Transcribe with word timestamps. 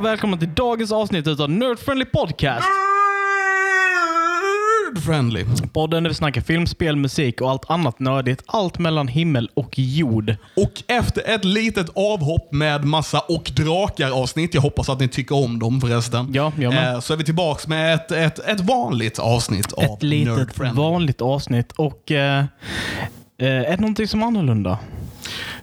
Och 0.00 0.06
välkomna 0.06 0.36
till 0.36 0.54
dagens 0.54 0.92
avsnitt 0.92 1.26
utav 1.26 1.50
Nerd 1.50 1.78
Friendly 1.78 2.04
Podcast. 2.04 2.68
Nerd 4.94 5.02
Friendly. 5.04 5.44
Podden 5.72 6.02
där 6.02 6.10
vi 6.10 6.14
snackar 6.14 6.40
film, 6.40 6.66
spel, 6.66 6.96
musik 6.96 7.40
och 7.40 7.50
allt 7.50 7.70
annat 7.70 7.98
nördigt. 7.98 8.42
Allt 8.46 8.78
mellan 8.78 9.08
himmel 9.08 9.50
och 9.54 9.78
jord. 9.78 10.34
Och 10.56 10.82
efter 10.86 11.22
ett 11.34 11.44
litet 11.44 11.86
avhopp 11.94 12.52
med 12.52 12.84
massa 12.84 13.20
och 13.20 13.50
drakar 13.56 14.10
avsnitt, 14.10 14.54
jag 14.54 14.62
hoppas 14.62 14.88
att 14.88 15.00
ni 15.00 15.08
tycker 15.08 15.34
om 15.44 15.58
dem 15.58 15.80
förresten, 15.80 16.30
Ja, 16.32 16.52
jag 16.58 16.74
med. 16.74 16.94
eh, 16.94 17.00
så 17.00 17.12
är 17.12 17.16
vi 17.16 17.24
tillbaks 17.24 17.66
med 17.68 17.94
ett, 17.94 18.10
ett, 18.12 18.38
ett 18.38 18.60
vanligt 18.60 19.18
avsnitt 19.18 19.72
av 19.72 19.84
Ett 19.84 20.02
litet 20.02 20.36
Nerd 20.36 20.52
Friendly. 20.54 20.82
vanligt 20.82 21.20
avsnitt 21.20 21.72
och 21.72 22.12
eh, 22.12 22.38
eh, 22.40 22.46
det 23.38 23.80
någonting 23.80 24.08
som 24.08 24.22
är 24.22 24.26
annorlunda? 24.26 24.78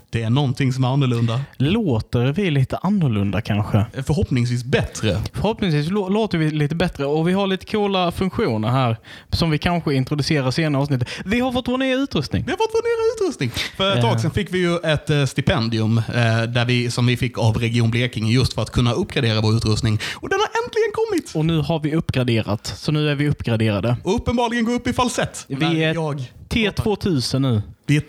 Det 0.09 0.23
är 0.23 0.29
någonting 0.29 0.73
som 0.73 0.83
är 0.83 0.87
annorlunda. 0.87 1.41
Låter 1.57 2.25
vi 2.25 2.51
lite 2.51 2.77
annorlunda 2.77 3.41
kanske? 3.41 3.85
Förhoppningsvis 3.93 4.63
bättre. 4.63 5.17
Förhoppningsvis 5.33 5.89
lå- 5.91 6.09
låter 6.09 6.37
vi 6.37 6.51
lite 6.51 6.75
bättre 6.75 7.05
och 7.05 7.27
vi 7.27 7.33
har 7.33 7.47
lite 7.47 7.65
coola 7.65 8.11
funktioner 8.11 8.67
här 8.67 8.97
som 9.29 9.49
vi 9.51 9.57
kanske 9.57 9.93
introducerar 9.93 10.51
senare 10.51 10.81
avsnittet. 10.81 11.09
Vi 11.25 11.39
har 11.39 11.51
fått 11.51 11.67
vår 11.67 11.77
nya 11.77 11.95
utrustning. 11.95 12.43
Vi 12.45 12.51
har 12.51 12.57
fått 12.57 12.69
vår 12.73 12.81
nya 12.83 13.15
utrustning. 13.27 13.49
För 13.77 13.95
ett 13.95 14.01
tag 14.01 14.19
sedan 14.21 14.31
fick 14.31 14.53
vi 14.53 14.57
ju 14.59 14.77
ett 14.77 15.09
eh, 15.09 15.25
stipendium 15.25 15.97
eh, 15.97 16.03
där 16.43 16.65
vi, 16.65 16.91
som 16.91 17.05
vi 17.05 17.17
fick 17.17 17.37
av 17.37 17.57
Region 17.57 17.91
Blekinge 17.91 18.31
just 18.31 18.53
för 18.53 18.61
att 18.61 18.71
kunna 18.71 18.93
uppgradera 18.93 19.41
vår 19.41 19.55
utrustning. 19.55 19.99
Och 20.15 20.29
den 20.29 20.39
har 20.39 20.47
äntligen 20.65 20.91
kommit! 20.93 21.35
Och 21.35 21.45
nu 21.45 21.57
har 21.61 21.79
vi 21.79 21.95
uppgraderat, 21.95 22.67
så 22.77 22.91
nu 22.91 23.09
är 23.09 23.15
vi 23.15 23.29
uppgraderade. 23.29 23.97
Och 24.03 24.15
uppenbarligen 24.15 24.65
går 24.65 24.73
upp 24.73 24.87
i 24.87 24.93
falsett. 24.93 25.45
Vi 25.47 25.83
är 25.83 25.93
jag 25.93 26.23
T2000 26.49 27.39
nu. 27.39 27.61
Vi 27.85 27.97
är 27.97 28.01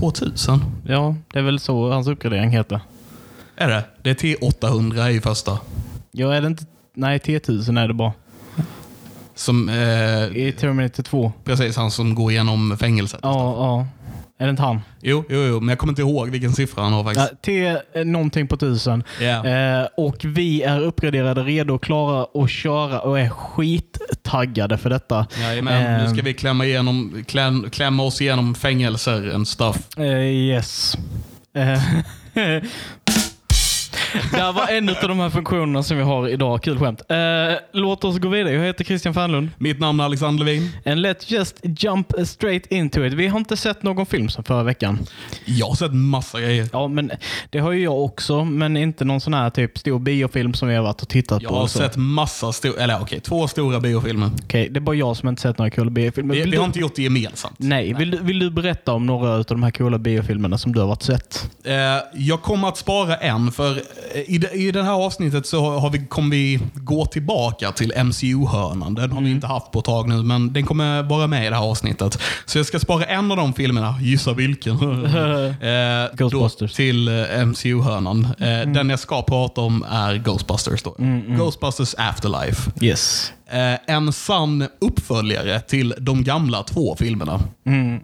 T2000. 0.00 0.60
Ja, 0.86 1.16
det 1.32 1.38
är 1.38 1.42
väl 1.42 1.60
så 1.60 1.90
hans 1.90 2.08
uppgradering 2.08 2.50
heter. 2.50 2.80
Är 3.56 3.68
det? 3.68 3.84
Det 4.02 4.10
är 4.10 4.14
T800 4.14 5.08
i 5.08 5.20
första. 5.20 5.58
Ja, 6.10 6.34
är 6.34 6.40
det 6.40 6.46
inte... 6.46 6.64
Nej, 6.94 7.18
T1000 7.18 7.80
är 7.80 7.88
det 7.88 7.94
bara. 7.94 8.12
Som, 9.34 9.68
eh, 9.68 10.36
I 10.36 10.54
Terminator 10.58 11.02
2. 11.02 11.32
precis 11.44 11.76
han 11.76 11.90
som 11.90 12.14
går 12.14 12.30
igenom 12.32 12.76
fängelset. 12.80 13.20
Ja, 13.22 13.54
ja. 13.56 13.86
Är 14.38 14.44
det 14.46 14.50
inte 14.50 14.62
han? 14.62 14.80
Jo, 15.02 15.24
jo, 15.28 15.42
jo, 15.42 15.60
men 15.60 15.68
jag 15.68 15.78
kommer 15.78 15.90
inte 15.92 16.02
ihåg 16.02 16.28
vilken 16.28 16.52
siffra 16.52 16.82
han 16.82 16.92
har 16.92 16.98
Ja, 17.00 17.04
faktiskt. 17.14 17.42
T 17.42 17.66
är 17.92 18.04
någonting 18.04 18.46
på 18.48 18.54
1000. 18.54 19.04
Ja. 19.20 19.46
Eh, 19.46 19.86
och 19.96 20.16
vi 20.24 20.62
är 20.62 20.80
uppgraderade, 20.80 21.42
redo, 21.42 21.78
klara 21.78 22.26
att 22.42 22.50
köra 22.50 23.00
och 23.00 23.20
är 23.20 23.28
skittaggade 23.28 24.78
för 24.78 24.90
detta. 24.90 25.26
Jajamän, 25.40 25.98
nu 25.98 26.04
Eh, 26.04 26.12
ska 26.12 26.22
vi 26.22 26.34
klämma, 26.34 26.64
igenom, 26.66 27.24
kläm, 27.28 27.70
klämma 27.70 28.02
oss 28.02 28.20
igenom 28.20 28.54
fängelser 28.54 29.34
and 29.34 29.48
stuff. 29.48 29.98
Eh, 29.98 30.22
yes. 30.22 30.96
Det 34.32 34.52
var 34.52 34.68
en 34.68 34.88
av 34.88 34.94
de 35.08 35.18
här 35.20 35.30
funktionerna 35.30 35.82
som 35.82 35.96
vi 35.96 36.02
har 36.02 36.28
idag. 36.28 36.62
Kul 36.62 36.78
skämt. 36.78 37.02
Eh, 37.08 37.16
låt 37.72 38.04
oss 38.04 38.18
gå 38.18 38.28
vidare. 38.28 38.54
Jag 38.54 38.62
heter 38.64 38.84
Christian 38.84 39.14
Fernlund. 39.14 39.48
Mitt 39.58 39.80
namn 39.80 40.00
är 40.00 40.04
Alexander 40.04 40.44
Levin. 40.44 40.70
And 40.86 41.06
let's 41.06 41.24
just 41.32 41.56
jump 41.62 42.12
straight 42.24 42.66
into 42.66 43.04
it. 43.04 43.12
Vi 43.12 43.26
har 43.26 43.38
inte 43.38 43.56
sett 43.56 43.82
någon 43.82 44.06
film 44.06 44.28
som 44.28 44.44
förra 44.44 44.62
veckan. 44.62 44.98
Jag 45.44 45.66
har 45.66 45.74
sett 45.74 45.94
massa 45.94 46.40
grejer. 46.40 46.68
Ja, 46.72 46.88
men 46.88 47.10
det 47.50 47.58
har 47.58 47.72
ju 47.72 47.82
jag 47.82 48.04
också, 48.04 48.44
men 48.44 48.76
inte 48.76 49.04
någon 49.04 49.20
sån 49.20 49.34
här 49.34 49.50
typ 49.50 49.78
stor 49.78 49.98
biofilm 49.98 50.54
som 50.54 50.68
vi 50.68 50.74
har 50.74 50.82
varit 50.82 51.02
och 51.02 51.08
tittat 51.08 51.42
Jag 51.42 51.48
på. 51.50 51.56
har 51.56 51.62
och 51.62 51.70
så. 51.70 51.78
sett 51.78 51.96
massa 51.96 52.52
stora, 52.52 52.82
eller 52.82 53.00
okej, 53.02 53.20
två 53.20 53.48
stora 53.48 53.80
biofilmer. 53.80 54.30
Okej, 54.44 54.68
det 54.70 54.78
är 54.78 54.80
bara 54.80 54.96
jag 54.96 55.16
som 55.16 55.28
inte 55.28 55.42
sett 55.42 55.58
några 55.58 55.70
coola 55.70 55.90
biofilmer. 55.90 56.34
Vi, 56.34 56.42
vi 56.42 56.50
du- 56.50 56.58
har 56.58 56.64
inte 56.64 56.78
gjort 56.80 56.94
det 56.96 57.02
gemensamt. 57.02 57.54
Nej, 57.58 57.94
Vill, 57.94 58.10
du, 58.10 58.18
vill 58.18 58.38
du 58.38 58.50
berätta 58.50 58.92
om 58.92 59.06
några 59.06 59.30
av 59.34 59.44
de 59.44 59.62
här 59.62 59.70
coola 59.70 59.98
biofilmerna 59.98 60.58
som 60.58 60.72
du 60.74 60.80
har 60.80 60.86
varit 60.86 61.02
sett? 61.02 61.50
Eh, 61.64 61.74
jag 62.14 62.42
kommer 62.42 62.68
att 62.68 62.76
spara 62.76 63.16
en, 63.16 63.52
för 63.52 63.82
i, 64.26 64.38
det, 64.38 64.50
i 64.50 64.70
det 64.70 64.82
här 64.82 64.92
avsnittet 64.92 65.46
så 65.46 65.78
har 65.78 65.90
vi, 65.90 66.06
kommer 66.06 66.30
vi 66.30 66.60
gå 66.74 67.06
tillbaka 67.06 67.72
till 67.72 67.92
MCU-hörnan. 68.04 68.94
Den 68.94 69.12
har 69.12 69.20
vi 69.22 69.30
inte 69.30 69.46
haft 69.46 69.70
på 69.72 69.78
ett 69.78 69.84
tag 69.84 70.08
nu, 70.08 70.22
men 70.22 70.52
den 70.52 70.66
kommer 70.66 71.02
vara 71.02 71.26
med 71.26 71.46
i 71.46 71.48
det 71.50 71.56
här 71.56 71.62
avsnittet. 71.70 72.18
Så 72.46 72.58
jag 72.58 72.66
ska 72.66 72.78
spara 72.78 73.04
en 73.04 73.30
av 73.30 73.36
de 73.36 73.52
filmerna, 73.54 73.94
gissa 74.00 74.32
vilken, 74.32 74.74
eh, 74.74 76.16
Ghostbusters. 76.16 76.72
till 76.72 77.08
eh, 77.08 77.46
MCU-hörnan. 77.46 78.24
Eh, 78.38 78.72
Den 78.72 78.90
jag 78.90 78.98
ska 78.98 79.22
prata 79.22 79.60
om 79.60 79.84
är 79.90 80.14
Ghostbusters. 80.16 80.82
Då. 80.82 80.94
Ghostbusters 81.28 81.94
Afterlife. 81.98 82.70
Yes. 82.80 83.32
Eh, 83.54 83.78
en 83.86 84.12
sann 84.12 84.68
uppföljare 84.80 85.60
till 85.60 85.94
de 85.98 86.24
gamla 86.24 86.62
två 86.62 86.96
filmerna. 86.96 87.40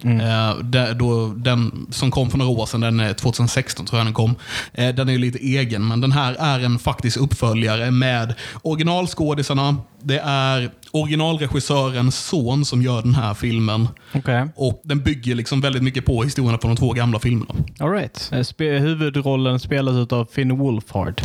Eh, 0.03 0.57
där, 0.63 0.93
då, 0.93 1.27
den 1.27 1.87
som 1.91 2.11
kom 2.11 2.29
för 2.29 2.37
några 2.37 2.51
år 2.51 2.65
sedan, 2.65 2.81
den 2.81 2.99
är 2.99 3.13
2016 3.13 3.85
tror 3.85 3.99
jag 3.99 4.07
den 4.07 4.13
kom. 4.13 4.35
Eh, 4.73 4.95
den 4.95 5.09
är 5.09 5.13
ju 5.13 5.17
lite 5.17 5.39
egen, 5.39 5.87
men 5.87 6.01
den 6.01 6.11
här 6.11 6.35
är 6.39 6.59
en 6.59 6.79
faktisk 6.79 7.17
uppföljare 7.17 7.91
med 7.91 8.33
originalskådisarna. 8.61 9.77
Det 10.03 10.19
är 10.25 10.71
originalregissörens 10.93 12.25
son 12.25 12.65
som 12.65 12.81
gör 12.81 13.01
den 13.01 13.15
här 13.15 13.33
filmen. 13.33 13.87
Okej. 14.13 14.47
Och 14.55 14.81
Den 14.85 14.99
bygger 14.99 15.35
liksom 15.35 15.61
väldigt 15.61 15.83
mycket 15.83 16.05
på 16.05 16.23
historierna 16.23 16.57
från 16.57 16.75
de 16.75 16.77
två 16.77 16.93
gamla 16.93 17.19
filmerna. 17.19 17.53
All 17.79 17.91
right. 17.91 18.31
Eh, 18.31 18.65
huvudrollen 18.65 19.59
spelas 19.59 20.11
av 20.11 20.25
Finn 20.31 20.57
Wolfhard. 20.57 21.21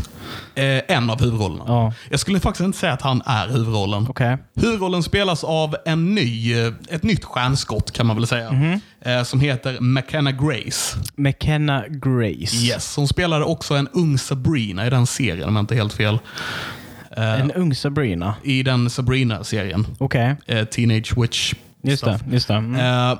Eh, 0.54 0.64
en 0.96 1.10
av 1.10 1.20
huvudrollerna. 1.20 1.64
Ja. 1.66 1.92
Jag 2.10 2.20
skulle 2.20 2.40
faktiskt 2.40 2.64
inte 2.64 2.78
säga 2.78 2.92
att 2.92 3.02
han 3.02 3.22
är 3.26 3.48
huvudrollen. 3.48 4.06
Okej. 4.08 4.38
Huvudrollen 4.54 5.02
spelas 5.02 5.44
av 5.44 5.76
en 5.86 6.14
ny, 6.14 6.54
eh, 6.54 6.72
ett 6.88 7.02
nytt 7.02 7.24
stjärnskott 7.24 7.92
kan 7.92 8.06
man 8.06 8.16
väl 8.16 8.26
säga. 8.26 8.80
Eh, 9.00 9.22
som 9.22 9.40
heter 9.40 9.80
McKenna 9.80 10.32
Grace. 10.32 10.98
McKenna 11.16 11.84
Grace. 11.88 12.56
Yes, 12.56 12.96
hon 12.96 13.08
spelade 13.08 13.44
också 13.44 13.74
en 13.74 13.88
ung 13.88 14.18
Sabrina 14.18 14.86
i 14.86 14.90
den 14.90 15.06
serien 15.06 15.48
om 15.48 15.56
jag 15.56 15.62
inte 15.62 15.74
helt 15.74 15.92
fel. 15.92 16.18
Eh, 17.16 17.40
En 17.40 17.50
ung 17.52 17.74
Sabrina. 17.74 18.34
I 18.42 18.62
den 18.62 18.90
Sabrina-serien. 18.90 19.86
Okej. 19.98 20.36
Eh, 20.46 20.64
Teenage 20.64 21.18
Witch. 21.18 21.54
Just 21.82 22.02
stuff. 22.02 22.22
det. 22.24 22.32
Just 22.34 22.48
det. 22.48 22.54
Mm. 22.54 23.10
Eh, 23.10 23.18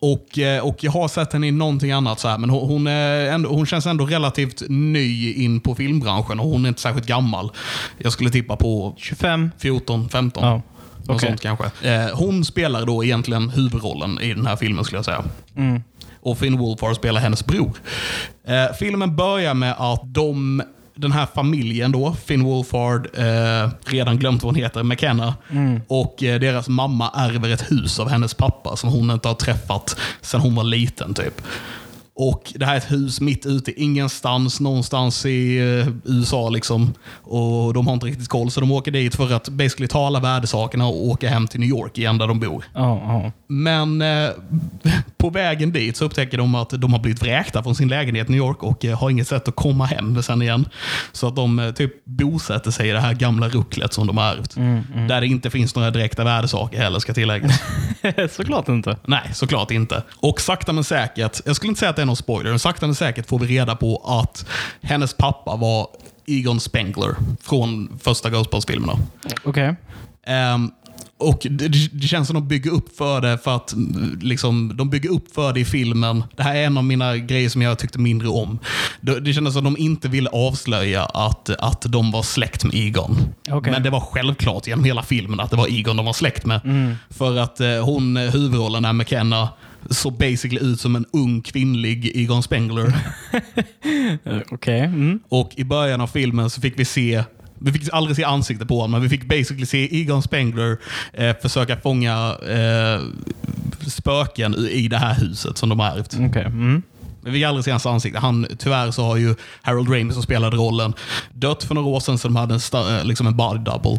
och, 0.00 0.38
och 0.62 0.84
jag 0.84 0.92
har 0.92 1.08
sett 1.08 1.32
henne 1.32 1.46
i 1.46 1.50
någonting 1.50 1.92
annat, 1.92 2.20
så 2.20 2.28
här, 2.28 2.38
men 2.38 2.50
hon, 2.50 2.68
hon, 2.68 2.86
ändå, 2.86 3.48
hon 3.48 3.66
känns 3.66 3.86
ändå 3.86 4.06
relativt 4.06 4.62
ny 4.68 5.32
in 5.32 5.60
på 5.60 5.74
filmbranschen 5.74 6.40
och 6.40 6.46
hon 6.46 6.64
är 6.64 6.68
inte 6.68 6.80
särskilt 6.80 7.06
gammal. 7.06 7.50
Jag 7.98 8.12
skulle 8.12 8.30
tippa 8.30 8.56
på 8.56 8.94
25. 8.96 9.50
14, 9.58 10.08
15. 10.08 10.44
Ja. 10.44 10.62
Något 11.06 11.20
sånt 11.20 11.40
kanske. 11.40 11.70
Hon 12.14 12.44
spelar 12.44 12.86
då 12.86 13.04
egentligen 13.04 13.50
huvudrollen 13.50 14.20
i 14.20 14.34
den 14.34 14.46
här 14.46 14.56
filmen 14.56 14.84
skulle 14.84 14.98
jag 14.98 15.04
säga. 15.04 15.24
Mm. 15.56 15.82
Och 16.20 16.38
Finn 16.38 16.58
Wolfhard 16.58 16.96
spelar 16.96 17.20
hennes 17.20 17.46
bror. 17.46 17.72
Filmen 18.78 19.16
börjar 19.16 19.54
med 19.54 19.74
att 19.78 20.00
de, 20.04 20.62
den 20.98 21.12
här 21.12 21.26
familjen 21.34 21.92
då, 21.92 22.12
Finn 22.24 22.44
Wolfhard, 22.44 23.08
eh, 23.14 23.70
redan 23.86 24.18
glömt 24.18 24.42
vad 24.42 24.54
hon 24.54 24.62
heter, 24.62 24.82
McKenna, 24.82 25.34
Mm. 25.50 25.80
och 25.88 26.22
eh, 26.22 26.40
deras 26.40 26.68
mamma 26.68 27.10
ärver 27.14 27.48
ett 27.50 27.72
hus 27.72 28.00
av 28.00 28.08
hennes 28.08 28.34
pappa 28.34 28.76
som 28.76 28.90
hon 28.90 29.10
inte 29.10 29.28
har 29.28 29.34
träffat 29.34 29.96
sedan 30.20 30.40
hon 30.40 30.54
var 30.54 30.64
liten 30.64 31.14
typ. 31.14 31.42
Och 32.20 32.52
Det 32.56 32.66
här 32.66 32.72
är 32.72 32.76
ett 32.78 32.90
hus 32.92 33.20
mitt 33.20 33.46
ute 33.46 33.80
ingenstans, 33.82 34.60
någonstans 34.60 35.26
i 35.26 35.58
eh, 35.58 35.88
USA. 36.04 36.48
liksom. 36.48 36.94
Och 37.22 37.74
De 37.74 37.86
har 37.86 37.94
inte 37.94 38.06
riktigt 38.06 38.28
koll, 38.28 38.50
så 38.50 38.60
de 38.60 38.72
åker 38.72 38.90
dit 38.90 39.14
för 39.14 39.32
att 39.32 39.48
basically 39.48 39.88
ta 39.88 40.06
alla 40.06 40.20
värdesakerna 40.20 40.86
och 40.86 41.06
åka 41.06 41.28
hem 41.28 41.46
till 41.46 41.60
New 41.60 41.68
York 41.68 41.98
igen 41.98 42.18
där 42.18 42.26
de 42.26 42.40
bor. 42.40 42.64
Ja, 42.74 43.00
ja. 43.06 43.32
Men 43.46 44.02
eh, 44.02 44.28
på 45.30 45.38
vägen 45.38 45.72
dit 45.72 45.96
så 45.96 46.04
upptäcker 46.04 46.38
de 46.38 46.54
att 46.54 46.70
de 46.70 46.92
har 46.92 47.00
blivit 47.00 47.22
vräkta 47.22 47.62
från 47.62 47.74
sin 47.74 47.88
lägenhet 47.88 48.28
i 48.28 48.32
New 48.32 48.38
York 48.38 48.62
och 48.62 48.84
eh, 48.84 48.98
har 48.98 49.10
inget 49.10 49.28
sätt 49.28 49.48
att 49.48 49.56
komma 49.56 49.84
hem 49.84 50.22
sen 50.22 50.42
igen. 50.42 50.68
Så 51.12 51.28
att 51.28 51.36
de 51.36 51.58
eh, 51.58 51.70
typ 51.70 52.04
bosätter 52.04 52.70
sig 52.70 52.88
i 52.88 52.92
det 52.92 53.00
här 53.00 53.14
gamla 53.14 53.48
rucklet 53.48 53.92
som 53.92 54.06
de 54.06 54.16
har 54.16 54.24
ärvt. 54.24 54.54
Där 55.08 55.20
det 55.20 55.26
inte 55.26 55.50
finns 55.50 55.74
några 55.74 55.90
direkta 55.90 56.24
värdesaker 56.24 56.78
heller 56.78 56.98
ska 56.98 57.14
tilläggas. 57.14 57.62
Såklart 58.30 58.68
inte. 58.68 58.96
Nej, 59.06 59.30
såklart 59.34 59.70
inte. 59.70 60.02
Och 60.16 60.40
sakta 60.40 60.72
men 60.72 60.84
säkert, 60.84 61.40
jag 61.46 61.56
skulle 61.56 61.68
inte 61.68 61.78
säga 61.78 61.90
att 61.90 61.96
det 61.96 62.02
är 62.02 62.06
någon 62.06 62.16
spoiler, 62.16 62.50
men 62.50 62.58
sakta 62.58 62.86
men 62.86 62.94
säkert 62.94 63.28
får 63.28 63.38
vi 63.38 63.46
reda 63.46 63.76
på 63.76 64.02
att 64.22 64.46
hennes 64.82 65.14
pappa 65.14 65.56
var 65.56 65.86
Egon 66.26 66.60
Spengler 66.60 67.14
från 67.42 67.98
första 68.02 68.30
Ghostbusters-filmerna. 68.30 68.98
Okej. 69.44 69.76
Ehm, 70.26 70.70
och 71.18 71.46
det, 71.50 71.68
det 71.92 72.06
känns 72.06 72.28
som 72.28 72.34
de 72.34 72.48
bygger 72.48 72.70
upp 72.70 72.96
för 72.96 73.20
det 73.20 73.38
för 73.38 73.56
att 73.56 73.74
liksom, 74.20 74.76
de 74.76 74.90
bygger 74.90 75.10
upp 75.10 75.34
för 75.34 75.52
det 75.52 75.60
i 75.60 75.64
filmen. 75.64 76.24
Det 76.36 76.42
här 76.42 76.54
är 76.54 76.66
en 76.66 76.78
av 76.78 76.84
mina 76.84 77.16
grejer 77.16 77.48
som 77.48 77.62
jag 77.62 77.78
tyckte 77.78 77.98
mindre 77.98 78.28
om. 78.28 78.58
Det, 79.00 79.20
det 79.20 79.32
kändes 79.32 79.54
som 79.54 79.66
att 79.66 79.74
de 79.74 79.82
inte 79.82 80.08
ville 80.08 80.30
avslöja 80.30 81.04
att, 81.04 81.50
att 81.50 81.82
de 81.88 82.10
var 82.10 82.22
släkt 82.22 82.64
med 82.64 82.74
Egon. 82.74 83.16
Okej. 83.50 83.72
Men 83.72 83.82
det 83.82 83.90
var 83.90 84.00
självklart 84.00 84.66
genom 84.66 84.84
hela 84.84 85.02
filmen 85.02 85.40
att 85.40 85.50
det 85.50 85.56
var 85.56 85.68
Egon 85.68 85.96
de 85.96 86.06
var 86.06 86.12
släkt 86.12 86.46
med. 86.46 86.60
För 87.10 87.36
att 87.36 87.60
eh, 87.60 87.84
hon, 87.84 88.16
eh, 88.16 88.30
huvudrollen, 88.30 88.84
är 88.84 88.92
McKenna, 88.92 89.48
såg 89.90 90.12
basically 90.12 90.60
ut 90.60 90.80
som 90.80 90.96
en 90.96 91.06
ung 91.12 91.42
kvinnlig 91.42 92.12
Egon 92.14 92.42
Spengler. 92.42 92.92
Okej. 94.50 94.80
Mm. 94.80 95.20
Och 95.28 95.50
i 95.56 95.64
början 95.64 96.00
av 96.00 96.06
filmen 96.06 96.50
så 96.50 96.60
fick 96.60 96.78
vi 96.78 96.84
se 96.84 97.22
vi 97.60 97.72
fick 97.72 97.88
aldrig 97.92 98.16
se 98.16 98.24
ansiktet 98.24 98.68
på 98.68 98.76
honom, 98.76 98.90
men 98.90 99.00
vi 99.02 99.08
fick 99.08 99.28
basically 99.28 99.66
se 99.66 100.00
Egon 100.00 100.22
Spengler 100.22 100.78
eh, 101.12 101.36
försöka 101.42 101.76
fånga 101.76 102.36
eh, 102.48 103.00
spöken 103.86 104.54
i 104.54 104.88
det 104.88 104.98
här 104.98 105.14
huset 105.14 105.58
som 105.58 105.68
de 105.68 105.80
har 105.80 105.86
ärvt. 105.86 106.16
Okej. 106.20 106.44
Mm. 106.44 106.82
Men 107.20 107.32
vi 107.32 107.38
fick 107.38 107.46
aldrig 107.46 107.64
se 107.64 107.70
hans 107.70 107.86
ansikte. 107.86 108.18
Han, 108.18 108.46
tyvärr 108.58 108.90
så 108.90 109.04
har 109.04 109.16
ju 109.16 109.34
Harold 109.62 109.88
Ramis 109.88 110.14
som 110.14 110.22
spelade 110.22 110.56
rollen 110.56 110.94
dött 111.32 111.64
för 111.64 111.74
några 111.74 111.88
år 111.88 112.00
sedan, 112.00 112.18
så 112.18 112.28
de 112.28 112.36
hade 112.36 112.54
en, 112.54 112.98
eh, 112.98 113.04
liksom 113.04 113.26
en 113.26 113.36
body 113.36 113.58
double. 113.58 113.98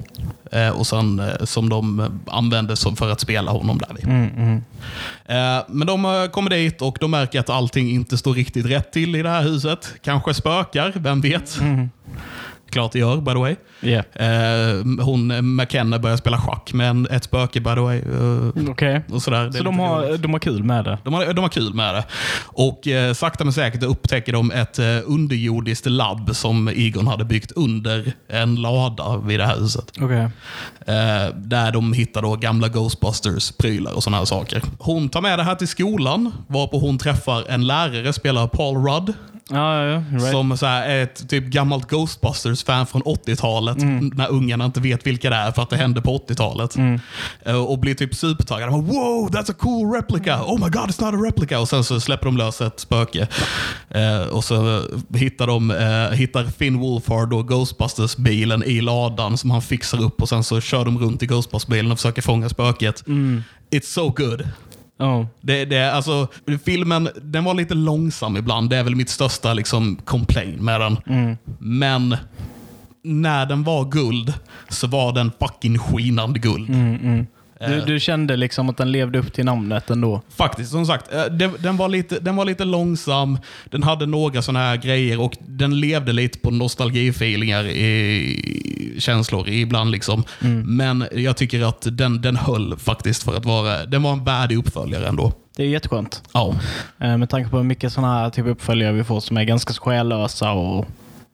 Eh, 0.51 0.69
och 0.69 0.87
sen, 0.87 1.19
eh, 1.19 1.45
som 1.45 1.69
de 1.69 1.99
eh, 1.99 2.07
använde 2.27 2.75
som 2.75 2.95
för 2.95 3.11
att 3.11 3.19
spela 3.19 3.51
honom 3.51 3.77
där. 3.77 3.95
vid. 3.95 4.05
Mm, 4.05 4.29
mm. 4.37 4.63
Eh, 5.25 5.63
men 5.67 5.87
de 5.87 6.05
eh, 6.05 6.25
kommer 6.25 6.49
dit 6.49 6.81
och 6.81 6.97
de 6.99 7.11
märker 7.11 7.39
att 7.39 7.49
allting 7.49 7.89
inte 7.91 8.17
står 8.17 8.33
riktigt 8.33 8.65
rätt 8.65 8.91
till 8.91 9.15
i 9.15 9.21
det 9.23 9.29
här 9.29 9.43
huset. 9.43 9.93
Kanske 10.03 10.33
spökar, 10.33 10.93
vem 10.95 11.21
vet? 11.21 11.59
Klart 12.69 12.91
det 12.91 12.99
gör, 12.99 13.17
by 13.17 13.31
the 13.31 13.37
way. 13.39 13.55
Yeah. 13.81 14.05
Eh, 14.15 14.83
hon, 15.05 15.55
McKenna 15.55 15.99
börjar 15.99 16.17
spela 16.17 16.37
schack 16.37 16.73
med 16.73 17.07
ett 17.11 17.23
spöke, 17.23 17.59
by 17.61 17.73
the 17.73 17.79
way. 17.79 17.97
Eh, 17.99 18.69
Okej. 18.69 19.01
och 19.11 19.21
sådär. 19.21 19.51
Så 19.51 19.63
de 19.63 19.79
har, 19.79 20.01
roligt. 20.01 20.21
de 20.21 20.31
har 20.31 20.39
kul 20.39 20.63
med 20.63 20.85
det? 20.85 20.97
De 21.03 21.13
har, 21.13 21.33
de 21.33 21.41
har 21.41 21.49
kul 21.49 21.73
med 21.73 21.95
det. 21.95 22.03
Och 22.45 22.87
eh, 22.87 23.13
sakta 23.13 23.43
men 23.43 23.53
säkert 23.53 23.83
upptäcker 23.83 24.33
de 24.33 24.51
ett 24.51 24.79
eh, 24.79 24.85
underjordiskt 25.05 25.85
labb 25.85 26.35
som 26.35 26.67
Egon 26.67 27.07
hade 27.07 27.25
byggt 27.25 27.51
under 27.51 28.13
en 28.27 28.55
lada 28.55 29.17
vid 29.17 29.39
det 29.39 29.45
här 29.45 29.59
huset. 29.59 29.91
Okej. 30.01 30.29
Eh, 30.87 31.35
där 31.35 31.71
de 31.71 31.93
hittar 31.93 32.21
då 32.21 32.35
gamla 32.35 32.67
Ghostbusters-prylar 32.67 33.91
och 33.91 34.03
sådana 34.03 34.17
här 34.17 34.25
saker. 34.25 34.61
Hon 34.79 35.09
tar 35.09 35.21
med 35.21 35.39
det 35.39 35.43
här 35.43 35.55
till 35.55 35.67
skolan, 35.67 36.31
varpå 36.47 36.79
hon 36.79 36.97
träffar 36.97 37.45
en 37.49 37.67
lärare, 37.67 38.13
spelar 38.13 38.47
Paul 38.47 38.77
Rudd, 38.85 39.13
Ja, 39.51 39.85
ja. 39.85 40.03
Right. 40.11 40.31
som 40.31 40.57
så 40.57 40.65
här, 40.65 40.89
är 40.89 41.03
ett 41.03 41.29
typ 41.29 41.45
gammalt 41.45 41.87
Ghostbusters-fan 41.89 42.85
från 42.87 43.01
80-talet. 43.03 43.77
När 44.17 44.29
ungarna 44.31 44.65
inte 44.65 44.79
vet 44.81 45.07
vilka 45.07 45.29
det 45.29 45.35
är 45.35 45.51
för 45.51 45.61
att 45.61 45.69
det 45.69 45.77
hände 45.77 46.01
på 46.01 46.17
80-talet. 46.17 46.75
Eh, 47.45 47.55
Och 47.55 47.79
blir 47.79 47.95
typ 47.95 48.15
supertaggade. 48.15 48.71
Wow, 48.71 49.29
that's 49.31 49.51
a 49.51 49.55
cool 49.59 49.91
replica! 49.95 50.43
Oh 50.43 50.59
my 50.59 50.69
god, 50.69 50.89
it's 50.89 51.03
not 51.11 51.13
a 51.13 51.17
replica! 51.25 51.59
Och 51.59 51.69
sen 51.69 51.83
så 51.83 51.99
släpper 51.99 52.25
de 52.25 52.37
lös 52.37 52.61
ett 52.61 52.79
spöke. 52.79 53.27
Eh, 53.89 54.21
och 54.21 54.43
så 54.43 54.83
hittar 55.13 55.47
de 55.47 55.71
eh, 55.71 56.17
hittar 56.17 56.43
Finn 56.45 56.77
Wolfhard 56.79 57.33
och 57.33 57.47
Ghostbusters-bilen 57.47 58.63
i 58.63 58.81
ladan 58.81 59.37
som 59.37 59.51
han 59.51 59.61
fixar 59.61 60.01
upp 60.01 60.21
och 60.21 60.29
sen 60.29 60.43
så 60.43 60.61
kör 60.61 60.85
de 60.85 60.99
runt 60.99 61.23
i 61.23 61.25
Ghostbusters-bilen 61.25 61.91
och 61.91 61.97
försöker 61.97 62.21
fånga 62.21 62.49
spöket. 62.49 63.03
It's 63.71 63.81
so 63.93 64.09
good. 64.09 64.47
Oh. 64.99 65.25
Det, 65.41 65.65
det, 65.65 65.93
alltså, 65.93 66.27
filmen 66.65 67.09
den 67.21 67.43
var 67.43 67.53
lite 67.53 67.73
långsam 67.73 68.37
ibland. 68.37 68.69
Det 68.69 68.77
är 68.77 68.83
väl 68.83 68.95
mitt 68.95 69.09
största 69.09 69.53
liksom, 69.53 69.95
complaint 69.95 70.61
med 70.61 70.81
den. 70.81 70.97
Men 71.59 72.17
när 73.03 73.45
den 73.45 73.63
var 73.63 73.85
guld 73.85 74.33
så 74.69 74.87
var 74.87 75.13
den 75.13 75.31
fucking 75.39 75.79
skinande 75.79 76.39
guld. 76.39 76.69
Du, 77.67 77.81
du 77.81 77.99
kände 77.99 78.35
liksom 78.35 78.69
att 78.69 78.77
den 78.77 78.91
levde 78.91 79.19
upp 79.19 79.33
till 79.33 79.45
namnet 79.45 79.89
ändå? 79.89 80.21
Faktiskt, 80.29 80.71
som 80.71 80.85
sagt. 80.85 81.13
eh, 81.13 81.25
Den 81.59 81.77
var, 81.77 81.89
lite, 81.89 82.19
den 82.19 82.35
var 82.35 82.45
lite 82.45 82.65
långsam. 82.65 83.37
Den 83.71 83.83
hade 83.83 84.05
några 84.05 84.41
sådana 84.41 84.59
här 84.65 84.77
grejer 84.77 85.19
och 85.21 85.37
den 85.47 85.79
levde 85.79 86.13
lite 86.13 86.39
på 86.39 86.51
nostalgifeelingar 86.51 87.65
i 87.67 88.95
känslor 88.99 89.49
ibland. 89.49 89.91
Liksom. 89.91 90.23
Men 90.65 91.05
jag 91.11 91.37
tycker 91.37 91.61
att 91.69 91.87
den, 91.91 92.21
den 92.21 92.35
höll 92.35 92.77
faktiskt 92.77 93.23
för 93.23 93.37
att 93.37 93.45
vara... 93.45 93.85
Den 93.85 94.03
var 94.03 94.13
en 94.13 94.23
värdig 94.23 94.57
uppföljare 94.57 95.07
ändå. 95.07 95.33
Det 95.55 95.63
är 95.63 95.67
jätteskönt. 95.67 96.23
Ja. 96.33 96.55
Eh, 96.99 97.17
Med 97.17 97.29
tanke 97.29 97.49
på 97.49 97.57
hur 97.57 97.63
mycket 97.63 97.93
sådana 97.93 98.13
här 98.19 98.29
typ 98.29 98.45
uppföljare 98.45 98.91
vi 98.93 99.03
får 99.03 99.19
som 99.19 99.37
är 99.37 99.43
ganska 99.43 99.73
själlösa 99.73 100.51
och, 100.51 100.85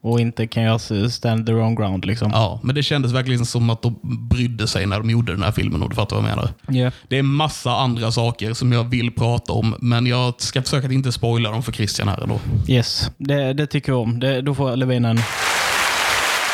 och 0.05 0.19
inte 0.19 0.47
kan 0.47 0.63
göra 0.63 1.09
stand 1.09 1.45
their 1.45 1.55
own 1.55 1.75
ground. 1.75 2.05
Liksom. 2.05 2.31
Ja, 2.33 2.59
men 2.63 2.75
det 2.75 2.83
kändes 2.83 3.11
verkligen 3.11 3.45
som 3.45 3.69
att 3.69 3.81
de 3.81 3.99
brydde 4.03 4.67
sig 4.67 4.85
när 4.85 4.97
de 4.97 5.09
gjorde 5.09 5.31
den 5.31 5.43
här 5.43 5.51
filmen. 5.51 5.83
Och 5.83 5.89
du 5.89 5.95
fattar 5.95 6.15
vad 6.15 6.29
jag 6.29 6.35
menar. 6.35 6.49
Yeah. 6.71 6.93
Det 7.07 7.17
är 7.17 7.23
massa 7.23 7.71
andra 7.71 8.11
saker 8.11 8.53
som 8.53 8.71
jag 8.71 8.83
vill 8.83 9.11
prata 9.11 9.53
om, 9.53 9.75
men 9.79 10.05
jag 10.05 10.33
ska 10.37 10.61
försöka 10.61 10.87
att 10.87 10.93
inte 10.93 11.11
spoila 11.11 11.51
dem 11.51 11.63
för 11.63 11.71
Christian 11.71 12.07
här 12.07 12.23
ändå. 12.23 12.39
Yes, 12.67 13.09
det, 13.17 13.53
det 13.53 13.67
tycker 13.67 13.91
jag 13.91 14.01
om. 14.01 14.19
Det, 14.19 14.41
då 14.41 14.55
får 14.55 14.75
Levin 14.75 15.05
en... 15.05 15.19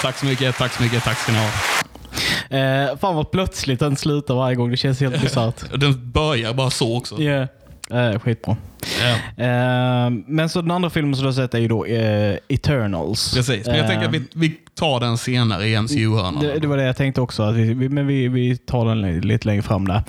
Tack 0.02 0.18
så 0.18 0.26
mycket, 0.26 0.58
tack 0.58 0.74
så 0.74 0.84
mycket, 0.84 1.04
tack 1.04 1.18
ska 1.18 1.32
ni 1.32 1.38
ha. 1.38 1.50
Eh, 2.58 2.98
fan 2.98 3.16
vad 3.16 3.32
plötsligt 3.32 3.80
den 3.80 3.96
slutar 3.96 4.36
varje 4.36 4.56
gång. 4.56 4.72
Det 4.72 4.78
känns 4.78 5.00
helt 5.00 5.22
bisarrt. 5.22 5.64
Den 5.80 6.12
börjar 6.12 6.54
bara 6.54 6.70
så 6.70 6.98
också. 6.98 7.22
Yeah. 7.22 7.48
Eh, 7.92 8.20
skitbra. 8.20 8.58
Ja, 9.02 9.44
Eh, 9.46 10.10
men 10.28 10.50
så 10.50 10.62
den 10.62 10.72
andra 10.72 10.90
filmen 10.90 11.16
som 11.16 11.24
du 11.24 11.28
har 11.28 11.34
sett 11.34 11.54
är 11.54 11.60
ju 11.60 11.68
då 11.68 11.86
eh, 11.86 12.38
Eternals. 12.50 13.34
precis, 13.34 13.68
men 13.68 13.78
jag 13.78 13.88
tänker 13.88 14.08
att 14.08 14.14
vi, 14.14 14.24
vi 14.34 14.58
tar 14.80 15.00
den 15.00 15.18
senare 15.18 15.68
i 15.68 15.82
MCU-hörnan. 15.82 16.40
Det, 16.44 16.60
det 16.60 16.68
var 16.68 16.78
det 16.78 16.84
jag 16.84 16.98
tänkte 16.98 17.22
också, 17.22 17.44
att 17.44 17.56
vi, 17.56 17.90
men 17.90 18.08
vi, 18.08 18.28
vi 18.28 18.58
tar 18.58 18.86
den 18.86 19.02
li- 19.02 19.22
lite 19.22 19.48
längre 19.48 19.62
fram 19.62 19.88
där. 19.88 20.04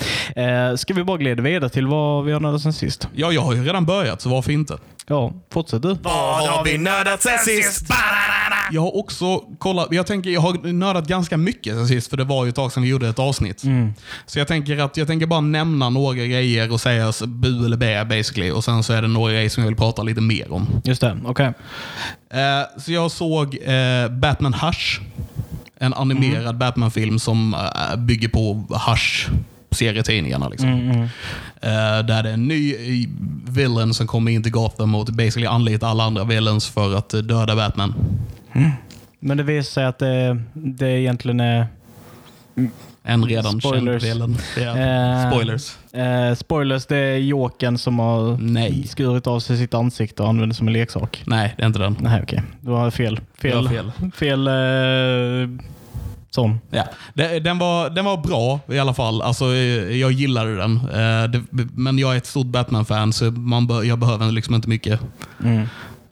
Eh, 0.70 0.76
ska 0.76 0.94
vi 0.94 1.04
bara 1.04 1.16
glida 1.16 1.42
vidare 1.42 1.70
till 1.70 1.86
vad 1.86 2.24
vi 2.24 2.32
har 2.32 2.40
nördat 2.40 2.60
sen 2.62 2.72
sist? 2.72 3.08
Ja, 3.14 3.32
jag 3.32 3.42
har 3.42 3.54
ju 3.54 3.64
redan 3.64 3.84
börjat, 3.86 4.20
så 4.22 4.28
varför 4.28 4.52
inte? 4.52 4.78
Ja, 5.06 5.32
fortsätt 5.52 5.82
du. 5.82 5.96
Vad 6.02 6.48
har 6.48 6.64
vi 6.64 6.78
nördat 6.78 7.22
sen 7.22 7.38
sist? 7.38 7.86
Jag 8.70 8.80
har 8.82 8.96
också 8.96 9.38
kollat, 9.58 9.88
jag 9.90 10.06
tänker 10.06 10.30
jag 10.30 10.40
har 10.40 10.72
nördat 10.72 11.06
ganska 11.06 11.36
mycket 11.36 11.74
sen 11.74 11.88
sist, 11.88 12.10
för 12.10 12.16
det 12.16 12.24
var 12.24 12.44
ju 12.44 12.48
ett 12.48 12.54
tag 12.54 12.72
sedan 12.72 12.82
vi 12.82 12.88
gjorde 12.88 13.08
ett 13.08 13.18
avsnitt. 13.18 13.62
Så 14.26 14.38
jag 14.38 14.48
tänker 14.48 14.78
att 14.78 14.96
jag 14.96 15.06
tänker 15.06 15.26
bara 15.26 15.40
nämna 15.40 15.90
några 15.90 16.14
grejer 16.14 16.72
och 16.72 16.80
säga 16.80 17.12
bu 17.26 17.66
eller 17.66 17.76
bä 17.76 18.04
basically. 18.04 18.50
Och 18.50 18.64
sen 18.64 18.82
så 18.82 18.92
är 18.92 19.02
det 19.02 19.08
några 19.08 19.32
grejer 19.32 19.48
som 19.48 19.62
jag 19.62 19.68
vill 19.68 19.76
prata 19.78 20.02
lite 20.02 20.20
mer 20.20 20.52
om. 20.52 20.66
Just 20.84 21.00
det, 21.00 21.18
okej. 21.24 21.52
Eh, 22.30 22.80
så 22.80 22.92
jag 22.92 23.10
såg 23.10 23.58
eh, 23.62 24.08
Batman 24.10 24.54
Hush. 24.66 25.00
En 25.76 25.94
animerad 25.94 26.58
Batman-film 26.58 27.18
som 27.18 27.54
eh, 27.54 27.96
bygger 27.96 28.28
på 28.28 28.64
Hush 28.88 29.30
serietidningarna. 29.70 30.48
Liksom. 30.48 30.68
Eh, 31.60 32.06
där 32.06 32.22
det 32.22 32.28
är 32.28 32.34
en 32.34 32.48
ny 32.48 32.74
eh, 32.74 33.08
villain 33.48 33.94
som 33.94 34.06
kommer 34.06 34.32
in 34.32 34.42
till 34.42 34.52
Gotham 34.52 34.94
och 34.94 35.06
basically 35.06 35.46
anlitar 35.46 35.88
alla 35.88 36.04
andra 36.04 36.24
villains 36.24 36.68
för 36.68 36.94
att 36.94 37.08
döda 37.08 37.56
Batman. 37.56 37.94
Men 39.20 39.36
det 39.36 39.42
visar 39.42 39.70
sig 39.70 39.84
att 39.84 39.98
det, 39.98 40.42
det 40.52 41.00
egentligen 41.00 41.40
är... 41.40 41.66
En 43.04 43.24
redan 43.24 43.60
Spoilers. 43.60 44.02
känd. 44.02 44.36
Ja. 44.56 44.78
Eh, 44.78 45.30
Spoilers. 45.30 45.76
Eh, 45.92 46.34
spoilers, 46.34 46.86
det 46.86 46.96
är 46.96 47.16
Jokern 47.16 47.78
som 47.78 47.98
har 47.98 48.36
Nej. 48.40 48.86
skurit 48.86 49.26
av 49.26 49.40
sig 49.40 49.56
sitt 49.56 49.74
ansikte 49.74 50.22
och 50.22 50.28
använder 50.28 50.56
som 50.56 50.66
en 50.66 50.72
leksak. 50.72 51.22
Nej, 51.26 51.54
det 51.56 51.62
är 51.62 51.66
inte 51.66 51.78
den. 51.78 51.96
Nej, 52.00 52.20
okej. 52.22 52.42
Var 52.60 52.90
fel. 52.90 53.20
Det 53.40 53.48
Fel. 53.50 53.64
var 53.64 53.70
fel. 53.70 53.92
fel 54.14 54.48
eh, 54.48 55.64
sån. 56.30 56.58
Ja. 56.70 56.84
Den, 57.40 57.58
var, 57.58 57.90
den 57.90 58.04
var 58.04 58.16
bra 58.16 58.60
i 58.68 58.78
alla 58.78 58.94
fall. 58.94 59.22
Alltså, 59.22 59.44
eh, 59.44 59.96
jag 59.96 60.12
gillade 60.12 60.56
den. 60.56 60.76
Eh, 60.76 61.40
men 61.74 61.98
jag 61.98 62.12
är 62.12 62.16
ett 62.16 62.26
stort 62.26 62.46
Batman-fan 62.46 63.12
så 63.12 63.30
man 63.30 63.86
jag 63.88 63.98
behöver 63.98 64.32
liksom 64.32 64.54
inte 64.54 64.68
mycket. 64.68 65.00
Mm. 65.44 65.66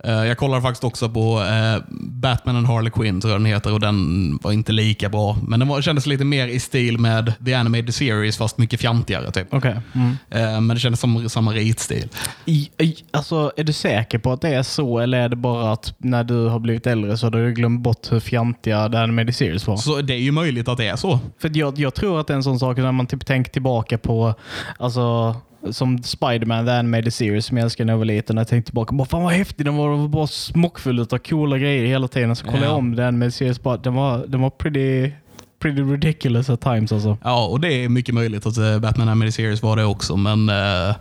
Eh, 0.04 0.12
jag 0.12 0.38
kollade 0.38 0.62
faktiskt 0.62 0.84
också 0.84 1.08
på 1.08 1.40
eh, 1.40 1.82
Batman 1.90 2.56
and 2.56 2.66
Harley 2.66 2.90
Quinn, 2.90 3.20
tror 3.20 3.32
jag 3.32 3.40
den 3.40 3.46
heter, 3.46 3.72
och 3.72 3.80
den 3.80 4.38
var 4.42 4.52
inte 4.52 4.72
lika 4.72 5.08
bra. 5.08 5.36
Men 5.42 5.60
den 5.60 5.68
var, 5.68 5.82
kändes 5.82 6.06
lite 6.06 6.24
mer 6.24 6.48
i 6.48 6.60
stil 6.60 6.98
med 6.98 7.32
The 7.44 7.54
Animated 7.54 7.94
Series, 7.94 8.36
fast 8.36 8.58
mycket 8.58 8.80
fjantigare. 8.80 9.30
Typ. 9.30 9.54
Okej. 9.54 9.80
Mm. 9.94 10.16
Eh, 10.30 10.60
men 10.60 10.68
det 10.68 10.78
kändes 10.78 11.00
som 11.00 11.28
samma 11.28 11.52
ritstil. 11.52 12.08
I, 12.44 12.70
i, 12.78 12.96
alltså, 13.10 13.52
är 13.56 13.64
du 13.64 13.72
säker 13.72 14.18
på 14.18 14.32
att 14.32 14.40
det 14.40 14.48
är 14.48 14.62
så 14.62 14.98
eller 14.98 15.18
är 15.18 15.28
det 15.28 15.36
bara 15.36 15.72
att 15.72 15.94
när 15.98 16.24
du 16.24 16.46
har 16.46 16.58
blivit 16.58 16.86
äldre 16.86 17.16
så 17.16 17.26
har 17.26 17.30
du 17.30 17.52
glömt 17.52 17.80
bort 17.80 18.12
hur 18.12 18.20
fjantiga 18.20 18.88
The 18.88 18.96
Animated 18.96 19.36
Series 19.36 19.66
var? 19.66 19.76
Så 19.76 20.00
det 20.00 20.14
är 20.14 20.18
ju 20.18 20.32
möjligt 20.32 20.68
att 20.68 20.78
det 20.78 20.86
är 20.86 20.96
så. 20.96 21.20
För 21.38 21.50
jag, 21.54 21.78
jag 21.78 21.94
tror 21.94 22.20
att 22.20 22.26
det 22.26 22.32
är 22.32 22.36
en 22.36 22.42
sån 22.42 22.58
sak 22.58 22.76
när 22.76 22.92
man 22.92 23.06
typ 23.06 23.26
tänker 23.26 23.52
tillbaka 23.52 23.98
på 23.98 24.34
alltså, 24.78 25.36
som 25.70 25.98
Spider-Man, 26.02 26.66
The 26.66 26.72
Animated 26.72 27.14
Series 27.14 27.46
som 27.46 27.56
jag 27.56 27.64
älskade 27.64 27.86
när 27.86 27.92
jag 27.92 27.98
var 27.98 28.04
liten. 28.04 28.36
Jag 28.36 28.48
tänkte 28.48 28.68
tillbaka, 28.70 28.94
bara, 28.94 29.08
fan 29.08 29.22
vad 29.22 29.32
häftig 29.32 29.66
den 29.66 29.76
var. 29.76 29.90
Den 29.90 30.00
var 30.00 30.08
bara 30.08 30.26
smockfull 30.26 31.00
av 31.00 31.18
coola 31.18 31.58
grejer 31.58 31.86
hela 31.86 32.08
tiden. 32.08 32.36
Så 32.36 32.44
kollade 32.44 32.64
Ja. 32.64 32.70
jag 32.70 32.78
om 32.78 32.96
The 32.96 33.02
Animated 33.02 33.34
Series, 33.34 33.62
bara, 33.62 33.76
den 33.76 33.94
var, 33.94 34.24
den 34.26 34.40
var 34.40 34.50
pretty, 34.50 35.10
pretty 35.58 35.82
ridiculous 35.82 36.50
at 36.50 36.60
times 36.60 36.92
alltså. 36.92 37.18
Ja, 37.24 37.46
och 37.46 37.60
det 37.60 37.84
är 37.84 37.88
mycket 37.88 38.14
möjligt 38.14 38.46
att 38.46 38.56
eh, 38.56 38.78
Batman 38.78 39.08
Animated 39.08 39.34
Series 39.34 39.62
var 39.62 39.76
det 39.76 39.84
också, 39.84 40.16
men 40.16 40.48
eh, 40.48 40.94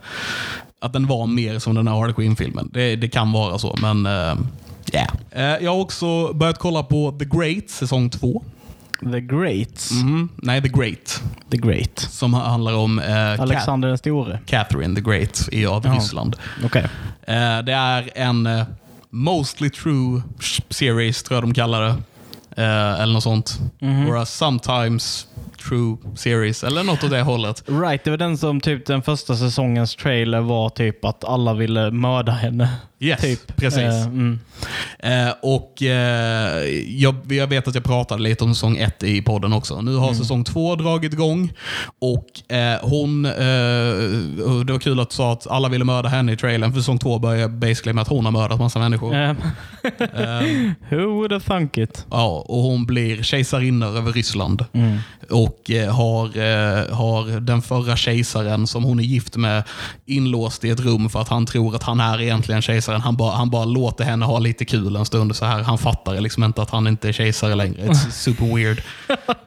att 0.81 0.93
den 0.93 1.07
var 1.07 1.27
mer 1.27 1.59
som 1.59 1.75
den 1.75 1.87
här 1.87 1.95
Harley 1.95 2.13
Quinn-filmen. 2.13 2.69
Det, 2.73 2.95
det 2.95 3.07
kan 3.07 3.31
vara 3.31 3.57
så, 3.57 3.75
men 3.81 4.05
ja. 4.91 5.07
jag 5.61 5.71
har 5.71 5.79
också 5.79 6.33
börjat 6.33 6.57
kolla 6.59 6.83
på 6.83 7.11
The 7.19 7.25
Great, 7.25 7.69
säsong 7.69 8.09
två. 8.09 8.43
The 9.11 9.19
Greats. 9.21 9.91
Mhm. 9.91 10.29
Nej, 10.35 10.61
The 10.61 10.67
Great. 10.67 11.21
The 11.51 11.57
Great. 11.57 11.99
Som 11.99 12.33
handlar 12.33 12.73
om 12.73 12.99
eh, 12.99 13.39
Alexander 13.41 13.87
den 13.87 13.97
store. 13.97 14.33
Ca- 14.33 14.39
Catherine 14.45 14.95
the 14.95 15.01
Great 15.01 15.49
i, 15.51 15.65
av 15.65 15.85
Ja. 15.85 15.91
Ryssland. 15.93 16.35
Okej. 16.65 16.83
Eh, 17.27 17.59
det 17.59 17.73
är 17.73 18.09
en 18.15 18.45
eh, 18.47 18.63
mostly 19.09 19.69
true 19.69 20.21
series, 20.69 21.23
tror 21.23 21.35
jag 21.37 21.43
de 21.43 21.53
kallar 21.53 21.81
det. 21.81 21.95
Eh, 22.63 23.01
eller 23.01 23.13
något 23.13 23.23
sånt. 23.23 23.59
Mhm. 23.79 24.07
Or 24.09 24.17
a 24.17 24.25
sometimes 24.25 25.27
true 25.69 25.97
series, 26.15 26.63
eller 26.63 26.83
något 26.83 27.03
åt 27.03 27.09
det 27.11 27.21
hållet. 27.21 27.63
Right, 27.67 28.03
det 28.03 28.09
var 28.09 28.17
den 28.17 28.37
som 28.37 28.61
typ 28.61 28.85
den 28.85 29.01
första 29.01 29.35
säsongens 29.35 29.95
trailer 29.95 30.39
var 30.41 30.69
typ 30.69 31.05
att 31.05 31.23
alla 31.23 31.53
ville 31.53 31.91
mörda 31.91 32.31
henne. 32.31 32.69
Yes, 33.01 33.21
typ. 33.21 33.55
precis. 33.55 33.79
Eh, 33.81 34.03
mm. 34.05 34.39
Eh, 34.99 35.33
och 35.41 35.83
eh, 35.83 36.63
jag, 36.87 37.15
jag 37.29 37.47
vet 37.47 37.67
att 37.67 37.75
jag 37.75 37.83
pratade 37.83 38.23
lite 38.23 38.43
om 38.43 38.53
säsong 38.55 38.77
ett 38.77 39.03
i 39.03 39.21
podden 39.21 39.53
också. 39.53 39.81
Nu 39.81 39.95
har 39.95 40.07
Mm. 40.09 40.19
säsong 40.19 40.43
två 40.43 40.75
dragit 40.75 41.13
igång 41.13 41.53
och 41.99 42.25
hon, 42.81 43.23
det 43.23 44.71
var 44.71 44.79
kul 44.79 44.99
att 44.99 45.09
du 45.09 45.15
sa 45.15 45.33
att 45.33 45.47
alla 45.47 45.69
ville 45.69 45.85
mörda 45.85 46.09
henne 46.09 46.31
i 46.31 46.37
trailern, 46.37 46.71
för 46.73 46.79
säsong 46.79 46.97
två 46.97 47.19
börjar 47.19 47.47
basically 47.47 47.93
med 47.93 48.01
att 48.01 48.07
hon 48.07 48.25
har 48.25 48.31
mördat 48.31 48.59
massa 48.59 48.79
människor. 48.79 49.35
Who 50.89 51.13
would 51.13 51.31
have 51.31 51.43
thunk 51.45 51.77
it? 51.77 52.05
ja, 52.11 52.45
och 52.47 52.61
hon 52.61 52.85
blir 52.85 53.23
kejsarinna 53.23 53.85
över 53.85 54.11
Ryssland. 54.11 54.65
Mm. 54.73 54.97
Och 55.31 55.71
eh, 55.71 55.95
har, 55.95 56.25
eh, 56.25 56.95
har 56.95 57.39
den 57.39 57.61
förra 57.61 57.95
kejsaren 57.95 58.67
som 58.67 58.83
hon 58.83 58.99
är 58.99 59.03
gift 59.03 59.37
med 59.37 59.63
inlåst 60.05 60.65
i 60.65 60.69
ett 60.69 60.79
rum 60.79 61.09
för 61.09 61.21
att 61.21 61.27
han 61.29 61.45
tror 61.45 61.75
att 61.75 61.83
han 61.83 61.99
är 61.99 62.21
egentligen 62.21 62.61
kejsaren. 62.61 63.01
Han 63.01 63.15
bara, 63.15 63.35
han 63.35 63.49
bara 63.49 63.65
låter 63.65 64.03
henne 64.03 64.25
ha 64.25 64.39
lite 64.39 64.65
kul 64.65 64.95
en 64.95 65.05
stund. 65.05 65.35
så 65.35 65.45
här. 65.45 65.63
Han 65.63 65.77
fattar 65.77 66.21
liksom 66.21 66.43
inte 66.43 66.61
att 66.61 66.69
han 66.69 66.87
inte 66.87 67.07
är 67.07 67.11
kejsare 67.13 67.55
längre. 67.55 67.81
It's 67.81 68.09
super 68.11 68.55
weird. 68.55 68.81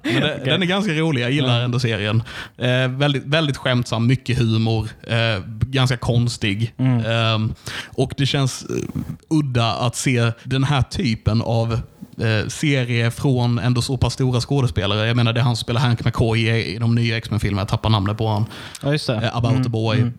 Det, 0.02 0.44
Den 0.44 0.62
är 0.62 0.66
ganska 0.66 0.92
rolig. 0.92 1.22
Jag 1.22 1.30
gillar 1.30 1.60
ändå 1.60 1.80
serien. 1.80 2.22
Eh, 2.58 2.88
väldigt, 2.88 3.24
väldigt 3.24 3.56
skämtsam, 3.56 4.06
mycket 4.06 4.38
humor. 4.38 4.88
Eh, 5.06 5.42
ganska 5.60 5.96
konstig. 5.96 6.74
Eh, 6.78 7.38
och 7.86 8.14
det 8.16 8.26
känns 8.26 8.62
eh, 8.62 9.00
udda 9.30 9.72
att 9.72 9.96
se 9.96 10.32
den 10.44 10.64
här 10.64 10.82
typen 10.82 11.42
av 11.42 11.80
eh, 12.20 12.48
serie 12.48 13.10
från 13.10 13.58
ändå 13.58 13.82
så 13.82 13.96
pass 13.96 14.12
stora 14.12 14.40
skådespelare. 14.40 15.06
Jag 15.06 15.16
menar 15.16 15.32
det 15.32 15.40
är 15.40 15.44
han 15.44 15.56
som 15.56 15.62
spelar 15.62 15.80
Hank 15.80 16.04
McCoy 16.04 16.40
i, 16.48 16.74
i 16.74 16.78
de 16.78 16.94
nya 16.94 17.16
X-Men-filmerna. 17.16 17.60
Jag 17.60 17.68
tappar 17.68 17.90
namnet 17.90 18.18
på 18.18 18.26
honom. 18.26 18.46
Ja, 18.82 18.92
just 18.92 19.06
det. 19.06 19.14
Eh, 19.14 19.36
About 19.36 19.62
the 19.62 19.68
Boy. 19.68 20.10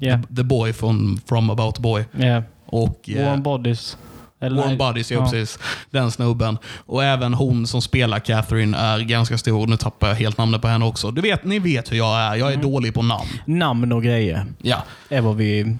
Yeah. 0.00 0.22
The, 0.22 0.34
the 0.36 0.42
Boy 0.42 0.72
from, 0.72 1.20
from 1.26 1.50
About 1.50 1.74
the 1.74 1.82
Boy. 1.82 2.04
Yeah. 2.18 2.42
Och, 2.66 3.10
eh, 3.10 3.28
Warm 3.28 3.42
Bodies. 3.42 3.96
Eller 4.40 4.62
Warm. 4.62 4.78
Bodies, 4.78 5.10
ja, 5.10 5.22
precis. 5.22 5.58
Den 5.90 6.10
snubben. 6.10 6.58
Och 6.86 7.04
även 7.04 7.34
hon 7.34 7.66
som 7.66 7.82
spelar 7.82 8.18
Catherine 8.18 8.76
är 8.76 8.98
ganska 9.00 9.38
stor. 9.38 9.66
Nu 9.66 9.76
tappar 9.76 10.08
jag 10.08 10.14
helt 10.14 10.38
namnet 10.38 10.62
på 10.62 10.68
henne 10.68 10.84
också. 10.84 11.10
Du 11.10 11.20
vet, 11.22 11.44
ni 11.44 11.58
vet 11.58 11.92
hur 11.92 11.96
jag 11.96 12.20
är. 12.20 12.34
Jag 12.34 12.52
är 12.52 12.56
dålig 12.56 12.94
på 12.94 13.02
namn. 13.02 13.28
Namn 13.44 13.92
och 13.92 14.02
grejer 14.02 14.46
Ja, 14.62 14.82
är 15.08 15.20
vad 15.20 15.36
vi 15.36 15.76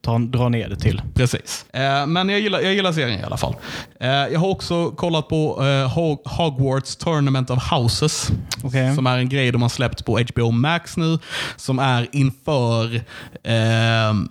tar, 0.00 0.18
drar 0.18 0.48
ner 0.50 0.68
det 0.68 0.76
till. 0.76 1.02
precis. 1.14 1.66
Eh, 1.72 2.06
men 2.06 2.28
jag 2.28 2.40
gillar, 2.40 2.60
jag 2.60 2.74
gillar 2.74 2.92
serien 2.92 3.20
i 3.20 3.22
alla 3.22 3.36
fall. 3.36 3.54
Eh, 4.00 4.08
jag 4.08 4.40
har 4.40 4.48
också 4.48 4.90
kollat 4.90 5.28
på 5.28 5.64
eh, 5.66 5.94
Hog- 5.94 6.22
Hogwarts 6.24 6.96
Tournament 6.96 7.50
of 7.50 7.70
Houses. 7.70 8.30
Okej. 8.64 8.94
Som 8.94 9.06
är 9.06 9.18
en 9.18 9.28
grej 9.28 9.52
de 9.52 9.62
har 9.62 9.68
släppt 9.68 10.04
på 10.04 10.20
HBO 10.34 10.50
Max 10.50 10.96
nu. 10.96 11.18
Som 11.56 11.78
är 11.78 12.06
inför 12.12 13.00
ehm, 13.44 14.28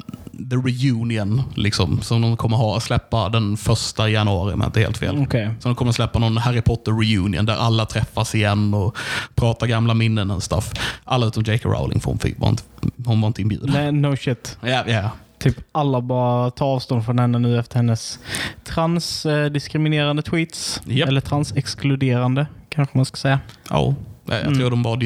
The 0.50 0.56
Reunion. 0.56 1.42
Liksom, 1.56 2.02
som 2.02 2.22
de 2.22 2.38
kommer 2.38 2.58
ha 2.58 2.80
släppa 2.80 3.30
den 3.30 3.58
första 3.58 4.10
januari 4.10 4.54
om 4.54 4.62
jag 4.62 4.68
inte 4.68 4.80
är 4.80 4.84
helt 4.84 4.98
fel. 4.98 5.18
Okej. 5.22 5.50
Så 5.60 5.68
de 5.70 5.76
kommer 5.76 5.92
släppa 5.92 6.20
någon 6.20 6.38
Harry 6.38 6.62
Potter 6.62 6.92
reunion 6.92 7.46
där 7.46 7.56
alla 7.56 7.86
träffas 7.86 8.36
igen 8.36 8.74
och 8.74 8.98
pratar 9.36 9.68
gamla 9.68 9.94
minnen 9.94 10.32
och 10.32 10.44
stuff. 10.44 10.72
Alla 11.04 11.26
utom 11.26 11.44
J.K. 11.44 11.70
Rowling, 11.70 12.00
för 12.00 12.10
hon, 12.10 12.20
fick, 12.20 12.40
var, 12.40 12.50
inte, 12.50 12.64
hon 13.06 13.22
var 13.22 13.28
inte 13.28 13.42
inbjuden. 13.42 13.70
Nej, 13.74 13.92
no 13.92 14.16
shit. 14.18 14.58
Ja, 14.62 14.84
ja. 14.88 15.10
Typ 15.38 15.56
alla 15.72 16.02
bara 16.02 16.52
tar 16.52 16.66
avstånd 16.66 17.06
från 17.06 17.20
henne 17.20 17.40
nu 17.40 17.60
efter 17.60 17.76
hennes 17.76 18.20
transdiskriminerande 18.64 20.22
tweets. 20.22 20.82
Japp. 20.86 21.10
Eller 21.10 21.22
transexkluderande 21.22 22.48
kanske 22.70 22.98
man 22.98 23.06
ska 23.06 23.18
säga. 23.18 23.40
ja. 23.70 23.96
Jag 24.28 24.56
tror 24.56 24.70
de 24.70 24.84
var 24.84 24.98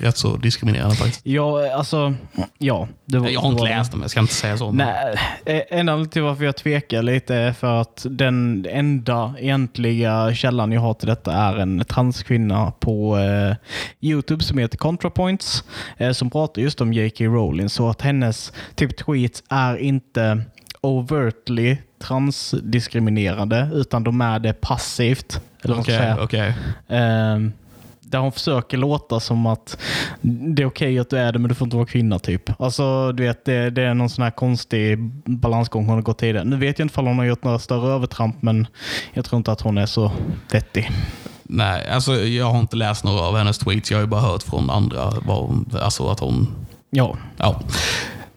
rätt 0.00 0.16
så 0.16 0.36
diskriminerande 0.36 0.96
faktiskt. 0.96 1.26
Ja, 1.26 1.72
alltså, 1.74 2.14
ja. 2.58 2.88
Det 3.04 3.18
var, 3.18 3.28
Jag 3.28 3.40
har 3.40 3.50
inte 3.50 3.64
läst 3.64 3.92
dem, 3.92 4.00
jag 4.00 4.10
ska 4.10 4.20
inte 4.20 4.34
säga 4.34 4.56
så. 4.56 4.72
Nej, 4.72 5.14
eh, 5.46 5.54
enda 5.70 5.92
anledningen 5.92 6.08
till 6.08 6.22
varför 6.22 6.44
jag 6.44 6.56
tvekar 6.56 7.02
lite 7.02 7.34
är 7.34 7.52
för 7.52 7.80
att 7.80 8.06
den 8.10 8.66
enda 8.70 9.34
egentliga 9.38 10.34
källan 10.34 10.72
jag 10.72 10.80
har 10.80 10.94
till 10.94 11.08
detta 11.08 11.32
är 11.32 11.56
en 11.56 11.84
transkvinna 11.84 12.72
på 12.80 13.18
eh, 13.18 13.56
Youtube 14.00 14.44
som 14.44 14.58
heter 14.58 14.78
ContraPoints 14.78 15.64
eh, 15.96 16.12
som 16.12 16.30
pratar 16.30 16.62
just 16.62 16.80
om 16.80 16.92
J.K. 16.92 17.24
Rowling. 17.24 17.68
Så 17.68 17.88
att 17.88 18.02
hennes 18.02 18.52
typ 18.74 18.96
tweets 18.96 19.42
är 19.48 19.76
inte 19.76 20.42
overtly 20.80 21.76
transdiskriminerande 22.02 23.70
utan 23.72 24.04
de 24.04 24.20
är 24.20 24.38
det 24.38 24.52
passivt. 24.52 25.40
Eller 25.62 25.74
vad 25.74 25.88
man 25.88 26.26
ska 26.28 26.38
där 28.10 28.18
hon 28.18 28.32
försöker 28.32 28.76
låta 28.76 29.20
som 29.20 29.46
att 29.46 29.78
det 30.20 30.62
är 30.62 30.66
okej 30.66 30.98
att 30.98 31.10
du 31.10 31.18
är 31.18 31.32
det, 31.32 31.38
men 31.38 31.48
du 31.48 31.54
får 31.54 31.66
inte 31.66 31.76
vara 31.76 31.86
kvinna. 31.86 32.18
typ. 32.18 32.60
Alltså, 32.60 33.12
du 33.12 33.22
vet, 33.22 33.44
det, 33.44 33.70
det 33.70 33.82
är 33.82 33.94
någon 33.94 34.10
sån 34.10 34.24
här 34.24 34.30
konstig 34.30 34.98
balansgång 35.24 35.86
hon 35.86 35.94
har 35.94 36.02
gått 36.02 36.18
tidigare. 36.18 36.44
Nu 36.44 36.56
vet 36.56 36.78
jag 36.78 36.84
inte 36.84 37.00
om 37.00 37.06
hon 37.06 37.18
har 37.18 37.24
gjort 37.24 37.44
några 37.44 37.58
större 37.58 37.92
övertramp, 37.92 38.42
men 38.42 38.66
jag 39.12 39.24
tror 39.24 39.36
inte 39.38 39.52
att 39.52 39.60
hon 39.60 39.78
är 39.78 39.86
så 39.86 40.12
vettig. 40.52 40.90
Nej, 41.42 41.88
alltså 41.88 42.14
jag 42.14 42.50
har 42.50 42.60
inte 42.60 42.76
läst 42.76 43.04
några 43.04 43.20
av 43.20 43.36
hennes 43.36 43.58
tweets. 43.58 43.90
Jag 43.90 43.98
har 43.98 44.02
ju 44.02 44.08
bara 44.08 44.20
hört 44.20 44.42
från 44.42 44.70
andra 44.70 45.12
vad 45.26 45.36
hon, 45.46 45.70
alltså 45.82 46.08
att 46.08 46.20
hon 46.20 46.48
Ja, 46.90 47.16
Ja. 47.36 47.60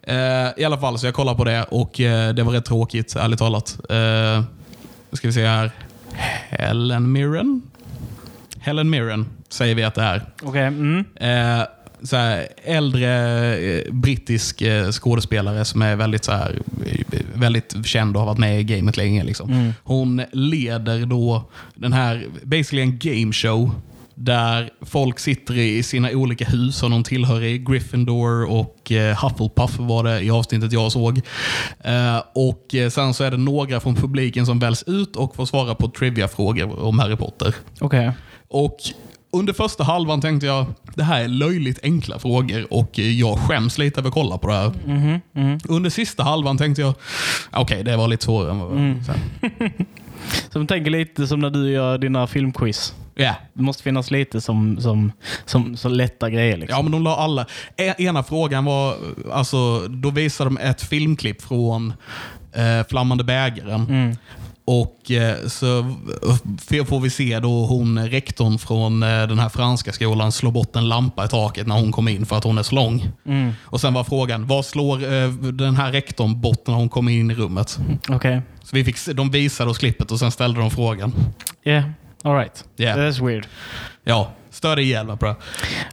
Eh, 0.08 0.50
I 0.58 0.65
alla 0.65 0.77
fall, 0.77 1.00
så 1.00 1.06
jag 1.08 1.13
kollade 1.13 1.38
på 1.38 1.44
det 1.44 1.63
och 1.63 2.00
eh, 2.01 2.34
det 2.34 2.44
var 2.44 2.53
rätt 2.53 2.65
tråkigt, 2.65 3.15
ärligt 3.15 3.39
talat. 3.39 3.80
Eh, 3.89 4.44
ska 5.12 5.27
vi 5.27 5.34
se 5.34 5.46
här. 5.48 5.72
Helen 6.50 7.12
Mirren? 7.12 7.62
Helen 8.60 8.89
Mirren 8.89 9.25
säger 9.53 9.75
vi 9.75 9.83
att 9.83 9.95
det 9.95 10.01
är. 10.01 10.25
okej. 10.41 10.67
Mm. 10.67 11.05
Eh, 11.15 11.65
så 12.03 12.15
här, 12.15 12.48
äldre 12.63 13.55
eh, 13.55 13.93
brittisk 13.93 14.62
eh, 14.62 14.91
skådespelare 14.91 15.65
som 15.65 15.81
är 15.81 15.95
väldigt, 15.95 16.24
så 16.24 16.31
här, 16.31 16.60
eh, 16.86 17.19
väldigt 17.33 17.86
känd 17.86 18.15
och 18.15 18.22
har 18.22 18.27
varit 18.27 18.39
med 18.39 18.60
i 18.60 18.63
gamet 18.63 18.98
länge. 18.98 19.24
Liksom. 19.24 19.74
Hon 19.83 20.22
leder 20.31 21.05
då 21.05 21.50
den 21.75 21.93
här, 21.93 22.25
basically 22.43 22.81
en 22.81 23.00
game 23.00 23.33
show 23.33 23.72
där 24.15 24.69
folk 24.81 25.19
sitter 25.19 25.57
i 25.57 25.83
sina 25.83 26.10
olika 26.12 26.45
hus 26.45 26.83
och 26.83 26.89
de 26.89 27.03
tillhör 27.03 27.43
i 27.43 27.57
Gryffindor 27.57 28.51
och 28.51 28.91
Hufflepuff 29.22 29.79
var 29.79 30.03
det 30.03 30.22
i 30.22 30.31
avsnittet 30.31 30.72
jag 30.72 30.91
såg. 30.91 31.22
Och 32.33 32.75
Sen 32.91 33.13
så 33.13 33.24
är 33.24 33.31
det 33.31 33.38
några 33.38 33.79
från 33.79 33.95
publiken 33.95 34.45
som 34.45 34.60
väljs 34.60 34.83
ut 34.83 35.15
och 35.15 35.36
får 35.36 35.45
svara 35.45 35.75
på 35.75 35.88
trivia-frågor 35.89 36.83
om 36.83 37.00
Harry 37.00 37.15
Potter. 37.15 37.55
Okej. 37.79 38.12
Och 38.48 38.77
under 39.34 39.54
första 39.54 39.84
halvan 39.84 40.22
tänkte 40.22 40.46
jag, 40.48 40.66
det 40.96 41.04
här 41.04 41.24
är 41.24 41.28
löjligt 41.28 41.80
enkla 41.84 42.20
frågor 42.20 42.74
och 42.74 43.00
jag 43.00 43.40
skäms 43.40 43.78
lite 43.78 44.00
över 44.00 44.08
att 44.08 44.13
kolla 44.13 44.38
på 44.38 44.48
det 44.48 44.54
här. 44.54 44.72
Under 45.70 45.90
sista 45.90 46.24
halvan 46.24 46.58
tänkte 46.58 46.82
jag, 46.82 46.94
okej 47.52 47.84
det 47.84 47.98
var 47.98 48.08
lite 48.08 48.24
svårare 48.25 48.52
än 48.52 48.60
vad... 48.60 48.70
så 49.06 49.12
här. 49.12 49.72
Så 50.52 50.60
de 50.60 50.68
tänker 50.68 50.92
lite 50.92 51.28
som 51.28 51.40
när 51.40 51.50
du 51.50 51.72
gör 51.72 51.98
dina 51.98 52.28
filmquiz. 52.28 52.94
Ja. 53.16 53.36
Det 53.54 53.63
måste 53.63 53.84
finnas 53.84 54.12
lite 54.12 54.42
som, 54.42 54.82
som, 54.82 55.12
som, 55.46 55.78
som 55.78 55.92
lätta 55.92 56.30
grejer. 56.30 56.58
Liksom. 56.58 56.78
Ja, 56.78 56.82
men 56.82 56.92
de 56.92 57.04
la 57.04 57.16
alla. 57.16 57.46
E- 57.78 57.94
Ena 58.04 58.24
frågan 58.24 58.66
var, 58.66 58.96
alltså, 59.32 59.88
då 59.88 60.10
visade 60.10 60.50
de 60.50 60.58
ett 60.58 60.82
filmklipp 60.82 61.42
från 61.42 61.94
eh, 62.54 62.88
Flammande 62.90 63.24
bägaren. 63.24 64.18
Och 64.65 65.12
eh, 65.12 65.48
så 65.48 65.96
får 66.86 67.00
vi 67.00 67.10
se 67.10 67.39
då 67.39 67.65
hon, 67.65 68.10
rektorn 68.10 68.58
från 68.58 69.03
eh, 69.03 69.27
den 69.27 69.39
här 69.39 69.50
franska 69.50 69.91
skolan, 69.91 70.32
slå 70.32 70.51
bort 70.51 70.75
en 70.75 70.89
lampa 70.89 71.25
i 71.25 71.27
taket 71.27 71.67
när 71.67 71.75
hon 71.75 71.91
kom 71.91 72.08
in 72.08 72.25
för 72.25 72.38
att 72.38 72.43
hon 72.43 72.58
är 72.58 72.63
så 72.63 72.75
lång. 72.75 73.12
Och 73.62 73.82
sen 73.82 73.93
var 73.93 74.03
frågan, 74.03 74.48
vad 74.48 74.65
slår 74.65 75.13
eh, 75.13 75.29
den 75.32 75.75
här 75.75 75.91
rektorn 75.91 76.41
bort 76.41 76.67
när 76.67 76.74
hon 76.75 76.89
kom 76.89 77.10
in 77.10 77.32
i 77.32 77.36
rummet? 77.36 77.79
Okej. 78.10 78.41
Så 78.63 78.75
vi 78.75 78.84
fick, 78.84 79.05
de 79.05 79.32
visade 79.32 79.70
oss 79.72 79.77
klippet 79.77 80.12
och 80.12 80.20
sen 80.20 80.32
ställde 80.32 80.60
de 80.60 80.72
frågan. 80.72 81.13
Yeah, 81.63 81.84
alright. 82.24 82.65
Yeah. 82.77 83.00
That's 83.00 83.25
weird. 83.25 83.48
Ja, 84.03 84.32
stör 84.50 84.75
dig 84.75 84.86
ihjäl 84.86 85.08
va, 85.08 85.15
bra. 85.15 85.36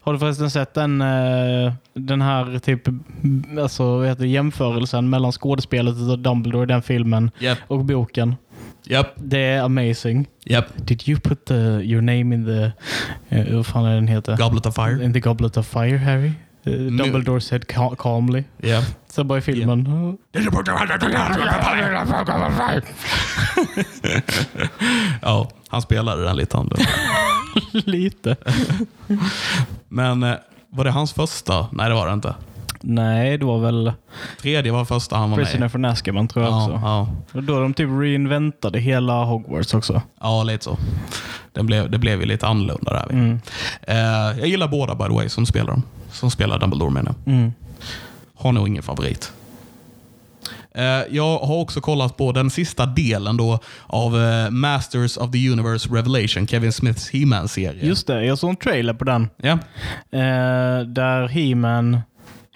Har 0.03 0.13
du 0.13 0.19
förresten 0.19 0.51
sett 0.51 0.75
den, 0.75 1.01
eh, 1.01 1.73
den 1.95 2.23
här 2.23 2.59
typ, 2.59 2.83
alltså, 3.61 3.97
vad 3.99 4.07
heter 4.09 4.23
det, 4.23 4.29
jämförelsen 4.29 5.11
mellan 5.11 5.33
skådespelet 5.33 5.95
av 5.95 6.19
Dumbledore 6.19 6.63
i 6.63 6.67
den 6.67 6.83
filmen 6.83 7.31
Japp. 7.39 7.59
och 7.67 7.85
boken? 7.85 8.35
Japp, 8.91 9.07
Det 9.17 9.39
är 9.39 9.63
amazing. 9.63 10.27
japp. 10.45 10.65
Did 10.77 11.09
you 11.09 11.21
put 11.21 11.45
the, 11.45 11.55
your 11.55 12.01
name 12.03 12.35
in 12.35 12.45
the, 12.45 12.73
uh, 13.37 13.57
vad 13.57 13.67
fan 13.67 13.85
är 13.85 13.95
den 13.95 14.09
heter? 14.09 14.37
Goblet 14.37 14.67
of 14.67 14.75
fire. 14.75 15.05
In 15.05 15.13
the 15.13 15.21
goblet 15.21 15.57
of 15.57 15.67
fire, 15.67 15.97
Harry? 15.99 16.33
Uh, 16.67 16.73
Dumbledore 16.73 17.41
said 17.41 17.67
ca- 17.69 17.95
calmly. 17.99 18.45
Japp. 18.63 18.85
Sen 19.09 19.29
bara 19.29 19.39
i 19.39 19.43
filmen. 19.43 19.87
"Oh, 19.87 20.15
Ja, 25.23 25.49
han 25.69 25.83
spelade 25.83 26.25
den 26.25 26.37
lite 26.37 26.57
annorlunda. 26.57 26.91
Lite. 27.73 28.37
Men 29.89 30.23
eh, 30.23 30.35
var 30.71 30.85
det 30.85 30.91
hans 30.91 31.13
första? 31.13 31.67
Nej, 31.73 31.89
det 31.89 31.95
var 31.95 32.07
det 32.07 32.13
inte. 32.13 32.35
Nej, 32.83 33.39
det 33.39 33.45
var 33.45 33.59
väl 33.59 33.93
Tredje 34.43 34.73
var 34.73 34.85
första 34.85 35.17
han 35.17 35.31
var 35.31 35.37
med 35.37 35.47
Prisoner 35.47 35.67
i. 35.67 35.69
from 35.69 35.85
Azkaban 35.85 36.29
tror 36.29 36.45
jag 36.45 36.53
Ja, 36.53 36.65
också. 36.65 36.81
ja, 36.83 37.09
Och 37.33 37.43
då 37.43 37.61
de 37.61 37.75
typ 37.75 37.89
reinventade 37.91 38.79
hela 38.79 39.25
Hogwarts 39.25 39.75
också. 39.75 40.03
ja, 40.21 40.43
lite 40.43 40.65
så. 40.65 40.79
Det 41.53 41.63
blev, 41.63 41.91
det 41.91 41.99
blev 41.99 42.21
ju 42.21 42.27
lite 42.27 42.47
annorlunda 42.47 42.93
där. 42.93 43.07
Mm. 43.13 43.41
Eh, 43.83 44.39
jag 44.41 44.47
gillar 44.49 44.69
båda 44.69 44.95
by 44.95 45.05
the 45.05 45.13
way 45.15 45.29
som 45.29 45.47
spelar 45.47 45.67
dem. 45.71 45.83
Som 46.13 46.31
spelar 46.31 46.59
Dumbledore 46.59 46.91
menar 46.91 47.15
jag. 47.25 47.35
Mm. 47.35 47.53
Har 48.35 48.53
nog 48.53 48.69
ingen 48.69 48.83
favorit. 48.83 49.33
Eh, 50.75 50.85
jag 51.11 51.39
har 51.39 51.57
också 51.61 51.81
kollat 51.81 52.17
på 52.17 52.33
den 52.33 52.51
sista 52.51 52.87
delen 52.87 53.37
då 53.37 53.59
av 53.87 54.21
eh, 54.23 54.51
Masters 54.51 55.17
of 55.17 55.31
the 55.31 55.51
Universe 55.51 55.89
Revelation, 55.95 56.47
Kevin 56.47 56.73
Smiths 56.73 57.11
He-Man-serie. 57.11 57.87
Just 57.87 58.07
det, 58.07 58.25
jag 58.25 58.39
såg 58.39 58.51
en 58.51 58.57
trailer 58.57 58.95
på 58.95 59.05
den. 59.05 59.29
Ja. 59.37 59.53
Eh, 60.13 60.81
där 60.87 61.29
He-Man 61.29 62.01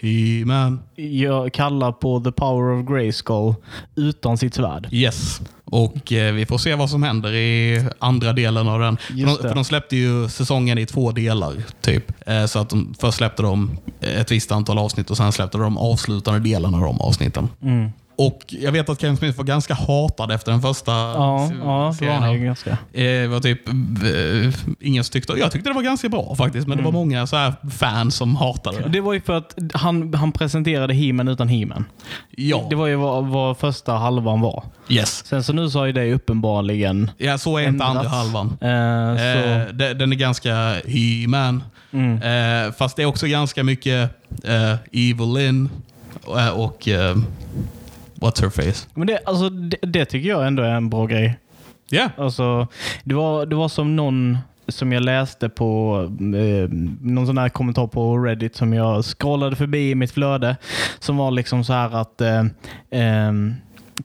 He-Man. 0.05 0.81
gör- 0.97 1.49
kallar 1.49 1.93
på 1.93 2.21
The 2.21 2.33
Power 2.33 2.81
of 2.81 2.87
Grayskull 2.89 3.55
utan 3.97 4.39
sitt 4.39 4.55
svärd. 4.55 4.89
Yes. 4.93 5.41
Och 5.65 6.13
eh, 6.13 6.35
vi 6.35 6.47
får 6.47 6.59
se 6.59 6.75
vad 6.75 6.91
som 6.91 7.03
händer 7.03 7.33
i 7.33 7.85
andra 7.99 8.33
delen 8.33 8.69
av 8.69 8.81
den. 8.81 8.97
För 8.97 9.15
de, 9.27 9.37
för 9.37 9.55
de 9.55 9.65
släppte 9.65 9.97
ju 9.97 10.29
säsongen 10.29 10.79
i 10.79 10.87
två 10.87 11.13
delar. 11.13 11.53
typ. 11.81 12.29
Eh, 12.29 12.47
så 12.47 12.59
att 12.59 12.71
de, 12.71 12.95
först 12.99 13.17
släppte 13.19 13.43
de 13.43 13.71
ett 14.01 14.31
visst 14.33 14.53
antal 14.53 14.79
avsnitt 14.79 15.11
och 15.11 15.17
sen 15.17 15.33
släppte 15.33 15.59
de 15.59 15.79
avslutande 15.79 16.41
delen 16.41 16.75
av 16.75 16.81
de 16.81 17.01
avsnitten. 17.01 17.49
Mm. 17.63 17.91
Och 18.17 18.41
Jag 18.49 18.73
vet 18.73 18.89
att 18.89 19.01
Kevin 19.01 19.17
Smith 19.17 19.37
var 19.39 19.45
ganska 19.45 19.75
hatad 19.75 20.31
efter 20.33 20.53
den 20.53 20.63
första 20.63 20.93
Ja, 20.93 21.51
ja, 21.65 21.93
serien. 21.99 22.33
ju 22.33 22.45
ganska. 22.45 22.71
Eh, 22.93 23.29
var 23.29 23.41
typ, 23.41 23.69
eh, 23.69 24.75
ingen 24.81 25.05
tyckte, 25.05 25.33
jag 25.33 25.53
tyckte 25.53 25.71
det 25.71 25.75
var 25.75 25.83
ganska 25.83 26.09
bra 26.09 26.35
faktiskt, 26.37 26.69
men 26.69 26.79
det 26.79 26.85
var 26.85 26.93
många 26.93 27.27
så 27.27 27.37
här 27.37 27.55
fans 27.71 28.15
som 28.17 28.37
hatade 28.37 28.81
det. 28.81 28.89
Det 28.89 29.01
var 29.01 29.13
ju 29.13 29.21
för 29.21 29.33
att 29.33 29.55
han, 29.75 30.15
han 30.15 30.33
presenterade 30.33 30.95
He-Man 30.95 31.29
utan 31.29 31.49
He-Man. 31.49 31.85
Ja, 32.31 32.67
Det 32.71 32.77
var 32.77 32.87
ju 32.87 32.95
vad, 32.97 33.25
vad 33.27 33.59
första 33.59 33.93
halvan 33.93 34.41
var. 34.41 34.65
yes. 34.89 35.27
Sen 35.27 35.43
så 35.45 35.53
nu 35.53 35.71
så 35.71 35.79
har 35.79 35.87
ju 35.87 35.93
det 35.93 36.13
uppenbarligen 36.15 37.11
Ja, 37.19 37.39
så 37.39 37.59
är 37.59 37.69
inte 37.69 37.85
andra 37.85 38.09
halvan. 38.09 38.57
Eh, 38.61 38.71
Eh, 39.25 39.67
de- 39.73 39.95
den 39.95 40.13
är 40.13 40.17
ganska 40.17 40.55
He-Man. 40.87 41.63
mm. 41.91 42.23
Eh, 42.67 42.73
fast 42.73 42.97
det 42.97 43.03
är 43.03 43.07
också 43.07 43.27
ganska 43.27 43.65
mycket 43.65 44.11
eh, 44.45 44.73
Evil 44.93 45.33
Lynn 45.35 45.71
och, 46.25 46.65
och 46.65 46.89
eh, 46.89 47.17
What's 48.25 48.43
Her 48.43 48.51
Face. 48.51 48.89
Men 48.95 49.07
det, 49.07 49.19
alltså, 49.27 49.49
det, 49.49 49.77
det 49.83 50.05
tycker 50.05 50.29
jag 50.29 50.47
ändå 50.47 50.63
är 50.63 50.75
en 50.75 50.91
bra 50.91 51.07
grej. 51.07 51.39
Ja, 51.91 52.11
Alltså, 52.17 52.69
det, 53.05 53.15
var, 53.15 53.47
det 53.47 53.57
var 53.57 53.69
som 53.69 53.97
någon 53.97 54.39
som 54.69 54.93
jag 54.93 55.03
läste 55.03 55.49
på 55.49 56.01
eh, 56.21 56.69
någon 57.01 57.27
sån 57.27 57.39
här 57.39 57.49
kommentar 57.49 57.87
på 57.87 58.19
Reddit 58.19 58.57
som 58.57 58.73
jag 58.73 59.05
scrollade 59.05 59.57
förbi 59.57 59.91
i 59.91 59.95
mitt 59.95 60.13
flöde. 60.13 60.57
Som 60.99 61.17
var 61.17 61.31
liksom 61.31 61.65
så 61.65 61.73
här 61.73 61.97
att 61.97 62.21
eh, 62.21 62.45
ehm, 62.91 63.55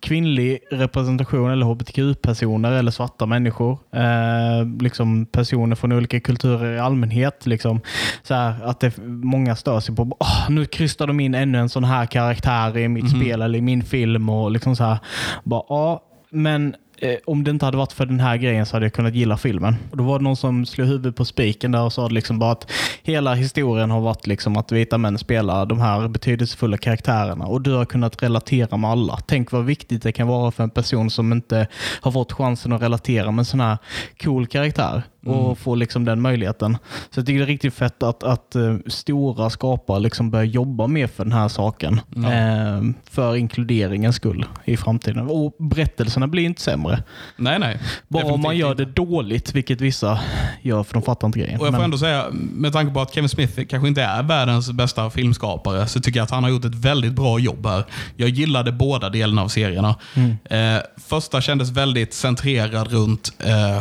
kvinnlig 0.02 0.60
representation 0.72 1.52
eller 1.52 1.66
hbtq-personer 1.66 2.72
eller 2.72 2.92
svarta 2.92 3.26
människor, 3.26 3.78
eh, 3.92 4.82
liksom 4.82 5.26
personer 5.26 5.76
från 5.76 5.92
olika 5.92 6.20
kulturer 6.20 6.76
i 6.76 6.80
allmänhet. 6.80 7.46
Liksom, 7.46 7.82
så 8.24 8.34
här, 8.34 8.64
att 8.64 8.80
det, 8.80 8.98
många 9.08 9.56
stör 9.56 9.80
sig 9.80 9.96
på 9.96 10.04
oh, 10.04 10.50
nu 10.50 10.66
krystar 10.66 11.08
de 11.08 11.20
in 11.20 11.36
ännu 11.36 11.58
en 11.58 11.70
sån 11.70 11.84
här 11.84 12.06
karaktär 12.06 12.78
i 12.78 12.88
mitt 12.88 13.10
spel 13.10 13.42
eller 13.42 13.60
i 13.60 13.62
min 13.62 13.84
film. 13.84 14.30
och 14.30 14.52
liksom 14.52 14.76
så 14.76 14.84
här, 14.84 14.98
bara, 15.44 15.64
ja, 15.70 16.04
men 16.30 16.76
eh, 17.02 17.18
om 17.26 17.44
det 17.44 17.52
inte 17.52 17.66
hade 17.66 17.78
varit 17.78 17.94
för 17.94 18.06
den 18.06 18.20
här 18.20 18.38
grejen 18.38 18.66
så 18.66 18.76
hade 18.76 18.86
jag 18.86 18.94
kunnat 18.94 19.14
gilla 19.14 19.38
filmen. 19.38 19.76
Och 19.92 19.98
Då 19.98 20.04
var 20.04 20.20
det 20.20 20.24
någon 20.24 20.36
som 20.36 20.66
slog 20.66 20.88
huvudet 20.88 21.16
på 21.16 21.26
spiken 21.26 21.72
där 21.72 21.82
och 21.82 21.94
sa 21.94 22.08
liksom 22.08 22.40
bara 22.40 22.52
att 22.52 22.72
hela 23.04 23.34
historien 23.34 23.92
har 23.92 24.02
varit 24.02 24.28
liksom 24.28 24.58
att 24.58 24.72
vita 24.72 24.98
män 24.98 25.18
spelar 25.18 25.66
de 25.66 25.80
här 25.80 26.08
betydelsefulla 26.08 26.78
karaktärerna 26.78 27.46
och 27.46 27.62
du 27.62 27.74
har 27.74 27.86
kunnat 27.86 28.24
relatera 28.24 28.78
med 28.78 28.90
alla. 28.90 29.18
Tänk 29.26 29.52
vad 29.52 29.66
viktigt 29.66 30.04
det 30.04 30.12
kan 30.12 30.28
vara 30.28 30.52
för 30.52 30.64
en 30.64 30.70
person 30.70 31.10
som 31.10 31.32
inte 31.32 31.68
har 32.02 32.12
fått 32.12 32.32
chansen 32.32 32.74
att 32.74 32.82
relatera 32.82 33.32
med 33.32 33.40
en 33.40 33.46
sån 33.46 33.60
här 33.60 33.78
cool 34.24 34.48
karaktär 34.48 35.04
och 35.30 35.58
få 35.58 35.76
liksom 35.76 36.06
den 36.06 36.22
möjligheten. 36.22 36.78
Så 37.10 37.20
jag 37.20 37.26
tycker 37.26 37.40
det 37.40 37.46
är 37.46 37.48
riktigt 37.48 37.74
fett 37.74 38.04
att, 38.04 38.24
att 38.24 38.56
eh, 38.56 38.76
stora 38.88 39.50
skapare 39.50 40.00
liksom 40.00 40.30
börjar 40.32 40.46
jobba 40.46 40.88
mer 40.88 41.08
för 41.08 41.24
den 41.24 41.34
här 41.34 41.48
saken. 41.48 42.02
Ja. 42.16 42.34
Eh, 42.34 42.82
för 43.12 43.36
inkluderingens 43.36 44.16
skull 44.16 44.46
i 44.66 44.78
framtiden. 44.78 45.28
Och 45.30 45.56
berättelserna 45.60 46.28
blir 46.28 46.44
inte 46.44 46.62
sämre. 46.62 47.04
nej 47.38 47.60
nej. 47.60 47.80
Bara 48.08 48.26
om 48.26 48.42
man 48.42 48.58
gör 48.58 48.76
det 48.76 48.86
dåligt, 48.86 49.56
vilket 49.56 49.82
vissa 49.82 50.20
gör 50.62 50.84
för 50.84 50.94
de 50.94 51.02
fattar 51.04 51.28
inte 51.28 51.40
grejen. 51.40 51.60
Och 51.60 51.66
jag 51.66 51.74
får 51.74 51.78
Men- 51.78 51.84
ändå 51.86 51.98
säga, 51.98 52.26
med 52.32 52.74
tanke 52.74 52.94
på 52.94 53.02
att 53.02 53.14
Kevin 53.14 53.30
Smith 53.30 53.64
kanske 53.70 53.88
inte 53.88 54.02
är 54.02 54.24
världens 54.24 54.72
bästa 54.72 55.10
filmskapare, 55.10 55.88
så 55.88 56.00
tycker 56.00 56.20
jag 56.20 56.24
att 56.24 56.32
han 56.32 56.44
har 56.44 56.50
gjort 56.52 56.66
ett 56.66 56.76
väldigt 56.76 57.14
bra 57.14 57.40
jobb 57.40 57.66
här. 57.66 57.84
Jag 58.16 58.30
gillade 58.30 58.72
båda 58.72 59.10
delarna 59.10 59.42
av 59.42 59.48
serierna. 59.48 59.96
Mm. 60.16 60.76
Eh, 60.76 60.82
första 61.08 61.42
kändes 61.42 61.70
väldigt 61.70 62.14
centrerad 62.14 62.92
runt 62.92 63.34
eh, 63.40 63.78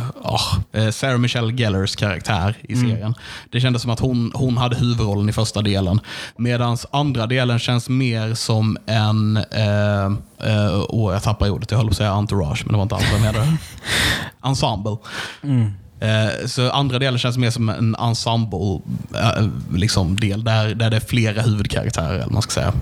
eh, 0.83 0.89
Sarah 0.91 1.17
Michelle 1.17 1.38
Gellers 1.47 1.95
karaktär 1.95 2.55
i 2.61 2.73
Mm. 2.73 2.89
serien. 2.89 3.13
Det 3.49 3.59
kändes 3.61 3.81
som 3.81 3.91
att 3.91 3.99
hon, 3.99 4.31
hon 4.35 4.57
hade 4.57 4.75
huvudrollen 4.75 5.29
i 5.29 5.33
första 5.33 5.61
delen. 5.61 5.99
Medan 6.37 6.77
andra 6.91 7.27
delen 7.27 7.59
känns 7.59 7.89
mer 7.89 8.33
som 8.33 8.77
en, 8.85 9.37
eh, 9.37 10.05
eh, 10.53 10.73
och 10.79 11.13
jag 11.13 11.23
tappar 11.23 11.49
ordet, 11.49 11.71
jag 11.71 11.77
höll 11.77 11.87
på 11.87 11.91
att 11.91 11.97
säga 11.97 12.11
entourage, 12.11 12.61
men 12.65 12.71
det 12.71 12.77
var 12.77 12.83
inte 12.83 12.95
alls 12.95 13.05
vad 13.11 13.21
jag 13.21 13.33
menade. 13.33 13.57
Ensemble. 14.45 14.97
Mm. 15.43 15.71
Eh, 15.99 16.45
Så 16.47 16.71
andra 16.71 16.99
delen 16.99 17.19
känns 17.19 17.37
mer 17.37 17.49
som 17.49 17.69
en 17.69 17.95
ensemble 17.95 18.79
eh, 19.15 19.47
liksom 19.73 20.19
del 20.19 20.43
där, 20.43 20.75
där 20.75 20.89
det 20.89 20.95
är 20.95 21.01
flera 21.01 21.41
huvudkaraktärer. 21.41 22.13
Eller 22.19 22.33
man 22.33 22.41
ska 22.41 22.51
säga. 22.51 22.73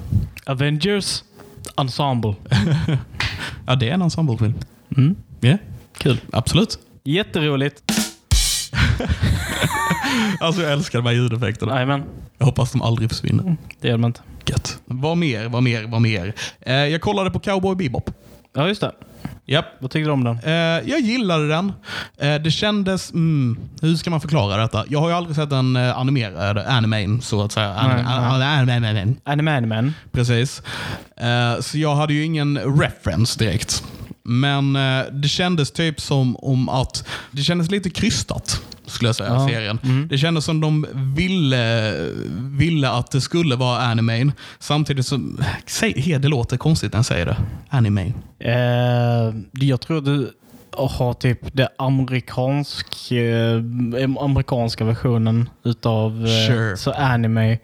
Avengers 0.45 1.23
Ensemble. 1.77 2.33
Ja, 3.65 3.75
det 3.75 3.89
är 3.89 3.93
en 3.93 4.01
ensemblefilm. 4.01 4.53
Mm. 4.97 5.15
Ja, 5.39 5.57
Kul. 5.97 6.17
absolut. 6.33 6.79
Jätteroligt. 7.03 7.81
Alltså 10.39 10.61
jag 10.61 10.71
älskar 10.71 10.99
de 10.99 11.05
här 11.07 11.13
ljudeffekterna. 11.13 11.73
Jajamän, 11.73 12.03
Jag 12.37 12.45
hoppas 12.45 12.71
de 12.71 12.81
aldrig 12.81 13.09
försvinner. 13.09 13.57
det 13.81 13.87
gör 13.87 13.97
man 13.97 14.09
inte. 14.09 14.21
Gött. 14.45 14.77
Vad 14.85 15.17
mer, 15.17 15.45
vad 15.45 15.63
mer, 15.63 15.83
vad 15.87 16.01
mer? 16.01 16.33
Eh, 16.61 16.73
Jag 16.75 17.01
kollade 17.01 17.31
på 17.31 17.39
Cowboy 17.39 17.75
Bebop. 17.75 18.09
Ja, 18.55 18.67
just 18.67 18.81
det. 18.81 18.91
Japp. 19.45 19.65
Vad 19.79 19.91
tyckte 19.91 20.07
du 20.09 20.11
om 20.13 20.23
den? 20.23 20.39
Eh, 20.43 20.51
jag 20.89 20.99
gillade 20.99 21.47
den. 21.47 21.73
Eh, 22.17 22.35
det 22.35 22.51
kändes... 22.51 23.11
Mm, 23.13 23.57
hur 23.81 23.95
ska 23.95 24.09
man 24.09 24.21
förklara 24.21 24.61
detta? 24.61 24.85
Jag 24.89 24.99
har 24.99 25.09
ju 25.09 25.15
aldrig 25.15 25.35
sett 25.35 25.51
en 25.51 25.75
uh, 25.75 25.97
animerad 25.99 26.57
anime, 26.57 27.21
så 27.21 27.43
att 27.43 27.51
säga. 27.51 27.73
Anime, 27.73 28.03
Nej, 28.03 28.13
anime, 28.47 28.73
anime, 28.73 28.87
anime. 28.89 29.13
Anime 29.23 29.61
Man. 29.61 29.93
Precis. 30.11 30.61
Eh, 31.17 31.59
så 31.61 31.77
jag 31.77 31.95
hade 31.95 32.13
ju 32.13 32.23
ingen 32.23 32.57
reference 32.79 33.39
direkt. 33.39 33.83
Men 34.23 34.75
eh, 34.75 35.05
det 35.11 35.27
kändes 35.27 35.71
typ 35.71 36.01
som 36.01 36.35
om 36.35 36.69
att 36.69 37.07
det 37.31 37.41
kändes 37.41 37.71
lite 37.71 37.89
krystat, 37.89 38.61
skulle 38.87 39.07
jag 39.09 39.15
säga, 39.15 39.29
Ja. 39.29 39.47
serien. 39.47 39.79
Mm. 39.83 40.07
Det 40.07 40.17
kändes 40.17 40.45
som 40.45 40.61
de 40.61 40.85
ville, 41.15 41.93
ville 42.37 42.89
att 42.89 43.11
det 43.11 43.21
skulle 43.21 43.55
vara 43.55 43.79
anime. 43.81 44.31
Samtidigt 44.59 45.05
som, 45.05 45.37
säg, 45.65 46.17
det 46.21 46.27
låter 46.27 46.57
konstigt 46.57 46.91
när 46.93 46.97
jag 46.97 47.05
säger 47.05 47.25
det. 47.25 47.37
Anime. 47.69 48.13
Eh, 48.39 49.35
jag 49.51 49.81
tror 49.81 50.01
du 50.01 50.31
har 50.73 51.13
typ 51.13 51.39
det 51.53 51.69
amerikansk, 51.77 53.11
eh, 53.11 53.55
amerikanska 54.19 54.85
versionen 54.85 55.49
utav 55.63 56.25
eh, 56.25 56.47
Sure. 56.47 56.77
så 56.77 56.91
anime. 56.91 57.57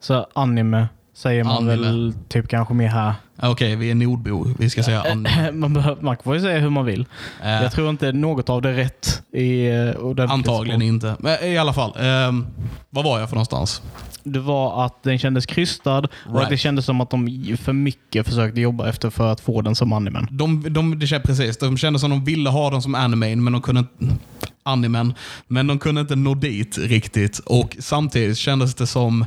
Så 0.00 0.26
anime 0.34 0.88
säger 1.16 1.44
man 1.44 1.56
Anime. 1.56 1.70
väl 1.86 2.14
typ 2.28 2.48
kanske 2.48 2.74
mer 2.74 2.88
här. 2.88 3.14
Okej, 3.42 3.76
vi 3.76 3.90
är 3.90 3.94
nordbor. 3.94 4.54
Vi 4.58 4.70
ska 4.70 4.82
säga 4.82 5.02
anime. 5.02 5.50
man, 5.54 5.72
behöver, 5.74 6.02
man 6.02 6.16
får 6.24 6.34
ju 6.34 6.40
säga 6.40 6.58
hur 6.60 6.70
man 6.70 6.84
vill. 6.84 7.06
Eh, 7.42 7.50
Jag 7.50 7.72
tror 7.72 7.90
inte 7.90 8.12
något 8.12 8.48
av 8.50 8.62
det 8.62 8.68
är 8.68 8.72
rätt. 8.74 9.22
I, 9.32 9.66
eh, 9.66 10.30
antagligen 10.30 10.82
inte. 10.82 11.16
Men 11.18 11.44
i 11.44 11.58
alla 11.58 11.72
fall. 11.72 11.92
ehm, 12.00 12.46
vad 12.90 13.04
var 13.04 13.20
jag 13.20 13.28
för 13.28 13.36
någonstans? 13.36 13.82
Det 14.24 14.40
var 14.40 14.84
att 14.86 15.02
den 15.02 15.18
kändes 15.18 15.46
krystad 15.46 15.98
och 15.98 16.04
att 16.04 16.34
Right. 16.34 16.48
det 16.48 16.56
kändes 16.56 16.84
som 16.84 17.00
att 17.00 17.10
de 17.10 17.56
för 17.62 17.72
mycket 17.72 18.26
försökte 18.26 18.60
jobba 18.60 18.88
efter 18.88 19.10
för 19.10 19.32
att 19.32 19.40
få 19.40 19.60
den 19.62 19.74
som 19.74 19.92
animen. 19.92 20.26
De, 20.30 20.64
de, 20.72 20.98
det 20.98 21.06
känns 21.06 21.22
precis. 21.22 21.56
De 21.58 21.76
kände 21.76 21.98
som 21.98 22.10
de 22.10 22.24
ville 22.24 22.50
ha 22.50 22.70
den 22.70 22.82
som 22.82 22.94
anime, 22.94 23.36
men 23.36 23.52
de 23.52 23.62
kunde 23.62 23.78
inte- 23.80 24.16
animen, 24.62 25.14
men 25.48 25.66
de 25.66 25.78
kunde 25.78 26.00
inte 26.00 26.16
nå 26.16 26.34
dit 26.34 26.78
riktigt. 26.78 27.38
Och 27.38 27.76
Samtidigt 27.80 28.38
kändes 28.38 28.74
det 28.74 28.86
som 28.86 29.24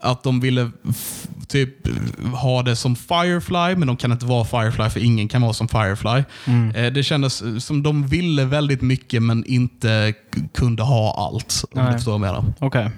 att 0.00 0.22
de 0.22 0.40
ville 0.40 0.70
typ 1.48 1.70
ha 2.34 2.62
det 2.62 2.76
som 2.76 2.96
Firefly, 2.96 3.76
men 3.76 3.86
de 3.86 3.96
kan 3.96 4.12
inte 4.12 4.26
vara 4.26 4.44
Firefly 4.44 4.90
för 4.90 5.00
ingen 5.00 5.28
kan 5.28 5.42
vara 5.42 5.52
som 5.52 5.68
Firefly. 5.68 6.22
Eh, 6.74 6.92
Det 6.92 7.02
kändes 7.02 7.64
som 7.64 7.82
de 7.82 8.06
ville 8.06 8.44
väldigt 8.44 8.82
mycket 8.82 9.22
men 9.22 9.44
inte 9.44 10.14
kunde 10.54 10.82
ha 10.82 11.26
allt. 11.26 11.64
Om 11.72 11.82
Nej. 11.82 11.86
du 11.86 11.98
förstår 11.98 12.18
vad 12.18 12.28
jag 12.28 12.34
menar. 12.34 12.52
Okej. 12.58 12.90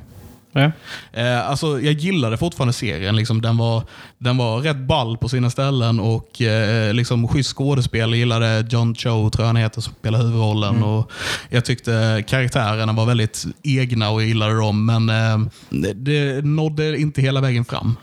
Ja. 0.53 0.73
Eh, 1.13 1.49
alltså, 1.49 1.81
jag 1.81 1.93
gillade 1.93 2.37
fortfarande 2.37 2.73
serien. 2.73 3.17
Liksom, 3.17 3.41
den, 3.41 3.57
var, 3.57 3.83
den 4.19 4.37
var 4.37 4.61
rätt 4.61 4.77
ball 4.77 5.19
på 5.19 5.29
sina 5.29 5.51
ställen 5.51 6.01
och 6.01 6.43
eh, 6.43 6.95
liksom, 6.95 7.29
schysst 7.29 7.57
skådespel. 7.57 8.11
Jag 8.11 8.19
gillade 8.19 8.67
John 8.71 8.95
Cho, 8.95 9.31
tror 9.31 9.33
jag 9.39 9.47
han 9.47 9.57
heter, 9.57 9.81
som 9.81 9.95
spelar 9.95 10.19
huvudrollen. 10.19 10.83
Och 10.83 11.13
jag 11.51 11.65
tyckte 11.65 12.25
karaktärerna 12.29 12.93
var 12.93 13.07
väldigt 13.07 13.45
egna 13.63 14.11
och 14.11 14.23
jag 14.23 14.29
gillade 14.29 14.55
dem, 14.55 14.87
men 14.87 15.09
eh, 15.09 15.49
det 15.95 16.45
nådde 16.45 16.99
inte 16.99 17.23
hela 17.23 17.41
vägen 17.41 17.65
fram. 17.65 17.97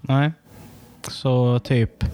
Nej. 0.00 0.32
Så 1.08 1.58
typ, 1.58 2.04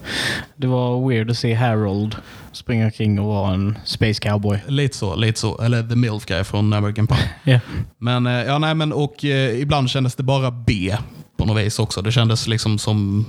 det 0.57 0.66
var 0.66 1.09
weird 1.09 1.31
att 1.31 1.37
se 1.38 1.55
Harold 1.55 2.16
springa 2.53 2.85
omkring 2.85 3.20
och 3.20 3.27
vara 3.27 3.55
en 3.55 3.79
space 3.85 4.20
cowboy. 4.20 4.59
Lite 4.68 4.96
så, 4.96 5.16
lite 5.16 5.40
så. 5.40 5.59
Eller 5.59 5.83
The 5.83 5.96
Milf 5.96 6.27
Guy 6.27 6.44
från 6.44 6.72
American 6.72 7.07
Pie. 7.07 7.31
Ja. 7.44 7.61
Men, 7.99 8.27
eh, 8.27 8.33
ja, 8.33 8.59
nej, 8.59 8.75
men 8.75 8.92
och 8.92 9.25
eh, 9.25 9.61
ibland 9.61 9.90
kändes 9.90 10.14
det 10.14 10.22
bara 10.22 10.51
B 10.51 10.96
på 11.37 11.44
något 11.44 11.59
vis 11.59 11.79
också. 11.79 12.03
Det 12.03 12.12
kändes 12.12 12.46
liksom 12.46 12.79
som 12.79 13.27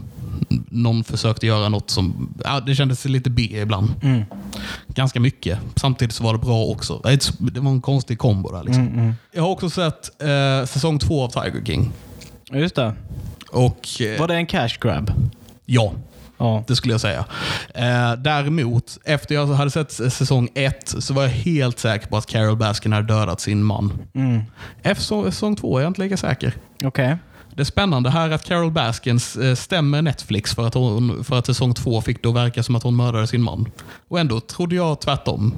någon 0.69 1.03
försökte 1.03 1.47
göra 1.47 1.69
något 1.69 1.89
som... 1.89 2.33
Ja, 2.43 2.59
det 2.59 2.75
kändes 2.75 3.05
lite 3.05 3.29
B 3.29 3.41
ibland. 3.41 3.89
Mm. 4.01 4.23
Ganska 4.87 5.19
mycket. 5.19 5.59
Samtidigt 5.75 6.15
så 6.15 6.23
var 6.23 6.33
det 6.33 6.39
bra 6.39 6.63
också. 6.63 7.01
Det 7.03 7.31
det 7.39 7.59
var 7.59 7.71
en 7.71 7.81
konstig 7.81 8.17
kombo 8.17 8.51
där. 8.51 8.63
Liksom. 8.63 8.83
Mm, 8.83 8.99
mm. 8.99 9.13
Jag 9.31 9.43
har 9.43 9.49
också 9.49 9.69
sett 9.69 10.21
eh, 10.21 10.65
säsong 10.65 10.99
två 10.99 11.23
av 11.23 11.29
Tiger 11.29 11.65
King. 11.65 11.91
Just 12.51 12.75
det. 12.75 12.93
Och 13.51 14.01
eh, 14.01 14.19
Var 14.19 14.27
det 14.27 14.35
en 14.35 14.45
cash 14.45 14.77
grab? 14.81 15.11
Ja, 15.67 15.93
Ja. 16.37 16.63
det 16.67 16.75
skulle 16.75 16.93
jag 16.93 17.01
säga. 17.01 17.25
Eh, 17.73 18.13
däremot, 18.17 18.97
efter 19.05 19.35
jag 19.35 19.47
hade 19.47 19.71
sett 19.71 19.91
säsong 19.91 20.49
ett 20.53 20.95
så 20.99 21.13
var 21.13 21.23
jag 21.23 21.29
helt 21.29 21.79
säker 21.79 22.07
på 22.07 22.17
att 22.17 22.25
Carol 22.25 22.57
Baskin 22.57 22.93
hade 22.93 23.07
dödat 23.07 23.41
sin 23.41 23.63
man. 23.63 23.93
Mm. 24.13 24.41
Efter 24.81 25.23
säsong 25.31 25.55
två 25.55 25.77
är 25.77 25.81
jag 25.81 25.89
inte 25.89 26.01
lika 26.01 26.17
säker. 26.17 26.53
Okej. 26.83 27.17
Det 27.55 27.65
spännande 27.65 28.09
här 28.09 28.29
är 28.29 28.33
att 28.33 28.45
Carol 28.45 28.71
Baskins 28.71 29.35
eh, 29.35 29.55
stämmer 29.55 30.01
Netflix 30.01 30.55
för 30.55 30.67
att, 30.67 30.73
hon, 30.73 31.23
för 31.23 31.39
att 31.39 31.45
säsong 31.45 31.73
två 31.73 32.01
fick 32.01 32.23
det 32.23 32.29
att 32.29 32.35
verka 32.35 32.63
som 32.63 32.75
att 32.75 32.83
hon 32.83 32.95
mördade 32.95 33.27
sin 33.27 33.43
man. 33.43 33.71
Och 34.07 34.19
ändå 34.19 34.39
trodde 34.39 34.75
jag 34.75 35.01
tvärtom. 35.01 35.53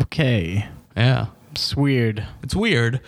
Okej. 0.00 0.70
Yeah. 0.96 1.26
It's 1.56 1.86
weird. 1.86 2.22
It's 2.42 2.64
weird. 2.64 2.98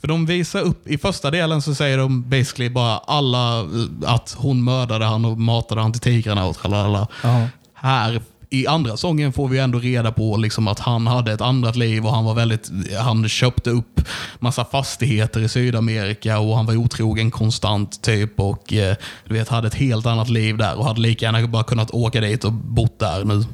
För 0.00 0.08
de 0.08 0.26
visar 0.26 0.60
upp, 0.60 0.88
i 0.88 0.98
första 0.98 1.30
delen 1.30 1.62
så 1.62 1.74
säger 1.74 1.98
de 1.98 2.28
basically 2.30 2.70
bara 2.70 2.98
alla 2.98 3.60
eh, 3.60 3.66
att 4.04 4.36
hon 4.38 4.64
mördade 4.64 5.04
han 5.04 5.24
och 5.24 5.38
matade 5.38 5.80
han 5.80 5.92
till 5.92 6.00
tigrarna 6.00 6.44
och 6.44 6.56
tralala. 6.56 7.08
Ja. 7.22 7.48
Här 7.74 8.20
i 8.50 8.66
andra 8.66 8.96
sången 8.96 9.32
får 9.32 9.48
vi 9.48 9.58
ändå 9.58 9.78
reda 9.78 10.12
på 10.12 10.36
liksom 10.36 10.68
att 10.68 10.78
han 10.78 11.06
hade 11.06 11.32
ett 11.32 11.40
annat 11.40 11.76
liv 11.76 12.06
och 12.06 12.12
han 12.12 12.24
var 12.24 12.34
väldigt, 12.34 12.70
han 13.00 13.28
köpte 13.28 13.70
upp 13.70 14.00
massa 14.38 14.64
fastigheter 14.64 15.40
i 15.40 15.48
Sydamerika 15.48 16.38
och 16.38 16.56
han 16.56 16.66
var 16.66 16.76
otrogen 16.76 17.30
konstant 17.30 18.02
typ 18.02 18.40
och 18.40 18.72
eh, 18.72 18.96
du 19.24 19.34
vet, 19.34 19.48
hade 19.48 19.66
ett 19.66 19.74
helt 19.74 20.06
annat 20.06 20.28
liv 20.28 20.56
där 20.56 20.78
och 20.78 20.84
hade 20.84 21.00
lika 21.00 21.24
gärna 21.24 21.46
bara 21.46 21.64
kunnat 21.64 21.90
åka 21.90 22.20
dit 22.20 22.44
och 22.44 22.52
bott 22.52 22.98
där 22.98 23.24
nu. 23.24 23.44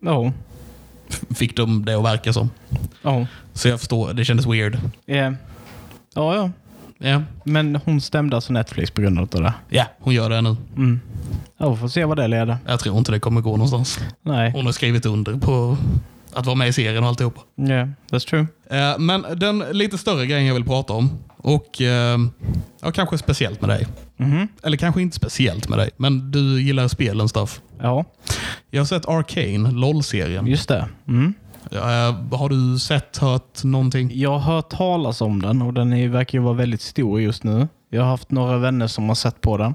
Ja. 0.00 0.32
Fick 1.34 1.56
de 1.56 1.84
det 1.84 1.94
att 1.94 2.04
verka 2.04 2.32
som. 2.32 2.50
Ja. 3.02 3.26
Så 3.54 3.68
jag 3.68 3.78
förstår, 3.78 4.12
det 4.12 4.24
kändes 4.24 4.46
weird. 4.46 4.78
Ja. 5.06 5.34
Ja, 6.14 6.34
ja. 6.34 6.50
Ja, 6.98 7.22
Men 7.44 7.76
hon 7.84 8.00
stämde 8.00 8.36
alltså 8.36 8.52
Netflix 8.52 8.90
på 8.90 9.02
grund 9.02 9.18
av 9.18 9.26
det? 9.28 9.54
ja 9.68 9.84
hon 10.00 10.14
gör 10.14 10.30
det 10.30 10.40
nu. 10.40 10.56
Mm. 10.76 11.00
Ja, 11.58 11.70
vi 11.70 11.76
får 11.76 11.88
se 11.88 12.04
vad 12.04 12.16
det 12.16 12.28
leder. 12.28 12.56
Jag 12.66 12.80
tror 12.80 12.98
inte 12.98 13.12
det 13.12 13.20
kommer 13.20 13.40
gå 13.40 13.50
någonstans. 13.50 13.98
Nej. 14.22 14.50
Hon 14.52 14.64
har 14.66 14.72
skrivit 14.72 15.06
under 15.06 15.34
på 15.38 15.76
att 16.32 16.46
vara 16.46 16.56
med 16.56 16.68
i 16.68 16.72
serien 16.72 17.02
och 17.02 17.08
alltihopa. 17.08 17.40
Yeah, 17.56 17.88
that's 18.10 18.28
true. 18.28 18.46
Eh, 18.70 18.98
Men 18.98 19.24
den 19.36 19.58
lite 19.58 19.98
större 19.98 20.26
grejen 20.26 20.46
jag 20.46 20.54
vill 20.54 20.64
prata 20.64 20.92
om, 20.92 21.10
och 21.36 21.80
eh, 21.82 22.18
ja, 22.82 22.90
kanske 22.94 23.18
speciellt 23.18 23.60
med 23.60 23.70
dig. 23.70 23.86
Mhm. 24.16 24.48
Eller 24.62 24.76
kanske 24.76 25.02
inte 25.02 25.16
speciellt 25.16 25.68
med 25.68 25.78
dig, 25.78 25.90
men 25.96 26.30
du 26.30 26.62
gillar 26.62 26.88
spelen 26.88 27.28
stuff. 27.28 27.60
Ja, 27.80 28.04
Jag 28.70 28.80
har 28.80 28.86
sett 28.86 29.08
Arcane, 29.08 29.70
LOL-serien. 29.70 30.46
just 30.46 30.68
det. 30.68 30.88
Mm. 31.08 31.34
Eh, 31.72 32.38
Har 32.38 32.48
du 32.48 32.78
sett, 32.78 33.16
hört 33.18 33.64
någonting? 33.64 34.10
Jag 34.14 34.38
har 34.38 34.54
hört 34.54 34.68
talas 34.70 35.20
om 35.20 35.42
den 35.42 35.62
och 35.62 35.74
den 35.74 35.92
är, 35.92 36.08
verkar 36.08 36.38
ju 36.38 36.44
vara 36.44 36.54
väldigt 36.54 36.80
stor 36.82 37.20
just 37.20 37.44
nu. 37.44 37.68
Jag 37.90 38.02
har 38.02 38.08
haft 38.08 38.30
några 38.30 38.58
vänner 38.58 38.86
som 38.86 39.08
har 39.08 39.14
sett 39.14 39.40
på 39.40 39.56
den. 39.56 39.74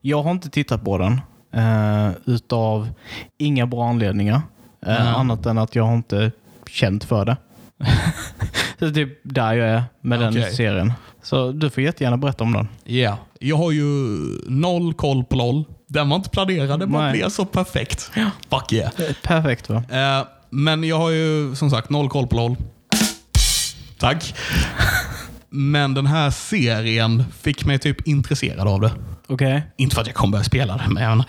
Jag 0.00 0.22
har 0.22 0.30
inte 0.30 0.50
tittat 0.50 0.84
på 0.84 0.98
den 0.98 1.20
eh, 1.54 2.10
utav 2.24 2.88
inga 3.38 3.66
bra 3.66 3.88
anledningar. 3.88 4.34
Eh, 4.34 4.40
Nej. 4.88 4.98
Annat 4.98 5.46
än 5.46 5.58
att 5.58 5.74
jag 5.74 5.84
har 5.84 5.94
inte 5.94 6.32
känt 6.70 7.04
för 7.04 7.24
det. 7.24 7.36
Så 8.78 8.84
det 8.84 8.86
är 8.86 8.90
typ 9.06 9.18
där 9.22 9.54
jag 9.54 9.68
är 9.68 9.82
med 10.00 10.20
den 10.20 10.28
Okej. 10.28 10.54
serien. 10.54 10.92
Så 11.22 11.52
du 11.52 11.70
får 11.70 11.82
jättegärna 11.82 12.16
berätta 12.16 12.44
om 12.44 12.52
den. 12.52 12.68
Ja. 12.84 13.18
Jag 13.40 13.56
har 13.56 13.70
ju 13.72 13.84
noll 14.46 14.94
koll 14.94 15.24
på 15.24 15.36
LOL. 15.36 15.64
Den 15.86 16.08
var 16.08 16.16
inte 16.16 16.30
planerad, 16.30 16.80
den 16.80 16.92
bara 16.92 17.10
blev 17.12 17.28
så 17.28 17.44
perfekt. 17.44 18.10
Fuck 18.50 18.72
yeah. 18.72 18.92
Perfekt 19.22 19.68
va? 19.68 19.82
Eh, 19.90 20.26
men 20.50 20.84
jag 20.84 20.98
har 20.98 21.10
ju 21.10 21.54
som 21.54 21.70
sagt 21.70 21.90
noll 21.90 22.08
koll 22.08 22.26
på 22.26 22.36
LOL. 22.36 22.56
Tack. 23.98 24.34
Men 25.50 25.94
den 25.94 26.06
här 26.06 26.30
serien 26.30 27.24
fick 27.40 27.64
mig 27.64 27.78
typ 27.78 28.08
intresserad 28.08 28.68
av 28.68 28.80
det. 28.80 28.90
Okej. 29.26 29.62
Inte 29.76 29.94
för 29.94 30.00
att 30.00 30.06
jag 30.06 30.16
kommer 30.16 30.32
börja 30.32 30.44
spela 30.44 30.76
det, 30.76 30.88
men 30.88 31.22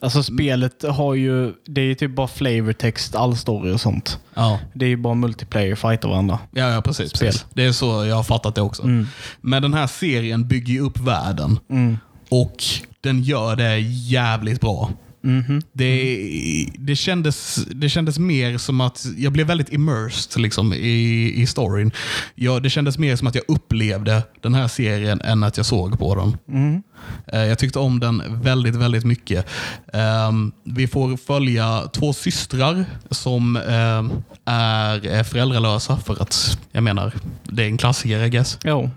Alltså 0.00 0.22
spelet 0.22 0.82
har 0.82 1.14
ju, 1.14 1.52
det 1.66 1.80
är 1.80 1.84
ju 1.84 1.94
typ 1.94 2.14
bara 2.16 2.28
flavortext, 2.28 3.14
all 3.14 3.36
story 3.36 3.72
och 3.72 3.80
sånt. 3.80 4.18
ja. 4.34 4.58
Det 4.74 4.84
är 4.84 4.88
ju 4.88 4.96
bara 4.96 5.14
multiplayer, 5.14 5.74
fighta 5.74 6.08
varandra. 6.08 6.38
Ja, 6.50 6.70
ja 6.70 6.82
precis, 6.82 7.12
precis. 7.12 7.46
Det 7.54 7.64
är 7.66 7.72
så 7.72 8.04
jag 8.06 8.16
har 8.16 8.22
fattat 8.22 8.54
det 8.54 8.60
också. 8.62 8.82
Mm. 8.82 9.06
Men 9.40 9.62
den 9.62 9.74
här 9.74 9.86
serien 9.86 10.48
bygger 10.48 10.72
ju 10.74 10.80
upp 10.80 10.98
världen 10.98 11.58
Mm. 11.70 11.98
och 12.28 12.64
den 13.00 13.22
gör 13.22 13.56
det 13.56 13.78
jävligt 13.80 14.60
bra. 14.60 14.90
Mhm. 15.22 15.62
Det, 15.72 16.66
det, 16.78 16.96
kändes, 16.96 17.54
det 17.70 17.88
kändes 17.88 18.18
mer 18.18 18.58
som 18.58 18.80
att 18.80 19.06
jag 19.16 19.32
blev 19.32 19.46
väldigt 19.46 19.72
immersed 19.72 20.42
liksom, 20.42 20.72
i, 20.72 21.32
i 21.36 21.46
storyn. 21.46 21.92
Jag, 22.34 22.62
det 22.62 22.70
kändes 22.70 22.98
mer 22.98 23.16
som 23.16 23.26
att 23.28 23.34
jag 23.34 23.44
upplevde 23.48 24.22
den 24.40 24.54
här 24.54 24.68
serien 24.68 25.20
än 25.20 25.42
att 25.42 25.56
jag 25.56 25.66
såg 25.66 25.98
på 25.98 26.14
den. 26.14 26.36
Mm. 26.58 26.82
Eh, 27.26 27.40
Jag 27.44 27.58
tyckte 27.58 27.78
om 27.78 28.00
den 28.00 28.22
väldigt, 28.42 28.74
väldigt 28.76 29.04
mycket. 29.04 29.46
Ehm, 29.92 30.52
Vi 30.64 30.86
får 30.86 31.16
följa 31.16 31.82
två 31.92 32.12
systrar 32.12 32.84
som 33.10 33.56
ehm, 33.56 34.10
är 34.44 35.14
eh, 35.16 35.22
föräldralösa 35.22 35.96
för 35.96 36.22
att, 36.22 36.58
jag 36.72 36.82
menar, 36.82 37.12
det 37.44 37.62
är 37.62 37.66
en 37.66 37.78
klassiker 37.78 38.22
I 38.24 38.30
guess. 38.30 38.58
Jo. 38.64 38.90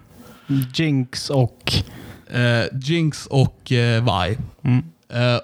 Jinx 0.76 1.30
och... 1.30 1.74
Eh, 2.34 2.66
Jinx 2.82 3.26
och 3.26 3.62
Vi. 3.70 4.38
Mm. 4.64 4.84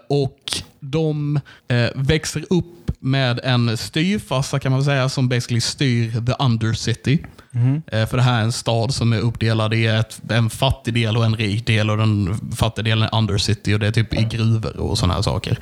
Och 0.09 0.51
de 0.91 1.39
eh, 1.67 1.89
växer 1.95 2.45
upp 2.49 2.65
med 2.99 3.39
en 3.43 3.77
styrfarsa 3.77 4.59
kan 4.59 4.71
man 4.71 4.83
säga 4.83 5.09
som 5.09 5.29
basically 5.29 5.61
styr 5.61 6.11
the 6.25 6.43
undercity. 6.43 7.17
Mhm. 7.51 7.81
Eh, 7.87 8.05
för 8.05 8.17
det 8.17 8.23
här 8.23 8.39
är 8.39 8.43
en 8.43 8.51
stad 8.51 8.93
som 8.93 9.13
är 9.13 9.19
uppdelad 9.19 9.73
i 9.73 9.85
ett, 9.85 10.21
en 10.31 10.49
fattig 10.49 10.93
del 10.93 11.17
och 11.17 11.25
en 11.25 11.35
rik 11.35 11.67
del 11.67 11.89
och 11.89 11.97
den 11.97 12.39
fattiga 12.55 12.83
delen 12.83 13.09
är 13.11 13.17
undercity 13.17 13.73
och 13.73 13.79
det 13.79 13.87
är 13.87 13.91
typ 13.91 14.13
i 14.13 14.23
gruvor 14.23 14.77
och 14.77 14.97
sådana 14.97 15.13
här 15.13 15.21
saker. 15.21 15.59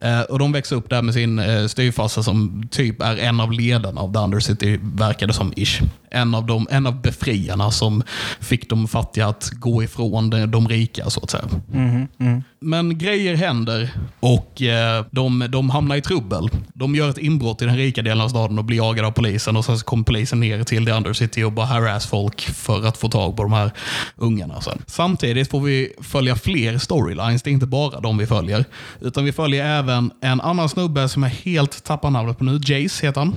Eh, 0.00 0.20
och 0.20 0.38
De 0.38 0.52
växer 0.52 0.76
upp 0.76 0.90
där 0.90 1.02
med 1.02 1.14
sin 1.14 1.38
eh, 1.38 1.66
som 2.06 2.68
typ 2.70 3.02
är 3.02 3.16
en 3.16 3.40
av 3.40 3.52
ledarna 3.52 4.00
av 4.00 4.12
The 4.12 4.18
Undercity, 4.18 4.78
verkar 4.82 5.26
det 5.26 5.32
som. 5.32 5.52
ish. 5.56 5.80
En 6.14 6.34
av, 6.34 6.46
dem, 6.46 6.66
en 6.70 6.86
av 6.86 7.02
befriarna 7.02 7.70
som 7.70 8.02
fick 8.40 8.70
de 8.70 8.88
fattiga 8.88 9.26
att 9.26 9.50
gå 9.50 9.82
ifrån 9.82 10.30
de, 10.30 10.46
de 10.46 10.68
rika, 10.68 11.10
så 11.10 11.20
att 11.20 11.30
säga. 11.30 11.44
Mhm. 11.72 12.08
Mm. 12.20 12.42
Men 12.60 12.98
grejer 12.98 13.34
händer 13.34 13.90
och 14.20 14.62
eh, 14.62 15.04
de, 15.10 15.46
de 15.48 15.70
hamnar 15.70 15.96
i 15.96 16.00
trubbel. 16.00 16.50
De 16.74 16.94
gör 16.94 17.10
ett 17.10 17.18
inbrott 17.18 17.62
i 17.62 17.64
den 17.64 17.76
rika 17.76 18.02
delen 18.02 18.20
av 18.20 18.28
staden 18.28 18.58
och 18.58 18.64
blir 18.64 18.76
jagade 18.76 19.08
av 19.08 19.12
polisen. 19.12 19.56
och 19.56 19.64
Sen 19.64 19.78
så 19.78 19.84
kommer 19.84 20.04
polisen 20.04 20.40
ner 20.40 20.64
till 20.64 20.86
The 20.86 20.92
Undercity 20.92 21.42
och 21.42 21.52
bara 21.52 21.66
harass 21.66 22.06
folk 22.06 22.40
för 22.40 22.86
att 22.86 22.96
få 22.96 23.08
tag 23.08 23.36
på 23.36 23.42
de 23.42 23.52
här 23.52 23.70
ungarna. 24.16 24.60
Sen. 24.60 24.82
Samtidigt 24.86 25.50
får 25.50 25.60
vi 25.60 25.92
följa 26.00 26.36
fler 26.36 26.78
storylines. 26.78 27.42
Det 27.42 27.50
är 27.50 27.52
inte 27.52 27.66
bara 27.66 28.00
de 28.00 28.18
vi 28.18 28.26
följer. 28.26 28.64
Utan 29.00 29.24
vi 29.24 29.32
följer 29.32 29.78
även 29.78 30.10
en 30.20 30.40
annan 30.40 30.68
snubbe 30.68 31.08
som 31.08 31.22
jag 31.22 31.30
helt 31.30 31.84
tappar 31.84 32.10
namnet 32.10 32.38
på 32.38 32.44
nu. 32.44 32.60
Jace 32.64 33.06
heter 33.06 33.20
han. 33.20 33.34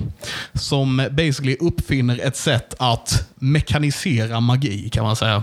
Som 0.54 1.08
basically 1.10 1.56
uppfinner 1.60 2.20
ett 2.22 2.36
sätt 2.36 2.67
att 2.78 3.28
mekanisera 3.34 4.40
magi 4.40 4.88
kan 4.90 5.04
man 5.04 5.16
säga. 5.16 5.42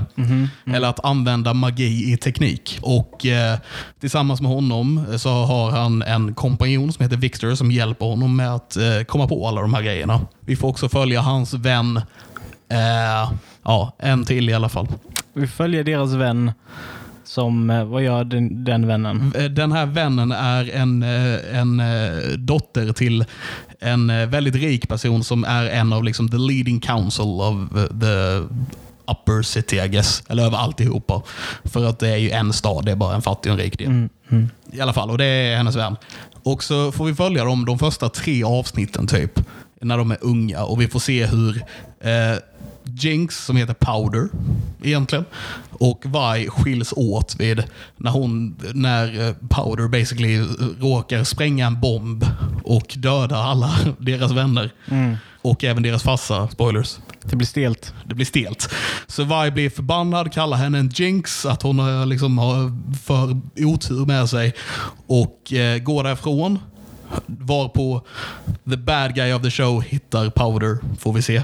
Eller 0.66 0.88
att 0.88 1.06
använda 1.06 1.54
magi 1.54 2.14
i 2.14 2.18
teknik. 2.18 2.80
Och 2.82 3.26
eh, 3.26 3.58
Tillsammans 4.00 4.42
med 4.42 4.52
honom 4.52 5.06
så 5.18 5.30
har 5.30 5.72
han 5.72 6.02
en 6.02 6.34
kompanjon 6.34 6.94
som 6.94 7.04
heter 7.04 7.18
Victor 7.18 7.56
som 7.56 7.72
hjälper 7.72 8.06
honom 8.06 8.36
med 8.36 8.54
att 8.56 8.78
eh, 8.78 9.04
komma 9.08 9.28
på 9.28 9.48
alla 9.48 9.62
de 9.62 9.74
här 9.74 9.82
grejerna. 9.82 10.22
Vi 10.40 10.56
får 10.56 10.68
också 10.68 10.90
följa 10.90 11.22
hans 11.22 11.54
vän, 11.54 11.98
eh, 12.70 13.32
ja, 13.64 13.96
en 14.00 14.26
till 14.26 14.50
i 14.50 14.54
alla 14.54 14.70
fall. 14.70 14.88
Vi 15.34 15.48
följer 15.48 15.84
deras 15.84 16.14
vän 16.14 16.52
som, 17.24 17.70
eh, 17.70 17.84
vad 17.86 18.04
gör 18.04 18.24
den, 18.24 18.64
den 18.64 18.88
vännen? 18.88 19.34
Eh, 19.38 19.44
Den 19.46 19.72
här 19.72 19.86
vännen 19.86 20.32
är 20.32 20.76
en, 20.76 21.04
eh, 21.04 21.60
en 21.60 21.80
eh, 21.80 22.38
dotter 22.38 22.94
till 22.94 23.26
en 23.80 24.10
eh, 24.10 24.28
väldigt 24.28 24.56
rik 24.56 24.90
person 24.90 25.24
som 25.24 25.44
är 25.44 25.66
en 25.66 25.94
av 25.94 26.04
liksom, 26.04 26.30
the 26.30 26.38
leading 26.38 26.80
council 26.80 27.26
of 27.26 27.78
eh, 27.78 28.00
the 28.00 28.44
upper 29.08 29.42
city, 29.42 29.76
I 29.76 29.88
guess. 29.88 30.24
Eller 30.30 30.46
över 30.46 30.58
alltihopa. 30.58 31.22
För 31.64 31.86
att 31.86 32.00
det 32.00 32.10
är 32.10 32.18
ju 32.18 32.30
en 32.30 32.54
stad, 32.54 32.86
det 32.86 32.92
är 32.92 32.96
bara 32.96 33.16
en 33.16 33.22
fattig 33.22 33.52
och 33.52 33.58
en 33.58 33.64
rik 33.64 33.78
del. 33.78 34.10
I 34.72 34.82
alla 34.82 34.94
fall, 34.94 35.10
och 35.10 35.18
det 35.18 35.26
är 35.26 35.58
hennes 35.58 35.76
vän. 35.76 35.96
Och 36.44 36.64
så 36.64 36.92
får 36.92 37.06
vi 37.06 37.16
följa 37.16 37.44
dem 37.44 37.66
de 37.66 37.80
första 37.80 38.10
tre 38.10 38.44
avsnitten 38.44 39.08
typ. 39.08 39.40
När 39.82 39.98
de 39.98 40.12
är 40.12 40.18
unga 40.22 40.64
och 40.64 40.82
vi 40.82 40.88
får 40.88 41.00
se 41.00 41.26
hur 41.26 41.64
eh, 42.02 42.38
Jinx, 42.98 43.46
som 43.46 43.56
heter 43.56 43.74
Powder 43.74 44.30
egentligen, 44.84 45.26
och 45.72 46.04
Vi 46.06 46.48
skiljs 46.50 46.94
åt 46.98 47.36
vid 47.40 47.64
när, 47.98 48.12
hon, 48.12 48.56
när 48.74 49.28
eh, 49.28 49.36
Powder 49.50 49.88
basically 49.88 50.40
råkar 50.80 51.24
spränga 51.24 51.68
en 51.68 51.82
bomb 51.82 52.26
och 52.64 52.94
döda 52.98 53.36
alla 53.38 53.76
deras 53.98 54.32
vänner. 54.32 54.72
Och 55.42 55.64
även 55.64 55.84
deras 55.84 56.04
farsa, 56.04 56.48
spoilers. 56.48 56.98
Det 57.24 57.36
blir 57.36 57.48
stelt. 57.48 57.94
Det 58.06 58.16
blir 58.16 58.26
stelt. 58.26 58.70
Så 59.08 59.24
Vi 59.24 59.52
blir 59.52 59.70
förbannad, 59.70 60.34
kallar 60.34 60.58
henne 60.58 60.80
en 60.80 60.90
jinx, 60.94 61.46
att 61.46 61.62
hon 61.62 62.10
liksom 62.10 62.38
har 62.38 62.72
för 62.98 63.42
otur 63.66 64.06
med 64.06 64.30
sig 64.30 64.54
och 65.08 65.54
eh, 65.54 65.80
går 65.80 66.04
därifrån. 66.04 66.60
Varpå 67.26 68.06
the 68.70 68.78
bad 68.78 69.16
guy 69.16 69.34
of 69.34 69.42
the 69.42 69.52
show 69.52 69.82
hittar 69.82 70.30
Powder, 70.30 70.78
får 71.00 71.14
vi 71.14 71.22
se. 71.22 71.44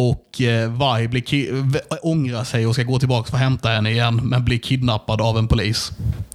Och 0.00 0.40
eh, 0.40 0.70
Vi 1.00 1.08
blir 1.08 1.20
ångrar 2.02 2.44
sig 2.44 2.66
och 2.66 2.74
ska 2.74 2.82
gå 2.82 2.98
tillbaka 2.98 3.30
för 3.30 3.36
att 3.36 3.42
hämta 3.42 3.68
henne 3.68 3.90
igen, 3.90 4.20
men 4.24 4.44
blir 4.44 4.58
kidnappad 4.58 5.20
av 5.20 5.38
en 5.38 5.48
polis. 5.48 5.92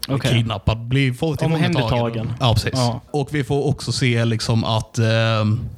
Okej. 0.07 0.31
Kidnappad, 0.31 0.87
blir 0.87 1.13
får. 1.13 2.35
Ja, 2.39 2.53
precis. 2.53 2.71
Ja. 2.73 3.01
Och 3.11 3.29
vi 3.31 3.43
får 3.43 3.67
också 3.67 3.91
se 3.91 4.25
liksom 4.25 4.63
att 4.63 4.97
eh, 4.99 5.05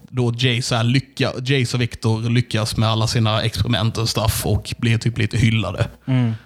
då 0.10 0.34
Jace, 0.38 0.84
lycka, 0.84 1.32
Jace 1.43 1.78
och 1.78 1.82
Victor 1.82 2.30
lyckas 2.30 2.78
med 2.78 2.89
alla 2.89 3.08
sina 3.08 3.41
experiment 3.41 3.98
och 3.98 4.10
stuff 4.10 4.45
och 4.45 4.74
blir 4.78 4.98
typ 4.98 5.17
lite 5.17 5.38
hyllade. 5.38 5.88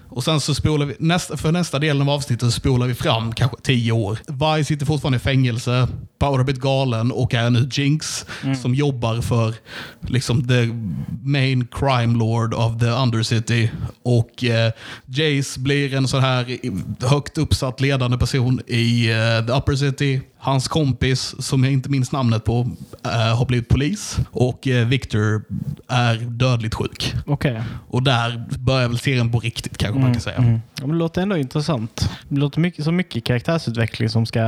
Och 0.10 0.24
sen 0.24 0.40
så 0.40 0.56
spolar 0.56 0.86
vi, 0.86 0.96
nästa, 1.00 1.38
för 1.38 1.52
nästa 1.52 1.80
delen 1.80 2.02
av 2.02 2.10
avsnittet 2.10 2.54
så 2.54 2.60
spolar 2.60 2.88
vi 2.88 2.96
fram 2.96 3.34
kanske 3.34 3.58
tio 3.62 3.92
år. 3.92 4.20
Vi 4.58 4.64
sitter 4.64 4.86
fortfarande 4.86 5.16
i 5.16 5.20
fängelse, 5.20 5.88
Power 6.20 6.38
har 6.38 6.44
blivit 6.44 6.62
galen 6.62 7.12
och 7.12 7.34
är 7.34 7.50
nu 7.50 7.70
Jinx 7.72 8.26
som 8.62 8.76
jobbar 8.76 9.22
för 9.22 9.56
liksom 10.02 10.48
the 10.48 10.66
main 11.24 11.68
crime 11.72 12.18
lord 12.18 12.54
of 12.54 12.80
the 12.80 12.86
undercity. 12.86 13.70
Och 14.04 14.44
eh, 14.44 14.72
Jace 15.06 15.60
blir 15.60 15.94
en 15.94 16.08
sån 16.08 16.22
här 16.22 16.58
högt 17.08 17.38
uppsatt 17.38 17.82
ledande 17.82 18.18
person 18.18 18.62
i 18.68 19.12
eh, 19.12 19.46
the 19.46 19.54
upper 19.54 19.76
city. 19.76 20.22
Hans 20.42 20.68
kompis, 20.68 21.36
som 21.40 21.64
jag 21.64 21.74
inte 21.74 21.90
minns 21.90 22.12
namnet 22.12 22.44
på, 22.46 22.72
eh, 23.06 23.38
har 23.38 23.46
blivit 23.46 23.68
polis. 23.70 24.18
Och 24.32 24.68
eh, 24.68 24.88
Victor 24.88 25.44
är 25.88 26.16
dödligt 26.16 26.76
sjuk. 26.76 27.14
Okej. 27.26 27.62
Och 27.90 28.04
där 28.04 28.44
börjar 28.60 28.88
väl 28.88 29.00
serien 29.00 29.32
på 29.32 29.40
riktigt 29.40 29.78
kanske 29.78 30.00
man 30.00 30.14
kan 30.14 30.22
säga. 30.22 30.38
Mm. 30.38 30.60
Ja, 30.82 30.88
det 30.88 30.94
låter 30.94 31.22
ändå 31.22 31.38
intressant. 31.38 32.10
Det 32.30 32.40
låter 32.40 32.60
mycket, 32.60 32.86
så 32.86 32.92
mycket 32.92 33.24
karaktärsutveckling 33.24 34.10
som 34.10 34.26
ska, 34.26 34.42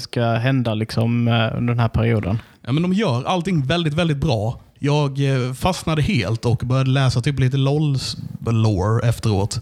ska 0.00 0.24
hända 0.24 0.74
liksom, 0.74 1.28
eh, 1.28 1.34
under 1.34 1.74
den 1.74 1.80
här 1.80 1.88
perioden. 1.88 2.38
Ja, 2.66 2.72
men 2.72 2.82
de 2.82 2.92
gör 2.92 3.24
allting 3.24 3.62
väldigt, 3.66 3.94
väldigt 3.94 4.18
bra. 4.18 4.60
Jag 4.78 5.18
fastnade 5.56 6.02
helt 6.02 6.44
och 6.44 6.56
började 6.64 6.90
läsa 6.90 7.20
typ 7.20 7.40
lite 7.40 7.56
LOL-lore 7.56 9.08
efteråt. 9.08 9.60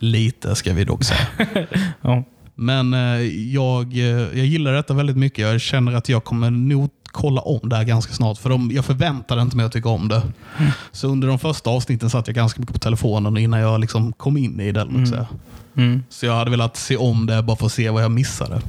Lite 0.00 0.54
ska 0.54 0.72
vi 0.72 0.84
dock 0.84 1.04
säga. 1.04 1.20
Ja. 2.02 2.24
Men 2.60 2.94
eh, 2.94 3.20
jag, 3.54 3.92
eh, 3.92 4.38
jag 4.38 4.46
gillar 4.46 4.72
detta 4.72 4.94
väldigt 4.94 5.16
mycket. 5.16 5.38
Jag 5.38 5.60
känner 5.60 5.92
att 5.92 6.08
jag 6.08 6.24
kommer 6.24 6.50
nog 6.50 6.90
kolla 7.04 7.40
om 7.40 7.68
det 7.68 7.76
här 7.76 7.84
ganska 7.84 8.12
snart. 8.12 8.38
För 8.38 8.50
de, 8.50 8.70
jag 8.72 8.84
förväntade 8.84 9.42
inte 9.42 9.56
mig 9.56 9.66
att 9.66 9.72
tycka 9.72 9.88
om 9.88 10.08
det. 10.08 10.22
Så 10.92 11.08
under 11.08 11.28
de 11.28 11.38
första 11.38 11.70
avsnitten 11.70 12.10
satt 12.10 12.26
jag 12.26 12.36
ganska 12.36 12.60
mycket 12.60 12.74
på 12.74 12.78
telefonen 12.78 13.36
innan 13.36 13.60
jag 13.60 13.80
liksom 13.80 14.12
kom 14.12 14.36
in 14.36 14.60
i 14.60 14.72
det. 14.72 14.80
Mm. 14.80 15.06
Säga. 15.06 15.26
Mm. 15.76 16.02
Så 16.08 16.26
jag 16.26 16.32
hade 16.32 16.50
velat 16.50 16.76
se 16.76 16.96
om 16.96 17.26
det 17.26 17.42
bara 17.42 17.56
för 17.56 17.66
att 17.66 17.72
se 17.72 17.90
vad 17.90 18.02
jag 18.02 18.10
missade. 18.10 18.60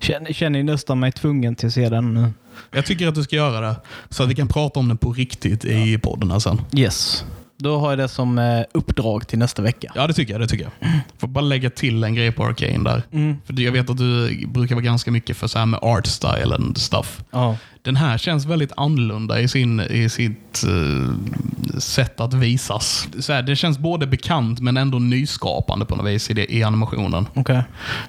Känner, 0.00 0.32
känner 0.32 0.62
nästan 0.62 1.00
mig 1.00 1.12
tvungen 1.12 1.54
till 1.54 1.66
att 1.66 1.74
se 1.74 1.88
den 1.88 2.14
nu? 2.14 2.32
Jag 2.70 2.86
tycker 2.86 3.08
att 3.08 3.14
du 3.14 3.22
ska 3.22 3.36
göra 3.36 3.60
det. 3.60 3.76
Så 4.08 4.22
att 4.22 4.28
vi 4.28 4.34
kan 4.34 4.48
prata 4.48 4.80
om 4.80 4.88
den 4.88 4.96
på 4.96 5.12
riktigt 5.12 5.64
i 5.64 5.98
podden 5.98 6.30
här 6.30 6.38
sen. 6.38 6.60
Yes. 6.76 7.24
Då 7.58 7.78
har 7.78 7.90
jag 7.90 7.98
det 7.98 8.08
som 8.08 8.38
eh, 8.38 8.64
uppdrag 8.72 9.28
till 9.28 9.38
nästa 9.38 9.62
vecka. 9.62 9.92
Ja, 9.94 10.06
det 10.06 10.12
tycker 10.14 10.32
jag. 10.32 10.40
Det 10.40 10.46
tycker 10.46 10.64
jag. 10.64 10.90
Får 11.18 11.28
bara 11.28 11.40
lägga 11.44 11.70
till 11.70 12.04
en 12.04 12.14
grej 12.14 12.32
på 12.32 12.44
Arcane 12.44 12.90
där. 12.90 13.02
För 13.46 13.60
jag 13.60 13.72
vet 13.72 13.90
att 13.90 13.96
du 13.98 14.46
brukar 14.46 14.74
vara 14.74 14.84
ganska 14.84 15.10
mycket 15.10 15.36
för 15.36 15.46
så 15.46 15.58
här 15.58 15.66
med 15.66 15.80
art 15.82 16.06
style 16.06 16.54
and 16.54 16.78
stuff. 16.78 17.20
Ja. 17.30 17.56
Den 17.84 17.96
här 17.96 18.18
känns 18.18 18.46
väldigt 18.46 18.72
annorlunda 18.76 19.40
i, 19.40 19.48
sin, 19.48 19.80
i 19.80 20.08
sitt 20.08 20.64
eh, 20.64 21.78
sätt 21.78 22.20
att 22.20 22.34
visas. 22.34 23.08
Så 23.18 23.32
här, 23.32 23.42
det 23.42 23.56
känns 23.56 23.78
både 23.78 24.06
bekant 24.06 24.60
men 24.60 24.76
ändå 24.76 24.98
nyskapande 24.98 25.86
på 25.86 25.96
något 25.96 26.06
vis 26.06 26.30
i, 26.30 26.34
det, 26.34 26.54
i 26.54 26.62
animationen. 26.62 27.26
Okej. 27.34 27.62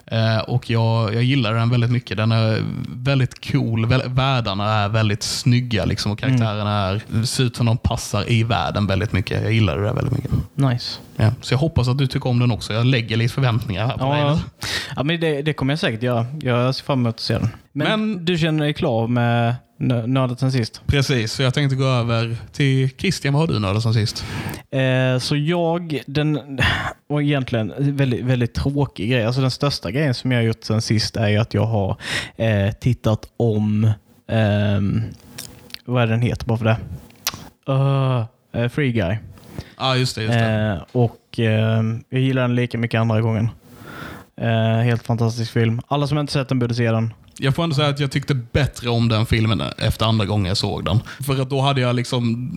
Eh, 0.05 0.37
och 0.37 0.69
jag, 0.69 1.13
jag 1.13 1.23
gillar 1.23 1.53
den 1.53 1.69
väldigt 1.69 1.91
mycket. 1.91 2.17
Den 2.17 2.31
är 2.31 2.63
väldigt 2.89 3.51
cool. 3.51 3.85
Väl, 3.85 4.01
världarna 4.05 4.73
är 4.73 4.89
väldigt 4.89 5.23
snygga 5.23 5.85
liksom, 5.85 6.11
och 6.11 6.19
karaktärerna 6.19 6.71
är, 6.71 7.23
ser 7.23 7.43
ut 7.43 7.55
som 7.55 7.65
de 7.65 7.77
passar 7.77 8.31
i 8.31 8.43
världen 8.43 8.87
väldigt 8.87 9.11
mycket. 9.11 9.43
Jag 9.43 9.53
gillar 9.53 9.77
det 9.77 9.93
väldigt 9.93 10.13
mycket. 10.13 10.31
Nice. 10.55 10.99
Ja, 11.15 11.31
så 11.41 11.53
jag 11.53 11.59
hoppas 11.59 11.87
att 11.87 11.97
du 11.97 12.07
tycker 12.07 12.29
om 12.29 12.39
den 12.39 12.51
också. 12.51 12.73
Jag 12.73 12.85
lägger 12.85 13.17
lite 13.17 13.33
förväntningar 13.33 13.87
här 13.87 13.97
på 13.97 14.11
dig. 14.13 14.21
Ja, 14.21 14.33
nu. 14.33 14.41
ja 14.95 15.03
men 15.03 15.19
det, 15.19 15.41
det 15.41 15.53
kommer 15.53 15.73
jag 15.73 15.79
säkert 15.79 16.03
göra. 16.03 16.25
Jag 16.41 16.75
ser 16.75 16.83
fram 16.83 16.99
emot 16.99 17.15
att 17.15 17.19
se 17.19 17.33
den. 17.33 17.49
Men, 17.71 17.87
Men- 18.11 18.25
du 18.25 18.37
känner 18.37 18.63
dig 18.63 18.73
klar 18.73 19.07
med 19.07 19.55
nördat 19.77 20.39
sen 20.39 20.51
sist? 20.51 20.81
Precis, 20.87 21.33
så 21.33 21.43
jag 21.43 21.53
tänkte 21.53 21.75
gå 21.75 21.85
över 21.85 22.37
till 22.51 22.89
Christian. 22.97 23.33
Vad 23.33 23.41
har 23.41 23.47
du 23.53 23.59
nördat 23.59 23.83
som 23.83 23.93
sist? 23.93 24.25
Eh, 24.71 25.17
så 25.19 25.35
jag, 25.35 26.01
den 26.05 26.59
var 27.07 27.21
egentligen 27.21 27.71
en 27.71 27.95
väldigt, 27.95 28.25
väldigt 28.25 28.53
tråkig 28.53 29.09
grej. 29.11 29.25
Alltså 29.25 29.41
den 29.41 29.51
största 29.51 29.91
grejen 29.91 30.13
som 30.13 30.31
jag 30.31 30.39
har 30.39 30.43
gjort 30.43 30.63
sen 30.63 30.81
sist 30.81 31.17
är 31.17 31.27
ju 31.27 31.37
att 31.37 31.53
jag 31.53 31.65
har 31.65 31.97
eh, 32.35 32.71
tittat 32.71 33.25
om, 33.37 33.91
ehm, 34.27 35.01
vad 35.85 36.03
är 36.03 36.07
den 36.07 36.21
heter 36.21 36.45
bara 36.45 36.57
för 36.57 36.65
det? 36.65 36.77
Uh, 37.69 38.25
eh, 38.63 38.69
Free 38.69 38.91
Guy. 38.91 39.17
Ja, 39.57 39.63
ah, 39.75 39.95
just 39.95 40.15
det. 40.15 40.21
Just 40.21 40.33
det. 40.33 40.45
Eh, 40.45 41.01
och 41.01 41.39
eh, 41.39 41.83
jag 42.09 42.21
gillar 42.21 42.41
den 42.41 42.55
lika 42.55 42.77
mycket 42.77 42.99
andra 42.99 43.21
gången. 43.21 43.49
Eh, 44.41 44.77
helt 44.77 45.03
fantastisk 45.03 45.51
film. 45.51 45.81
Alla 45.87 46.07
som 46.07 46.17
inte 46.17 46.33
sett 46.33 46.49
den 46.49 46.59
borde 46.59 46.75
se 46.75 46.91
den. 46.91 47.13
Jag 47.39 47.55
får 47.55 47.63
ändå 47.63 47.75
säga 47.75 47.89
att 47.89 47.99
jag 47.99 48.11
tyckte 48.11 48.35
bättre 48.35 48.89
om 48.89 49.09
den 49.09 49.25
filmen 49.25 49.61
efter 49.77 50.05
andra 50.05 50.25
gången 50.25 50.45
jag 50.45 50.57
såg 50.57 50.85
den. 50.85 50.99
För 51.19 51.41
att 51.41 51.49
då 51.49 51.61
hade 51.61 51.81
jag 51.81 51.95
liksom, 51.95 52.51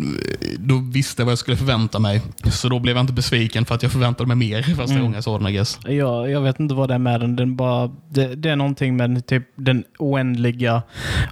då 0.58 0.78
visste 0.92 1.22
jag 1.22 1.26
vad 1.26 1.32
jag 1.32 1.38
skulle 1.38 1.56
förvänta 1.56 1.98
mig. 1.98 2.22
Så 2.52 2.68
då 2.68 2.78
blev 2.78 2.96
jag 2.96 3.02
inte 3.02 3.12
besviken 3.12 3.64
för 3.64 3.74
att 3.74 3.82
jag 3.82 3.92
förväntade 3.92 4.26
mig 4.26 4.36
mer 4.36 4.62
första 4.62 4.98
gången 4.98 5.12
jag 5.12 5.24
såg 5.24 5.40
den 5.40 5.48
I 5.48 5.52
guess. 5.52 5.78
Jag, 5.84 6.30
jag 6.30 6.40
vet 6.40 6.60
inte 6.60 6.74
vad 6.74 6.88
det 6.88 6.94
är 6.94 6.98
med 6.98 7.20
den. 7.20 7.36
den 7.36 7.56
bara, 7.56 7.90
det, 8.08 8.34
det 8.34 8.50
är 8.50 8.56
någonting 8.56 8.96
med 8.96 9.26
typ 9.26 9.44
den 9.54 9.84
oändliga 9.98 10.82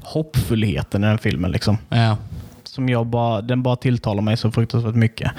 hoppfullheten 0.03 1.05
i 1.05 1.07
den 1.07 1.19
filmen. 1.19 1.51
Liksom. 1.51 1.79
Ja. 1.89 2.17
Som 2.65 2.89
jag 2.89 3.07
bara, 3.07 3.41
den 3.43 3.63
bara 3.63 3.77
tilltalar 3.77 4.23
mig 4.23 4.37
så 4.37 4.53
fruktansvärt 4.53 4.95
mycket. 4.95 5.33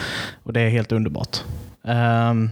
Och 0.43 0.53
det 0.53 0.61
är 0.61 0.69
helt 0.69 0.91
underbart. 0.91 1.37
Ehm, 1.87 2.49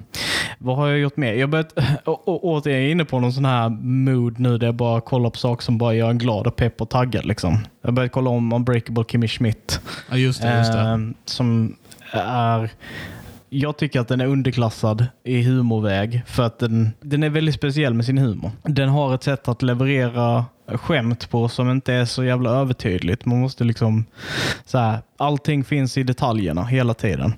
vad 0.60 0.76
har 0.76 0.88
jag 0.88 1.00
gjort 1.00 1.18
mer? 1.18 1.34
Jag 1.34 1.50
börjat, 1.50 1.74
och, 2.04 2.28
och, 2.28 2.46
återigen, 2.46 2.82
är 2.82 2.92
inne 2.92 3.06
på 3.06 3.20
någon 3.20 3.34
sån 3.34 3.46
här 3.46 3.70
mood 3.70 4.40
nu 4.40 4.58
där 4.58 4.68
jag 4.68 4.76
bara 4.76 5.02
kollar 5.02 5.30
på 5.30 5.38
saker 5.38 5.64
som 5.64 5.78
bara 5.78 5.94
gör 5.94 6.10
en 6.10 6.18
glad 6.18 6.48
och 6.48 6.56
pepp 6.56 6.82
och 6.82 6.90
taggad. 6.90 7.26
Liksom. 7.26 7.58
Jag 7.82 7.88
har 7.88 7.94
börjat 7.94 8.12
kolla 8.12 8.30
om 8.30 8.54
Unbreakable 8.54 9.04
Kimmy 9.08 9.28
Schmidt. 9.28 9.82
ja, 10.10 10.18
just 10.18 10.42
det. 10.42 10.58
Just 10.58 10.74
det. 10.74 10.80
Ehm, 10.80 11.14
som 11.26 11.76
är... 12.12 12.70
Jag 13.50 13.78
tycker 13.78 14.00
att 14.00 14.08
den 14.08 14.22
är 14.22 14.26
underklassad 14.26 15.06
i 15.24 15.44
humorväg 15.44 16.22
för 16.26 16.44
att 16.44 16.60
den, 16.60 16.92
den 17.02 17.24
är 17.24 17.30
väldigt 17.30 17.56
speciell 17.56 17.94
med 17.94 18.06
sin 18.06 18.18
humor. 18.18 18.52
Den 18.64 18.90
har 18.90 19.16
ett 19.16 19.24
sätt 19.24 19.48
att 19.48 19.62
leverera 19.62 20.46
skämt 20.68 21.30
på 21.30 21.50
som 21.50 21.72
inte 21.72 21.94
är 21.94 22.06
så 22.06 22.24
jävla 22.24 22.50
övertydligt. 22.50 23.26
Man 23.26 23.42
måste 23.42 23.64
liksom... 23.64 24.06
Så 24.66 24.78
här, 24.78 25.00
allting 25.18 25.64
finns 25.64 25.98
i 25.98 26.04
detaljerna 26.04 26.64
hela 26.64 26.94
tiden 26.94 27.34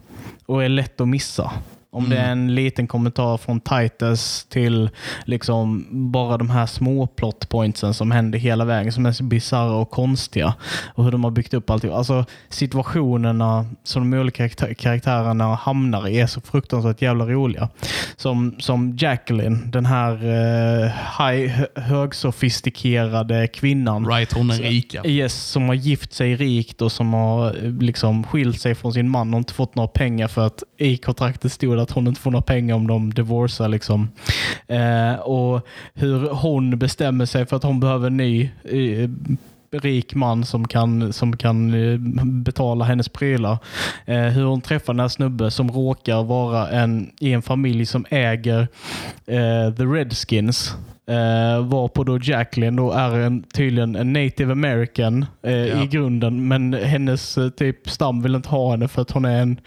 och 0.46 0.64
är 0.64 0.70
lätt 0.70 1.02
att 1.02 1.08
missa. 1.08 1.52
Om 1.91 2.10
det 2.10 2.17
är 2.17 2.32
en 2.32 2.56
liten 2.56 2.88
kommentar 2.88 3.38
från 3.38 3.60
Titus 3.60 4.45
till 4.50 4.89
liksom 5.26 5.86
bara 6.12 6.38
de 6.38 6.50
här 6.50 6.65
små 6.65 7.08
plot 7.08 7.50
pointsen 7.50 7.93
som 7.93 8.12
händer 8.12 8.39
hela 8.39 8.65
vägen 8.65 8.91
som 8.91 9.06
är 9.06 9.12
så 9.12 9.23
bisarra 9.23 9.76
och 9.76 9.89
konstiga. 9.91 10.54
Och 10.93 11.04
hur 11.04 11.12
de 11.12 11.23
har 11.23 11.32
byggt 11.32 11.54
upp 11.54 11.69
allting. 11.69 11.91
Alltså 11.91 12.26
situationerna 12.50 13.65
som 13.84 14.12
de 14.12 14.17
olika 14.19 14.43
karaktär- 14.47 14.73
karaktärerna 14.73 15.56
hamnar 15.56 16.08
i 16.08 16.19
är 16.19 16.28
så 16.28 16.41
fruktansvärt 16.41 17.02
jävla 17.02 17.26
roliga. 17.26 17.69
Som, 18.15 18.56
som 18.60 18.97
Jacqueline, 19.00 19.71
den 19.71 19.86
här 19.86 20.12
eh, 20.13 20.91
high, 21.19 21.47
hö- 21.50 21.67
högsofistikerade 21.76 23.47
kvinnan. 23.47 24.08
Right, 24.08 24.34
hon 24.34 24.50
är 24.52 24.56
rika. 24.56 25.06
Yes, 25.06 25.34
som 25.34 25.67
har 25.67 25.76
gift 25.76 26.13
sig 26.13 26.36
rikt 26.36 26.82
och 26.82 26.91
som 26.91 27.13
har 27.13 27.65
eh, 27.65 27.71
liksom 27.71 28.23
skilt 28.23 28.62
sig 28.62 28.76
från 28.76 28.93
sin 28.93 29.10
man 29.10 29.34
och 29.34 29.38
inte 29.38 29.54
fått 29.54 29.76
några 29.76 29.88
pengar 29.88 30.28
för 30.28 30.47
att 30.47 30.63
i 30.78 30.97
kontraktet 30.97 31.52
stod 31.52 31.80
att 31.80 31.87
hon 31.91 32.08
inte 32.08 32.21
får 32.21 32.32
några 32.32 32.41
pengar 32.41 32.76
om 32.76 32.88
de 32.88 33.13
divorcar. 33.13 33.67
Liksom. 33.67 34.10
Eh, 34.67 35.13
och 35.13 35.67
hur 35.93 36.30
hon 36.30 36.80
bestämmer 36.80 37.26
sig 37.26 37.45
för 37.45 37.56
att 37.56 37.63
hon 37.63 37.80
behöver 37.80 38.08
en 38.08 38.17
ny 38.17 38.50
eh, 38.63 39.10
rik 39.71 40.15
man 40.15 40.45
som 40.45 40.67
kan, 40.67 41.13
som 41.13 41.38
kan 41.38 41.73
eh, 41.73 42.26
betala 42.26 42.86
hennes 42.86 43.10
prylar. 43.10 43.58
Eh, 44.06 44.21
hur 44.21 44.43
hon 44.43 44.62
träffar 44.62 44.93
den 44.93 45.00
här 45.00 45.08
snubben 45.08 45.52
som 45.52 45.71
råkar 45.71 46.23
vara 46.23 46.69
en, 46.69 47.12
i 47.19 47.34
en 47.34 47.41
familj 47.41 47.86
som 47.86 48.06
äger 48.10 48.67
eh, 49.26 49.73
The 49.78 49.84
Redskins. 49.84 50.76
Eh, 51.10 51.65
varpå 51.65 52.04
då 52.04 52.20
Jacqueline 52.22 52.76
då 52.76 52.91
är 52.91 53.20
en, 53.20 53.43
tydligen 53.43 53.96
en 53.96 54.13
native 54.13 54.52
american 54.52 55.26
eh, 55.43 55.52
Ja. 55.54 55.84
i 55.84 55.88
grunden. 55.88 56.48
Men 56.48 56.74
hennes 56.74 57.38
eh, 57.38 57.50
typ 57.50 57.89
stam 57.89 58.22
vill 58.22 58.36
inte 58.36 58.50
ha 58.50 58.72
henne 58.72 58.88
för 58.88 59.02
att 59.02 59.12
hon 59.12 59.26
är 59.26 59.41
en 59.41 59.60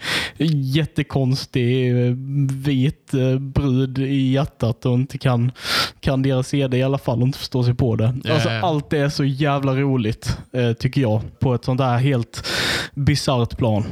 jättekonstig 0.75 1.91
eh, 2.07 2.13
vit 2.51 3.13
eh, 3.13 3.39
brud 3.39 3.97
i 3.97 4.31
hjärtat 4.31 4.85
och 4.85 4.93
inte 4.93 5.17
kan, 5.17 5.51
kan 5.99 6.21
deras 6.21 6.47
seder 6.47 6.77
i 6.77 6.83
alla 6.83 6.97
fall 6.97 7.21
och 7.21 7.27
inte 7.27 7.39
förstår 7.39 7.63
sig 7.63 7.73
på 7.75 7.95
det. 7.95 8.13
Ja, 8.23 8.33
alltså, 8.33 8.49
ja. 8.49 8.61
Allt 8.61 8.89
det 8.89 8.97
är 8.97 9.09
så 9.09 9.23
jävla 9.23 9.73
roligt 9.75 10.37
eh, 10.53 10.73
tycker 10.73 11.01
jag 11.01 11.21
på 11.39 11.53
ett 11.53 11.65
sånt 11.65 11.77
där 11.77 11.97
helt 11.97 12.47
bisarrt 12.93 13.57
plan. 13.57 13.83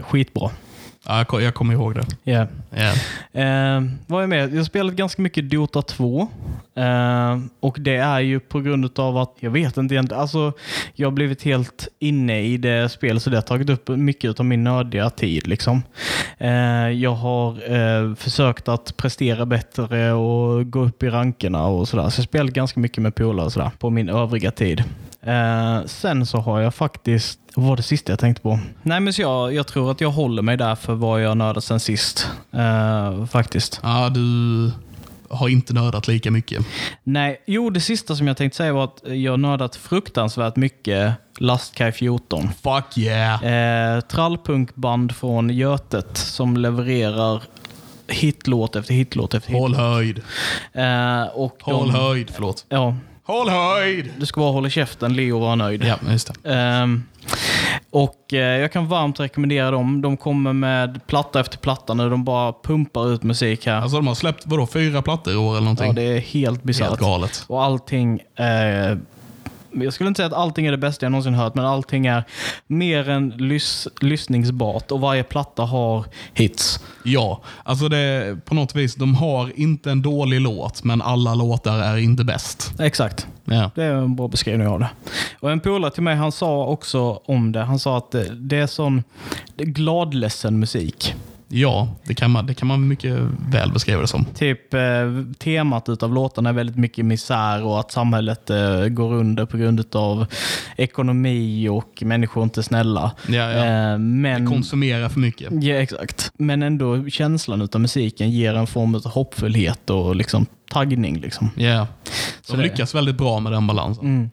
Skitbra. 0.00 0.50
Ja, 1.10 1.18
jag, 1.18 1.28
ko- 1.28 1.40
jag 1.40 1.54
kommer 1.54 1.74
ihåg 1.74 1.94
det. 1.94 2.30
Yeah. 2.30 2.46
Ja. 2.70 2.92
Eh, 3.40 3.82
vad 4.06 4.22
är 4.22 4.26
med? 4.26 4.52
Jag 4.52 4.56
har 4.56 4.64
spelat 4.64 4.94
ganska 4.94 5.22
mycket 5.22 5.50
Dota 5.50 5.82
2. 5.82 6.28
Eh, 6.74 7.38
och 7.60 7.76
det 7.80 7.96
är 7.96 8.20
ju 8.20 8.40
på 8.40 8.60
grund 8.60 8.98
av 8.98 9.16
att, 9.16 9.34
jag 9.40 9.50
vet 9.50 9.76
inte 9.76 9.94
egentligen, 9.94 10.20
alltså 10.20 10.52
jag 10.94 11.06
har 11.06 11.12
blivit 11.12 11.42
helt 11.42 11.88
inne 11.98 12.40
i 12.42 12.56
det 12.56 12.88
spelet 12.88 13.22
så 13.22 13.30
det 13.30 13.36
har 13.36 13.42
tagit 13.42 13.70
upp 13.70 13.88
mycket 13.88 14.40
av 14.40 14.46
min 14.46 14.64
nördiga 14.64 15.10
tid. 15.10 15.46
Liksom. 15.46 15.82
Eh, 16.38 16.50
jag 16.90 17.14
har 17.14 17.72
eh, 17.74 18.14
försökt 18.14 18.68
att 18.68 18.96
prestera 18.96 19.46
bättre 19.46 20.12
och 20.12 20.70
gå 20.70 20.80
upp 20.84 21.02
i 21.02 21.08
rankerna 21.08 21.66
och 21.66 21.88
sådär. 21.88 22.08
Så 22.08 22.18
jag 22.20 22.24
spelat 22.24 22.52
ganska 22.52 22.80
mycket 22.80 23.02
med 23.02 23.14
polare 23.14 23.70
på 23.78 23.90
min 23.90 24.08
övriga 24.08 24.50
tid. 24.50 24.84
Eh, 25.22 25.80
sen 25.86 26.26
så 26.26 26.38
har 26.38 26.60
jag 26.60 26.74
faktiskt, 26.74 27.40
vad 27.58 27.68
var 27.68 27.76
det 27.76 27.82
sista 27.82 28.12
jag 28.12 28.18
tänkte 28.18 28.42
på? 28.42 28.58
Nej 28.82 29.00
men 29.00 29.12
så 29.12 29.22
jag, 29.22 29.54
jag 29.54 29.66
tror 29.66 29.90
att 29.90 30.00
jag 30.00 30.10
håller 30.10 30.42
mig 30.42 30.56
där 30.56 30.74
för 30.74 30.94
vad 30.94 31.22
jag 31.22 31.36
nördat 31.36 31.64
sen 31.64 31.80
sist. 31.80 32.28
Eh, 32.52 33.26
faktiskt. 33.26 33.80
ja, 33.82 34.08
du 34.08 34.70
har 35.30 35.48
inte 35.48 35.74
nördat 35.74 36.08
lika 36.08 36.30
mycket. 36.30 36.66
Nej, 37.04 37.42
jo 37.46 37.70
det 37.70 37.80
sista 37.80 38.16
som 38.16 38.26
jag 38.26 38.36
tänkte 38.36 38.56
säga 38.56 38.72
var 38.72 38.84
att 38.84 39.02
jag 39.04 39.40
nördat 39.40 39.76
fruktansvärt 39.76 40.56
mycket 40.56 41.12
Lastkaj 41.38 41.92
14. 41.92 42.48
Fuck 42.62 42.98
yeah! 42.98 43.44
Eh, 43.96 44.00
trallpunkband 44.00 45.16
från 45.16 45.50
Götet 45.50 46.16
som 46.16 46.56
levererar 46.56 47.42
hitlåt 48.08 48.76
efter 48.76 48.94
hitlåt 48.94 49.34
efter 49.34 49.52
hitlåt. 49.52 49.62
Håll 49.70 49.74
höjd. 49.74 50.18
Eh, 50.72 51.22
och 51.34 51.58
de- 51.64 51.72
Håll 51.74 51.90
höjd, 51.90 52.30
förlåt. 52.34 52.64
Ja, 52.68 52.96
Håll 53.24 53.48
höjd! 53.48 54.10
du 54.18 54.26
ska 54.26 54.40
bara 54.40 54.52
hålla 54.52 54.70
käften, 54.70 55.14
Leo 55.14 55.38
var 55.38 55.56
nöjd. 55.56 55.84
Ja, 55.84 55.96
just 56.10 56.30
det. 56.42 56.54
Ehm, 56.54 57.02
och 57.90 58.34
eh, 58.34 58.38
Jag 58.38 58.72
kan 58.72 58.88
varmt 58.88 59.20
rekommendera 59.20 59.70
dem. 59.70 60.02
De 60.02 60.16
kommer 60.16 60.52
med 60.52 61.00
platta 61.06 61.40
efter 61.40 61.58
platta 61.58 61.94
nu. 61.94 62.10
De 62.10 62.24
bara 62.24 62.52
pumpar 62.62 63.12
ut 63.12 63.22
musik 63.22 63.66
här. 63.66 63.80
Alltså 63.80 63.96
de 63.96 64.06
har 64.06 64.14
släppt, 64.14 64.46
vadå, 64.46 64.66
fyra 64.66 65.02
plattor 65.02 65.32
i 65.32 65.36
år 65.36 65.50
eller 65.50 65.60
någonting? 65.60 65.86
ja, 65.86 65.92
det 65.92 66.02
är 66.02 66.20
helt 66.20 66.62
bisarrt. 66.62 66.88
Helt 66.88 67.00
galet. 67.00 67.44
Och 67.46 67.64
allting 67.64 68.20
eh, 68.36 68.96
jag 69.72 69.92
skulle 69.92 70.08
inte 70.08 70.18
säga 70.18 70.26
att 70.26 70.32
allting 70.32 70.66
är 70.66 70.70
det 70.70 70.78
bästa 70.78 71.06
jag 71.06 71.10
någonsin 71.10 71.34
hört, 71.34 71.54
men 71.54 71.64
allting 71.64 72.06
är 72.06 72.24
mer 72.66 73.08
än 73.08 73.28
lys 73.28 73.88
lyssningsbart 74.00 74.90
och 74.90 75.00
varje 75.00 75.22
platta 75.22 75.62
har 75.62 76.04
hits. 76.34 76.80
Ja, 77.04 77.40
alltså 77.64 77.88
det, 77.88 78.36
på 78.44 78.54
något 78.54 78.74
vis, 78.74 78.94
de 78.94 79.14
har 79.14 79.60
inte 79.60 79.90
en 79.90 80.02
dålig 80.02 80.40
låt, 80.40 80.84
men 80.84 81.02
alla 81.02 81.34
låtar 81.34 81.78
är 81.78 81.96
inte 81.96 82.24
bäst. 82.24 82.72
Exakt. 82.78 83.26
Ja. 83.44 83.70
Det 83.74 83.84
är 83.84 83.94
en 83.94 84.16
bra 84.16 84.28
beskrivning 84.28 84.66
av 84.68 84.80
det. 84.80 84.88
Och 85.40 85.52
En 85.52 85.60
polare 85.60 85.90
till 85.90 86.02
mig 86.02 86.16
han 86.16 86.32
sa 86.32 86.66
också 86.66 87.20
om 87.24 87.52
det. 87.52 87.60
Han 87.60 87.78
sa 87.78 87.98
att 87.98 88.10
det, 88.36 88.56
är 88.56 88.66
sån 88.66 89.02
gladledsen 89.56 90.58
musik. 90.58 91.14
Ja, 91.50 91.88
det 92.04 92.14
kan, 92.14 92.30
man, 92.30 92.46
det 92.46 92.54
kan 92.54 92.68
man 92.68 92.88
mycket 92.88 93.16
väl 93.50 93.72
beskriva 93.72 94.00
det 94.00 94.06
som. 94.08 94.24
Typ 94.24 94.74
eh, 94.74 94.80
temat 95.38 95.88
utav 95.88 96.14
låtarna 96.14 96.48
är 96.48 96.52
väldigt 96.52 96.76
mycket 96.76 97.04
misär 97.04 97.62
och 97.64 97.80
att 97.80 97.92
samhället 97.92 98.50
eh, 98.50 98.84
går 98.86 99.12
under 99.14 99.46
på 99.46 99.56
grund 99.56 99.84
av 99.96 100.26
ekonomi 100.76 101.68
och 101.68 102.02
människor 102.02 102.42
inte 102.44 102.60
är 102.60 102.62
snälla. 102.62 103.12
Ja, 103.28 103.34
ja. 103.52 103.64
Eh, 103.92 103.98
men, 103.98 104.46
Konsumera 104.46 105.08
för 105.08 105.20
mycket. 105.20 105.62
ja, 105.62 105.74
exakt. 105.74 106.32
Men 106.38 106.62
ändå 106.62 107.08
känslan 107.08 107.62
utav 107.62 107.80
musiken 107.80 108.30
ger 108.30 108.54
en 108.54 108.66
form 108.66 108.94
av 108.94 109.06
hoppfullhet 109.06 109.90
och 109.90 110.16
liksom 110.16 110.46
taggning. 110.70 111.20
Liksom. 111.20 111.50
Ja. 111.56 111.86
Så 112.42 112.52
De 112.52 112.56
det- 112.56 112.62
lyckas 112.68 112.94
väldigt 112.94 113.16
bra 113.18 113.40
med 113.40 113.52
den 113.52 113.66
balansen. 113.66 114.04
Mm. 114.04 114.30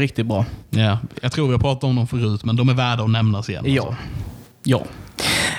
Riktigt 0.00 0.26
bra. 0.26 0.44
Ja. 0.70 0.98
Jag 1.22 1.32
tror 1.32 1.46
vi 1.46 1.52
har 1.52 1.60
pratat 1.60 1.84
om 1.84 1.96
dem 1.96 2.06
förut, 2.06 2.44
men 2.44 2.56
de 2.56 2.68
är 2.68 2.74
värda 2.74 3.02
att 3.02 3.10
nämnas 3.10 3.48
igen. 3.48 3.64
Ja. 3.66 3.82
Alltså. 3.82 3.96
ja. 4.62 4.82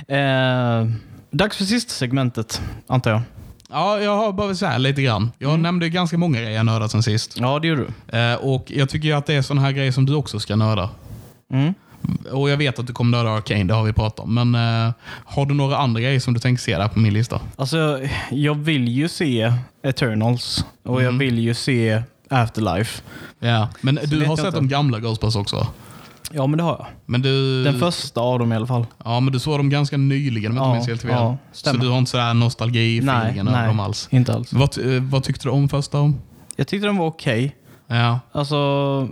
Eh, 0.08 0.88
dags 1.32 1.58
för 1.58 1.64
sista 1.64 1.92
segmentet, 1.92 2.62
antar 2.88 3.12
jag. 3.12 3.22
Ja, 3.70 4.00
jag 4.00 4.18
har 4.18 4.34
bara 4.34 4.56
så 4.56 4.66
här 4.66 4.80
lite 4.80 5.02
grann. 5.02 5.32
Jag 5.38 5.50
Mm. 5.50 5.62
nämnde 5.62 5.90
ganska 5.90 6.18
många 6.18 6.38
grejer 6.42 6.52
jag 6.58 6.66
nördat 6.66 6.92
sen 6.92 7.04
sist. 7.04 7.38
Ja, 7.40 7.60
det 7.60 7.68
gör 7.68 7.76
du. 8.08 8.18
Eh, 8.18 8.36
och 8.36 8.72
Jag 8.72 8.90
tycker 8.90 9.08
ju 9.08 9.14
att 9.14 9.26
det 9.26 9.34
är 9.34 9.42
sådana 9.42 9.62
här 9.62 9.72
grejer 9.72 9.92
som 9.92 10.06
du 10.06 10.16
också 10.16 10.40
ska 10.40 10.56
nörda. 10.56 10.90
Mm. 11.54 11.74
Och 12.32 12.50
Jag 12.50 12.58
vet 12.58 12.80
att 12.80 12.88
du 12.88 12.94
kommer 12.94 13.18
nörda 13.18 13.30
Arcane, 13.30 13.64
det 13.64 13.74
har 13.74 13.84
vi 13.84 13.94
pratat 13.94 14.20
om. 14.20 14.34
Men 14.34 14.56
eh, 14.88 14.94
har 15.26 15.46
du 15.46 15.54
några 15.54 15.78
andra 15.78 16.02
grejer 16.02 16.20
som 16.20 16.34
du 16.34 16.40
tänker 16.40 16.62
se 16.64 16.78
där 16.78 16.88
på 16.88 17.00
min 17.00 17.14
lista? 17.14 17.42
Alltså, 17.56 18.00
jag 18.32 18.56
vill 18.56 18.88
ju 18.88 19.08
se 19.08 19.54
Eternals 19.84 20.66
och 20.84 21.04
jag 21.04 21.12
vill 21.12 21.40
ju 21.40 21.54
se 21.54 22.02
Afterlife. 22.30 23.02
Ja. 23.40 23.70
Men 23.82 23.96
vet 23.96 24.10
du 24.10 24.26
har 24.26 24.36
sett 24.36 24.46
inte. 24.46 24.58
de 24.58 24.68
gamla 24.68 25.00
Ghostbusters 25.00 25.42
också? 25.42 25.68
Ja, 26.36 26.48
men 26.48 26.58
det 26.58 26.64
har 26.64 26.72
jag. 26.80 26.86
Men 27.06 27.22
du, 27.22 27.64
Den 27.64 27.80
första 27.80 28.22
av 28.22 28.40
dem 28.40 28.54
i 28.54 28.56
alla 28.56 28.68
fall. 28.68 28.86
ja, 29.06 29.20
men 29.20 29.34
du 29.34 29.40
såg 29.40 29.60
dem 29.60 29.70
ganska 29.70 29.98
nyligen 29.98 30.52
om 30.52 30.58
jag 30.58 30.64
Ja, 30.66 30.68
inte 30.68 30.78
minns 30.78 30.88
helt 30.88 31.02
fel. 31.02 31.12
ja, 31.12 31.38
så 31.52 31.58
stämmer. 31.58 31.80
du 31.80 31.90
har 31.90 31.98
inte 31.98 32.12
sådär 32.12 32.34
nostalgi-feelingen 32.34 33.48
över 33.48 33.68
dem 33.68 33.80
alls? 33.80 34.08
inte 34.12 34.34
alls. 34.34 34.54
Vad, 34.54 34.96
eh, 34.96 35.02
vad 35.04 35.24
tyckte 35.24 35.44
du 35.48 35.50
om 35.52 35.70
första? 35.70 36.14
Jag 36.56 36.68
tyckte 36.68 36.88
den 36.88 36.98
var 36.98 37.06
okej. 37.08 37.56
Ja. 37.88 38.20
Alltså, 38.32 38.56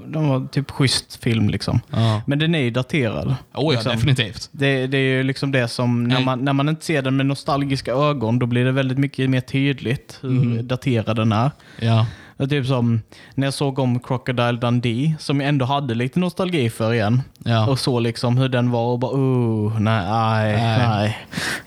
den 0.08 0.30
var 0.30 0.48
typ 0.48 0.72
schysst 0.72 1.24
film 1.24 1.50
liksom. 1.50 1.80
ja. 1.92 2.22
Men 2.26 2.40
den 2.40 2.56
är 2.56 2.60
ju 2.60 2.70
daterad. 2.72 3.28
Oh, 3.28 3.36
ja, 3.54 3.72
liksom. 3.72 3.92
definitivt. 3.92 4.50
Det, 4.52 4.88
det 4.88 4.98
är 4.98 5.18
ju 5.18 5.24
liksom 5.24 5.52
det 5.52 5.68
som, 5.68 6.04
när 6.04 6.16
Nej. 6.16 6.26
man, 6.26 6.40
när 6.46 6.54
man 6.54 6.70
inte 6.70 6.86
ser 6.86 7.02
den 7.02 7.16
med 7.18 7.26
nostalgiska 7.26 7.92
ögon, 7.94 8.40
då 8.40 8.46
blir 8.46 8.66
det 8.66 8.72
väldigt 8.72 8.98
mycket 8.98 9.30
mer 9.30 9.42
tydligt 9.42 10.18
hur 10.22 10.30
Mhm. 10.30 10.68
daterad 10.68 11.16
den 11.16 11.32
är. 11.32 11.52
Ja. 11.80 12.06
Det 12.46 12.56
är 12.56 12.62
typ 12.62 12.68
som 12.68 13.02
när 13.36 13.48
jag 13.48 13.54
såg 13.54 13.80
om 13.80 14.00
Crocodile 14.00 14.52
Dundee, 14.52 15.16
som 15.20 15.40
jag 15.40 15.50
ändå 15.50 15.66
hade 15.66 15.94
lite 15.96 16.20
nostalgi 16.20 16.70
för 16.70 16.94
igen. 16.94 17.22
Ja. 17.44 17.68
Och 17.68 17.80
så 17.80 18.00
liksom 18.00 18.38
hur 18.38 18.50
den 18.50 18.72
var 18.72 18.86
och 18.86 19.00
bara, 19.00 19.12
oh, 19.12 19.80
nej, 19.80 20.06
nej, 20.06 20.58
Nej. 20.78 21.18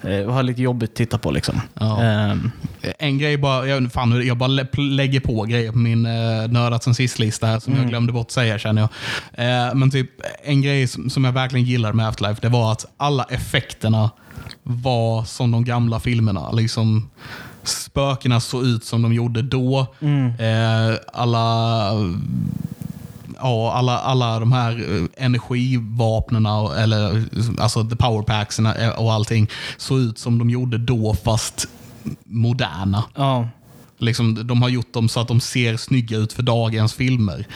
nej. 0.00 0.18
Det 0.20 0.24
var 0.24 0.42
lite 0.42 0.62
jobbigt 0.62 0.90
att 0.90 0.96
titta 0.96 1.18
på 1.18 1.30
liksom. 1.30 1.60
Ja. 1.74 2.02
Ehm, 2.02 2.50
En 2.98 3.18
grej 3.18 3.36
bara, 3.36 3.66
jag, 3.66 3.92
fan, 3.92 4.26
jag 4.26 4.36
bara 4.36 4.46
lä- 4.46 4.66
lägger 4.78 5.20
på 5.20 5.42
grejer 5.42 5.72
på 5.72 5.78
min 5.78 6.06
eh, 6.06 6.48
nördat 6.48 6.84
sen 6.84 6.94
sist-lista 6.94 7.46
här 7.46 7.58
som 7.60 7.72
Mm. 7.72 7.82
jag 7.82 7.90
glömde 7.90 8.12
bort 8.12 8.30
säga 8.30 8.58
känner 8.58 8.82
jag. 8.82 9.68
Eh, 9.68 9.74
men 9.74 9.90
typ 9.90 10.10
en 10.44 10.62
grej 10.62 10.86
som, 10.86 11.10
som 11.10 11.24
jag 11.24 11.32
verkligen 11.32 11.66
gillade 11.66 11.94
med 11.94 12.08
Afterlife, 12.08 12.40
det 12.42 12.48
var 12.48 12.72
att 12.72 12.86
alla 12.96 13.24
effekterna 13.24 14.10
var 14.62 15.24
som 15.24 15.50
de 15.50 15.64
gamla 15.64 16.00
filmerna. 16.00 16.50
Liksom 16.52 17.10
Spökena 17.66 18.40
såg 18.40 18.64
ut 18.66 18.84
som 18.84 19.02
de 19.02 19.12
gjorde 19.12 19.42
då. 19.42 19.86
Mm. 20.00 20.26
Eh, 20.28 20.96
alla 21.12 21.92
ja, 23.40 23.72
alla, 23.72 23.98
alla 23.98 24.40
de 24.40 24.52
här 24.52 24.70
eh, 24.96 25.24
energivapnena, 25.24 26.58
och- 26.60 26.78
eller 26.78 27.24
alltså 27.58 27.84
the 27.84 27.96
powerpacksen 27.96 28.66
eh, 28.66 28.88
och 28.88 29.12
allting, 29.12 29.48
såg 29.76 29.98
ut 29.98 30.18
som 30.18 30.38
de 30.38 30.50
gjorde 30.50 30.78
då 30.78 31.14
fast 31.24 31.68
moderna. 32.24 33.04
ja. 33.14 33.48
Liksom, 33.98 34.46
de 34.46 34.62
har 34.62 34.68
gjort 34.68 34.92
dem 34.92 35.08
så 35.08 35.20
att 35.20 35.28
de 35.28 35.40
ser 35.40 35.76
snygga 35.76 36.16
ut 36.18 36.32
för 36.32 36.42
dagens 36.42 36.94
filmer. 36.94 37.46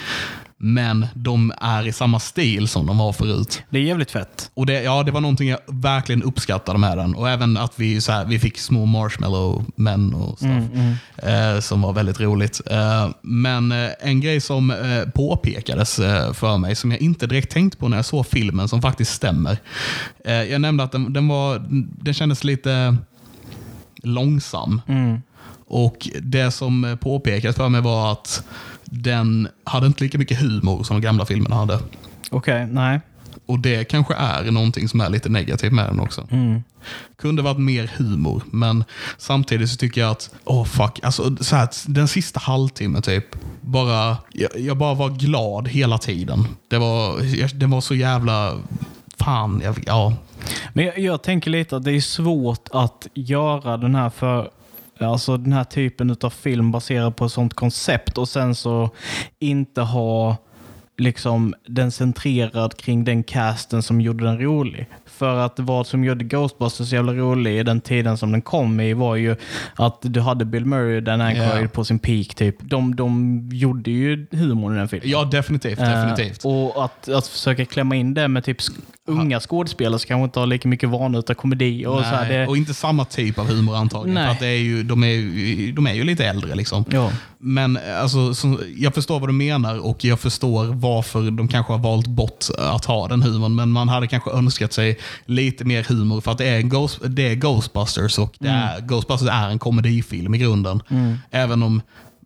Men 0.63 1.07
de 1.13 1.53
är 1.61 1.87
i 1.87 1.91
samma 1.91 2.19
stil 2.19 2.67
som 2.67 2.85
de 2.85 2.97
var 2.97 3.13
förut. 3.13 3.63
Det 3.69 3.77
är 3.77 3.83
jävligt 3.83 4.11
fett. 4.11 4.51
Och 4.53 4.65
det, 4.65 4.83
ja, 4.83 5.03
det 5.03 5.11
var 5.11 5.21
någonting 5.21 5.49
jag 5.49 5.59
verkligen 5.67 6.23
uppskattade 6.23 6.79
med 6.79 6.97
den. 6.97 7.15
Och 7.15 7.29
även 7.29 7.57
att 7.57 7.79
vi, 7.79 8.01
så 8.01 8.11
här, 8.11 8.25
vi 8.25 8.39
fick 8.39 8.57
små 8.57 8.85
marshmallow-män 8.85 10.13
och 10.13 10.37
stuff. 10.37 10.63
Eh, 11.17 11.59
som 11.59 11.81
var 11.81 11.93
väldigt 11.93 12.19
roligt. 12.19 12.61
Eh, 12.65 13.09
men 13.21 13.71
eh, 13.71 13.89
en 13.99 14.21
grej 14.21 14.41
som 14.41 14.71
eh, 14.71 15.09
påpekades 15.09 15.99
eh, 15.99 16.33
för 16.33 16.57
mig, 16.57 16.75
som 16.75 16.91
jag 16.91 17.01
inte 17.01 17.27
direkt 17.27 17.51
tänkt 17.51 17.79
på 17.79 17.87
när 17.87 17.97
jag 17.97 18.05
såg 18.05 18.27
filmen, 18.27 18.67
som 18.67 18.81
faktiskt 18.81 19.13
stämmer. 19.13 19.57
Eh, 20.25 20.33
jag 20.43 20.61
nämnde 20.61 20.83
att 20.83 20.91
den, 20.91 21.13
den, 21.13 21.27
var, 21.27 21.65
den 22.03 22.13
kändes 22.13 22.43
lite 22.43 22.97
långsam. 24.03 24.81
Mm. 24.87 25.21
Och 25.67 26.09
Det 26.21 26.51
som 26.51 26.97
påpekades 27.01 27.55
för 27.55 27.69
mig 27.69 27.81
var 27.81 28.11
att 28.11 28.43
den 28.93 29.47
hade 29.63 29.87
inte 29.87 30.03
lika 30.03 30.17
mycket 30.17 30.39
humor 30.39 30.83
som 30.83 30.95
de 30.95 31.01
gamla 31.01 31.25
filmerna 31.25 31.55
hade. 31.55 31.79
Okej, 32.29 32.67
nej. 32.71 32.99
Och 33.45 33.59
det 33.59 33.83
kanske 33.83 34.13
är 34.13 34.51
någonting 34.51 34.87
som 34.87 35.01
är 35.01 35.09
lite 35.09 35.29
negativt 35.29 35.73
med 35.73 35.85
den 35.85 35.99
också. 35.99 36.27
Mm. 36.31 36.63
Kunde 37.17 37.41
varit 37.41 37.59
mer 37.59 37.91
humor, 37.97 38.43
men 38.45 38.83
samtidigt 39.17 39.69
så 39.69 39.77
tycker 39.77 40.01
jag 40.01 40.11
att, 40.11 40.29
åh 40.45 40.61
oh 40.61 40.65
fuck, 40.65 40.99
alltså, 41.03 41.35
så 41.39 41.55
här, 41.55 41.69
den 41.85 42.07
sista 42.07 42.39
halvtimmen 42.39 43.01
typ, 43.01 43.25
bara, 43.61 44.17
jag, 44.31 44.59
jag 44.59 44.77
bara 44.77 44.93
var 44.93 45.09
glad 45.09 45.67
hela 45.67 45.97
tiden. 45.97 46.47
Det 46.67 46.77
var, 46.77 47.23
jag, 47.23 47.55
det 47.55 47.67
var 47.67 47.81
så 47.81 47.95
jävla, 47.95 48.57
fan, 49.17 49.61
jag, 49.63 49.83
ja. 49.85 50.13
Men 50.73 50.85
jag, 50.85 50.99
jag 50.99 51.23
tänker 51.23 51.51
lite 51.51 51.77
att 51.77 51.83
det 51.83 51.91
är 51.91 52.01
svårt 52.01 52.69
att 52.71 53.07
göra 53.13 53.77
den 53.77 53.95
här 53.95 54.09
för 54.09 54.49
Alltså 55.07 55.37
den 55.37 55.53
här 55.53 55.63
typen 55.63 56.15
av 56.21 56.29
film 56.29 56.71
baserad 56.71 57.15
på 57.15 57.25
ett 57.25 57.31
sånt 57.31 57.53
koncept 57.53 58.17
och 58.17 58.29
sen 58.29 58.55
så 58.55 58.89
inte 59.39 59.81
ha 59.81 60.37
liksom 60.97 61.53
den 61.67 61.91
centrerad 61.91 62.77
kring 62.77 63.03
den 63.03 63.23
casten 63.23 63.83
som 63.83 64.01
gjorde 64.01 64.23
den 64.23 64.39
rolig. 64.41 64.87
För 65.21 65.37
att 65.37 65.59
vad 65.59 65.87
som 65.87 66.03
gjorde 66.03 66.23
Ghostbusters 66.23 66.89
så 66.89 66.95
jävla 66.95 67.13
rolig 67.13 67.59
i 67.59 67.63
den 67.63 67.81
tiden 67.81 68.17
som 68.17 68.31
den 68.31 68.41
kom 68.41 68.79
i 68.79 68.93
var 68.93 69.15
ju 69.15 69.35
att 69.75 69.97
du 70.01 70.19
hade 70.21 70.45
Bill 70.45 70.65
Murray 70.65 71.01
Dan 71.01 71.21
Aykroyd 71.21 71.63
Ja. 71.63 71.67
på 71.67 71.83
sin 71.83 71.99
peak. 71.99 72.35
Typ. 72.35 72.55
De, 72.59 72.95
de 72.95 73.49
gjorde 73.53 73.91
ju 73.91 74.27
humor 74.31 74.73
i 74.75 74.77
den 74.77 74.87
filmen. 74.87 75.09
Ja, 75.09 75.23
definitivt. 75.23 75.79
definitivt. 75.79 76.45
Eh, 76.45 76.51
och 76.51 76.85
att, 76.85 77.09
att 77.09 77.27
försöka 77.27 77.65
klämma 77.65 77.95
in 77.95 78.13
det 78.13 78.27
med 78.27 78.43
typ 78.43 78.59
sk- 78.59 78.79
unga 79.07 79.39
skådespelare 79.39 79.99
som 79.99 80.07
kanske 80.07 80.23
inte 80.23 80.39
har 80.39 80.47
lika 80.47 80.67
mycket 80.67 80.89
vana 80.89 81.17
utav 81.17 81.33
komedi. 81.33 81.85
Och 81.85 81.97
så 81.99 82.03
här, 82.03 82.27
Nej, 82.29 82.37
det, 82.37 82.47
och 82.47 82.57
inte 82.57 82.73
samma 82.73 83.05
typ 83.05 83.39
av 83.39 83.47
humor 83.47 83.75
antagligen. 83.75 84.13
Nej. 84.15 84.25
För 84.25 84.31
att 84.31 84.39
det 84.39 84.47
är 84.47 84.57
ju, 84.59 84.83
de, 84.83 85.03
är, 85.03 85.07
ju- 85.07 85.71
de 85.71 85.87
är 85.87 85.93
ju 85.93 86.03
lite 86.03 86.25
äldre. 86.25 86.55
liksom. 86.55 86.85
ja. 86.91 87.11
Men 87.43 87.79
alltså, 88.01 88.33
så, 88.33 88.57
jag 88.77 88.93
förstår 88.93 89.19
vad 89.19 89.29
du 89.29 89.33
menar 89.33 89.85
och 89.85 90.05
jag 90.05 90.19
förstår 90.19 90.65
varför 90.65 91.31
de 91.31 91.47
kanske 91.47 91.73
har 91.73 91.77
valt 91.79 92.07
bort 92.07 92.45
att 92.57 92.85
ha 92.85 93.07
den 93.07 93.21
humorn. 93.21 93.55
Men 93.55 93.69
man 93.69 93.89
hade 93.89 94.07
kanske 94.07 94.31
önskat 94.31 94.73
sig 94.73 94.97
lite 95.25 95.65
mer 95.65 95.83
humor 95.83 96.21
för 96.21 96.31
att 96.31 96.37
det 96.37 96.47
är, 96.47 96.61
Ghost, 96.61 96.99
det 97.07 97.27
är 97.31 97.35
Ghostbusters 97.35 98.19
och 98.19 98.35
det 98.39 98.47
är, 98.47 98.81
Ghostbusters 98.81 99.29
är 99.29 99.49
en 99.49 99.59
komedifilm 99.59 100.35
i 100.35 100.37
grunden. 100.37 100.81
Även 101.31 101.63
om 101.63 101.81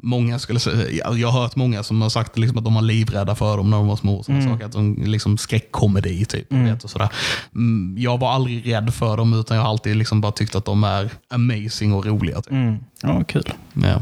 Många 0.05 0.39
skulle 0.39 0.59
säga, 0.59 1.13
jag 1.13 1.27
har 1.27 1.41
hört 1.41 1.55
många 1.55 1.83
som 1.83 2.01
har 2.01 2.09
sagt 2.09 2.37
liksom 2.37 2.57
att 2.57 2.63
de 2.63 2.73
var 2.73 2.81
livrädda 2.81 3.35
för 3.35 3.57
dem 3.57 3.69
när 3.69 3.77
de 3.77 3.87
var 3.87 3.95
små. 3.95 4.23
såna 4.23 4.41
saker, 4.41 4.65
att 4.65 4.71
de 4.71 5.03
liksom 5.05 5.37
skräckkomedi 5.37 6.25
typ. 6.25 6.53
Vet, 6.53 6.83
och 6.83 6.89
sådär. 6.89 7.09
Mm, 7.55 7.95
jag 7.99 8.17
var 8.17 8.31
aldrig 8.31 8.73
rädd 8.73 8.93
för 8.93 9.17
dem 9.17 9.33
utan 9.33 9.57
jag 9.57 9.63
har 9.63 9.69
alltid 9.69 9.95
liksom 9.95 10.21
bara 10.21 10.31
tyckt 10.31 10.55
att 10.55 10.65
de 10.65 10.83
är 10.83 11.09
amazing 11.29 11.93
och 11.93 12.05
roliga. 12.05 12.41
Typ. 12.41 12.51
Mm. 12.51 12.77
ja, 13.01 13.23
kul. 13.23 13.53
Ja. 13.73 14.01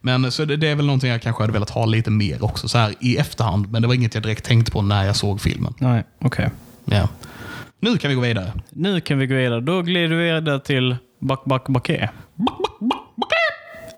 Men 0.00 0.32
så 0.32 0.44
det, 0.44 0.56
det 0.56 0.68
är 0.68 0.74
väl 0.74 0.86
någonting 0.86 1.10
jag 1.10 1.22
kanske 1.22 1.42
hade 1.42 1.52
velat 1.52 1.70
ha 1.70 1.84
lite 1.84 2.10
mer 2.10 2.44
också 2.44 2.68
så 2.68 2.78
här 2.78 2.94
i 3.00 3.16
efterhand. 3.16 3.70
Men 3.70 3.82
det 3.82 3.88
var 3.88 3.94
inget 3.94 4.14
jag 4.14 4.22
direkt 4.22 4.44
tänkte 4.44 4.72
på 4.72 4.82
när 4.82 5.04
jag 5.04 5.16
såg 5.16 5.40
filmen. 5.40 5.74
Nej, 5.78 6.04
okej. 6.18 6.50
Ja. 6.84 7.08
Nu 7.84 7.98
kan 7.98 8.08
vi 8.08 8.14
gå 8.14 8.20
vidare. 8.20 8.52
Nu 8.70 9.00
kan 9.00 9.18
vi 9.18 9.26
gå 9.26 9.34
vidare. 9.34 9.60
Då 9.60 9.82
glider 9.82 10.16
vi 10.16 10.32
vidare 10.32 10.60
till 10.60 10.96
Back 11.20 11.44
Back 11.44 11.64
Backé. 11.68 12.08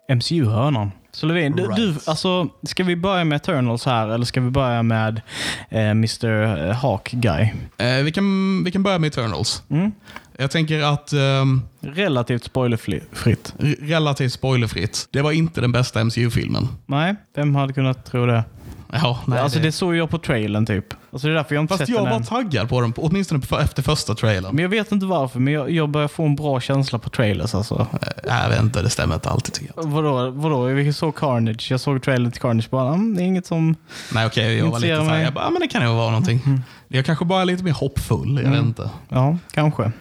MCU-hörnan. 0.09 0.91
Så 1.13 1.27
Levin, 1.27 1.57
du, 1.57 1.67
du, 1.77 1.95
alltså, 2.07 2.49
ska 2.63 2.85
vi 2.85 2.97
börja 2.97 3.25
med 3.25 3.37
Eternals 3.37 3.87
här 3.87 4.09
eller 4.09 4.25
ska 4.25 4.41
vi 4.41 4.51
börja 4.51 4.83
med 4.83 5.21
eh, 5.69 5.91
Mr 5.91 6.73
Hawk 6.73 7.11
Guy? 7.11 7.53
Eh, 7.79 8.05
vi, 8.05 8.13
kan, 8.13 8.65
vi 8.65 8.71
kan 8.71 8.83
börja 8.83 8.99
med 8.99 9.09
Eternals. 9.09 9.63
Mm. 9.71 9.93
Jag 10.37 10.51
tänker 10.51 10.83
att 10.83 11.13
ehm, 11.13 11.63
Relativt 11.81 12.45
spoilerfritt. 12.45 13.55
relativt 13.81 14.33
spoilerfritt. 14.33 15.09
Det 15.11 15.23
var 15.23 15.33
inte 15.33 15.61
den 15.61 15.73
bästa 15.73 16.05
MCU-filmen. 16.05 16.69
Nej, 16.87 17.15
vem 17.37 17.55
hade 17.55 17.73
kunnat 17.73 18.05
tro 18.07 18.27
det? 18.27 18.45
Ja, 18.93 19.19
nej, 19.27 19.39
alltså 19.39 19.59
det 19.59 19.65
det... 19.65 19.73
såg 19.73 19.97
jag 19.97 20.11
på 20.11 20.19
trailern 20.19 20.67
typ. 20.67 20.85
Alltså 21.13 21.27
det 21.29 21.33
är 21.33 21.37
därför 21.37 21.55
jag 21.55 21.63
inte 21.65 21.73
Fast 21.73 21.79
sett 21.79 21.89
jag 21.89 21.99
den 22.05 22.11
var 22.11 22.17
än. 22.17 22.25
taggad 22.25 22.69
på 22.69 22.81
den, 22.81 22.93
åtminstone 22.97 23.41
efter 23.61 23.83
första 23.83 24.15
trailern. 24.15 24.55
Men 24.55 24.63
jag 24.63 24.69
vet 24.69 24.93
inte 24.93 25.07
varför, 25.07 25.41
men 25.41 25.53
jag, 25.55 25.71
jag 25.71 25.89
börjar 25.89 26.09
få 26.09 26.25
en 26.25 26.37
bra 26.37 26.61
känsla 26.61 26.99
på 26.99 27.11
trailers 27.11 27.55
alltså. 27.55 27.87
Eh, 28.03 28.09
Jag 28.43 28.49
vet 28.49 28.61
inte, 28.63 28.83
det 28.83 28.91
stämmer 28.91 29.15
inte 29.15 29.29
alltid 29.31 29.55
tycker 29.55 29.73
jag. 29.77 29.85
Vadå? 29.85 30.31
vadå? 30.31 30.63
Vi 30.65 30.93
såg 30.93 31.17
Carnage. 31.17 31.67
Jag 31.71 31.81
såg 31.81 32.03
trailern 32.03 32.33
till 32.33 32.41
Carnage 32.41 32.71
bara, 32.71 32.89
mm, 32.95 33.17
det 33.17 33.23
är 33.23 33.27
inget 33.27 33.47
som... 33.47 33.75
Nej 34.15 34.27
okej, 34.27 34.59
jag 34.59 34.67
var 34.67 34.79
lite 34.81 34.97
såhär, 34.97 35.23
jag 35.25 35.33
bara, 35.35 35.51
men 35.51 35.61
det 35.61 35.69
kan 35.69 35.83
ju 35.83 35.89
vara 35.89 36.11
någonting. 36.11 36.41
Jag 36.89 37.07
kanske 37.07 37.25
bara 37.25 37.41
är 37.43 37.45
lite 37.45 37.65
mer 37.65 37.73
hoppfull, 37.73 38.41
jag 38.45 38.51
vet 38.51 38.61
inte. 38.63 38.91
Ja, 39.09 39.39
kanske. 39.53 39.93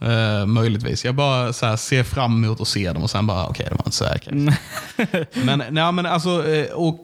Eh, 0.00 0.46
möjligtvis. 0.46 1.04
Jag 1.04 1.14
bara 1.14 1.52
så 1.52 1.66
här, 1.66 1.76
ser 1.76 2.02
fram 2.02 2.44
emot 2.44 2.60
att 2.60 2.68
se 2.68 2.92
dem 2.92 3.02
och 3.02 3.10
sen 3.10 3.26
bara, 3.26 3.46
okej, 3.46 3.66
de 3.70 3.74
var 3.76 3.84
inte 3.86 3.96
så 3.96 4.04
säkra. 4.04 4.32
men, 5.44 5.62
nej, 5.70 5.92
men, 5.92 6.06
alltså, 6.06 6.48
eh, 6.48 6.72
och, 6.72 7.00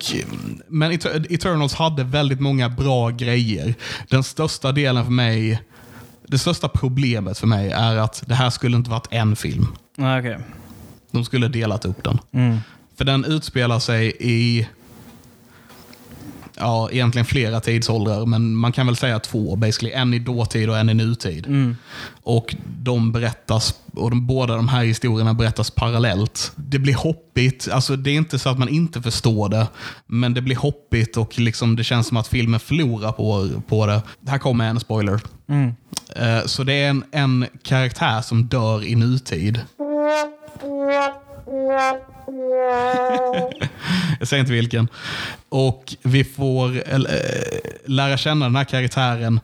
men 0.68 0.92
Eter- 0.92 1.34
Eternals 1.34 1.74
hade 1.74 2.04
väldigt 2.04 2.40
många 2.40 2.68
bra 2.68 3.10
grejer. 3.10 3.74
Den 4.08 4.22
största 4.22 4.72
delen 4.72 5.04
för 5.04 5.12
mig, 5.12 5.62
det 6.26 6.38
största 6.38 6.68
problemet 6.68 7.38
för 7.38 7.46
mig 7.46 7.70
är 7.70 7.96
att 7.96 8.22
det 8.26 8.34
här 8.34 8.50
skulle 8.50 8.76
inte 8.76 8.90
varit 8.90 9.08
en 9.10 9.36
film. 9.36 9.66
Okej. 9.98 10.38
De 11.10 11.24
skulle 11.24 11.48
delat 11.48 11.84
upp 11.84 12.04
den. 12.04 12.18
Mm. 12.32 12.58
För 12.98 13.04
den 13.04 13.24
utspelar 13.24 13.78
sig 13.78 14.16
i 14.20 14.66
ja, 16.58 16.88
egentligen 16.92 17.26
flera 17.26 17.60
tidsåldrar, 17.60 18.26
men 18.26 18.54
man 18.54 18.72
kan 18.72 18.86
väl 18.86 18.96
säga 18.96 19.18
två. 19.18 19.56
Basically. 19.56 19.92
En 19.92 20.14
i 20.14 20.18
dåtid 20.18 20.70
och 20.70 20.78
en 20.78 20.90
i 20.90 20.94
nutid. 20.94 21.46
Mm. 21.46 21.76
Och 22.22 22.54
de 22.78 23.12
berättas, 23.12 23.74
och 23.94 24.10
de, 24.10 24.26
båda 24.26 24.56
de 24.56 24.68
här 24.68 24.84
historierna 24.84 25.34
berättas 25.34 25.70
parallellt. 25.70 26.52
Det 26.56 26.78
blir 26.78 26.94
hoppigt, 26.94 27.68
alltså 27.72 27.96
det 27.96 28.10
är 28.10 28.14
inte 28.14 28.38
så 28.38 28.48
att 28.48 28.58
man 28.58 28.68
inte 28.68 29.02
förstår 29.02 29.48
det, 29.48 29.66
men 30.06 30.34
det 30.34 30.42
blir 30.42 30.56
hoppigt 30.56 31.16
och 31.16 31.38
liksom 31.38 31.76
det 31.76 31.84
känns 31.84 32.06
som 32.06 32.16
att 32.16 32.28
filmen 32.28 32.60
förlorar 32.60 33.12
på, 33.12 33.48
på 33.68 33.86
det. 33.86 34.02
Här 34.26 34.38
kommer 34.38 34.68
en 34.68 34.80
spoiler. 34.80 35.20
Mm. 35.48 35.74
Eh, 36.16 36.46
Så 36.46 36.64
det 36.64 36.72
är 36.72 36.90
en, 36.90 37.04
en 37.12 37.46
karaktär 37.62 38.22
som 38.22 38.46
dör 38.46 38.84
i 38.84 38.94
nutid. 38.94 39.60
Jag 44.18 44.28
säger 44.28 44.40
inte 44.40 44.52
vilken. 44.52 44.88
Och 45.48 45.94
vi 46.02 46.24
får 46.24 46.76
eh, 46.76 47.00
lära 47.86 48.16
känna 48.16 48.46
den 48.46 48.56
här 48.56 48.64
karaktären 48.64 49.40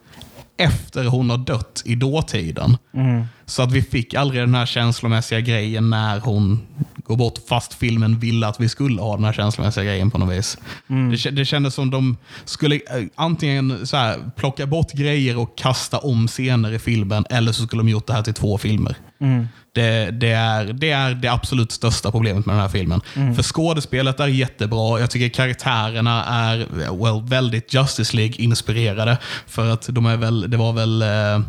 efter 0.57 1.05
hon 1.05 1.29
har 1.29 1.37
dött 1.37 1.81
i 1.85 1.95
dåtiden. 1.95 2.77
Mm. 2.93 3.23
Så 3.45 3.61
att 3.63 3.71
vi 3.71 3.81
fick 3.81 4.13
aldrig 4.13 4.41
den 4.41 4.55
här 4.55 4.65
känslomässiga 4.65 5.39
grejen 5.39 5.89
när 5.89 6.19
hon 6.19 6.59
går 6.95 7.15
bort, 7.15 7.39
fast 7.49 7.73
filmen 7.73 8.19
ville 8.19 8.47
att 8.47 8.59
vi 8.59 8.69
skulle 8.69 9.01
ha 9.01 9.15
den 9.15 9.25
här 9.25 9.33
känslomässiga 9.33 9.83
grejen 9.83 10.11
på 10.11 10.17
något 10.17 10.37
vis. 10.37 10.57
Det, 10.87 10.93
kä- 10.93 11.31
det 11.31 11.45
kändes 11.45 11.73
som 11.73 11.89
de 11.89 12.17
skulle 12.45 12.75
eh, 12.75 12.81
antingen 13.15 13.87
så 13.87 13.97
här, 13.97 14.31
plocka 14.35 14.65
bort 14.65 14.91
grejer 14.91 15.37
och 15.37 15.57
kasta 15.57 15.97
om 15.97 16.27
scener 16.27 16.71
i 16.71 16.79
filmen, 16.79 17.25
eller 17.29 17.51
så 17.51 17.63
skulle 17.63 17.79
de 17.79 17.89
gjort 17.89 18.07
det 18.07 18.13
här 18.13 18.23
till 18.23 18.33
två 18.33 18.57
filmer. 18.57 18.95
Mm. 19.21 19.47
Det, 19.75 20.11
det, 20.11 20.31
är, 20.31 20.65
det 20.65 20.91
är 20.91 21.13
det 21.13 21.27
absolut 21.27 21.71
största 21.71 22.11
problemet 22.11 22.45
med 22.45 22.55
den 22.55 22.61
här 22.61 22.69
filmen. 22.69 23.01
För 23.35 23.43
skådespelet 23.43 24.19
är 24.19 24.27
jättebra. 24.27 24.99
Jag 24.99 25.11
tycker 25.11 25.29
karaktärerna 25.29 26.25
är 26.25 26.57
well, 27.03 27.29
väldigt 27.29 27.73
Justice 27.73 28.17
League-inspirerade. 28.17 29.17
För 29.47 29.69
att 29.69 29.87
de 29.91 30.05
är 30.05 30.17
väl, 30.17 30.51
det 30.51 30.57
var 30.57 30.73
väl, 30.73 31.01
eh, 31.01 31.45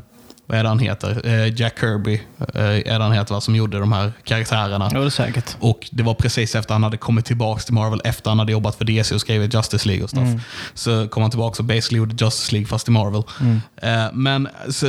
vad 0.47 0.59
är 0.59 0.63
det 0.63 0.69
han 0.69 0.79
heter? 0.79 1.27
Eh, 1.27 1.61
Jack 1.61 1.81
Kirby 1.81 2.15
eh, 2.55 2.65
är 2.65 2.99
det 2.99 3.05
han 3.05 3.13
heter, 3.13 3.35
va, 3.35 3.41
som 3.41 3.57
gjorde 3.57 3.79
de 3.79 3.93
här 3.93 4.13
karaktärerna. 4.25 4.91
Ja, 4.93 5.01
det 5.01 5.11
säkert. 5.11 5.57
Och 5.61 5.89
det 5.93 6.03
var 6.03 6.15
precis 6.15 6.55
efter 6.55 6.75
han 6.75 6.83
hade 6.83 6.97
kommit 6.97 7.25
tillbaka 7.25 7.63
till 7.63 7.75
Marvel, 7.75 8.01
efter 8.05 8.31
han 8.31 8.39
hade 8.39 8.53
jobbat 8.53 8.77
för 8.77 8.85
DC 8.85 9.15
och 9.15 9.21
skrivit 9.21 9.55
Justice 9.55 9.89
League 9.89 10.05
och 10.05 10.11
stuff. 10.11 10.29
Så 10.75 11.09
kom 11.09 11.23
han 11.23 11.31
tillbaka 11.31 11.59
och 11.59 11.65
basically 11.65 11.99
gjorde 11.99 12.25
Justice 12.25 12.53
League 12.53 12.67
fast 12.67 12.89
i 12.89 12.91
Marvel. 12.91 13.23
Eh, 13.77 14.13
men 14.13 14.49
så, 14.71 14.87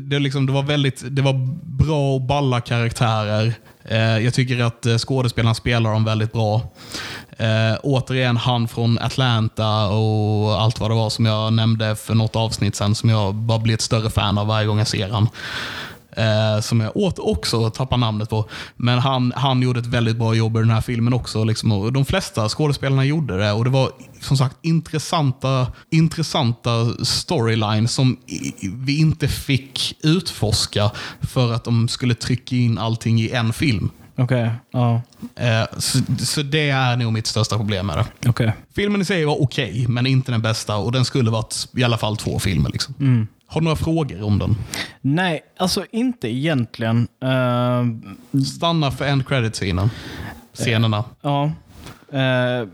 det, 0.00 0.18
liksom, 0.18 0.46
det 0.46 0.52
var 0.52 0.62
väldigt 0.62 1.02
det 1.10 1.22
var 1.22 1.34
bra 1.64 2.14
och 2.14 2.20
balla 2.20 2.60
karaktärer. 2.60 3.54
Jag 4.20 4.34
tycker 4.34 4.60
att 4.60 4.86
skådespelarna 5.00 5.54
spelar 5.54 5.92
dem 5.92 6.04
väldigt 6.04 6.32
bra. 6.32 6.72
Eh, 7.38 7.78
återigen, 7.82 8.36
han 8.36 8.68
från 8.68 8.98
Atlanta 8.98 9.86
och 9.86 10.62
allt 10.62 10.80
vad 10.80 10.90
det 10.90 10.94
var 10.94 11.10
som 11.10 11.26
jag 11.26 11.52
nämnde 11.52 11.96
för 11.96 12.14
något 12.14 12.36
avsnitt 12.36 12.76
sen 12.76 12.94
som 12.94 13.10
jag 13.10 13.34
bara 13.34 13.58
blir 13.58 13.74
ett 13.74 13.80
större 13.80 14.10
fan 14.10 14.38
av 14.38 14.46
varje 14.46 14.66
gång 14.66 14.78
jag 14.78 14.88
ser 14.88 15.08
han. 15.08 15.28
Eh, 16.16 16.60
som 16.60 16.80
jag 16.80 16.96
åt 16.96 17.18
också 17.18 17.70
tappar 17.70 17.96
namnet 17.96 18.30
på. 18.30 18.48
Men 18.76 18.98
han, 18.98 19.32
han 19.36 19.62
gjorde 19.62 19.80
ett 19.80 19.86
väldigt 19.86 20.16
bra 20.16 20.34
jobb 20.34 20.56
i 20.56 20.60
den 20.60 20.70
här 20.70 20.80
filmen 20.80 21.14
också. 21.14 21.44
Liksom, 21.44 21.72
och 21.72 21.92
de 21.92 22.04
flesta 22.04 22.48
skådespelarna 22.48 23.04
gjorde 23.04 23.38
det. 23.38 23.52
Och 23.52 23.64
Det 23.64 23.70
var 23.70 23.90
som 24.20 24.36
sagt 24.36 24.56
intressanta, 24.62 25.66
intressanta 25.90 27.04
storylines 27.04 27.92
som 27.92 28.16
vi 28.74 28.98
inte 28.98 29.28
fick 29.28 29.96
utforska 30.02 30.90
för 31.20 31.52
att 31.52 31.64
de 31.64 31.88
skulle 31.88 32.14
trycka 32.14 32.56
in 32.56 32.78
allting 32.78 33.20
i 33.20 33.30
en 33.30 33.52
film. 33.52 33.90
Okej. 34.16 34.50
Ja. 34.70 35.02
Eh, 35.36 35.64
så, 35.78 35.98
så 36.18 36.42
det 36.42 36.70
är 36.70 36.96
nog 36.96 37.12
mitt 37.12 37.26
största 37.26 37.56
problem 37.56 37.86
med 37.86 37.96
det. 37.98 38.28
Okej. 38.28 38.52
Filmen 38.74 39.00
i 39.00 39.04
sig 39.04 39.24
var 39.24 39.42
okej, 39.42 39.86
men 39.88 40.06
inte 40.06 40.32
den 40.32 40.42
bästa. 40.42 40.76
Och 40.76 40.92
den 40.92 41.04
skulle 41.04 41.30
varit 41.30 41.68
i 41.76 41.84
alla 41.84 41.98
fall 41.98 42.16
två 42.16 42.38
filmer. 42.38 42.70
Liksom. 42.70 43.26
Har 43.46 43.60
du 43.60 43.64
några 43.64 43.76
frågor 43.76 44.22
om 44.22 44.38
den? 44.38 44.56
Nej, 45.00 45.40
alltså 45.56 45.84
inte 45.90 46.28
egentligen. 46.28 47.08
Eh, 47.22 48.40
Stanna 48.44 48.90
för 48.90 49.04
end 49.04 49.26
credit-scenen. 49.28 49.90
Scenerna. 50.54 51.04
ja. 51.22 51.44
Eh, 52.12 52.68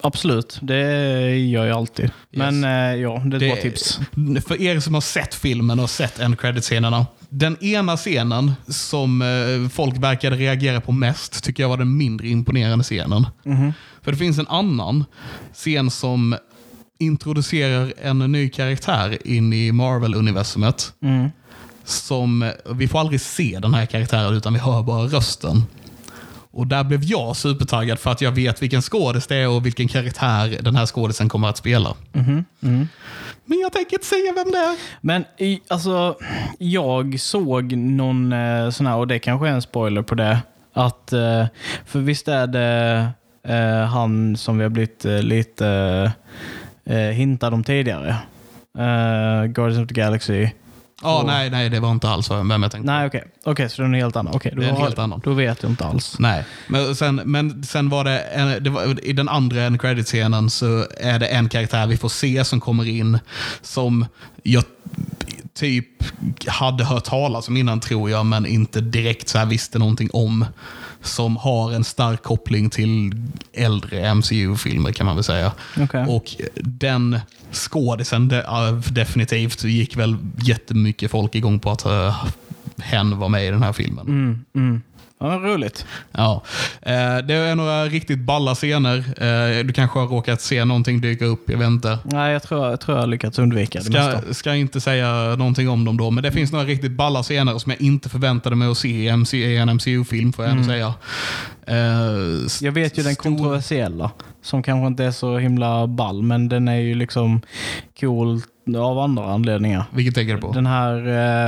absolut. 0.00 0.58
Det 0.62 1.36
gör 1.36 1.66
jag 1.66 1.76
alltid. 1.76 2.10
Men 2.30 2.64
eh, 2.64 2.70
ja, 2.70 3.22
det 3.24 3.36
är 3.36 3.42
ett 3.42 3.52
bra 3.54 3.62
tips. 3.62 4.00
För 4.46 4.62
er 4.62 4.80
som 4.80 4.94
har 4.94 5.00
sett 5.00 5.34
filmen 5.34 5.80
och 5.80 5.90
sett 5.90 6.18
end 6.18 6.38
credit-scenerna. 6.40 7.06
Den 7.28 7.64
ena 7.64 7.96
scenen 7.96 8.52
som 8.68 9.22
eh, 9.22 9.70
folk 9.70 9.96
verkade 9.96 10.36
reagera 10.36 10.80
på 10.80 10.92
mest 10.92 11.44
tycker 11.44 11.62
jag 11.62 11.68
var 11.68 11.76
den 11.76 11.96
mindre 11.96 12.28
imponerande 12.28 12.84
scenen. 12.84 13.26
För 14.02 14.12
det 14.12 14.18
finns 14.18 14.38
en 14.38 14.46
annan 14.48 15.04
scen 15.52 15.90
som 15.90 16.36
introducerar 16.98 17.92
en 18.02 18.18
ny 18.18 18.48
karaktär 18.48 19.18
in 19.24 19.52
i 19.52 19.72
Marvel-universumet. 19.72 20.92
Som, 21.84 22.52
vi 22.70 22.88
får 22.88 23.00
aldrig 23.00 23.20
se 23.20 23.58
den 23.62 23.74
här 23.74 23.86
karaktären 23.86 24.34
utan 24.34 24.52
vi 24.52 24.58
hör 24.58 24.82
bara 24.82 25.02
rösten. 25.06 25.62
Och 26.50 26.66
där 26.66 26.84
blev 26.84 27.04
jag 27.04 27.36
supertaggad 27.36 27.98
för 27.98 28.10
att 28.10 28.20
jag 28.20 28.32
vet 28.32 28.62
vilken 28.62 28.82
skådis 28.82 29.26
det 29.26 29.36
är 29.36 29.48
och 29.48 29.66
vilken 29.66 29.88
karaktär 29.88 30.58
den 30.62 30.76
här 30.76 30.86
skådisen 30.86 31.28
kommer 31.28 31.48
att 31.48 31.56
spela. 31.56 31.94
Men 33.44 33.58
jag 33.60 33.72
tänker 33.72 33.92
inte 33.96 34.06
säga 34.06 34.32
vem 34.34 34.52
det 34.52 34.58
är. 34.58 34.76
Men 35.00 35.24
i, 35.38 35.60
alltså, 35.68 36.16
jag 36.58 37.20
såg 37.20 37.72
någon 37.72 38.32
eh, 38.32 38.70
sån 38.70 38.86
här, 38.86 38.96
och 38.96 39.06
det 39.06 39.18
kanske 39.18 39.48
är 39.48 39.52
en 39.52 39.62
spoiler 39.62 40.02
på 40.02 40.14
det, 40.14 40.38
att, 40.72 41.12
eh, 41.12 41.46
för 41.86 41.98
visst 41.98 42.28
är 42.28 42.46
det 42.46 43.08
eh, 43.48 43.84
han 43.86 44.36
som 44.36 44.58
vi 44.58 44.62
har 44.64 44.70
blivit 44.70 45.04
eh, 45.04 45.22
lite 45.22 46.12
eh, 46.84 46.96
hintad 46.96 47.54
om 47.54 47.64
tidigare. 47.64 48.08
Eh, 48.78 49.44
Guardians 49.44 49.78
of 49.82 49.88
the 49.88 49.94
Galaxy. 49.94 50.48
Ja, 51.02 51.22
nej, 51.26 51.50
nej, 51.50 51.68
det 51.68 51.80
var 51.80 51.90
inte 51.90 52.08
alls 52.08 52.30
vem 52.30 52.50
jag 52.50 52.60
tänkte. 52.72 52.92
Nej, 52.92 53.06
okej. 53.06 53.24
Okej, 53.44 53.70
så 53.70 53.82
det 53.82 53.84
är 53.84 53.88
en 53.88 53.94
helt 53.94 54.16
annan. 54.16 54.34
Okej, 54.34 54.52
då, 54.56 54.62
är 54.62 54.66
en 54.66 54.74
har- 54.74 54.82
helt 54.82 54.98
annan. 54.98 55.20
då 55.24 55.32
vet 55.32 55.62
jag 55.62 55.72
inte 55.72 55.84
alls. 55.84 56.16
Nej, 56.18 56.44
men 56.68 56.94
sen, 56.96 57.20
men 57.24 57.62
sen 57.64 57.88
var 57.88 58.04
det, 58.04 58.18
en, 58.20 58.64
det 58.64 58.70
var, 58.70 59.04
i 59.04 59.12
den 59.12 59.28
andra 59.28 59.62
end 59.62 59.80
credit-scenen 59.80 60.50
så 60.50 60.86
är 61.00 61.18
det 61.18 61.26
en 61.26 61.48
karaktär 61.48 61.86
vi 61.86 61.96
får 61.96 62.08
se 62.08 62.44
som 62.44 62.60
kommer 62.60 62.88
in 62.88 63.18
som 63.62 64.06
jag 64.42 64.64
typ 65.54 65.86
hade 66.46 66.84
hört 66.84 67.04
talas 67.04 67.48
om 67.48 67.56
innan 67.56 67.80
tror 67.80 68.10
jag, 68.10 68.26
men 68.26 68.46
inte 68.46 68.80
direkt 68.80 69.28
så 69.28 69.38
här 69.38 69.46
visste 69.46 69.78
någonting 69.78 70.08
om. 70.12 70.44
Som 71.02 71.36
har 71.36 71.72
en 71.72 71.84
stark 71.84 72.22
koppling 72.22 72.70
till 72.70 73.12
äldre 73.52 74.14
MCU-filmer 74.14 74.92
kan 74.92 75.06
man 75.06 75.14
väl 75.14 75.24
säga. 75.24 75.52
Okej. 75.80 76.06
Och 76.08 76.24
den 76.54 77.20
skådisen 77.52 78.28
de, 78.28 78.42
definitivt 78.90 79.64
gick 79.64 79.96
väl 79.96 80.16
jättemycket 80.42 81.10
folk 81.10 81.34
igång 81.34 81.58
på 81.58 81.70
att 81.70 81.86
uh, 81.86 82.24
hen 82.78 83.18
var 83.18 83.28
med 83.28 83.46
i 83.46 83.50
den 83.50 83.62
här 83.62 83.72
filmen. 83.72 84.06
Mm, 84.06 84.44
mm. 84.54 84.82
Ja, 85.20 85.26
men 85.28 85.42
roligt. 85.42 85.86
Ja. 86.12 86.42
Eh, 86.82 87.16
det 87.18 87.34
är 87.34 87.54
några 87.54 87.84
riktigt 87.84 88.18
balla 88.18 88.54
scener. 88.54 88.96
Eh, 88.98 89.64
du 89.64 89.72
kanske 89.72 89.98
har 89.98 90.06
råkat 90.06 90.40
se 90.40 90.64
någonting 90.64 91.00
dyka 91.00 91.24
upp, 91.24 91.50
jag 91.50 91.58
vet 91.58 91.66
inte. 91.66 91.98
Nej, 92.04 92.32
jag 92.32 92.42
tror 92.42 92.66
jag, 92.66 92.80
tror 92.80 92.96
jag 92.96 93.02
har 93.02 93.06
lyckats 93.06 93.38
undvika 93.38 93.80
det 93.80 93.90
mesta. 93.90 94.20
Ska, 94.22 94.34
ska 94.34 94.54
inte 94.54 94.80
säga 94.80 95.12
någonting 95.36 95.68
om 95.68 95.84
dem 95.84 95.96
då, 95.96 96.10
men 96.10 96.22
det 96.22 96.32
finns 96.32 96.52
några 96.52 96.64
riktigt 96.64 96.92
balla 96.92 97.22
scener 97.22 97.58
som 97.58 97.72
jag 97.72 97.80
inte 97.80 98.08
förväntade 98.08 98.56
mig 98.56 98.68
att 98.70 98.78
se 98.78 98.88
i, 98.88 99.08
MC, 99.08 99.36
i 99.38 99.56
en 99.56 99.68
MCU-film, 99.76 100.32
får 100.32 100.44
jag 100.44 100.52
ändå 100.52 100.64
säga. 100.64 100.94
Eh, 101.66 101.76
Jag 102.60 102.72
vet 102.72 102.98
ju 102.98 103.02
den 103.02 103.14
kontroversiella, 103.16 104.10
som 104.42 104.62
kanske 104.62 104.86
inte 104.86 105.04
är 105.04 105.10
så 105.10 105.38
himla 105.38 105.86
ball, 105.86 106.22
men 106.22 106.48
den 106.48 106.68
är 106.68 106.76
ju 106.80 106.94
liksom 106.94 107.40
cool 108.00 108.40
av 108.78 108.98
andra 108.98 109.24
anledningar. 109.32 109.84
Vilket 109.90 110.14
tänker 110.14 110.34
du 110.34 110.40
på? 110.40 110.52
Den 110.52 110.66
här 110.66 110.94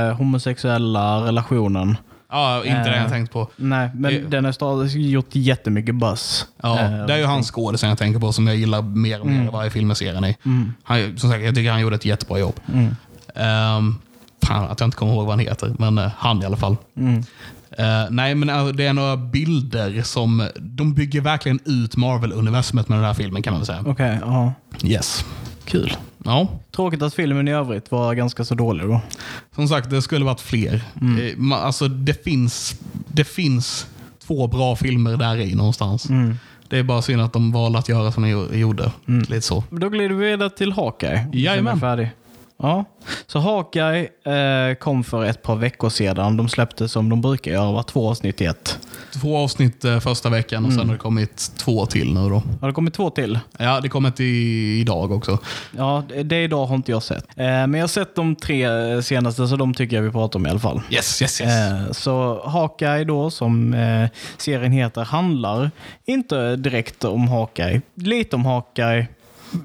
eh, 0.09 0.15
homosexuella 0.15 1.25
relationen. 1.27 1.97
Ja, 2.31 2.57
inte 2.65 2.83
det 2.89 2.95
Eh, 2.95 3.01
jag 3.01 3.09
tänkt 3.09 3.33
på. 3.33 3.47
Nej, 3.55 3.89
men 3.93 4.13
Det- 4.13 4.19
den 4.29 4.45
har 4.45 4.51
stadigt 4.51 4.93
gjort 4.93 5.27
jättemycket 5.31 5.95
buzz. 5.95 6.45
Ja, 6.63 6.79
Eh, 6.79 7.05
det 7.05 7.13
är 7.13 7.17
ju 7.17 7.25
han 7.25 7.43
skådisen 7.43 7.89
jag 7.89 7.97
tänker 7.97 8.19
på 8.19 8.31
som 8.33 8.47
jag 8.47 8.55
gillar 8.55 8.81
mer 8.81 9.19
och 9.19 9.25
mer 9.27 9.43
i 9.43 9.49
varje 9.51 9.69
film 9.69 9.87
jag 9.89 9.97
ser 9.97 10.13
han 10.13 10.25
i. 10.25 10.37
Han, 10.83 11.17
som 11.17 11.31
sagt, 11.31 11.43
jag 11.43 11.55
tycker 11.55 11.71
han 11.71 11.81
gjorde 11.81 11.95
ett 11.95 12.05
jättebra 12.05 12.39
jobb. 12.39 12.59
Mm. 12.73 12.95
Ehm, 13.35 13.95
fan 14.45 14.69
att 14.71 14.79
jag 14.79 14.87
inte 14.87 14.97
kommer 14.97 15.13
ihåg 15.13 15.25
vad 15.25 15.31
han 15.31 15.39
heter, 15.39 15.75
men 15.79 15.97
eh, 15.97 16.11
han 16.17 16.41
i 16.41 16.45
alla 16.45 16.57
fall. 16.57 16.77
Mm. 16.97 17.23
Eh, 17.77 18.09
nej, 18.09 18.35
men 18.35 18.49
eh, 18.49 18.65
det 18.67 18.85
är 18.85 18.93
några 18.93 19.17
bilder 19.17 20.01
som... 20.01 20.47
De 20.59 20.93
bygger 20.93 21.21
verkligen 21.21 21.59
ut 21.65 21.97
Marvel-universumet 21.97 22.87
med 22.89 22.97
den 22.97 23.05
här 23.05 23.13
filmen 23.13 23.41
kan 23.43 23.53
man 23.53 23.59
väl 23.59 23.67
säga. 23.67 23.83
Okej, 23.85 24.19
ja. 24.21 24.53
Yes. 24.83 25.25
Kul. 25.65 25.93
Ja, 26.25 26.47
Tråkigt 26.75 27.01
att 27.01 27.13
filmen 27.13 27.47
i 27.47 27.51
övrigt 27.51 27.91
var 27.91 28.13
ganska 28.13 28.45
så 28.45 28.55
dålig 28.55 28.85
då. 28.87 29.01
som 29.55 29.67
sagt, 29.67 29.89
det 29.89 30.01
skulle 30.01 30.25
varit 30.25 30.41
fler. 30.41 30.73
Eh, 30.95 31.37
ma- 31.37 31.55
alltså, 31.61 31.87
det 31.87 32.23
finns, 32.23 32.79
det 33.07 33.23
finns 33.23 33.87
två 34.27 34.47
bra 34.47 34.75
filmer 34.75 35.17
där 35.17 35.37
i 35.37 35.55
någonstans. 35.55 36.07
Det 36.69 36.77
är 36.77 36.83
bara 36.83 37.01
synd 37.01 37.21
att 37.21 37.33
de 37.33 37.51
valde 37.51 37.79
att 37.79 37.89
göra 37.89 38.11
som 38.11 38.23
de 38.23 38.29
gjo- 38.29 38.55
gjorde. 38.55 38.91
Lite 39.05 39.41
så. 39.41 39.63
Då 39.69 39.89
glider 39.89 40.15
vi 40.15 40.25
vidare 40.31 40.49
till 40.49 40.71
Hawkeye. 40.71 41.27
Jajamän. 41.33 41.75
Är 41.75 41.79
färdig. 41.79 42.09
Ja. 42.61 42.85
Så 43.27 43.39
Hawkeye 43.39 44.09
eh, 44.25 44.75
kom 44.75 45.03
för 45.03 45.25
ett 45.25 45.41
par 45.41 45.55
veckor 45.55 45.89
sedan. 45.89 46.37
De 46.37 46.49
släppte 46.49 46.89
som 46.89 47.09
de 47.09 47.21
brukar 47.21 47.51
göra, 47.51 47.71
var 47.71 47.83
två 47.83 48.09
avsnitt 48.09 48.41
i 48.41 48.45
ett. 48.45 48.79
Två 49.21 49.37
avsnitt 49.37 49.85
eh, 49.85 49.99
första 49.99 50.29
veckan 50.29 50.65
och 50.65 50.73
sen 50.73 50.87
har 50.87 50.93
det 50.95 50.99
kommit 50.99 51.51
två 51.57 51.85
till 51.85 52.13
nu 52.13 52.29
då. 52.29 52.43
Har 52.61 52.67
det 52.67 52.73
kommit 52.73 52.93
två 52.93 53.09
till? 53.09 53.39
Ja, 53.57 53.79
det 53.81 53.89
kommer 53.89 54.11
till 54.11 54.79
idag 54.81 55.11
också. 55.11 55.37
Ja, 55.77 56.03
det 56.07 56.23
det 56.23 56.43
idag 56.43 56.65
har 56.65 56.75
inte 56.75 56.91
jag 56.91 57.03
sett. 57.03 57.23
Eh, 57.35 57.45
men 57.45 57.73
jag 57.73 57.81
har 57.81 57.87
sett 57.87 58.15
de 58.15 58.35
tre 58.35 58.65
eh, 58.93 59.01
senaste, 59.01 59.47
så 59.47 59.55
de 59.55 59.73
tycker 59.73 59.95
jag 59.95 60.03
vi 60.03 60.11
pratar 60.11 60.39
om 60.39 60.47
i 60.47 60.49
alla 60.49 60.59
fall. 60.59 60.81
Yes, 60.89 61.21
yes, 61.21 61.41
yes. 61.41 61.49
Eh, 61.51 61.91
Så 61.91 62.41
Hawkeye 62.49 63.03
då, 63.03 63.29
som 63.29 63.73
eh, 63.73 64.09
serien 64.37 64.71
heter, 64.71 65.01
handlar 65.03 65.71
inte 66.05 66.55
direkt 66.55 67.03
om 67.03 67.27
Hawkeye. 67.27 67.81
Lite 67.95 68.35
om 68.35 68.45
Hawkeye, 68.45 69.07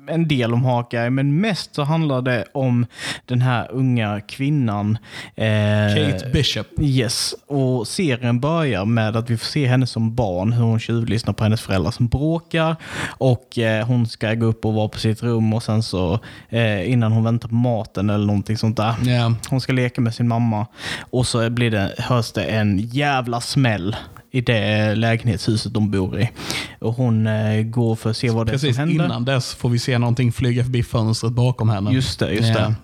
en 0.07 0.28
del 0.28 0.53
om 0.53 0.64
Hawkeye, 0.64 1.11
men 1.11 1.41
mest 1.41 1.74
så 1.74 1.82
handlar 1.82 2.22
det 2.22 2.45
om 2.55 2.87
den 3.26 3.43
här 3.43 3.68
unga 3.72 4.20
kvinnan. 4.20 4.99
eh, 5.34 5.47
Kate 5.95 6.30
Bishop. 6.32 6.66
Yes, 6.80 7.34
och 7.47 7.89
serien 7.89 8.41
börjar 8.41 8.84
med 8.84 9.16
att 9.16 9.30
vi 9.30 9.37
får 9.37 9.47
se 9.47 9.66
henne 9.66 9.87
som 9.87 10.14
barn, 10.14 10.53
hur 10.53 10.62
hon 10.64 10.80
tjuvlyssnar 10.80 11.32
på 11.32 11.45
hennes 11.45 11.61
föräldrar 11.61 11.91
som 11.91 12.09
bråkar 12.09 12.76
och 13.09 13.59
eh, 13.59 13.87
hon 13.87 14.07
ska 14.07 14.34
gå 14.34 14.47
upp 14.47 14.64
och 14.64 14.74
vara 14.74 14.89
på 14.89 14.99
sitt 14.99 15.22
rum 15.22 15.55
och 15.55 15.62
sen 15.62 15.82
så 15.82 16.20
eh, 16.49 16.91
innan 16.91 17.12
hon 17.12 17.24
väntar 17.24 17.49
på 17.49 17.55
maten 17.55 18.11
eller 18.11 18.26
någonting 18.26 18.57
sånt 18.57 18.76
där. 18.76 18.95
Ja. 19.05 19.34
Hon 19.51 19.61
ska 19.61 19.72
leka 19.72 20.01
med 20.01 20.14
sin 20.14 20.28
mamma 20.28 20.66
och 20.99 21.26
så 21.26 21.51
blir 21.51 21.70
det, 21.70 21.95
hörs 21.99 22.32
det 22.32 22.45
en 22.45 22.78
jävla 22.78 23.41
smäll 23.41 23.97
i 24.37 24.41
det 24.41 24.95
lägenhetshuset 24.95 25.74
de 25.74 25.91
bor 25.91 26.20
i. 26.20 26.30
Och 26.78 26.95
hon 26.95 27.26
eh, 27.26 27.62
går 27.62 27.97
för 27.97 28.11
att 28.11 28.16
se 28.16 28.30
vad 28.30 28.47
det 28.47 28.53
är 28.53 28.59
som 28.59 28.74
händer. 28.74 29.05
innan 29.05 29.24
dess 29.24 29.55
får 29.55 29.68
vi 29.68 29.78
se 29.78 29.99
någonting 29.99 30.32
flyga 30.32 30.62
förbi 30.64 30.82
fönstret 30.82 31.32
bakom 31.32 31.68
henne. 31.68 31.91
Just 31.93 32.18
det, 32.18 32.30
just 32.32 32.49
Ja. 32.59 32.74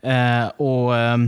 det. 0.00 0.10
Eh, 0.10 0.66
och 0.66 0.96
eh, 0.96 1.18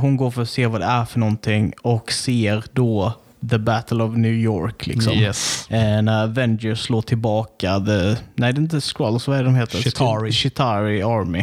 Hon 0.00 0.16
går 0.16 0.30
för 0.30 0.42
att 0.42 0.48
se 0.50 0.66
vad 0.66 0.80
det 0.80 0.84
är 0.86 1.04
för 1.04 1.18
någonting 1.18 1.72
och 1.82 2.12
ser 2.12 2.64
då 2.72 3.12
The 3.50 3.58
Battle 3.58 4.02
of 4.04 4.16
New 4.16 4.32
York. 4.32 4.86
Liksom. 4.86 5.12
Yes. 5.12 5.66
Eh, 5.70 6.02
när 6.02 6.22
Avengers 6.22 6.80
slår 6.80 7.02
tillbaka, 7.02 7.80
the, 7.80 8.16
nej 8.34 8.52
det 8.52 8.58
är 8.58 8.62
inte 8.62 8.80
Skrulls, 8.80 9.28
vad 9.28 9.38
är 9.38 9.44
de 9.44 9.54
heter? 9.54 9.78
Chitauri. 9.78 10.32
Chitari 10.32 11.02
Army. 11.02 11.40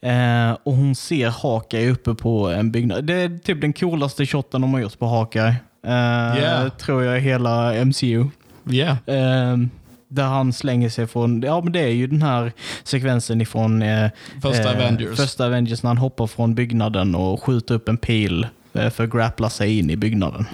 Eh, 0.00 0.56
och 0.64 0.72
hon 0.72 0.94
ser 0.94 1.28
Hawkeye 1.42 1.90
uppe 1.90 2.14
på 2.14 2.48
en 2.48 2.72
byggnad. 2.72 3.04
Det 3.04 3.14
är 3.14 3.38
typ 3.38 3.60
den 3.60 3.72
coolaste 3.72 4.26
shoten 4.26 4.60
de 4.60 4.72
har 4.74 4.80
gjort 4.80 4.98
på 4.98 5.06
Hawkeye. 5.06 5.54
Eh, 5.86 5.90
Yeah. 6.38 6.68
Tror 6.68 7.04
jag 7.04 7.20
hela 7.20 7.84
MCU. 7.84 8.24
Yeah. 8.70 8.96
Ehm, 9.06 9.70
där 10.08 10.24
han 10.24 10.52
slänger 10.52 10.88
sig 10.88 11.06
från, 11.06 11.42
ja 11.42 11.60
men 11.60 11.72
det 11.72 11.80
är 11.80 11.88
ju 11.88 12.06
den 12.06 12.22
här 12.22 12.52
sekvensen 12.84 13.40
ifrån 13.40 13.82
eh, 13.82 14.10
Första 14.42 14.62
eh, 14.72 14.76
Avengers. 14.76 15.16
första 15.16 15.46
Avengers 15.46 15.82
när 15.82 15.90
han 15.90 15.98
hoppar 15.98 16.26
från 16.26 16.54
byggnaden 16.54 17.14
och 17.14 17.42
skjuter 17.42 17.74
upp 17.74 17.88
en 17.88 17.96
pil 17.96 18.46
eh, 18.72 18.90
för 18.90 19.04
att 19.04 19.10
grappla 19.10 19.50
sig 19.50 19.78
in 19.78 19.90
i 19.90 19.96
byggnaden. 19.96 20.46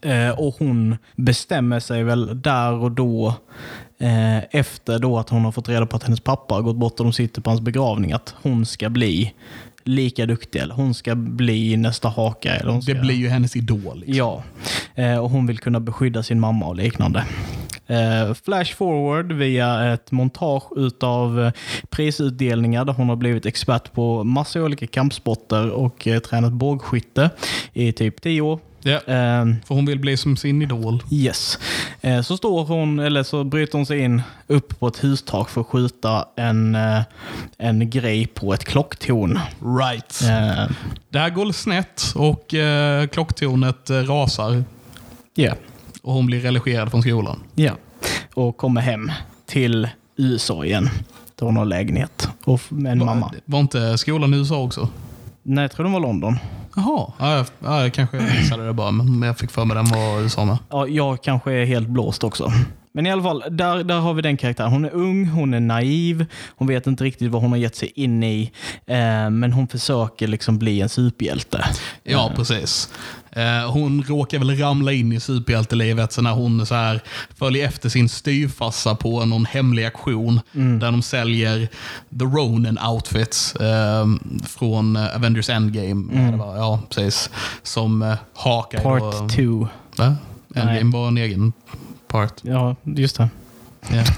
Eh, 0.00 0.30
och 0.30 0.54
hon 0.58 0.96
bestämmer 1.16 1.80
sig 1.80 2.02
väl 2.04 2.42
där 2.42 2.72
och 2.72 2.90
då 2.92 3.34
efter 4.50 4.98
då 4.98 5.18
att 5.18 5.28
hon 5.28 5.44
har 5.44 5.52
fått 5.52 5.68
reda 5.68 5.86
på 5.86 5.96
att 5.96 6.02
hennes 6.02 6.20
pappa 6.20 6.54
har 6.54 6.62
gått 6.62 6.76
bort 6.76 7.00
och 7.00 7.04
de 7.06 7.12
sitter 7.12 7.42
på 7.42 7.50
hans 7.50 7.60
begravning 7.60 8.12
att 8.12 8.34
hon 8.42 8.66
ska 8.66 8.88
bli 8.88 9.34
lika 9.90 10.26
duktig 10.26 10.60
eller 10.60 10.74
hon 10.74 10.94
ska 10.94 11.14
bli 11.14 11.76
nästa 11.76 12.08
haka. 12.08 12.56
Eller 12.56 12.72
hon 12.72 12.82
ska... 12.82 12.94
Det 12.94 13.00
blir 13.00 13.14
ju 13.14 13.28
hennes 13.28 13.56
idol. 13.56 13.98
Liksom. 13.98 14.14
Ja, 14.14 14.42
eh, 14.94 15.18
och 15.18 15.30
hon 15.30 15.46
vill 15.46 15.58
kunna 15.58 15.80
beskydda 15.80 16.22
sin 16.22 16.40
mamma 16.40 16.66
och 16.66 16.76
liknande. 16.76 17.24
Eh, 17.86 18.34
flash 18.34 18.74
forward 18.74 19.32
via 19.32 19.92
ett 19.92 20.12
montage 20.12 20.64
utav 20.76 21.40
eh, 21.40 21.52
prisutdelningar 21.88 22.84
där 22.84 22.92
hon 22.92 23.08
har 23.08 23.16
blivit 23.16 23.46
expert 23.46 23.92
på 23.92 24.24
massa 24.24 24.62
olika 24.62 24.86
kampsporter 24.86 25.70
och 25.70 26.06
eh, 26.06 26.20
tränat 26.20 26.52
bågskytte 26.52 27.30
i 27.72 27.92
typ 27.92 28.22
tio 28.22 28.40
år. 28.40 28.58
Ja. 28.82 28.92
Eh, 28.96 29.46
För 29.64 29.74
hon 29.74 29.86
vill 29.86 29.98
bli 29.98 30.16
som 30.16 30.36
sin 30.36 30.62
idol. 30.62 31.02
Yes. 31.10 31.58
Eh, 32.00 32.22
Så 32.22 32.36
står 32.36 32.64
hon, 32.64 32.98
eller 32.98 33.22
så 33.22 33.44
bryter 33.44 33.78
hon 33.78 33.86
sig 33.86 33.98
in 34.00 34.22
upp 34.46 34.78
på 34.80 34.88
ett 34.88 35.04
hustak 35.04 35.48
för 35.50 35.60
att 35.60 35.66
skjuta 35.66 36.24
en, 36.36 36.74
eh, 36.74 37.00
en 37.58 37.90
grej 37.90 38.26
på 38.26 38.54
ett 38.54 38.64
klocktorn. 38.64 39.38
Right. 39.80 40.22
Eh, 40.22 40.70
Det 41.08 41.18
här 41.18 41.30
går 41.30 41.52
snett 41.52 42.02
och 42.14 42.54
eh, 42.54 43.06
klocktornet 43.06 43.90
rasar. 43.90 44.64
Ja. 45.34 45.52
Och 46.02 46.12
hon 46.12 46.26
blir 46.26 46.40
religerad 46.40 46.90
från 46.90 47.02
skolan. 47.02 47.40
Ja. 47.54 47.72
Och 48.34 48.56
kommer 48.56 48.80
hem 48.80 49.12
till 49.46 49.88
USA 50.16 50.64
igen. 50.64 50.88
Där 51.34 51.46
hon 51.46 51.56
har 51.56 51.64
lägenhet 51.64 52.28
och 52.44 52.60
med 52.68 52.92
en 52.92 52.98
mamma. 53.04 53.32
Var 53.44 53.60
inte 53.60 53.98
skolan 53.98 54.34
i 54.34 54.36
USA 54.36 54.62
också? 54.62 54.88
Nej, 55.42 55.62
jag 55.64 55.72
tror 55.72 55.86
det 55.86 55.92
var 55.92 56.00
London. 56.00 56.36
Jaha, 56.76 57.12
ja, 57.18 57.36
jag, 57.36 57.46
ja, 57.64 57.82
jag 57.82 57.92
kanske 57.94 58.16
missade 58.20 58.66
det 58.66 58.72
bara, 58.72 58.90
men 58.90 59.22
jag 59.22 59.38
fick 59.38 59.50
för 59.50 59.64
mig 59.64 59.76
den 59.76 59.84
var 59.84 60.44
med. 60.46 60.58
Ja, 60.70 60.86
jag 60.86 61.22
kanske 61.22 61.52
är 61.52 61.64
helt 61.64 61.88
blåst 61.88 62.24
också. 62.24 62.52
Men 62.92 63.06
i 63.06 63.10
alla 63.10 63.22
fall, 63.22 63.44
där, 63.50 63.84
där 63.84 63.98
har 63.98 64.14
vi 64.14 64.22
den 64.22 64.36
karaktären. 64.36 64.70
Hon 64.70 64.84
är 64.84 64.90
ung, 64.94 65.26
hon 65.26 65.54
är 65.54 65.60
naiv, 65.60 66.26
hon 66.56 66.68
vet 66.68 66.86
inte 66.86 67.04
riktigt 67.04 67.30
vad 67.30 67.42
hon 67.42 67.50
har 67.50 67.58
gett 67.58 67.76
sig 67.76 67.92
in 67.94 68.22
i, 68.22 68.52
eh, 68.86 69.30
men 69.30 69.52
hon 69.52 69.68
försöker 69.68 70.28
liksom 70.28 70.58
bli 70.58 70.80
en 70.80 70.88
superhjälte. 70.88 71.64
Ja, 72.02 72.32
precis. 72.36 72.92
Eh, 73.32 73.70
hon 73.72 74.02
råkar 74.02 74.38
väl 74.38 74.56
ramla 74.56 74.92
in 74.92 75.12
i 75.12 75.20
superhjältelivet 75.20 76.12
så 76.12 76.22
när 76.22 76.30
hon 76.32 76.66
så 76.66 76.74
här 76.74 77.00
följer 77.38 77.66
efter 77.68 77.88
sin 77.88 78.08
styvfarsa 78.08 78.94
på 78.94 79.24
någon 79.24 79.44
hemlig 79.44 79.84
auktion 79.84 80.40
där 80.52 80.90
de 80.92 81.02
säljer 81.02 81.68
The 82.18 82.24
Ronin 82.24 82.78
outfits 82.88 83.56
eh, 83.56 84.06
från 84.46 84.96
Avengers 84.96 85.50
Endgame. 85.50 86.36
Var, 86.36 86.56
ja, 86.56 86.80
precis. 86.88 87.30
Som 87.62 88.02
eh, 88.02 88.14
Hawkeye. 88.34 88.80
Part 88.82 89.00
då- 89.00 89.28
2. 89.28 89.68
Va? 89.96 90.16
Nej. 90.48 90.62
Endgame 90.64 90.92
var 90.98 91.08
en 91.08 91.18
egen 91.18 91.52
part. 92.08 92.34
Ja, 92.42 92.76
just 92.82 93.16
det. 93.16 93.28
Ja. 93.88 94.04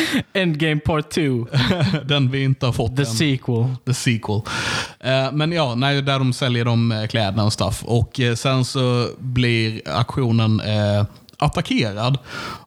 Endgame 0.32 0.80
Part 0.80 1.10
2. 1.10 1.46
Den 2.04 2.30
vi 2.30 2.44
inte 2.44 2.66
har 2.66 2.72
fått 2.72 2.96
The 2.96 3.02
än. 3.02 3.06
sequel. 3.06 3.66
The 3.86 3.94
sequel. 3.94 4.40
Eh, 5.00 5.32
men 5.32 5.52
ja, 5.52 5.74
nej, 5.74 6.02
där 6.02 6.18
de 6.18 6.32
säljer 6.32 6.64
de 6.64 6.92
eh, 6.92 7.06
kläderna 7.06 7.44
och 7.44 7.52
stuff. 7.52 7.82
Och 7.84 8.20
eh, 8.20 8.34
sen 8.34 8.64
så 8.64 9.08
blir 9.18 9.80
aktionen 9.86 10.60
eh, 10.60 11.04
attackerad 11.38 12.18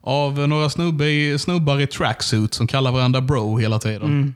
av 0.01 0.47
några 0.47 0.69
snubbe 0.69 1.05
i, 1.05 1.39
snubbar 1.39 1.82
i 1.82 1.88
tracksuit 1.88 2.53
som 2.53 2.67
kallar 2.67 2.91
varandra 2.91 3.21
bro 3.21 3.57
hela 3.57 3.80
tiden. 3.80 4.36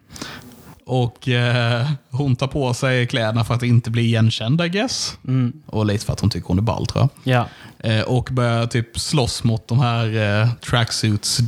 Och 0.85 1.27
eh, 1.27 1.87
hon 2.11 2.35
tar 2.35 2.47
på 2.47 2.73
sig 2.73 3.07
kläderna 3.07 3.43
för 3.45 3.53
att 3.53 3.63
inte 3.63 3.89
bli 3.91 4.01
igenkänd, 4.01 4.61
I 4.61 4.69
guess. 4.69 5.17
Och 5.65 5.85
lite 5.85 6.05
för 6.05 6.13
att 6.13 6.19
hon 6.19 6.29
tycker 6.29 6.47
hon 6.47 6.57
är 6.57 6.61
ball, 6.61 6.85
tror 6.87 7.07
jag. 7.23 7.35
Ja. 7.35 7.89
Eh, 7.89 8.01
och 8.01 8.29
börjar 8.31 8.67
typ 8.67 8.99
slåss 8.99 9.43
mot 9.43 9.67
de 9.67 9.79
här 9.79 10.41
eh, 10.41 10.49
tracksuits 10.53 11.39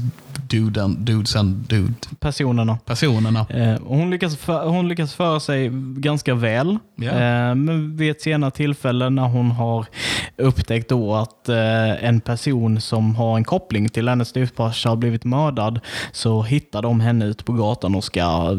duden, 0.52 1.06
dudesen, 1.06 1.66
dude, 1.70 1.94
Personerna. 2.20 2.78
personerna. 2.86 3.46
Eh, 3.50 3.76
hon, 3.86 4.10
lyckas 4.10 4.38
för, 4.38 4.68
hon 4.68 4.88
lyckas 4.88 5.14
föra 5.14 5.40
sig 5.40 5.70
ganska 5.98 6.36
väl. 6.36 6.78
Ja. 6.96 7.12
Eh, 7.12 7.56
men 7.56 7.98
vid 7.98 8.12
ett 8.12 8.22
senare 8.22 8.52
tillfälle 8.52 9.10
när 9.10 9.28
hon 9.28 9.52
har 9.52 9.86
upptäckt 10.38 10.90
då 10.90 11.16
att 11.16 11.50
eh, 11.50 12.06
en 12.06 12.22
person 12.22 12.82
som 12.82 13.16
har 13.16 13.38
en 13.38 13.44
koppling 13.44 13.90
till 13.90 14.08
hennes 14.10 14.28
styvfarsa 14.28 14.90
har 14.90 14.96
blivit 14.96 15.24
mördad 15.24 15.80
så 16.12 16.42
hittar 16.42 16.82
de 16.82 17.00
henne 17.00 17.26
ute 17.26 17.44
på 17.44 17.54
gatan 17.54 17.96
och 17.96 18.04
ska 18.04 18.50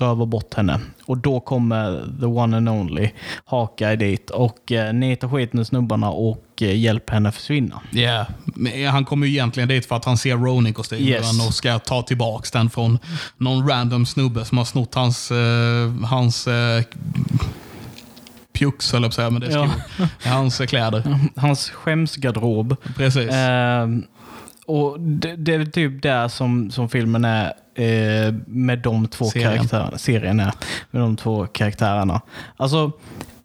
röva 0.00 0.26
bort 0.26 0.54
henne. 0.54 0.80
Och 1.06 1.18
då 1.18 1.40
kommer 1.40 2.04
the 2.20 2.26
one 2.26 2.56
and 2.56 2.68
only 2.68 3.10
Hawkeye 3.44 3.96
dit 3.96 4.30
och 4.30 4.72
eh, 4.72 4.92
nitar 4.92 5.28
skiten 5.28 5.60
ur 5.60 5.64
snubbarna 5.64 6.10
och 6.10 6.44
eh, 6.62 6.76
hjälper 6.76 7.12
henne 7.14 7.32
försvinna. 7.32 7.80
Ja, 7.90 8.26
men 8.44 8.86
han 8.88 9.04
kommer 9.04 9.26
ju 9.26 9.32
egentligen 9.32 9.68
dit 9.68 9.86
för 9.86 9.96
att 9.96 10.04
han 10.04 10.16
ser 10.18 10.36
Ronin-kostymen 10.36 11.08
Yes. 11.08 11.46
och 11.48 11.54
ska 11.54 11.78
ta 11.78 12.02
tillbaks 12.02 12.50
den 12.50 12.70
från 12.70 12.98
någon 13.36 13.68
random 13.68 14.06
snubbe 14.06 14.44
som 14.44 14.58
har 14.58 14.64
snott 14.64 14.94
hans, 14.94 15.30
eh, 15.30 15.92
hans 16.04 16.46
eh, 16.48 16.82
pjux, 18.52 18.92
höll 18.92 19.02
jag 19.02 19.10
på 19.10 19.12
att 19.12 19.14
säga, 19.14 19.30
men 19.30 19.40
det 19.40 19.46
är 19.46 19.50
Ja. 19.50 19.68
Hans 20.30 20.60
eh, 20.60 20.66
kläder. 20.66 21.18
Hans 21.36 21.70
skämsgarderob. 21.70 22.76
Precis. 22.96 23.30
Ehm, 23.32 24.04
och 24.66 25.00
det, 25.00 25.36
det 25.36 25.54
är 25.54 25.64
typ 25.64 26.02
där 26.02 26.28
som, 26.28 26.70
som 26.70 26.88
filmen 26.88 27.24
är 27.24 27.46
eh, 27.74 28.34
med 28.46 28.78
de 28.78 29.08
två 29.08 29.24
Serien. 29.24 29.52
karaktärerna. 29.56 29.98
Serien 29.98 30.40
är 30.40 30.52
med 30.90 31.02
de 31.02 31.16
två 31.16 31.46
karaktärerna. 31.46 32.20
Alltså, 32.56 32.92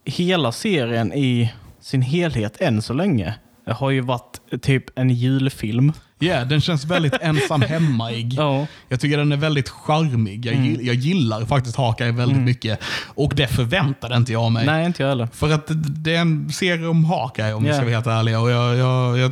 hela 0.05 0.51
serien 0.51 1.13
i 1.13 1.53
sin 1.83 2.01
helhet 2.01 2.61
än 2.61 2.81
så 2.81 2.93
länge 2.93 3.33
har 3.67 3.89
ju 3.89 4.01
varit 4.01 4.39
typ 4.61 4.99
en 4.99 5.09
julfilm. 5.09 5.93
Ja, 6.19 6.45
den 6.45 6.61
känns 6.61 6.85
väldigt 6.85 7.13
ensam 7.21 7.61
hemmaig. 7.61 8.33
Ja. 8.33 8.67
Jag 8.89 8.99
tycker 8.99 9.17
den 9.17 9.31
är 9.31 9.37
väldigt 9.37 9.69
charmig. 9.69 10.45
Jag, 10.45 10.55
gill, 10.55 10.85
jag 10.87 10.95
gillar 10.95 11.45
faktiskt 11.45 11.77
Hawkeye 11.77 12.11
väldigt 12.11 12.37
mycket. 12.37 12.79
Och 13.15 13.33
det 13.35 13.47
förväntade 13.47 14.15
inte 14.15 14.31
jag 14.31 14.51
mig. 14.51 14.65
Nej, 14.65 14.85
inte 14.85 15.03
jag 15.03 15.09
heller. 15.09 15.27
För 15.33 15.51
att 15.51 15.71
det- 16.03 16.15
är 16.15 16.19
en 16.21 16.49
serie 16.49 16.87
om 16.87 17.05
Hawkeye 17.05 17.53
om 17.53 17.63
vi 17.63 17.69
Ja. 17.69 17.75
ska 17.75 17.83
vara 17.83 17.93
helt 17.95 18.07
ärliga. 18.07 18.39
Och 18.39 18.49
jag, 18.51 18.75
jag, 18.77 19.17
jag 19.19 19.31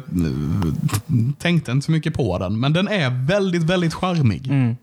tänkte 1.38 1.72
inte 1.72 1.86
så 1.86 1.91
mycket 1.91 2.14
på 2.14 2.38
den. 2.38 2.60
Men 2.60 2.74
den 2.74 2.88
är 2.88 3.28
väldigt, 3.28 3.64
väldigt 3.64 3.93
charmig. 3.93 4.47
Mm. 4.47 4.76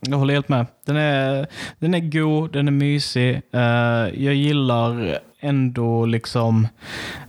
Jag 0.00 0.18
håller 0.18 0.34
helt 0.34 0.48
med. 0.48 0.66
Den 0.86 0.96
är, 0.96 1.46
den 1.78 1.94
är 1.94 2.00
god, 2.00 2.52
den 2.52 2.68
är 2.68 2.72
mysig. 2.72 3.40
Eh, 3.52 3.60
jag 4.24 4.34
gillar 4.34 5.18
ändå 5.48 6.06
liksom 6.06 6.68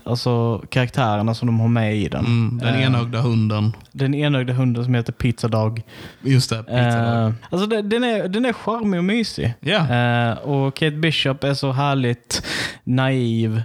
alltså, 0.04 0.64
karaktärerna 0.70 1.34
som 1.36 1.46
de 1.48 1.60
har 1.60 1.68
med 1.68 1.96
i 1.98 2.08
den. 2.10 2.26
Mm, 2.26 2.58
den 2.58 2.76
Eh, 2.76 2.84
enögda 2.86 3.22
hunden. 3.22 3.74
Den 3.92 4.14
enögda 4.16 4.54
hunden 4.54 4.84
som 4.84 4.94
heter 4.94 5.14
Pizza 5.14 5.48
Dog. 5.48 5.82
Just 6.22 6.50
det, 6.50 6.64
pizza. 6.64 7.26
Eh, 7.26 7.32
alltså 7.50 7.68
den, 7.68 8.04
är, 8.04 8.28
den 8.28 8.46
är 8.46 8.54
charmig 8.54 8.98
och 8.98 9.04
mysig. 9.04 9.54
Eh, 9.62 10.32
och 10.38 10.76
Kate 10.76 10.92
Bishop 10.96 11.44
är 11.44 11.54
så 11.54 11.72
härligt 11.72 12.44
naiv, 12.84 13.62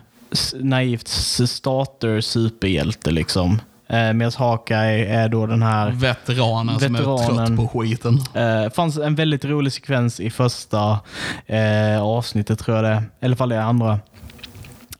naivt 0.54 1.08
starter-superhjälte 1.08 3.10
liksom. 3.10 3.60
Eh, 3.88 4.12
Medan 4.12 4.32
Hawkeye 4.38 5.06
är 5.06 5.28
då 5.28 5.46
den 5.46 5.62
här 5.62 5.90
Veteranen, 5.90 6.80
som 6.80 6.94
är 6.94 6.98
Veteranen. 6.98 7.46
trött 7.46 7.56
på 7.56 7.68
skiten. 7.68 8.18
Det 8.32 8.70
fanns 8.74 8.98
en 8.98 9.14
väldigt 9.14 9.44
rolig 9.44 9.72
sekvens 9.72 10.20
i 10.20 10.30
första 10.30 10.98
eh, 11.46 12.02
avsnittet, 12.02 12.58
tror 12.58 12.76
jag 12.76 12.84
det. 12.84 12.90
Eller 12.90 13.02
i 13.20 13.24
alla 13.26 13.36
fall 13.36 13.48
det 13.48 13.62
andra. 13.62 14.00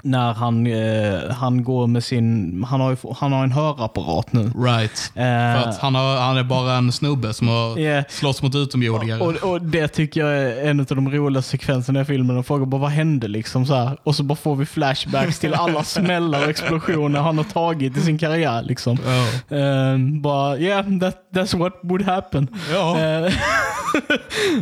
När 0.04 0.32
han, 0.32 0.66
eh, 0.66 1.30
han 1.34 1.64
går 1.64 1.86
med 1.86 2.04
sin... 2.04 2.64
Han 2.68 2.80
har, 2.80 2.90
ju, 2.90 2.96
han 3.16 3.32
har 3.32 3.44
en 3.44 3.52
hörapparat 3.52 4.32
nu. 4.32 4.40
Right. 4.58 5.12
Eh, 5.14 5.22
För 5.62 5.68
att 5.70 5.78
han, 5.78 5.94
har, 5.94 6.16
han 6.16 6.36
är 6.36 6.44
bara 6.44 6.72
en 6.74 6.92
snubbe 6.92 7.34
som 7.34 7.48
har 7.48 7.78
Yeah. 7.78 8.04
slåss 8.08 8.42
mot 8.42 8.54
utomjordingar. 8.54 9.22
och, 9.22 9.50
och 9.52 9.62
det 9.62 9.88
tycker 9.88 10.20
jag 10.20 10.38
är 10.38 10.70
en 10.70 10.80
av 10.80 10.86
de 10.86 11.10
roligaste 11.12 11.50
sekvenserna 11.50 12.00
i 12.00 12.04
filmen. 12.04 12.36
Och 12.38 12.46
frågar 12.46 12.66
bara 12.66 12.80
vad 12.80 12.90
hände 12.90 13.28
liksom 13.28 13.66
så 13.66 13.74
här. 13.74 13.96
Och 14.02 14.16
så 14.16 14.22
bara 14.22 14.36
får 14.36 14.56
vi 14.56 14.66
flashbacks 14.66 15.38
till 15.38 15.54
alla 15.54 15.84
smällar 15.84 16.42
och 16.44 16.50
explosioner 16.50 17.20
han 17.20 17.36
har 17.38 17.44
tagit 17.44 17.96
i 17.96 18.00
sin 18.00 18.18
karriär. 18.18 18.62
Liksom. 18.62 18.98
Ja. 19.06 19.56
Eh, 19.56 19.98
bara, 20.20 20.58
yeah, 20.58 20.98
that, 21.00 21.16
that's 21.32 21.58
what 21.58 21.72
would 21.82 22.02
happen. 22.02 22.48
Ja. 22.72 22.98
Eh, 23.00 23.32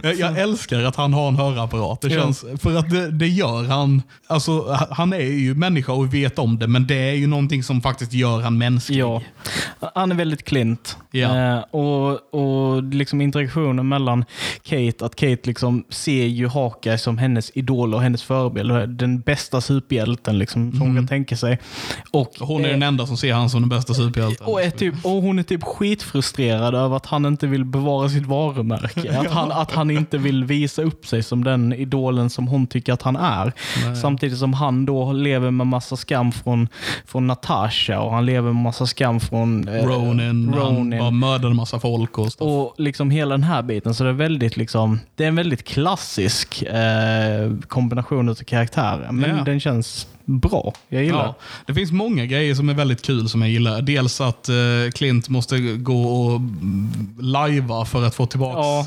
Jag, 0.03 0.15
jag 0.15 0.39
älskar 0.39 0.83
att 0.85 0.97
han 0.97 1.15
har 1.15 1.29
en 1.29 1.37
hörapparat. 1.37 2.01
Det 2.01 2.09
Ja. 2.09 2.21
känns, 2.21 2.45
För 2.63 2.77
att 2.79 2.91
det, 2.91 3.11
det 3.11 3.29
gör 3.29 3.65
han. 3.65 4.03
Alltså, 4.27 4.77
han 4.91 5.13
är 5.13 5.19
ju 5.21 5.55
människa 5.55 5.93
och 5.93 6.15
vet 6.15 6.39
om 6.39 6.59
det, 6.59 6.67
men 6.67 6.87
det 6.87 6.95
är 7.11 7.15
ju 7.15 7.27
någonting 7.27 7.63
som 7.63 7.81
faktiskt 7.83 8.13
gör 8.13 8.41
han 8.41 8.59
mänsklig. 8.59 8.99
Ja, 8.99 9.23
han 9.95 10.11
är 10.13 10.15
väldigt 10.17 10.45
klint. 10.45 10.97
Ja. 11.11 11.37
Eh, 11.55 11.59
och 11.59 12.35
och 12.35 12.83
liksom 12.83 13.21
interaktionen 13.21 13.89
mellan 13.89 14.25
Kate, 14.63 15.05
att 15.07 15.15
Kate 15.17 15.39
liksom 15.43 15.85
ser 15.89 16.25
ju 16.27 16.49
Hawkeye 16.49 16.99
som 16.99 17.19
hennes 17.19 17.51
idol 17.55 17.95
och 17.95 18.03
hennes 18.03 18.23
förebild. 18.23 18.89
Den 18.89 19.21
bästa 19.21 19.61
superhjälten 19.61 20.39
liksom, 20.39 20.73
som 20.73 20.81
hon 20.81 20.95
kan 20.97 21.09
tänka 21.09 21.37
sig. 21.37 21.59
Och, 22.11 22.33
Hon 22.41 22.65
är 22.65 22.69
eh, 22.69 22.73
den 22.73 22.83
enda 22.83 23.07
som 23.07 23.17
ser 23.17 23.33
han 23.33 23.51
som 23.51 23.61
den 23.63 23.69
bästa 23.69 23.95
superhjälten. 23.95 24.47
och, 24.47 24.63
är 24.63 24.71
typ, 24.71 24.95
och 25.03 25.11
hon 25.23 25.39
är 25.39 25.43
typ 25.43 25.63
skitfrustrerad 25.63 26.60
över 26.69 26.97
att 26.97 27.07
han 27.07 27.27
inte 27.27 27.47
vill 27.47 27.65
bevara 27.65 28.09
sitt 28.09 28.27
varumärke. 28.27 29.19
Att 29.21 29.31
han, 29.31 29.53
att 29.53 29.73
han 29.73 29.91
inte 29.91 30.19
vill 30.19 30.45
visa 30.45 30.83
upp 30.83 31.07
sig 31.07 31.23
som 31.23 31.45
den 31.45 31.73
idolen 31.73 32.31
som 32.31 32.49
hon 32.49 32.67
tycker 32.67 32.93
att 32.93 33.03
han 33.03 33.17
är. 33.17 33.53
Samtidigt 34.03 34.39
som 34.39 34.53
han 34.55 34.87
då 34.87 35.13
lever 35.13 35.51
med 35.51 35.67
massa 35.67 35.97
skam 35.97 36.33
från, 36.33 36.69
från 37.07 37.27
Natasha 37.27 38.01
och 38.01 38.13
han 38.13 38.27
lever 38.27 38.53
med 38.53 38.63
massa 38.63 38.87
skam 38.87 39.21
från 39.21 39.69
eh, 39.69 39.75
Ronin, 39.85 40.55
han 40.55 40.77
Ronin. 40.77 40.99
bara 40.99 41.11
mördade 41.11 41.55
massa 41.55 41.81
folk 41.81 42.19
och 42.19 42.33
stuff. 42.33 42.49
Och 42.49 42.75
liksom 42.79 43.11
hela 43.11 43.31
den 43.35 43.43
här 43.45 43.63
biten, 43.63 43.95
så 43.95 44.05
det 44.05 44.11
är 44.11 44.15
väldigt 44.15 44.57
liksom, 44.57 45.01
det 45.17 45.25
är 45.25 45.29
en 45.29 45.37
väldigt 45.37 45.65
klassisk 45.65 46.63
eh, 46.63 47.53
kombination 47.69 48.29
av 48.29 48.35
karaktärer. 48.35 49.13
Men 49.13 49.37
Ja. 49.37 49.45
den 49.45 49.61
känns 49.61 50.07
bra. 50.39 50.73
Jag 50.89 51.05
gillar 51.05 51.25
Ja, 51.25 51.35
det 51.67 51.75
finns 51.75 51.93
många 51.93 52.27
grejer 52.27 52.55
som 52.55 52.69
är 52.69 52.75
väldigt 52.75 53.03
kul 53.03 53.29
som 53.29 53.43
jag 53.43 53.51
gillar. 53.51 53.83
Dels 53.83 54.21
att 54.21 54.49
eh, 54.49 54.55
Clint 54.95 55.29
måste 55.29 55.59
gå 55.59 56.03
och 56.03 56.41
lajva 57.21 57.85
för 57.85 58.05
att 58.07 58.15
få 58.15 58.27
tillbaka 58.27 58.59
Ja. 58.59 58.87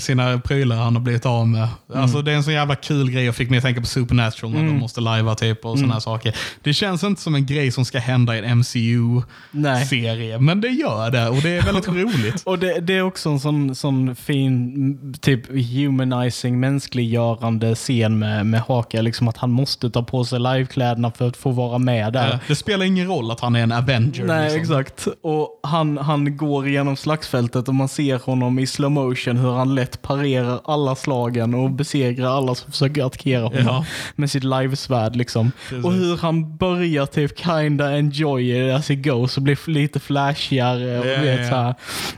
Sina 0.00 0.38
prylar 0.38 0.76
han 0.76 0.96
har 0.96 1.02
blivit 1.02 1.26
av 1.26 1.48
med. 1.48 1.68
Alltså, 1.94 2.22
det 2.22 2.32
är 2.32 2.36
en 2.36 2.44
så 2.44 2.50
jävla 2.50 2.74
kul 2.74 3.10
grej 3.10 3.28
och 3.28 3.34
fick 3.34 3.50
mig 3.50 3.56
att 3.56 3.64
tänka 3.64 3.80
på 3.80 3.86
Supernatural 3.86 4.52
när 4.52 4.62
de 4.64 4.78
måste 4.78 5.00
lajva 5.00 5.34
typ 5.34 5.64
och 5.64 5.78
sådana 5.78 6.00
saker. 6.00 6.36
Det 6.62 6.74
känns 6.74 7.04
inte 7.04 7.22
som 7.22 7.34
en 7.34 7.46
grej 7.46 7.70
som 7.72 7.84
ska 7.84 7.98
hända 7.98 8.36
i 8.36 8.38
en 8.38 8.58
MCU-serie, 8.58 10.38
men 10.38 10.60
det 10.60 10.68
gör 10.68 11.10
det 11.10 11.28
och 11.28 11.36
det 11.42 11.56
är 11.56 11.62
väldigt 11.62 11.88
roligt. 12.04 12.42
Och 12.44 12.58
det, 12.58 12.80
det 12.80 12.96
är 12.96 13.02
också 13.02 13.28
en 13.28 13.40
sån, 13.40 13.74
sån 13.74 14.16
fin 14.16 14.74
mm, 14.74 15.14
typ 15.14 15.46
humanizing, 15.48 16.60
mänskliggörande 16.60 17.74
scen 17.74 18.18
med, 18.18 18.46
med 18.46 18.60
Haka. 18.60 19.02
Liksom 19.02 19.28
att 19.28 19.36
han 19.36 19.50
måste 19.50 19.90
ta 19.90 20.02
på 20.02 20.24
sig 20.24 20.40
livekläderna 20.40 21.10
för 21.10 21.28
att 21.28 21.36
få 21.36 21.50
vara 21.50 21.78
med 21.78 22.12
där. 22.12 22.32
Eh, 22.32 22.38
Det 22.48 22.56
spelar 22.56 22.86
ingen 22.86 23.06
roll 23.06 23.30
att 23.30 23.40
han 23.40 23.56
är 23.56 23.62
en 23.62 23.72
Avenger. 23.72 24.24
Nej, 24.24 24.42
liksom. 24.44 24.60
exakt. 24.78 25.08
Och 25.22 25.60
han, 25.62 25.98
han 25.98 26.36
går 26.36 26.68
igenom 26.68 26.96
slagsfältet 26.96 27.68
och 27.68 27.74
man 27.74 27.88
ser 27.88 28.18
honom 28.18 28.58
i 28.58 28.66
slow 28.66 28.90
motion 28.90 29.36
hur 29.46 29.52
han 29.56 29.74
lätt 29.74 30.02
parerar 30.02 30.60
alla 30.64 30.94
slagen 30.94 31.54
och 31.54 31.70
besegrar 31.70 32.36
alla 32.36 32.54
som 32.54 32.70
försöker 32.72 33.04
attackera 33.04 33.42
honom 33.42 33.62
Ja. 33.66 33.84
med 34.16 34.30
sitt 34.30 34.44
livesvärd. 34.44 35.16
Liksom. 35.16 35.52
Precis. 35.68 35.84
Och 35.84 35.92
hur 35.92 36.16
han 36.16 36.56
börjar 36.56 37.06
typ 37.06 37.38
kinda 37.38 37.96
enjoy 37.98 38.50
it 38.68 38.74
as 38.74 38.90
it 38.90 39.04
goes 39.04 39.36
och 39.36 39.42
blir 39.42 39.70
lite 39.70 40.00
flashigare. 40.00 40.98
Och 40.98 41.06
Ja, 41.06 41.20
vet, 41.20 41.40
ja. 41.40 41.48
Så 41.50 41.56
här. 41.56 41.74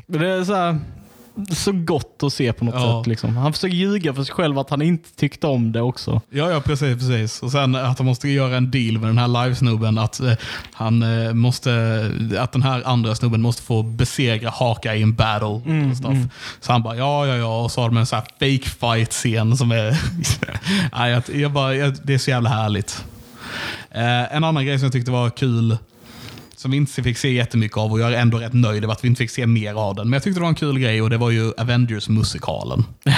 Det 0.07 0.29
är 0.29 0.45
så 0.45 0.55
här, 0.55 0.79
så 1.51 1.73
gott 1.73 2.23
att 2.23 2.33
se 2.33 2.53
på 2.53 2.65
något 2.65 2.75
Ja. 2.75 3.01
sätt. 3.03 3.07
Liksom. 3.07 3.37
Han 3.37 3.53
försöker 3.53 3.75
ljuga 3.77 4.15
för 4.15 4.23
sig 4.25 4.35
själv 4.35 4.59
att 4.59 4.71
han 4.71 4.83
inte 4.83 5.09
tyckte 5.17 5.47
om 5.47 5.73
det 5.73 5.81
också. 5.83 6.21
Ja, 6.31 6.51
ja 6.51 6.61
precis, 6.61 6.99
precis. 6.99 7.43
Och 7.43 7.53
sen 7.53 7.75
att 7.75 7.99
han 7.99 8.07
måste 8.07 8.29
göra 8.29 8.57
en 8.57 8.71
deal 8.71 8.99
med 8.99 9.09
den 9.09 9.19
här 9.19 9.29
livesnubben. 9.45 9.99
Att, 9.99 10.21
eh, 10.21 10.33
han, 10.73 11.03
eh, 11.27 11.33
måste, 11.35 11.71
att 12.39 12.53
den 12.53 12.63
här 12.63 12.83
andra 12.87 13.15
snubben 13.15 13.43
måste 13.43 13.63
få 13.63 13.83
besegra 13.83 14.51
Haka 14.51 14.95
i 14.95 15.03
en 15.03 15.15
battle. 15.15 15.61
Mm, 15.67 15.91
och 15.91 15.97
stuff. 15.97 16.17
Så 16.61 16.73
han 16.73 16.83
bara, 16.83 16.97
ja, 16.97 17.27
ja, 17.27 17.37
ja. 17.37 17.63
Och 17.65 17.71
så 17.73 17.81
har 17.81 17.89
de 17.89 17.97
en 17.97 18.07
sån 18.07 18.17
här 18.19 18.25
fake 18.57 18.71
fight-scen 18.71 19.57
som 19.57 19.71
är... 19.73 19.99
Nej, 20.99 21.11
jag, 21.13 21.23
jag 21.41 21.53
bara, 21.53 21.75
jag, 21.75 21.95
det 22.03 22.15
är 22.15 22.19
så 22.19 22.31
jävla 22.31 22.51
härligt. 22.51 23.05
Eh, 23.91 24.37
en 24.37 24.45
annan 24.45 24.67
grej 24.67 24.79
som 24.79 24.87
jag 24.87 24.93
tyckte 24.93 25.11
var 25.11 25.31
kul, 25.31 25.79
som 26.59 26.71
vi 26.71 26.77
inte 26.77 27.03
fick 27.03 27.19
se 27.19 27.33
jättemycket 27.33 27.77
av 27.79 27.93
och 27.93 28.01
jag 28.01 28.13
är 28.13 28.19
ändå 28.21 28.39
rätt 28.39 28.53
nöjd 28.53 28.85
över 28.85 28.93
att 28.95 29.05
vi 29.05 29.09
inte 29.09 29.19
fick 29.19 29.31
se 29.31 29.47
mer 29.47 29.75
av 29.75 29.95
den. 29.95 30.07
Men 30.07 30.13
jag 30.13 30.23
tyckte 30.23 30.39
det 30.41 30.43
var 30.43 30.49
en 30.49 30.55
kul 30.55 30.79
grej 30.79 31.03
och 31.03 31.11
det 31.11 31.17
var 31.17 31.31
ju 31.31 31.53
Avengers-musikalen. 31.59 32.85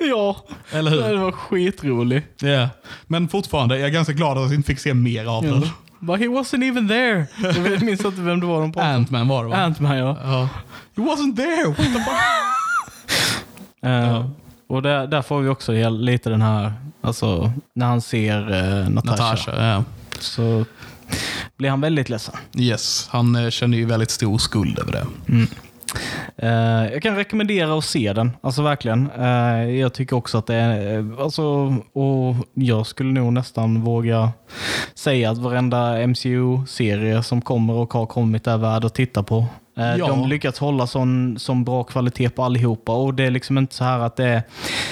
Ja, 0.00 0.36
Eller 0.70 0.90
hur? 0.90 1.02
det 1.02 1.16
var 1.16 1.32
skitroligt. 1.32 2.42
Ja. 2.42 2.68
Men 3.06 3.28
fortfarande, 3.28 3.78
jag 3.78 3.88
är 3.88 3.92
ganska 3.92 4.12
glad 4.12 4.38
att 4.38 4.50
vi 4.50 4.54
inte 4.54 4.66
fick 4.66 4.78
se 4.78 4.94
mer 4.94 5.26
av 5.26 5.42
den. 5.42 5.60
But 6.00 6.18
he 6.20 6.26
wasn't 6.26 6.64
even 6.68 6.88
there. 6.88 7.26
Jag 7.42 7.82
minns 7.82 8.04
inte 8.04 8.20
vem 8.20 8.40
det 8.40 8.46
var 8.46 8.60
de 8.60 8.72
pratade 8.72 8.94
om. 8.94 9.00
Ant-Man 9.00 9.28
var 9.28 9.44
det 9.44 9.50
va? 9.50 9.56
Ant-Man 9.56 9.96
ja. 9.96 10.16
Ja. 10.22 10.48
He 10.96 11.02
wasn't 11.02 11.36
there! 11.36 11.68
What 11.68 11.76
the 11.76 11.84
fuck? 11.84 12.06
Eh, 13.82 14.26
Och 14.68 14.82
där, 14.82 15.06
där 15.06 15.22
får 15.22 15.40
vi 15.40 15.48
också 15.48 15.72
hel- 15.72 16.00
lite 16.04 16.30
den 16.30 16.42
här, 16.42 16.72
alltså 17.02 17.52
när 17.74 17.86
han 17.86 18.00
ser 18.00 18.38
uh, 18.54 18.88
Natasha, 18.90 19.10
Natasha, 19.22 19.66
ja. 19.66 19.84
så 20.18 20.64
blir 21.56 21.70
han 21.70 21.80
väldigt 21.80 22.08
ledsen. 22.08 22.34
Yes, 22.58 23.08
han 23.10 23.36
eh, 23.36 23.50
känner 23.50 23.78
ju 23.78 23.84
väldigt 23.84 24.10
stor 24.10 24.38
skuld 24.38 24.78
över 24.78 24.92
det. 24.92 25.06
Eh, 26.36 26.92
jag 26.92 27.02
kan 27.02 27.16
rekommendera 27.16 27.78
att 27.78 27.84
se 27.84 28.12
den, 28.12 28.30
alltså 28.40 28.62
verkligen. 28.62 29.10
Eh, 29.18 29.70
jag 29.70 29.94
tycker 29.94 30.16
också 30.16 30.38
att 30.38 30.46
det 30.46 30.54
är, 30.54 30.98
eh, 30.98 31.04
alltså, 31.18 31.44
och 31.92 32.34
jag 32.54 32.86
skulle 32.86 33.12
nog 33.12 33.32
nästan 33.32 33.80
våga 33.82 34.32
säga 34.94 35.30
att 35.30 35.38
varenda 35.38 36.06
MCU-serie 36.06 37.22
som 37.22 37.42
kommer 37.42 37.74
och 37.74 37.92
har 37.92 38.06
kommit 38.06 38.46
är 38.46 38.56
värd 38.56 38.84
att 38.84 38.94
titta 38.94 39.22
på. 39.22 39.46
Eh, 39.76 39.96
Ja. 39.96 40.06
De 40.06 40.28
lyckats 40.28 40.58
hålla 40.58 40.86
sån, 40.86 41.38
sån 41.38 41.64
bra 41.64 41.84
kvalitet 41.84 42.28
på 42.28 42.44
allihopa 42.44 42.92
och 42.92 43.14
det 43.14 43.24
är 43.24 43.30
liksom 43.30 43.58
inte 43.58 43.74
så 43.74 43.84
här 43.84 43.98
att 43.98 44.16
det 44.16 44.24
är 44.28 44.42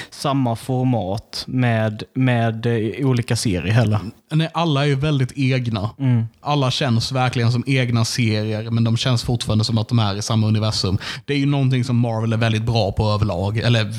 samma 0.09 0.55
format 0.55 1.43
med, 1.47 2.03
med 2.13 2.65
eh, 2.65 3.05
olika 3.07 3.35
serier 3.35 3.73
heller. 3.73 3.99
Nej, 4.31 4.49
alla 4.53 4.81
är 4.83 4.85
ju 4.87 4.95
väldigt 4.95 5.31
egna. 5.35 5.89
Mm. 5.99 6.25
Alla 6.41 6.71
känns 6.71 7.11
verkligen 7.11 7.51
som 7.51 7.63
egna 7.67 8.05
serier, 8.05 8.71
men 8.71 8.83
de 8.83 8.97
känns 8.97 9.23
fortfarande 9.23 9.63
som 9.63 9.77
att 9.77 9.87
de 9.89 9.99
är 9.99 10.15
i 10.15 10.21
samma 10.21 10.47
universum. 10.47 10.97
Det 11.25 11.33
är 11.33 11.37
ju 11.37 11.45
någonting 11.45 11.83
som 11.83 11.97
Marvel 11.97 12.33
är 12.33 12.37
väldigt 12.37 12.63
bra 12.63 12.91
på 12.91 13.03
överlag. 13.11 13.57
Eller 13.57 13.93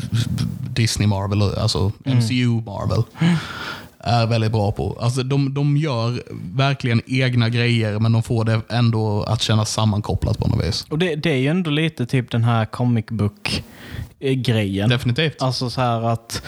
Disney 0.71 1.09
Marvel, 1.09 1.43
alltså 1.43 1.93
MCU 2.05 2.47
Marvel. 2.67 3.03
Är 4.09 4.27
väldigt 4.27 4.53
bra 4.53 4.73
på. 4.73 4.97
Alltså 5.01 5.23
de, 5.23 5.55
de 5.55 5.77
gör 5.77 6.23
verkligen 6.57 7.03
egna 7.07 7.49
grejer, 7.49 7.99
men 7.99 8.13
de 8.13 8.23
får 8.23 8.45
det 8.45 8.61
ändå 8.69 9.23
att 9.23 9.43
kännas 9.43 9.73
sammankopplat 9.73 10.39
på 10.39 10.49
något 10.49 10.67
vis. 10.67 10.87
Och 10.89 10.99
det, 10.99 11.15
det 11.15 11.31
är 11.31 11.37
ju 11.37 11.49
ändå 11.49 11.71
lite 11.71 12.07
typ 12.07 12.31
den 12.31 12.45
här 12.45 12.65
comic 12.65 13.07
book-grejen. 13.07 14.89
Definitivt. 14.89 15.43
Alltså 15.43 15.71
så 15.71 15.81
här 15.81 16.03
att 16.03 16.43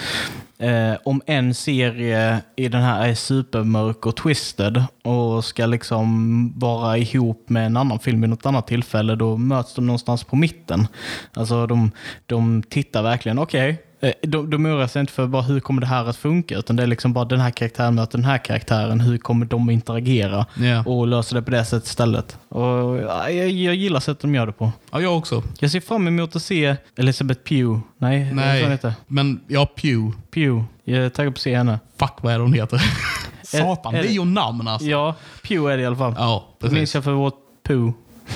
eh, 0.58 0.94
om 1.04 1.22
en 1.26 1.54
serie 1.54 2.40
i 2.56 2.68
den 2.68 2.82
här 2.82 3.08
är 3.08 3.14
supermörk 3.14 4.06
och 4.06 4.16
twisted 4.16 4.84
och 5.04 5.44
ska 5.44 5.66
liksom 5.66 6.52
vara 6.58 6.98
ihop 6.98 7.48
med 7.48 7.66
en 7.66 7.76
annan 7.76 7.98
film 7.98 8.20
vid 8.20 8.30
något 8.30 8.46
annat 8.46 8.66
tillfälle, 8.66 9.14
då 9.14 9.36
möts 9.36 9.74
de 9.74 9.86
någonstans 9.86 10.24
på 10.24 10.36
mitten. 10.36 10.86
Alltså 11.34 11.66
de, 11.66 11.90
de 12.26 12.62
tittar 12.62 13.02
verkligen, 13.02 13.38
okej, 13.38 13.70
eh, 13.70 13.76
de, 14.22 14.50
de 14.50 14.66
oroar 14.66 14.86
sig 14.86 15.00
inte 15.00 15.12
för 15.12 15.26
bara 15.26 15.42
hur 15.42 15.60
kommer 15.60 15.80
det 15.80 15.86
här 15.86 16.04
att 16.04 16.16
funka, 16.16 16.58
utan 16.58 16.76
det 16.76 16.82
är 16.82 16.86
liksom 16.86 17.12
bara 17.12 17.24
den 17.24 17.40
här 17.40 17.50
karaktären 17.50 17.94
möter 17.94 18.18
den 18.18 18.24
här 18.24 18.38
karaktären, 18.38 19.00
hur 19.00 19.18
kommer 19.18 19.46
de 19.46 19.68
att 19.68 19.72
interagera? 19.72 20.46
Ja. 20.56 20.82
Och 20.86 21.06
löser 21.06 21.34
det 21.36 21.42
på 21.42 21.50
det 21.50 21.64
sättet 21.64 21.88
istället. 21.88 22.38
Och 22.48 22.98
ja, 22.98 23.30
jag, 23.30 23.48
jag 23.50 23.74
gillar 23.74 24.00
sättet 24.00 24.22
de 24.22 24.34
gör 24.34 24.46
det 24.46 24.52
på. 24.52 24.72
Ja, 24.92 25.00
jag 25.00 25.16
också. 25.18 25.42
Jag 25.58 25.70
ser 25.70 25.80
fram 25.80 26.08
emot 26.08 26.36
att 26.36 26.42
se 26.42 26.76
Elizabeth 26.96 27.40
Pugh. 27.42 27.78
Nej, 27.98 28.32
Nej, 28.34 28.62
hon 28.62 28.70
heter. 28.72 28.92
men 29.06 29.40
ja, 29.48 29.66
Pew. 29.66 30.12
Pugh. 30.34 30.62
Jag 30.84 30.98
är 31.04 31.08
taggad 31.08 31.34
på 31.34 31.38
att 31.38 31.42
se 31.42 31.56
henne. 31.56 31.78
Fuck, 31.98 32.12
vad 32.22 32.32
är 32.34 32.38
hon 32.38 32.52
heter? 32.52 32.80
Satan, 33.42 33.92
det 33.92 33.98
är 33.98 34.12
ju 34.12 34.24
namn 34.24 34.68
alltså. 34.68 34.86
Ja, 34.88 35.14
Pugh 35.42 35.72
är 35.72 35.76
det 35.76 35.82
i 35.82 35.86
alla 35.86 35.96
fall. 35.96 36.14
Ja, 36.18 36.48
Det 36.60 36.66
minns 36.66 36.74
precis. 36.74 36.94
jag 36.94 37.04
för 37.04 37.12
vårt 37.12 37.34
Pooh. 37.62 37.92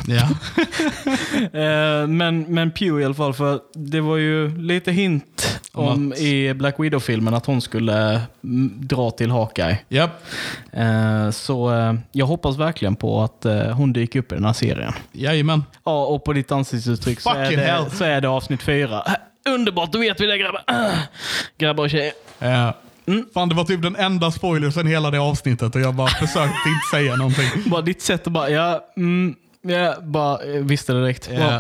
Ja. 0.06 0.28
Eh, 1.52 2.06
men, 2.06 2.40
men 2.48 2.70
Pugh 2.70 3.00
i 3.00 3.04
alla 3.04 3.14
fall, 3.14 3.34
för 3.34 3.60
det 3.74 4.00
var 4.00 4.16
ju 4.16 4.58
lite 4.58 4.92
hint 4.92 5.60
Om 5.72 5.86
om 5.88 6.12
att- 6.12 6.18
i 6.18 6.54
Black 6.54 6.74
Widow-filmen 6.78 7.34
att 7.34 7.46
hon 7.46 7.60
skulle 7.60 8.20
mm, 8.44 8.72
dra 8.80 9.10
till 9.10 9.30
Hawkeye. 9.30 9.78
Japp. 9.88 10.24
Eh, 10.72 11.30
så 11.30 11.72
eh, 11.74 11.94
jag 12.12 12.26
hoppas 12.26 12.56
verkligen 12.56 12.96
på 12.96 13.22
att 13.22 13.46
hon 13.76 13.92
dyker 13.92 14.18
upp 14.18 14.32
i 14.32 14.34
den 14.34 14.44
här 14.44 14.52
serien. 14.52 14.92
Jajamän. 15.12 15.64
Ja, 15.84 16.04
och 16.06 16.24
på 16.24 16.32
ditt 16.32 16.52
ansiktsuttryck 16.52 17.20
så 17.20 17.30
är, 17.34 17.50
det, 17.56 17.84
så 17.96 18.04
är 18.04 18.20
det 18.20 18.28
avsnitt 18.28 18.62
fyra. 18.62 19.02
Underbart, 19.48 19.92
då 19.92 19.98
vet 19.98 20.20
vi 20.20 20.26
det 20.26 20.38
grabbar. 20.38 20.62
Grabbar 21.58 21.84
och 21.84 21.90
tjejer. 21.90 22.12
Ja. 22.38 22.76
Mm. 23.06 23.24
Fan, 23.34 23.48
det 23.48 23.54
var 23.54 23.64
typ 23.64 23.82
den 23.82 23.96
enda 23.96 24.30
spoilersen 24.30 24.86
hela 24.86 25.10
det 25.10 25.18
avsnittet 25.20 25.74
och 25.74 25.80
jag 25.80 25.94
bara 25.94 26.08
försökte 26.08 26.38
inte 26.68 26.86
säga 26.90 27.16
någonting. 27.16 27.46
Bara 27.70 27.82
ditt 27.82 28.02
sätt 28.02 28.26
att 28.26 28.32
bara, 28.32 28.50
ja, 28.50 28.80
mm, 28.96 29.34
ja 29.62 29.94
bara 30.02 30.38
eh, 30.44 30.60
visste 30.60 30.92
det 30.92 31.00
direkt. 31.00 31.30
Ja. 31.32 31.54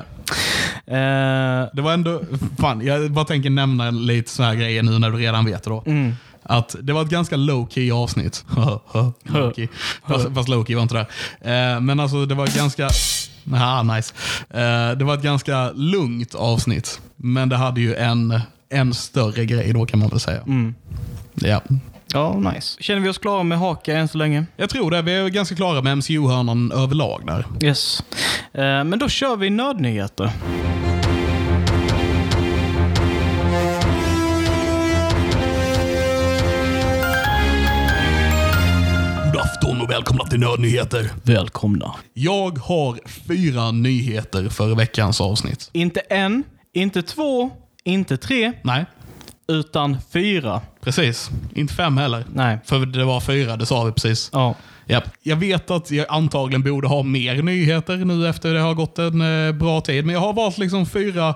Eh, 0.86 1.68
Det 1.72 1.82
var 1.82 1.92
ändå, 1.92 2.20
fan, 2.58 2.86
jag 2.86 3.10
bara 3.12 3.24
tänker 3.24 3.50
nämna 3.50 3.90
lite 3.90 4.30
så 4.30 4.42
här 4.42 4.54
grejer 4.54 4.82
nu 4.82 4.98
när 4.98 5.10
du 5.10 5.18
redan 5.18 5.44
vet 5.44 5.62
det 5.62 5.70
då. 5.70 5.82
mm. 5.86 6.12
Att 6.44 6.76
det 6.82 6.92
var 6.92 7.02
ett 7.02 7.08
ganska 7.08 7.36
low 7.36 7.68
key 7.70 7.90
avsnitt. 7.92 8.44
low 9.22 9.52
key. 9.56 9.68
Fast, 10.08 10.34
fast 10.34 10.48
low 10.48 10.64
key 10.64 10.74
var 10.76 10.82
inte 10.82 10.94
det. 10.94 11.06
Eh, 11.52 11.80
men 11.80 12.00
alltså 12.00 12.26
det 12.26 12.34
var 12.34 12.44
ett 12.44 12.56
ganska, 12.56 12.88
aha, 13.54 13.82
nice. 13.82 14.14
Eh, 14.50 14.90
det 14.98 15.04
var 15.04 15.14
ett 15.14 15.22
ganska 15.22 15.70
lugnt 15.70 16.34
avsnitt. 16.34 17.00
Men 17.16 17.48
det 17.48 17.56
hade 17.56 17.80
ju 17.80 17.94
en, 17.94 18.40
en 18.68 18.94
större 18.94 19.44
grej 19.46 19.72
då 19.72 19.86
kan 19.86 20.00
man 20.00 20.08
väl 20.08 20.20
säga. 20.20 20.40
Mm. 20.40 20.74
Ja. 21.34 21.60
Ja, 22.12 22.38
nice. 22.54 22.82
Känner 22.82 23.00
vi 23.00 23.08
oss 23.08 23.18
klara 23.18 23.42
med 23.42 23.58
Haka 23.58 23.96
än 23.96 24.08
så 24.08 24.18
länge? 24.18 24.44
Jag 24.56 24.70
tror 24.70 24.90
det. 24.90 25.02
Vi 25.02 25.14
är 25.14 25.28
ganska 25.28 25.54
klara 25.54 25.82
med 25.82 25.98
MCU-hörnan 25.98 26.72
överlag 26.72 27.26
där. 27.26 27.46
Yes. 27.62 28.04
Eh, 28.52 28.60
men 28.62 28.98
då 28.98 29.08
kör 29.08 29.36
vi 29.36 29.50
nödnyheter. 29.50 30.32
Och 39.82 39.90
välkomna 39.90 40.24
till 40.24 40.40
Nödnyheter. 40.40 41.10
Välkomna. 41.22 41.94
Jag 42.14 42.58
har 42.58 43.08
fyra 43.08 43.70
nyheter 43.70 44.48
för 44.48 44.74
veckans 44.74 45.20
avsnitt. 45.20 45.70
Inte 45.72 46.00
en, 46.00 46.44
inte 46.72 47.02
två, 47.02 47.50
inte 47.84 48.16
tre, 48.16 48.52
Nej, 48.62 48.86
utan 49.48 49.96
fyra. 50.12 50.60
precis. 50.80 51.30
Inte 51.54 51.74
fem 51.74 51.96
heller. 51.96 52.24
Nej. 52.34 52.58
För 52.64 52.86
det 52.86 53.04
var 53.04 53.20
fyra, 53.20 53.56
det 53.56 53.66
sa 53.66 53.84
vi 53.84 53.92
precis. 53.92 54.30
Ja. 54.32 54.54
Japp. 54.86 55.04
Jag 55.22 55.36
vet 55.36 55.70
att 55.70 55.90
jag 55.90 56.06
antagligen 56.08 56.62
borde 56.62 56.88
ha 56.88 57.02
mer 57.02 57.42
nyheter 57.42 57.96
nu 57.96 58.28
efter 58.28 58.54
det 58.54 58.60
har 58.60 58.74
gått 58.74 58.98
en 58.98 59.46
eh, 59.46 59.52
bra 59.52 59.80
tid, 59.80 60.06
men 60.06 60.14
jag 60.14 60.20
har 60.20 60.32
valt 60.32 60.58
liksom 60.58 60.86
fyra 60.86 61.34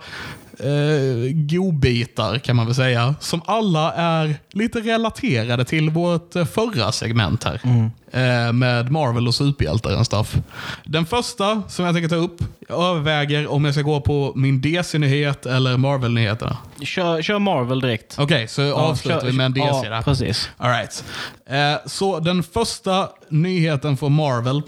eh, 0.60 1.32
godbitar 1.32 2.38
kan 2.38 2.56
man 2.56 2.66
väl 2.66 2.74
säga. 2.74 3.14
Som 3.20 3.42
alla 3.46 3.92
är 3.92 4.34
lite 4.52 4.80
relaterade 4.80 5.64
till 5.64 5.90
vårt 5.90 6.36
eh, 6.36 6.44
förra 6.44 6.92
segment 6.92 7.44
här. 7.44 7.60
Eh, 8.12 8.52
med 8.52 8.90
Marvel 8.90 9.28
och 9.28 9.34
superhjältar 9.34 9.98
och 9.98 10.06
stuff. 10.06 10.36
Den 10.84 11.06
första 11.06 11.62
som 11.68 11.84
jag 11.84 11.94
tänker 11.94 12.08
ta 12.08 12.16
upp, 12.16 12.38
jag 12.68 12.84
överväger 12.84 13.46
om 13.46 13.64
jag 13.64 13.74
ska 13.74 13.82
gå 13.82 14.00
på 14.00 14.32
min 14.36 14.60
DC-nyhet 14.60 15.46
eller 15.46 15.76
Marvel-nyheterna. 15.76 16.56
Kör, 16.82 17.22
kör 17.22 17.38
Marvel 17.38 17.80
direkt. 17.80 18.16
Okej, 18.18 18.48
så 18.48 18.74
avslutar 18.74 19.20
kör- 19.20 19.26
vi 19.26 19.32
med 19.32 19.46
en 19.46 19.52
DC 19.52 19.66
ja, 19.66 19.82
där. 19.90 20.02
precis. 20.02 20.50
All 20.56 20.70
right. 20.70 21.04
eh, 21.46 21.86
så 21.86 22.20
den 22.20 22.42
första 22.42 23.08
nyheten 23.28 23.96
från 23.96 24.12
Marvel 24.12 24.62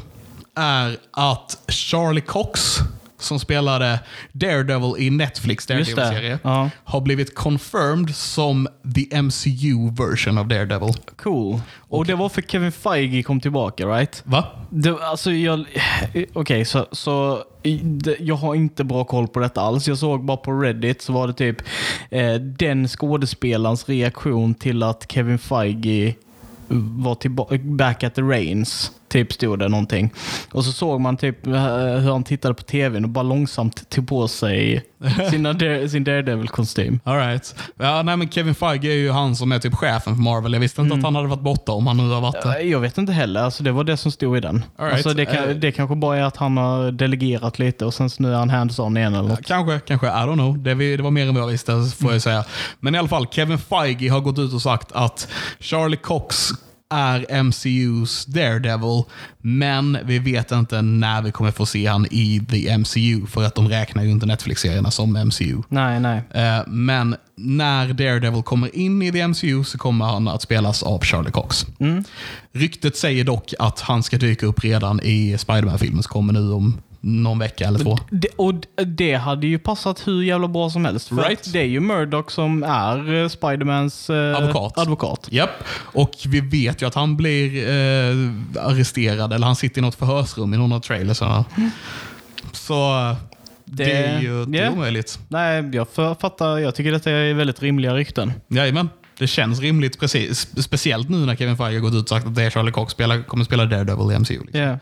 är 0.57 0.97
att 1.11 1.59
Charlie 1.69 2.21
Cox, 2.21 2.79
som 3.19 3.39
spelade 3.39 4.01
Daredevil 4.33 4.95
i 4.99 5.11
Netflix. 5.11 5.67
Daredevil-serie, 5.67 6.39
Ja. 6.43 6.71
har 6.85 7.01
blivit 7.01 7.35
confirmed 7.35 8.15
som 8.15 8.69
the 8.95 9.23
MCU 9.23 9.91
version 9.91 10.39
of 10.39 10.47
Daredevil. 10.47 10.93
Cool. 11.17 11.61
Och 11.79 12.07
det 12.07 12.15
var 12.15 12.29
för 12.29 12.43
Kevin 12.43 12.73
Feige 12.73 13.23
kom 13.23 13.41
tillbaka, 13.41 13.87
right? 13.87 14.23
Va? 14.25 14.45
Det, 14.71 14.97
alltså 15.03 15.33
jag... 15.33 15.65
Okej, 16.33 16.65
så, 16.65 16.87
så 16.93 17.45
det, 17.83 18.17
jag 18.21 18.35
har 18.35 18.55
inte 18.55 18.85
bra 18.85 19.05
koll 19.05 19.29
på 19.29 19.41
detta 19.41 19.61
alls. 19.61 19.89
Jag 19.89 19.99
såg 19.99 20.25
bara 20.25 20.37
på 20.37 20.53
Reddit 20.53 21.03
så 21.03 21.13
var 21.13 21.27
det 21.27 21.33
typ 21.33 21.57
eh, 22.11 22.35
den 22.35 22.89
skådespelarens 22.89 23.89
reaktion 23.89 24.55
till 24.55 24.83
att 24.83 25.13
Kevin 25.13 25.39
Feige 25.39 26.15
var 26.99 27.15
tillbaka, 27.15 27.59
back 27.59 28.05
at 28.05 28.15
the 28.15 28.23
reins. 28.23 28.93
Typ 29.09 29.33
stod 29.33 29.59
det 29.59 29.69
någonting. 29.69 30.11
Och 30.53 30.65
så 30.65 30.73
såg 30.73 31.01
man 31.01 31.17
typ 31.17 31.47
eh, 31.47 31.53
hur 31.53 32.13
han 32.13 32.25
tittade 32.25 32.55
på 32.55 32.63
tvn 32.63 33.05
och 33.05 33.11
bara 33.11 33.23
långsamt 33.23 33.91
tog 33.91 34.09
på 34.09 34.29
sig 34.29 34.85
sina, 35.31 35.59
sin 35.89 36.05
Daredevil-kostym. 36.05 37.01
All 37.05 37.17
right. 37.17 37.55
Ja, 37.79 38.03
nej, 38.03 38.17
men 38.17 38.31
Kevin 38.31 38.55
Feige 38.55 38.89
är 38.89 38.95
ju 38.97 39.11
han 39.11 39.37
som 39.37 39.53
är 39.53 39.59
typ 39.59 39.75
chefen 39.75 40.15
för 40.15 40.23
Marvel. 40.23 40.53
Jag 40.53 40.61
visste 40.61 40.81
inte 40.81 40.89
Mm. 40.95 40.99
att 41.01 41.05
han 41.05 41.15
hade 41.15 41.29
varit 41.29 41.41
borta 41.43 41.73
om 41.73 41.87
han 41.87 41.97
nu 41.97 42.09
har 42.09 42.21
varit 42.21 42.43
det. 42.43 42.61
Eh, 42.61 42.67
Jag 42.71 42.81
vet 42.81 42.99
inte 42.99 43.13
heller. 43.13 43.41
Alltså, 43.43 43.63
det 43.63 43.73
var 43.73 43.85
det 43.85 43.97
som 43.97 44.13
stod 44.13 44.37
i 44.37 44.41
den. 44.41 44.65
All 44.77 44.85
right. 44.85 44.95
Alltså, 44.95 45.15
det, 45.15 45.25
kan, 45.27 45.37
Eh. 45.49 45.57
det 45.57 45.73
kanske 45.73 45.97
bara 45.97 46.17
är 46.19 46.23
att 46.23 46.37
han 46.37 46.57
har 46.57 46.91
delegerat 46.91 47.59
lite 47.59 47.85
och 47.85 47.95
sen 47.95 48.11
nu 48.19 48.33
är 48.33 48.37
han 48.37 48.51
hands-on 48.51 48.97
igen 48.99 49.15
eller 49.15 49.29
något. 49.29 49.47
Kanske, 49.47 49.81
kanske. 49.87 50.07
I 50.07 50.11
don't 50.11 50.35
know. 50.35 50.59
Det, 50.59 50.75
det 50.97 51.03
var 51.03 51.11
mer 51.11 51.27
än 51.29 51.35
vad 51.35 51.43
jag 51.43 51.49
visste, 51.49 51.73
får 51.73 52.05
Mm. 52.05 52.13
jag 52.13 52.23
säga. 52.23 52.45
Men 52.81 52.95
i 52.95 52.99
alla 52.99 53.09
fall, 53.09 53.27
Kevin 53.31 53.59
Feige 53.59 54.09
har 54.11 54.21
gått 54.21 54.39
ut 54.39 54.53
och 54.55 54.63
sagt 54.63 54.93
att 54.93 55.29
Charlie 55.61 55.97
Cox 55.97 56.49
är 56.91 57.43
MCUs 57.43 58.27
Daredevil, 58.27 59.03
men 59.39 59.99
vi 60.05 60.19
vet 60.19 60.53
inte 60.53 60.83
när 60.83 61.23
vi 61.23 61.33
kommer 61.33 61.51
få 61.51 61.67
se 61.67 61.87
han 61.87 62.07
i 62.11 62.41
the 62.51 62.79
MCU, 62.79 63.27
för 63.27 63.45
att 63.45 63.55
de 63.55 63.69
räknar 63.69 64.03
ju 64.03 64.11
inte 64.11 64.27
Netflix-serierna 64.27 64.91
som 64.91 65.13
MCU. 65.13 65.63
Nej, 65.69 66.01
nej. 66.01 66.23
Eh, 66.35 66.61
Men 66.67 67.17
när 67.37 67.93
Daredevil 67.93 68.43
kommer 68.43 68.77
in 68.77 69.03
i 69.03 69.13
the 69.13 69.29
MCU 69.29 69.65
så 69.65 69.79
kommer 69.79 70.05
han 70.05 70.29
att 70.29 70.43
spelas 70.43 70.83
av 70.83 71.01
Charlie 71.01 71.31
Cox. 71.31 71.67
Mm. 71.81 72.05
Ryktet 72.53 72.97
säger 72.97 73.25
dock 73.25 73.55
att 73.59 73.81
han 73.81 74.03
ska 74.03 74.19
dyka 74.19 74.47
upp 74.47 74.65
redan 74.65 75.01
i 75.03 75.39
Spider-Man-filmen 75.39 76.03
som 76.03 76.11
kommer 76.13 76.33
nu 76.33 76.53
om 76.53 76.81
någon 77.01 77.39
vecka 77.39 77.65
eller 77.67 77.79
två. 77.79 77.99
Det, 78.11 78.29
och 78.37 78.55
det 78.87 79.15
hade 79.15 79.47
ju 79.47 79.59
passat 79.59 80.07
hur 80.07 80.23
jävla 80.23 80.49
bra 80.49 80.71
som 80.71 80.85
helst. 80.85 81.09
För 81.09 81.17
Right. 81.17 81.53
det 81.53 81.59
är 81.61 81.65
ju 81.65 81.81
Murdoch 81.81 82.31
som 82.33 82.63
är 82.63 83.15
eh, 83.15 83.29
Spidermans 83.29 84.11
eh, 84.11 84.37
Advokat. 84.37 84.79
advokat. 84.79 85.29
Japp, 85.31 85.51
och 85.75 86.11
vi 86.27 86.41
vet 86.41 86.83
ju 86.83 86.87
att 86.87 86.95
han 86.95 87.17
blir 87.17 87.69
eh, 87.69 88.65
arresterad, 88.65 89.33
eller 89.33 89.47
han 89.47 89.57
sitter 89.57 89.79
i 89.79 89.83
något 89.83 89.95
förhörsrum 89.95 90.55
i 90.55 90.57
någon 90.57 90.73
av 90.73 90.81
trailersarna. 90.81 91.45
Så 92.53 92.99
eh, 93.11 93.17
det, 93.65 93.85
Det- 93.85 93.93
är 93.93 94.21
ju 94.21 94.47
ja. 94.57 94.71
omöjligt. 94.71 95.19
Nej, 95.29 95.71
jag 95.73 95.89
fattar. 96.21 96.59
Jag 96.59 96.75
tycker 96.75 96.93
detta 96.93 97.11
är 97.11 97.35
väldigt 97.35 97.63
rimliga 97.63 97.95
rykten. 97.95 98.33
Jajamän, 98.49 98.89
det 99.19 99.27
känns 99.27 99.61
rimligt, 99.61 100.01
precis. 100.01 100.63
Speciellt 100.65 101.09
nu 101.09 101.17
när 101.17 101.37
Kevin 101.37 101.57
Feige 101.57 101.81
gått 101.81 101.95
ut 101.95 102.03
och 102.03 102.09
sagt 102.09 102.27
att 102.27 102.35
det 102.35 102.43
är 102.43 102.51
Charlie 102.51 102.73
Cox 102.73 102.93
spelar, 102.93 103.23
kommer 103.23 103.45
spela 103.45 103.65
Daredevil 103.65 104.13
i 104.13 104.19
MCU. 104.19 104.41
Liksom. 104.41 104.61
Ja. 104.61 104.79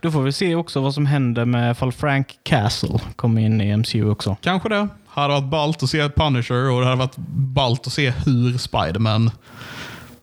Då 0.00 0.10
får 0.10 0.22
vi 0.22 0.32
se 0.32 0.54
också 0.54 0.80
vad 0.80 0.94
som 0.94 1.06
händer 1.06 1.44
med 1.44 1.78
fall 1.78 1.92
Frank 1.92 2.38
Castle 2.42 2.98
kommer 3.16 3.40
in 3.40 3.60
i 3.60 3.76
MCU 3.76 4.10
också. 4.10 4.36
Kanske 4.40 4.68
det. 4.68 4.88
Hade 5.06 5.34
varit 5.34 5.50
ballt 5.50 5.82
att 5.82 5.90
se 5.90 6.08
Punisher 6.08 6.70
och 6.70 6.80
det 6.80 6.86
hade 6.86 6.98
varit 6.98 7.16
ballt 7.36 7.86
att 7.86 7.92
se 7.92 8.10
hur 8.10 8.58
Spiderman 8.58 9.30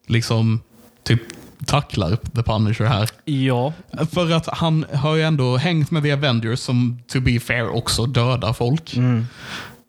liksom 0.08 0.62
typ 1.04 1.22
tacklar 1.66 2.16
The 2.16 2.44
Punisher 2.44 2.86
här. 2.86 3.10
Ja, 3.26 3.74
För 4.12 4.32
att 4.32 4.48
han 4.48 4.86
har 4.94 5.16
ju 5.16 5.24
ändå 5.24 5.58
hängt 5.58 5.92
med 5.92 6.04
The 6.04 6.12
Avengers 6.12 6.60
som 6.60 7.00
to 7.08 7.20
be 7.20 7.40
fair 7.40 7.76
också 7.76 8.06
dödar 8.06 8.54
folk. 8.54 8.94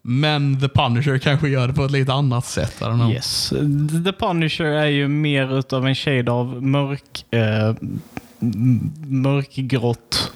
Men 0.05 0.59
The 0.59 0.69
Punisher 0.69 1.17
kanske 1.17 1.49
gör 1.49 1.67
det 1.67 1.73
på 1.73 1.85
ett 1.85 1.91
lite 1.91 2.13
annat 2.13 2.45
sätt. 2.45 2.81
Yes. 3.11 3.49
The 4.05 4.11
Punisher 4.13 4.65
är 4.65 4.85
ju 4.87 5.07
mer 5.07 5.59
utav 5.59 5.87
en 5.87 5.95
shade 5.95 6.31
av 6.31 6.63
mörk, 6.63 7.25
eh, 7.31 7.73
mörkgrått 9.07 10.31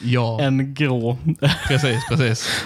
Ja, 0.00 0.40
än 0.40 0.74
grå. 0.74 1.18
precis. 1.68 2.06
precis. 2.08 2.64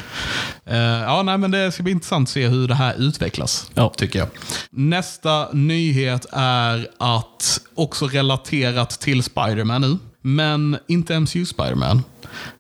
Eh, 0.65 0.77
ja, 0.79 1.23
nej, 1.23 1.39
men 1.39 1.51
det 1.51 1.73
ska 1.73 1.83
bli 1.83 1.93
intressant 1.93 2.29
att 2.29 2.33
se 2.33 2.49
hur 2.49 2.69
det 2.69 2.75
här 2.75 2.95
utvecklas. 2.99 3.71
Ja. 3.75 3.93
Tycker 3.97 4.19
jag. 4.19 4.29
Nästa 4.71 5.49
nyhet 5.53 6.27
är 6.33 6.89
att 6.99 7.61
också 7.75 8.07
relaterat 8.07 8.91
till 8.91 9.23
Spider-Man 9.23 9.81
nu, 9.81 9.99
men 10.23 10.79
inte 10.89 11.21
MCU 11.21 11.45
Spider-Man. 11.45 12.03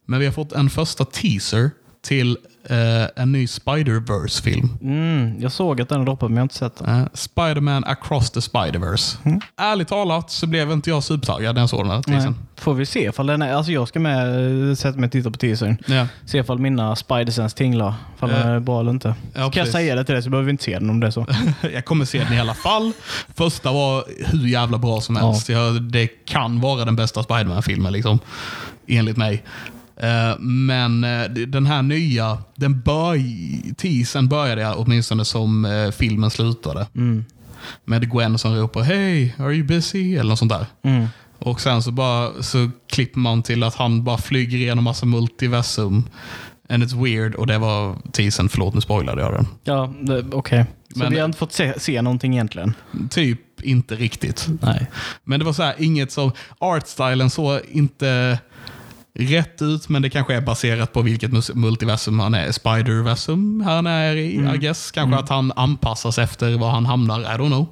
Men 0.06 0.20
vi 0.20 0.26
har 0.26 0.32
fått 0.32 0.52
en 0.52 0.70
första 0.70 1.04
teaser 1.04 1.70
till 2.02 2.38
eh, 2.70 3.22
en 3.22 3.32
ny 3.32 3.46
Spider-Verse-film. 3.46 4.68
Mm, 4.82 5.40
jag 5.40 5.52
såg 5.52 5.80
att 5.80 5.88
den 5.88 6.04
droppade 6.04 6.28
men 6.30 6.36
jag 6.36 6.40
har 6.40 6.44
inte 6.44 6.54
sett 6.54 6.76
den. 6.76 7.00
Eh, 7.00 7.06
Spider-Man 7.14 7.84
Across 7.84 8.30
the 8.30 8.40
Spider-Verse. 8.40 9.16
Ärligt 9.56 9.88
talat 9.88 10.30
så 10.30 10.46
blev 10.46 10.70
inte 10.72 10.90
jag 10.90 11.02
supertaggad 11.02 11.54
när 11.54 11.62
jag 11.62 11.70
såg 11.70 11.80
den 11.84 11.90
här 11.90 12.02
teasern. 12.02 12.34
Får 12.56 12.74
vi 12.74 12.86
se 12.86 13.04
ifall 13.08 13.26
den 13.26 13.42
är, 13.42 13.54
alltså 13.54 13.72
jag 13.72 13.88
ska 13.88 14.00
med, 14.00 14.68
eh, 14.70 14.74
sätta 14.74 14.98
mig 14.98 15.06
och 15.06 15.12
titta 15.12 15.30
på 15.30 15.38
teasern. 15.38 15.76
Ja. 15.86 16.06
Se 16.26 16.38
ifall 16.38 16.58
mina 16.58 16.96
Spidersens 16.96 17.54
tinglar. 17.54 17.94
Ifall 18.16 18.28
den 18.30 18.48
Ja. 18.48 18.54
är 18.54 18.60
bra 18.60 18.80
eller 18.80 18.90
inte. 18.90 19.08
Ja, 19.08 19.14
kan 19.32 19.42
jag 19.42 19.52
precis. 19.52 19.72
säga 19.72 19.94
det 19.94 20.04
till 20.04 20.12
dig 20.14 20.22
så 20.22 20.30
behöver 20.30 20.44
vi 20.46 20.50
inte 20.50 20.64
se 20.64 20.78
den 20.78 20.90
om 20.90 21.00
det 21.00 21.06
är 21.06 21.10
så. 21.10 21.26
Jag 21.74 21.84
kommer 21.84 22.04
se 22.04 22.18
den 22.24 22.32
i 22.32 22.40
alla 22.40 22.54
fall. 22.54 22.92
Första 23.34 23.72
var 23.72 24.04
hur 24.26 24.46
jävla 24.48 24.78
bra 24.78 25.00
som 25.00 25.16
helst. 25.16 25.48
Jag, 25.48 25.82
det 25.82 26.06
kan 26.06 26.60
vara 26.60 26.84
den 26.84 26.96
bästa 26.96 27.22
Spider-Man-filmen, 27.22 27.92
liksom, 27.92 28.18
enligt 28.86 29.16
mig. 29.16 29.42
Eh, 29.96 30.38
men 30.38 31.04
eh, 31.04 31.24
den 31.30 31.66
här 31.66 31.82
nya, 31.82 32.38
den 32.54 32.80
bör, 32.80 33.16
teasern 33.74 34.28
började 34.28 34.60
jag 34.60 34.78
åtminstone 34.78 35.24
som 35.24 35.64
eh, 35.64 35.90
filmen 35.90 36.30
slutade. 36.30 36.86
Mm. 36.94 37.24
Med 37.84 38.10
Gwen 38.12 38.38
som 38.38 38.54
ropar 38.54 38.82
“Hey, 38.82 39.30
are 39.38 39.54
you 39.54 39.64
busy?” 39.66 40.14
eller 40.16 40.28
något 40.30 40.38
sånt 40.38 40.52
där. 40.52 40.66
Mm. 40.82 41.06
Och 41.38 41.60
sen 41.60 41.82
så, 41.82 41.90
bara, 41.90 42.42
så 42.42 42.70
klipper 42.90 43.18
man 43.18 43.42
till 43.42 43.62
att 43.62 43.74
han 43.74 44.04
bara 44.04 44.18
flyger 44.18 44.58
igenom 44.58 44.84
massa 44.84 45.06
multiversum. 45.06 46.04
And 46.68 46.82
it's 46.84 47.04
weird. 47.04 47.34
Och 47.34 47.46
det 47.46 47.58
var 47.58 47.96
teasern. 48.12 48.48
Förlåt, 48.48 48.74
nu 48.74 48.80
spoilade 48.80 49.22
jag 49.22 49.32
den. 49.32 49.46
Ja, 49.64 49.94
okej. 50.32 50.64
Så 50.92 50.98
Men- 50.98 51.12
vi 51.12 51.18
har 51.18 51.24
inte 51.24 51.38
fått 51.38 51.52
se, 51.52 51.80
se 51.80 52.02
någonting 52.02 52.32
egentligen? 52.32 52.74
Typ 53.10 53.40
inte 53.62 53.94
riktigt. 53.94 54.48
Nej. 54.60 54.86
Men 55.24 55.38
det 55.38 55.44
var 55.46 55.52
så 55.52 55.62
här, 55.62 55.74
inget 55.78 56.12
som... 56.12 56.32
Artstylen 56.58 57.30
såg 57.30 57.60
inte 57.70 58.38
rätt 59.18 59.62
ut, 59.62 59.88
men 59.88 60.02
det 60.02 60.10
kanske 60.10 60.34
är 60.34 60.40
baserat 60.40 60.92
på 60.92 61.02
vilket 61.02 61.54
multiversum 61.54 62.18
han 62.18 62.34
är. 62.34 62.52
Spider-versum 62.52 63.60
han 63.60 63.86
är 63.86 64.16
i, 64.16 64.54
I 64.54 64.58
guess. 64.58 64.90
Kanske 64.90 65.18
att 65.20 65.28
han 65.28 65.52
anpassas 65.56 66.18
efter 66.18 66.58
var 66.58 66.70
han 66.70 66.86
hamnar, 66.86 67.20
I 67.20 67.24
don't 67.24 67.46
know. 67.46 67.66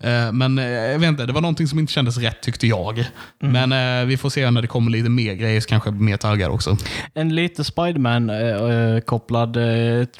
Eh, 0.00 0.32
men 0.32 0.58
eh, 0.58 0.64
jag 0.64 0.98
vet 0.98 1.08
inte, 1.08 1.26
det 1.26 1.32
var 1.32 1.40
någonting 1.40 1.66
som 1.66 1.78
inte 1.78 1.92
kändes 1.92 2.18
rätt 2.18 2.42
tyckte 2.42 2.66
jag. 2.66 3.04
Men 3.38 3.72
eh, 3.72 4.06
vi 4.06 4.16
får 4.16 4.30
se 4.30 4.50
när 4.50 4.62
det 4.62 4.68
kommer 4.68 4.90
lite 4.90 5.08
mer 5.08 5.34
grejer, 5.34 5.60
så 5.60 5.68
kanske 5.68 5.86
jag 5.88 5.94
blir 5.94 6.04
mer 6.04 6.16
taggad 6.16 6.50
också. 6.50 6.76
En 7.14 7.34
lite 7.34 7.64
Spiderman-kopplad 7.64 9.58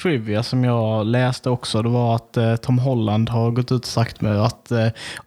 trivia 0.01 0.43
som 0.43 0.63
jag 0.63 1.05
läste 1.05 1.49
också, 1.49 1.81
det 1.81 1.89
var 1.89 2.15
att 2.15 2.61
Tom 2.61 2.79
Holland 2.79 3.29
har 3.29 3.51
gått 3.51 3.71
ut 3.71 3.81
och 3.81 3.85
sagt 3.85 4.21
med 4.21 4.41
att 4.41 4.71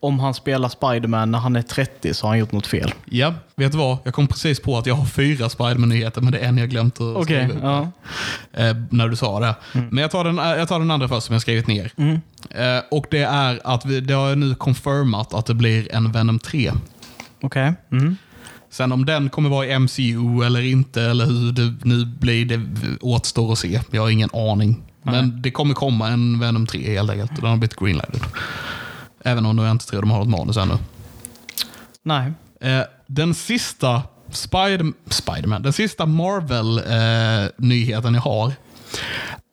om 0.01 0.19
han 0.19 0.35
spelar 0.35 0.69
Spiderman 0.69 1.31
när 1.31 1.39
han 1.39 1.57
är 1.57 1.63
30 1.63 2.15
så 2.15 2.27
har 2.27 2.29
han 2.29 2.39
gjort 2.39 2.53
något 2.53 2.67
fel. 2.67 2.95
Ja, 3.05 3.35
vet 3.57 3.73
du 3.73 3.79
vad? 3.79 3.99
Jag 4.05 4.15
kom 4.15 4.27
precis 4.27 4.61
på 4.61 4.79
att 4.79 4.87
jag 4.87 4.95
har 4.95 5.05
fyra 5.25 5.49
Spiderman-nyheter, 5.49 6.21
men 6.21 6.33
det 6.33 6.39
är 6.39 6.49
en 6.49 6.59
jag 6.59 6.71
glömt 6.71 6.95
att 6.95 7.17
Okej, 7.17 7.49
skriva 7.49 7.69
ja. 7.69 7.91
eh, 8.63 8.77
när 8.91 9.09
du 9.09 9.17
sa 9.17 9.41
det. 9.41 9.55
Men 9.73 9.99
jag 9.99 10.11
tar, 10.11 10.25
den, 10.25 10.39
eh, 10.39 10.45
jag 10.45 10.69
tar 10.69 10.79
den 10.79 10.91
andra 10.91 11.09
först 11.09 11.27
som 11.27 11.33
jag 11.33 11.43
skrivit 11.43 11.67
ner. 11.67 11.93
Eh, 12.51 12.83
och 12.91 13.07
det 13.11 13.23
är 13.23 13.61
att 13.65 13.87
vi, 13.87 14.01
det 14.01 14.15
har 14.15 14.37
nu 14.37 14.55
confirmat 14.55 15.35
att 15.35 15.47
det 15.47 15.55
blir 15.55 15.95
en 15.95 16.13
Venom 16.13 16.39
3. 16.39 16.73
Okej. 17.41 17.75
Mm. 17.93 18.17
Sen 18.71 18.93
om 18.93 19.05
den 19.05 19.29
kommer 19.29 19.51
vara 19.51 19.67
i 19.67 19.79
MCU 19.79 20.45
eller 20.47 20.63
inte, 20.63 21.03
eller 21.03 21.27
hur 21.27 21.53
det 21.53 21.75
nu 21.83 22.05
blir, 22.07 22.47
det 22.47 22.61
återstår 23.01 23.53
att 23.53 23.59
se. 23.59 23.81
Jag 23.91 24.03
har 24.03 24.11
ingen 24.11 24.31
aning. 24.33 24.83
Men 25.03 25.43
det 25.43 25.51
kommer 25.51 25.75
komma 25.75 26.09
en 26.09 26.41
Venom 26.41 26.67
3 26.67 26.95
helt 26.95 27.11
enkelt. 27.11 27.37
Den 27.37 27.45
har 27.51 27.57
blivit 27.57 27.77
greenlighted. 27.77 28.21
Även 29.25 29.47
om 29.47 29.59
jag 29.59 29.71
inte 29.71 29.87
tror 29.87 30.01
de 30.01 30.11
har 30.11 30.19
något 30.19 30.29
manus 30.29 30.57
ännu. 30.57 30.75
Nej. 32.03 32.33
Eh, 32.61 32.81
den 33.07 33.35
sista 33.35 34.03
Spider 34.35 34.93
Spiderman, 35.11 35.63
den 35.63 35.73
sista 35.73 36.07
Marvel-nyheten 36.07 38.15
jag 38.15 38.21
har 38.21 38.53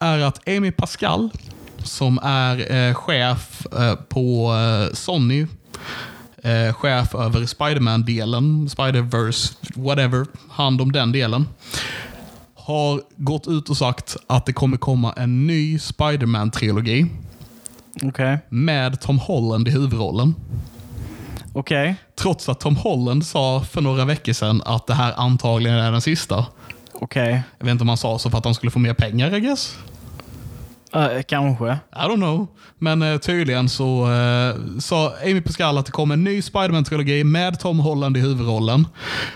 är 0.00 0.18
att 0.18 0.48
Amy 0.48 0.72
Pascal, 0.72 1.30
som 1.78 2.18
är 2.22 2.72
eh, 2.72 2.94
chef 2.94 3.66
eh, 3.66 3.94
på 3.94 4.54
eh, 4.54 4.94
Sony, 4.94 5.46
chef 6.72 7.14
över 7.14 7.46
Spiderman-delen, 7.46 8.68
Spider-Verse, 8.68 9.54
whatever, 9.74 10.26
hand 10.50 10.80
om 10.80 10.92
den 10.92 11.12
delen, 11.12 11.48
har 12.54 13.02
gått 13.16 13.48
ut 13.48 13.70
och 13.70 13.76
sagt 13.76 14.16
att 14.26 14.46
det 14.46 14.52
kommer 14.52 14.76
komma 14.76 15.12
en 15.12 15.46
ny 15.46 15.78
Spiderman-trilogi 15.78 17.06
Okej. 18.02 18.38
med 18.48 19.00
Tom 19.00 19.18
Holland 19.18 19.68
i 19.68 19.70
huvudrollen. 19.70 20.34
Okej. 21.54 21.94
Trots 22.14 22.48
att 22.48 22.60
Tom 22.60 22.76
Holland 22.76 23.26
sa 23.26 23.60
för 23.60 23.80
några 23.80 24.04
veckor 24.04 24.32
sedan 24.32 24.62
att 24.64 24.86
det 24.86 24.94
här 24.94 25.12
antagligen 25.16 25.78
är 25.78 25.92
den 25.92 26.00
sista. 26.00 26.46
Okej. 26.92 27.42
Jag 27.58 27.66
vet 27.66 27.72
inte 27.72 27.82
om 27.82 27.88
han 27.88 27.98
sa 27.98 28.18
så 28.18 28.30
för 28.30 28.38
att 28.38 28.44
han 28.44 28.54
skulle 28.54 28.70
få 28.70 28.78
mer 28.78 28.94
pengar, 28.94 29.34
I 29.34 29.40
guess. 29.40 29.78
Eh, 30.94 31.22
kanske. 31.28 31.72
I 31.72 32.08
don't 32.08 32.16
know. 32.16 32.48
Men 32.78 33.02
eh, 33.02 33.18
tydligen 33.18 33.68
så 33.68 34.12
eh, 34.12 34.78
sa 34.80 35.12
Amy 35.22 35.40
Pascal 35.40 35.78
att 35.78 35.86
det 35.86 35.92
kommer 35.92 36.14
en 36.14 36.24
ny 36.24 36.42
Spiderman-trilogi 36.42 37.24
med 37.24 37.60
Tom 37.60 37.78
Holland 37.78 38.16
i 38.16 38.20
huvudrollen. 38.20 38.86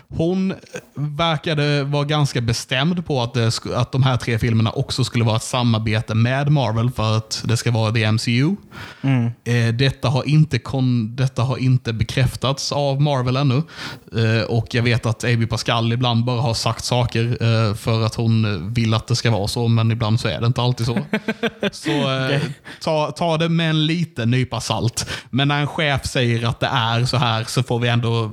Hon 0.09 0.55
verkade 0.95 1.85
vara 1.85 2.05
ganska 2.05 2.41
bestämd 2.41 3.07
på 3.07 3.23
att, 3.23 3.35
det, 3.35 3.53
att 3.75 3.93
de 3.93 4.03
här 4.03 4.17
tre 4.17 4.39
filmerna 4.39 4.71
också 4.71 5.05
skulle 5.05 5.25
vara 5.25 5.37
ett 5.37 5.43
samarbete 5.43 6.15
med 6.15 6.53
Marvel 6.53 6.91
för 6.91 7.17
att 7.17 7.43
det 7.45 7.57
ska 7.57 7.71
vara 7.71 7.93
the 7.93 8.13
MCU. 8.13 8.57
Eh, 9.45 9.75
detta, 9.75 10.09
har 10.09 10.29
inte 10.29 10.59
kon, 10.59 11.17
detta 11.17 11.43
har 11.43 11.57
inte 11.57 11.93
bekräftats 11.93 12.73
av 12.73 13.03
Marvel 13.03 13.37
ännu. 13.37 13.63
Och 14.49 14.75
jag 14.75 14.83
vet 14.83 15.07
att 15.07 15.25
Amy 15.25 15.47
Pascal 15.47 15.93
ibland 15.93 16.25
bara 16.25 16.41
har 16.41 16.55
sagt 16.55 16.85
saker 16.85 17.75
för 17.75 18.07
att 18.07 18.15
hon 18.15 18.75
vill 18.75 18.95
att 18.95 19.07
det 19.07 19.17
ska 19.17 19.31
vara 19.31 19.49
så, 19.49 19.69
men 19.69 19.91
ibland 19.93 20.21
så 20.21 20.29
är 20.29 20.41
det 20.41 20.47
inte 20.47 20.63
alltid 20.63 20.87
så. 20.87 20.99
Så 21.73 21.91
eh, 21.91 22.41
ta, 22.83 23.11
ta 23.11 23.37
det 23.37 23.49
med 23.49 23.71
en 23.71 23.87
liten 23.87 24.31
nypa 24.31 24.61
salt. 24.61 25.11
Men 25.31 25.49
när 25.49 25.61
en 25.61 25.67
chef 25.67 26.07
säger 26.07 26.49
att 26.49 26.61
det 26.61 26.67
är 26.67 27.05
så 27.05 27.17
här 27.17 27.45
så 27.45 27.63
får 27.63 27.79
vi 27.79 27.89
ändå 27.89 28.33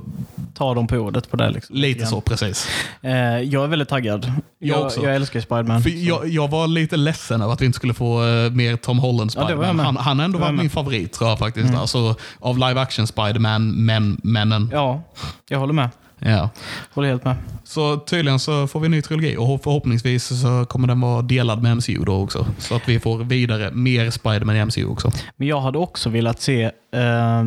Ta 0.54 0.74
dem 0.74 0.86
på 0.86 0.96
ordet 0.96 1.30
på 1.30 1.36
det. 1.36 1.50
Liksom. 1.50 1.76
lite 1.76 2.06
så 2.06 2.20
precis. 2.20 2.68
Eh, 3.02 3.12
jag 3.40 3.64
är 3.64 3.68
väldigt 3.68 3.88
taggad. 3.88 4.32
Jag 4.58 4.78
Jag, 4.78 4.86
också. 4.86 5.02
jag 5.02 5.14
älskar 5.14 5.40
Spiderman. 5.40 5.82
Jag, 5.86 6.28
jag 6.28 6.50
var 6.50 6.66
lite 6.66 6.96
ledsen 6.96 7.42
över 7.42 7.52
att 7.52 7.60
vi 7.60 7.66
inte 7.66 7.76
skulle 7.76 7.94
få 7.94 8.26
eh, 8.26 8.50
mer 8.50 8.76
Tom 8.76 8.98
Holland 8.98 9.32
Ja, 9.36 9.44
Spiderman. 9.44 9.76
med. 9.76 9.86
han, 9.86 9.96
han 9.96 10.18
har 10.18 10.24
ändå 10.24 10.38
varit 10.38 10.54
min 10.54 10.70
favorit 10.70 11.12
tror 11.12 11.30
jag 11.30 11.38
faktiskt. 11.38 11.74
Alltså, 11.74 12.14
av 12.40 12.58
live 12.58 12.80
action 12.80 13.06
Spiderman, 13.06 13.70
men, 13.84 14.20
männen. 14.22 14.70
Ja, 14.72 15.02
jag 15.48 15.58
håller 15.58 15.72
med. 15.72 15.88
Ja. 16.24 16.50
Håller 16.94 17.08
helt 17.08 17.24
med. 17.24 17.36
Så 17.64 17.96
tydligen 17.96 18.38
så 18.38 18.66
får 18.66 18.80
vi 18.80 18.86
en 18.86 18.90
ny 18.90 19.02
trilogi 19.02 19.36
och 19.36 19.62
förhoppningsvis 19.62 20.40
så 20.42 20.64
kommer 20.68 20.88
den 20.88 21.00
vara 21.00 21.22
delad 21.22 21.62
med 21.62 21.76
MCU 21.76 22.04
då 22.04 22.22
också. 22.22 22.46
Så 22.58 22.76
att 22.76 22.88
vi 22.88 23.00
får 23.00 23.18
vidare 23.18 23.70
mer 23.72 24.10
Spiderman 24.10 24.56
i 24.56 24.64
MCU 24.64 24.86
också. 24.86 25.10
Men 25.36 25.48
jag 25.48 25.60
hade 25.60 25.78
också 25.78 26.10
velat 26.10 26.40
se, 26.40 26.62
eh, 26.64 27.44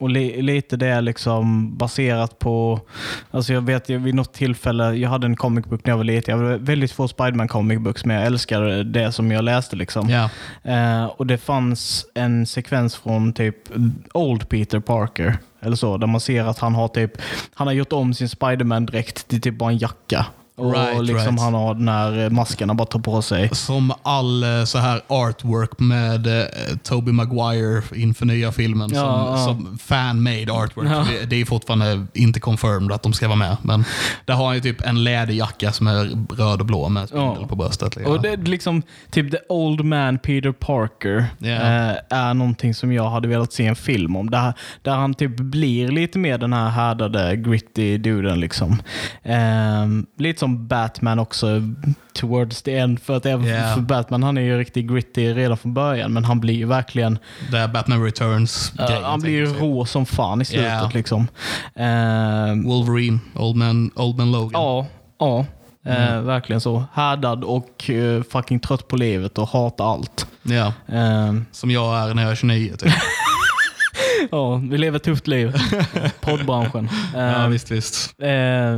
och 0.00 0.10
li, 0.10 0.42
lite 0.42 0.76
det 0.76 0.86
är 0.86 1.02
liksom 1.02 1.76
baserat 1.76 2.38
på, 2.38 2.80
alltså 3.30 3.52
jag 3.52 3.60
vet 3.60 3.88
jag, 3.88 3.98
vid 3.98 4.14
något 4.14 4.32
tillfälle, 4.34 4.94
jag 4.94 5.10
hade 5.10 5.26
en 5.26 5.36
comic 5.36 5.66
book 5.66 5.80
när 5.84 5.92
jag 5.92 5.96
var 5.96 6.04
liten, 6.04 6.38
jag 6.38 6.44
hade 6.44 6.58
väldigt 6.58 6.92
få 6.92 7.08
Spiderman 7.08 7.48
comic 7.48 7.78
books, 7.78 8.04
men 8.04 8.16
jag 8.16 8.26
älskar 8.26 8.84
det 8.84 9.12
som 9.12 9.30
jag 9.30 9.44
läste. 9.44 9.76
liksom. 9.76 10.08
Ja. 10.08 10.30
Eh, 10.62 11.04
och 11.04 11.26
det 11.26 11.38
fanns 11.38 12.06
en 12.14 12.46
sekvens 12.46 12.96
från 12.96 13.32
typ 13.32 13.56
Old 14.14 14.48
Peter 14.48 14.80
Parker, 14.80 15.38
eller 15.64 15.76
så, 15.76 15.96
där 15.96 16.06
man 16.06 16.20
ser 16.20 16.44
att 16.44 16.58
han 16.58 16.74
har 16.74 16.88
typ, 16.88 17.12
han 17.54 17.66
har 17.66 17.74
gjort 17.74 17.92
om 17.92 18.14
sin 18.14 18.28
Spiderman-dräkt 18.28 19.28
till 19.28 19.40
typ 19.40 19.58
bara 19.58 19.70
en 19.70 19.78
jacka. 19.78 20.26
Och 20.56 20.72
Right, 20.74 21.04
liksom 21.04 21.26
right. 21.26 21.40
han 21.40 21.54
har 21.54 21.74
den 21.74 21.88
här 21.88 22.30
masken 22.30 22.68
han 22.68 22.76
bara 22.76 22.86
tar 22.86 22.98
på 23.00 23.22
sig. 23.22 23.48
Som 23.54 23.92
all 24.02 24.42
eh, 24.42 24.64
så 24.64 24.78
här 24.78 25.00
artwork 25.06 25.78
med 25.78 26.26
eh, 26.26 26.44
Tobey 26.82 27.12
Maguire 27.12 27.82
inför 27.94 28.26
nya 28.26 28.52
filmen. 28.52 28.90
Ja, 28.94 29.00
som, 29.00 29.10
ja. 29.10 29.44
som 29.44 29.78
fan-made 29.78 30.52
artwork. 30.52 30.88
Ja. 30.90 31.06
Det, 31.10 31.26
det 31.26 31.40
är 31.40 31.44
fortfarande 31.44 32.06
inte 32.14 32.40
confirmed 32.40 32.92
att 32.92 33.02
de 33.02 33.12
ska 33.12 33.26
vara 33.28 33.38
med. 33.38 33.56
Men 33.62 33.84
där 34.24 34.34
har 34.34 34.46
han 34.46 34.54
ju 34.54 34.60
typ 34.60 34.80
en 34.86 35.04
läderjacka 35.04 35.72
som 35.72 35.86
är 35.86 36.34
röd 36.36 36.60
och 36.60 36.66
blå 36.66 36.88
med 36.88 37.08
spindel 37.08 37.46
på 37.46 37.56
bröstet. 37.56 37.96
liksom. 37.96 38.14
Och 38.14 38.22
det 38.22 38.28
är 38.30 38.36
liksom, 38.36 38.82
typ 39.10 39.30
the 39.30 39.38
old 39.48 39.84
man 39.84 40.18
Peter 40.18 40.52
Parker 40.52 41.26
Ja. 41.38 41.48
eh, 41.48 41.94
är 42.10 42.34
någonting 42.34 42.74
som 42.74 42.92
jag 42.92 43.10
hade 43.10 43.28
velat 43.28 43.52
se 43.52 43.66
en 43.66 43.76
film 43.76 44.16
om. 44.16 44.30
Där, 44.30 44.52
där 44.82 44.92
han 44.94 45.14
typ 45.14 45.36
blir 45.36 45.88
lite 45.88 46.18
mer 46.18 46.38
den 46.38 46.52
här 46.52 46.68
härdade, 46.68 47.36
gritty 47.36 47.98
duden. 47.98 48.40
Liksom. 48.40 48.82
Eh, 49.22 49.86
lite 50.18 50.43
som 50.44 50.66
Batman 50.68 51.18
också, 51.18 51.46
towards 52.12 52.62
the 52.62 52.76
end. 52.78 53.00
För 53.02 53.16
att 53.16 53.26
även 53.26 53.46
Ja. 53.46 53.74
för 53.74 53.80
Batman, 53.80 54.22
han 54.22 54.38
är 54.38 54.42
ju 54.42 54.58
riktigt 54.58 54.86
gritty 54.90 55.34
redan 55.34 55.56
från 55.56 55.74
början, 55.74 56.12
men 56.12 56.24
han 56.24 56.40
blir 56.40 56.54
ju 56.54 56.66
verkligen, 56.66 57.18
Det 57.50 57.58
är 57.58 57.68
Batman 57.68 58.04
Returns 58.04 58.72
eh, 58.78 58.86
grejen, 58.86 59.04
han 59.04 59.20
blir 59.20 59.32
ju 59.32 59.46
rå 59.46 59.84
som 59.84 60.06
fan 60.06 60.42
i 60.42 60.44
slutet. 60.44 60.72
Ja. 60.72 60.90
Liksom. 60.94 61.28
Eh, 61.74 62.54
Wolverine, 62.64 63.18
Old 63.34 63.56
Man, 63.56 63.90
Old 63.94 64.16
Man 64.18 64.32
Logan. 64.32 64.50
Ja, 64.62 64.86
ja. 65.18 65.38
Eh, 65.86 66.12
Mm. 66.12 66.26
verkligen 66.26 66.60
så. 66.60 66.84
Härdad 66.92 67.44
och 67.44 67.90
eh, 67.90 68.22
fucking 68.22 68.60
trött 68.60 68.88
på 68.88 68.96
livet 68.96 69.38
och 69.38 69.48
hatar 69.48 69.92
allt. 69.92 70.26
Ja, 70.42 70.72
Eh, 70.94 71.34
som 71.52 71.70
jag 71.70 71.98
är 72.10 72.14
när 72.14 72.22
jag 72.22 72.30
är 72.32 72.36
29. 72.36 72.76
Typ. 72.76 72.92
ja, 74.30 74.54
vi 74.70 74.78
lever 74.78 74.96
ett 74.96 75.02
tufft 75.02 75.26
liv. 75.26 75.52
Poddbranschen. 76.20 76.88
Eh, 77.16 77.20
ja, 77.22 77.46
visst, 77.46 77.70
visst. 77.70 78.14
eh, 78.18 78.28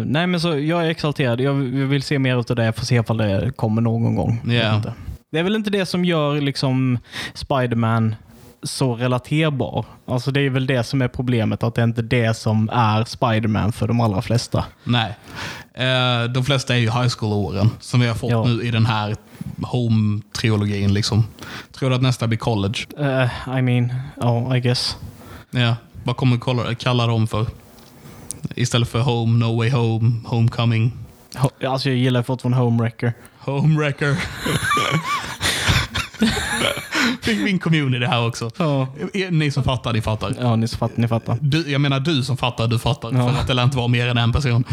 nej, 0.05 0.27
men 0.27 0.41
så 0.41 0.59
jag 0.59 0.87
är 0.87 0.91
exalterad. 0.91 1.41
Jag, 1.41 1.53
vill 1.55 2.03
se 2.03 2.19
mer 2.19 2.35
av 2.37 2.45
det. 2.45 2.65
Jag 2.65 2.77
får 2.77 2.85
se 2.87 2.95
ifall 2.97 3.17
det 3.17 3.53
kommer 3.57 3.83
någon 3.83 4.15
gång. 4.17 4.41
Inte. 4.45 4.93
Det 5.33 5.39
är 5.39 5.43
väl 5.43 5.57
inte 5.57 5.71
det 5.71 5.87
som 5.87 6.05
gör 6.05 6.41
liksom 6.41 6.99
Spiderman 7.35 8.15
så 8.63 8.95
relaterbar. 8.97 9.85
Alltså 10.07 10.31
det 10.31 10.41
är 10.41 10.51
väl 10.51 10.67
det 10.67 10.85
som 10.85 11.03
är 11.03 11.09
problemet, 11.09 11.63
att 11.63 11.75
det 11.75 11.81
är 11.81 11.85
inte 11.85 12.03
det 12.03 12.37
som 12.37 12.71
är 12.73 13.05
Spiderman 13.05 13.73
för 13.73 13.89
de 13.89 14.01
allra 14.01 14.23
flesta. 14.23 14.65
Nej. 14.85 15.17
Eh, 15.75 16.25
de 16.35 16.45
flesta 16.45 16.75
är 16.75 16.79
ju 16.79 16.91
high 16.91 17.09
school-åren 17.19 17.71
som 17.81 18.01
vi 18.01 18.07
har 18.07 18.15
fått 18.15 18.31
Ja. 18.31 18.45
nu 18.45 18.63
i 18.63 18.71
den 18.71 18.87
här 18.87 19.17
Home-trilogin. 19.63 20.89
Liksom. 20.93 21.25
Tror 21.73 21.91
du 21.91 21.97
att 21.97 22.03
nästa 22.03 22.27
blir 22.27 22.39
college? 22.39 22.79
Eh, 22.99 23.59
I 23.59 23.63
mean, 23.63 23.93
ja, 24.21 24.57
I 24.57 24.61
guess. 24.61 24.97
Ja. 25.51 25.77
Vad 26.05 26.17
kommer 26.17 26.37
kolla- 26.37 26.75
kalla 26.75 27.07
dem 27.07 27.27
för? 27.27 27.47
Istället 28.55 28.89
för 28.89 29.01
Home, 29.01 29.39
No 29.47 29.57
Way 29.57 29.71
Home, 29.71 30.13
Homecoming, 30.25 30.93
Ho- 31.35 31.67
Alltså 31.69 31.89
jag 31.89 31.99
gillar 31.99 32.23
fortfarande 32.23 32.59
Homewrecker. 32.59 33.13
Homewrecker. 33.39 34.17
Fick 37.23 37.41
min 37.45 37.59
community 37.59 38.07
här 38.07 38.27
också. 38.27 38.51
Ja. 38.59 38.89
Ni 39.31 39.51
som 39.51 39.65
fattar, 39.65 39.93
ni 39.93 40.01
fattar. 40.03 40.33
Ja, 40.41 40.57
ni 40.57 40.69
fattar. 40.69 40.95
Ni 41.01 41.09
fattar. 41.09 41.39
Du, 41.41 41.71
jag 41.71 41.81
menar 41.81 42.01
du 42.01 42.23
som 42.23 42.37
fattar, 42.37 42.67
du 42.67 42.79
fattar. 42.79 43.13
Ja. 43.13 43.29
För 43.33 43.41
att 43.41 43.47
det 43.47 43.55
lär 43.55 43.63
inte 43.65 43.77
vara 43.77 43.89
mer 43.89 44.07
än 44.09 44.19
en 44.19 44.33
person. 44.33 44.65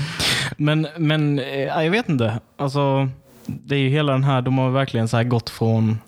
Men, 0.57 0.87
men 0.97 1.39
eh, 1.39 1.59
jag 1.83 1.91
vet 1.91 2.09
inte. 2.09 2.39
Alltså, 2.57 3.09
det 3.45 3.75
är 3.75 3.79
ju 3.79 3.89
hela 3.89 4.11
den 4.11 4.23
här, 4.23 4.41
de 4.41 4.57
har 4.57 4.69
verkligen 4.69 5.07
så 5.07 5.17
här 5.17 5.23
gått 5.23 5.49
från 5.49 5.99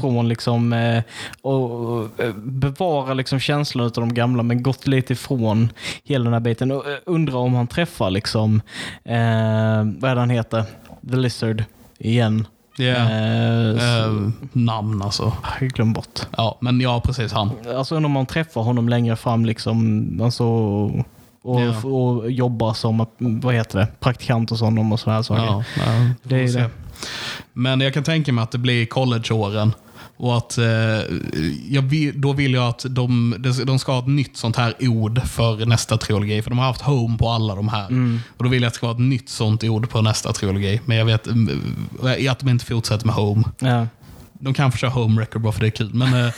Från 0.00 0.28
liksom 0.28 0.72
eh, 0.72 1.02
och 1.42 2.20
eh, 2.20 2.34
bevara 2.36 3.14
liksom 3.14 3.40
känslan 3.40 3.84
av 3.86 3.92
de 3.92 4.14
gamla 4.14 4.42
men 4.42 4.62
gått 4.62 4.86
lite 4.86 5.12
ifrån 5.12 5.68
hela 6.04 6.24
den 6.24 6.32
här 6.32 6.40
biten. 6.40 6.72
Och, 6.72 6.88
eh, 6.90 6.96
undrar 7.06 7.36
om 7.36 7.54
han 7.54 7.66
träffar 7.66 8.10
liksom, 8.10 8.60
eh, 9.04 9.14
vad 10.00 10.10
är 10.10 10.14
det 10.14 10.20
han 10.20 10.30
heter? 10.30 10.64
The 11.10 11.16
Lizard 11.16 11.64
igen. 11.98 12.46
Ja. 12.76 12.84
Eh, 12.84 13.52
Eh, 13.72 14.28
namn 14.52 15.02
alltså. 15.02 15.32
jag 15.60 15.70
glömde 15.70 15.94
bort. 15.94 16.20
Ja, 16.36 16.58
men 16.60 16.80
ja, 16.80 17.00
precis 17.04 17.32
han. 17.32 17.50
Alltså 17.76 17.94
undrar 17.96 18.06
om 18.06 18.12
man 18.12 18.26
träffar 18.26 18.62
honom 18.62 18.88
längre 18.88 19.16
fram 19.16 19.44
liksom, 19.46 20.08
alltså, 20.24 20.44
och, 20.44 21.60
Ja. 21.60 21.88
och 21.90 22.30
jobbar 22.30 22.72
som 22.74 23.06
vad 23.18 23.54
heter 23.54 23.78
det, 23.78 23.86
praktikant 24.00 24.50
hos 24.50 24.60
honom 24.60 24.92
och 24.92 25.00
sådana 25.00 25.16
här 25.18 25.22
saker. 25.22 25.42
Ja, 25.44 25.64
ja, 25.76 26.08
Det 26.22 26.36
är 26.36 26.52
det. 26.52 26.70
Men 27.52 27.80
jag 27.80 27.94
kan 27.94 28.04
tänka 28.04 28.32
mig 28.32 28.42
att 28.42 28.50
det 28.50 28.58
blir 28.58 28.86
collegeåren. 28.86 29.74
Och 30.16 30.36
att 30.36 30.58
eh, 30.58 30.64
jag 31.68 31.82
vill, 31.82 32.20
då 32.20 32.32
vill 32.32 32.54
jag 32.54 32.68
att 32.68 32.84
de, 32.88 33.36
de 33.64 33.78
ska 33.78 33.92
ha 33.92 33.98
ett 33.98 34.06
nytt 34.06 34.36
sånt 34.36 34.56
här 34.56 34.74
ord 34.80 35.22
för 35.22 35.66
nästa 35.66 35.98
trilogi. 35.98 36.42
För 36.42 36.50
de 36.50 36.58
har 36.58 36.66
haft 36.66 36.80
Home 36.80 37.18
på 37.18 37.28
alla 37.28 37.54
de 37.54 37.68
här. 37.68 37.86
Mm. 37.88 38.20
Och 38.36 38.44
Då 38.44 38.50
vill 38.50 38.62
jag 38.62 38.68
att 38.68 38.72
det 38.72 38.76
ska 38.76 38.86
vara 38.86 38.96
ett 38.96 39.02
nytt 39.02 39.28
sånt 39.28 39.64
ord 39.64 39.90
på 39.90 40.02
nästa 40.02 40.32
trilogi. 40.32 40.80
Men 40.84 40.96
jag 40.96 41.04
vet 41.04 41.26
eh, 41.26 42.32
att 42.32 42.38
de 42.38 42.48
inte 42.48 42.64
fortsätter 42.64 43.06
med 43.06 43.14
Home. 43.14 43.44
Ja. 43.58 43.86
De 44.32 44.54
kan 44.54 44.72
få 44.72 44.78
köra 44.78 44.90
Home 44.90 45.20
Record 45.20 45.42
bara 45.42 45.52
för 45.52 45.60
det 45.60 45.66
är 45.66 45.70
kul. 45.70 45.94
Men 45.94 46.26
eh, 46.26 46.32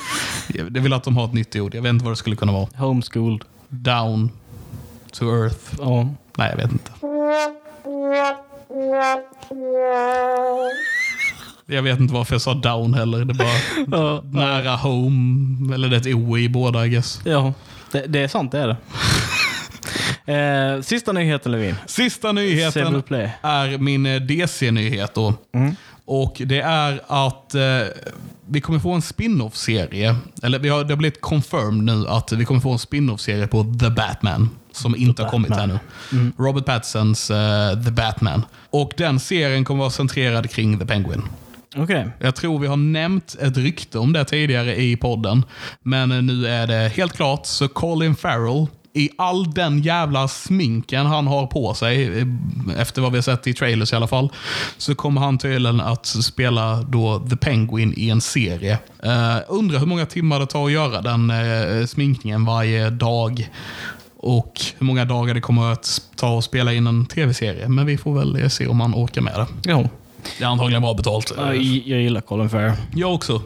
jag 0.48 0.80
vill 0.82 0.92
att 0.92 1.04
de 1.04 1.16
har 1.16 1.24
ett 1.24 1.34
nytt 1.34 1.56
ord. 1.56 1.74
Jag 1.74 1.82
vet 1.82 1.90
inte 1.90 2.04
vad 2.04 2.12
det 2.12 2.16
skulle 2.16 2.36
kunna 2.36 2.52
vara. 2.52 2.68
Homeschooled. 2.76 3.40
Down 3.68 4.30
to 5.12 5.24
earth. 5.24 5.74
Ja. 5.78 6.08
Nej, 6.36 6.50
jag 6.50 6.56
vet 6.56 6.72
inte. 6.72 6.90
Jag 11.66 11.82
vet 11.82 12.00
inte 12.00 12.14
varför 12.14 12.34
jag 12.34 12.42
sa 12.42 12.54
down 12.54 12.94
heller. 12.94 13.24
Det 13.24 13.32
är 13.32 13.34
bara 13.34 13.98
Ja. 13.98 14.22
nära 14.30 14.76
home. 14.76 15.74
Eller 15.74 15.88
det 15.88 15.96
är 15.96 16.00
ett 16.00 16.14
O 16.14 16.38
i 16.38 16.48
båda, 16.48 16.86
I 16.86 16.88
guess. 16.88 17.20
ja. 17.24 17.52
Det, 17.92 18.04
det 18.06 18.18
är 18.20 18.28
sant, 18.28 18.52
det 18.52 18.58
är 18.60 18.68
det. 18.68 18.76
eh, 20.76 20.82
sista 20.82 21.12
nyheten 21.12 21.52
Levin. 21.52 21.74
Sista 21.86 22.32
nyheten 22.32 23.02
är 23.42 23.78
min 23.78 24.06
eh, 24.06 24.20
DC-nyhet. 24.20 25.14
då. 25.14 25.34
Mm. 25.54 25.76
Och 26.04 26.42
det 26.46 26.60
är 26.60 27.00
att 27.06 27.54
eh, 27.54 27.62
vi 28.48 28.60
kommer 28.60 28.78
få 28.78 28.92
en 28.92 29.02
spin-off-serie. 29.02 30.16
Eller 30.42 30.58
vi 30.58 30.68
har, 30.68 30.84
det 30.84 30.92
har 30.92 30.96
blivit 30.98 31.20
confirmed 31.20 31.84
nu 31.96 32.08
att 32.08 32.32
vi 32.32 32.44
kommer 32.44 32.60
få 32.60 32.72
en 32.72 32.78
spin-off-serie 32.78 33.46
på 33.46 33.62
The 33.80 33.90
Batman. 33.90 34.50
Som 34.72 34.96
inte 34.96 35.22
har 35.22 35.30
kommit 35.30 35.50
Batman. 35.50 35.78
ännu. 36.12 36.32
Robert 36.38 36.64
Pattinsons 36.66 37.30
eh, 37.30 37.82
The 37.84 37.90
Batman. 37.90 38.42
Och 38.70 38.92
den 38.96 39.20
serien 39.20 39.64
kommer 39.64 39.80
vara 39.80 39.90
centrerad 39.90 40.50
kring 40.50 40.78
The 40.78 40.86
Penguin. 40.86 41.22
Okej. 41.76 42.08
Jag 42.18 42.34
tror 42.34 42.58
vi 42.58 42.66
har 42.66 42.76
nämnt 42.76 43.36
ett 43.40 43.56
rykte 43.56 43.98
om 43.98 44.12
det 44.12 44.24
tidigare 44.24 44.82
i 44.82 44.96
podden. 44.96 45.44
Men 45.82 46.12
eh, 46.12 46.22
nu 46.22 46.46
är 46.46 46.66
det 46.66 46.92
helt 46.96 47.12
klart. 47.12 47.46
Så 47.46 47.68
Colin 47.68 48.16
Farrell, 48.16 48.66
i 48.92 49.10
all 49.18 49.54
den 49.54 49.82
jävla 49.82 50.28
sminken 50.28 51.06
han 51.06 51.26
har 51.26 51.46
på 51.46 51.74
sig, 51.74 52.18
eh, 52.18 52.26
efter 52.78 53.02
vad 53.02 53.12
vi 53.12 53.18
har 53.18 53.22
sett 53.22 53.46
i 53.46 53.54
trailers 53.54 53.92
i 53.92 53.96
alla 53.96 54.06
fall, 54.06 54.32
så 54.78 54.94
kommer 54.94 55.20
han 55.20 55.38
tydligen 55.38 55.80
att 55.80 56.06
spela 56.06 56.82
då 56.82 57.18
The 57.30 57.36
Penguin 57.36 57.94
i 57.96 58.10
en 58.10 58.20
serie. 58.20 58.78
Uh, 59.04 59.36
undrar 59.48 59.78
hur 59.78 59.86
många 59.86 60.06
timmar 60.06 60.40
det 60.40 60.46
tar 60.46 60.66
att 60.66 60.72
göra 60.72 61.00
den 61.00 61.30
eh, 61.30 61.86
sminkningen 61.86 62.44
varje 62.44 62.90
dag. 62.90 63.50
Och 64.16 64.60
hur 64.78 64.86
många 64.86 65.04
dagar 65.04 65.34
det 65.34 65.40
kommer 65.40 65.72
att 65.72 66.02
ta 66.16 66.38
att 66.38 66.44
spela 66.44 66.72
in 66.72 66.86
en 66.86 67.06
tv-serie. 67.06 67.68
Men 67.68 67.86
vi 67.86 67.98
får 67.98 68.14
väl 68.14 68.50
se 68.50 68.66
om 68.66 68.80
han 68.80 68.94
orkar 68.94 69.20
med 69.20 69.34
det. 69.34 69.46
Jo. 69.70 69.88
Det 70.38 70.44
är 70.44 70.48
antagligen 70.48 70.82
bra 70.82 70.94
betalt. 70.94 71.32
Jag, 71.36 71.56
jag 71.56 72.00
gillar 72.00 72.20
Colin 72.20 72.48
Farrell. 72.50 72.72
Jag 72.94 73.14
också. 73.14 73.42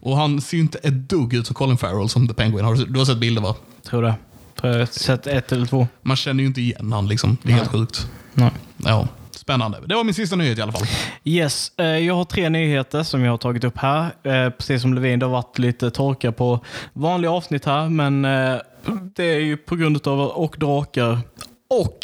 Och 0.00 0.16
han 0.16 0.40
ser 0.40 0.56
ju 0.56 0.60
inte 0.62 0.78
ett 0.78 1.08
dugg 1.08 1.34
ut 1.34 1.46
som 1.46 1.54
Colin 1.54 1.76
Farrell 1.76 2.08
som 2.08 2.28
The 2.28 2.34
Penguin. 2.34 2.64
Har 2.64 2.74
du, 2.74 2.84
du 2.84 2.98
har 2.98 3.06
sett 3.06 3.18
bilder 3.18 3.42
va? 3.42 3.54
Tror 3.82 4.02
det. 4.02 4.14
Tror 4.60 4.72
jag 4.76 4.88
sett 4.88 5.26
ett 5.26 5.52
eller 5.52 5.66
två. 5.66 5.88
Man 6.02 6.16
känner 6.16 6.40
ju 6.40 6.46
inte 6.46 6.60
igen 6.60 6.92
han 6.92 7.08
liksom. 7.08 7.36
Det 7.42 7.48
är 7.48 7.50
Nej. 7.50 7.58
helt 7.58 7.70
sjukt. 7.70 8.06
Nej. 8.34 8.50
Ja, 8.76 9.08
spännande. 9.30 9.78
Det 9.86 9.94
var 9.94 10.04
min 10.04 10.14
sista 10.14 10.36
nyhet 10.36 10.58
i 10.58 10.62
alla 10.62 10.72
fall. 10.72 10.86
Yes, 11.24 11.72
eh, 11.78 11.86
jag 11.86 12.14
har 12.14 12.24
tre 12.24 12.48
nyheter 12.48 13.02
som 13.02 13.22
jag 13.22 13.30
har 13.32 13.38
tagit 13.38 13.64
upp 13.64 13.78
här. 13.78 14.02
Eh, 14.22 14.50
Precis 14.50 14.82
som 14.82 14.94
Levin, 14.94 15.18
det 15.18 15.26
har 15.26 15.32
varit 15.32 15.58
lite 15.58 15.90
torka 15.90 16.32
på 16.32 16.60
vanliga 16.92 17.30
avsnitt 17.30 17.64
här, 17.64 17.88
men 17.88 18.24
eh, 18.24 18.56
det 19.16 19.24
är 19.24 19.38
ju 19.40 19.56
på 19.56 19.76
grund 19.76 20.08
av 20.08 20.20
och 20.20 20.56
drakar 20.58 21.18
och 21.70 21.98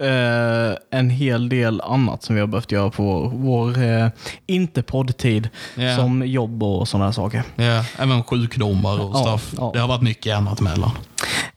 eh, 0.00 0.98
en 0.98 1.10
hel 1.10 1.48
del 1.48 1.80
annat 1.80 2.22
som 2.22 2.34
vi 2.34 2.40
har 2.40 2.48
behövt 2.48 2.72
göra 2.72 2.90
på 2.90 3.02
vår, 3.02 3.28
vår 3.34 3.82
eh, 3.82 4.08
inte 4.46 4.82
poddtid, 4.82 5.48
Ja. 5.74 5.96
som 5.96 6.26
jobb 6.26 6.62
och 6.62 6.88
sådana 6.88 7.12
saker. 7.12 7.42
Ja, 7.56 7.84
även 7.98 8.22
sjukdomar 8.24 9.00
och 9.00 9.10
Ja, 9.16 9.38
stuff. 9.38 9.54
ja. 9.58 9.70
Det 9.74 9.80
har 9.80 9.88
varit 9.88 10.02
mycket 10.02 10.36
annat 10.36 10.60
emellan. 10.60 10.90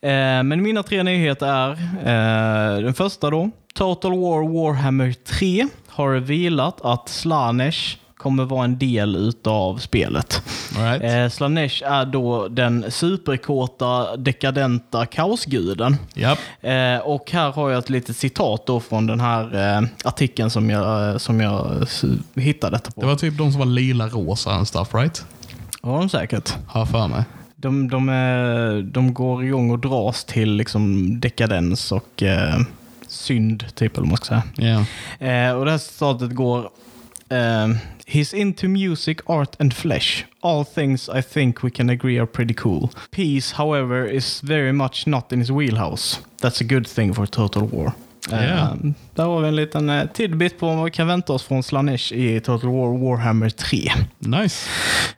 Eh, 0.01 0.43
men 0.43 0.61
mina 0.61 0.83
tre 0.83 1.03
nyheter 1.03 1.47
är, 2.05 2.81
den 2.81 2.93
första 2.93 3.29
då, 3.29 3.49
Total 3.73 4.11
War 4.11 4.63
Warhammer 4.63 5.13
3 5.39 5.67
har 5.89 6.15
vilat 6.15 6.81
att 6.81 7.09
Slanesh 7.09 7.77
kommer 8.22 8.45
vara 8.45 8.65
en 8.65 8.78
del 8.78 9.15
utav 9.15 9.78
spelet. 9.78 10.41
Right? 10.78 11.03
Eh, 11.03 11.30
Slanesh 11.30 11.84
är 11.84 12.05
då 12.05 12.47
den 12.47 12.91
superkåta, 12.91 14.17
dekadenta 14.17 15.05
kaosguden. 15.05 15.97
Japp. 16.13 16.39
Eh, 16.61 16.97
och 16.97 17.32
här 17.32 17.51
har 17.51 17.69
jag 17.69 17.80
ett 17.80 17.89
litet 17.89 18.17
citat 18.17 18.65
då 18.65 18.80
från 18.80 19.07
den 19.07 19.19
här 19.19 19.78
eh, 19.78 19.88
artikeln 20.03 20.49
som 20.49 20.69
jag, 20.69 21.09
eh, 21.09 21.17
som 21.17 21.41
jag 21.41 21.88
hittade 22.36 22.76
detta 22.76 22.91
på. 22.91 23.01
Det 23.01 23.07
var 23.07 23.15
typ 23.15 23.38
de 23.38 23.51
som 23.51 23.59
var 23.59 23.65
lila, 23.65 24.07
rosa 24.07 24.51
and 24.51 24.67
stuff, 24.67 24.93
right? 24.93 25.26
var 25.82 25.99
de 25.99 26.09
säkert. 26.09 26.53
Har 26.67 26.86
för 26.86 27.07
mig. 27.07 27.24
De, 27.55 27.89
de, 27.89 28.09
är, 28.09 28.82
de 28.82 29.13
går 29.13 29.43
igång 29.43 29.72
och 29.72 29.80
dras 29.80 30.26
till 30.26 30.53
liksom 30.53 31.19
dekadens 31.19 31.91
och 31.91 32.24
eh, 32.24 32.59
synd, 33.07 33.76
typ, 33.76 33.97
eller 33.97 34.01
vad 34.01 34.07
man 34.07 34.17
ska 34.17 34.26
säga. 34.26 34.86
Eh, 35.19 35.53
och 35.53 35.65
det 35.65 35.72
här 35.72 35.78
citatet 35.78 36.36
går 36.36 36.69
eh, 37.32 37.73
He's 38.07 38.34
into 38.34 38.67
music, 38.67 39.21
art 39.29 39.55
and 39.59 39.73
flesh. 39.73 40.25
All 40.41 40.65
things 40.65 41.09
I 41.09 41.21
think 41.21 41.63
we 41.63 41.69
can 41.69 41.89
agree 41.89 42.19
are 42.19 42.25
pretty 42.27 42.53
cool. 42.53 42.89
Peace, 43.11 43.53
however, 43.57 44.05
is 44.13 44.41
very 44.41 44.71
much 44.73 45.07
not 45.07 45.32
in 45.32 45.39
his 45.39 45.49
wheelhouse. 45.49 46.19
That's 46.41 46.61
a 46.61 46.65
good 46.65 46.88
thing 46.88 47.13
for 47.13 47.25
Total 47.25 47.67
War. 47.67 47.91
Eh, 48.32 48.45
Ja. 48.49 48.75
där 49.15 49.23
har 49.23 49.41
vi 49.41 49.47
en 49.47 49.55
liten 49.55 49.89
eh, 49.89 50.05
tidbit 50.13 50.59
på 50.59 50.65
vad 50.75 50.86
vi 50.86 50.91
kan 50.91 51.07
vänta 51.07 51.34
oss 51.34 51.43
från 51.43 51.63
Slanesh 51.63 52.13
i 52.13 52.39
Total 52.39 52.69
War 52.69 52.97
Warhammer 53.09 53.49
3. 53.49 53.91
Nice. 54.19 54.69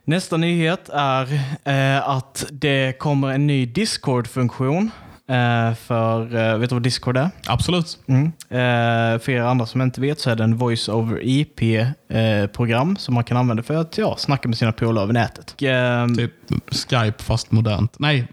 Nästa 0.04 0.36
nyhet 0.36 0.88
är 0.92 1.32
eh, 1.64 2.08
att 2.08 2.46
det 2.50 2.98
kommer 2.98 3.28
en 3.28 3.46
ny 3.46 3.66
Discord-funktion. 3.66 4.90
Eh, 5.28 5.74
för, 5.74 6.36
eh, 6.36 6.58
vet 6.58 6.70
du 6.70 6.74
vad 6.76 6.82
Discord 6.82 7.16
är? 7.16 7.30
Absolut. 7.46 7.98
Mm. 8.06 8.26
Eh, 8.26 9.18
för 9.20 9.30
er 9.30 9.40
andra 9.40 9.66
som 9.66 9.82
inte 9.82 10.00
vet 10.00 10.20
så 10.20 10.30
är 10.30 10.36
det 10.36 10.44
en 10.44 10.56
voice 10.56 10.88
over 10.88 11.20
IP-program 11.22 12.96
som 12.96 13.14
man 13.14 13.24
kan 13.24 13.36
använda 13.36 13.62
för 13.62 13.76
att 13.76 13.98
ja, 13.98 14.16
snacka 14.18 14.48
med 14.48 14.58
sina 14.58 14.72
polare 14.72 15.02
över 15.04 15.12
nätet. 15.12 15.52
Och, 15.56 15.62
eh, 15.62 16.06
Typ 16.08 16.32
Skype 16.70 17.22
fast 17.22 17.52
modernt. 17.52 17.98
Nej? 17.98 18.26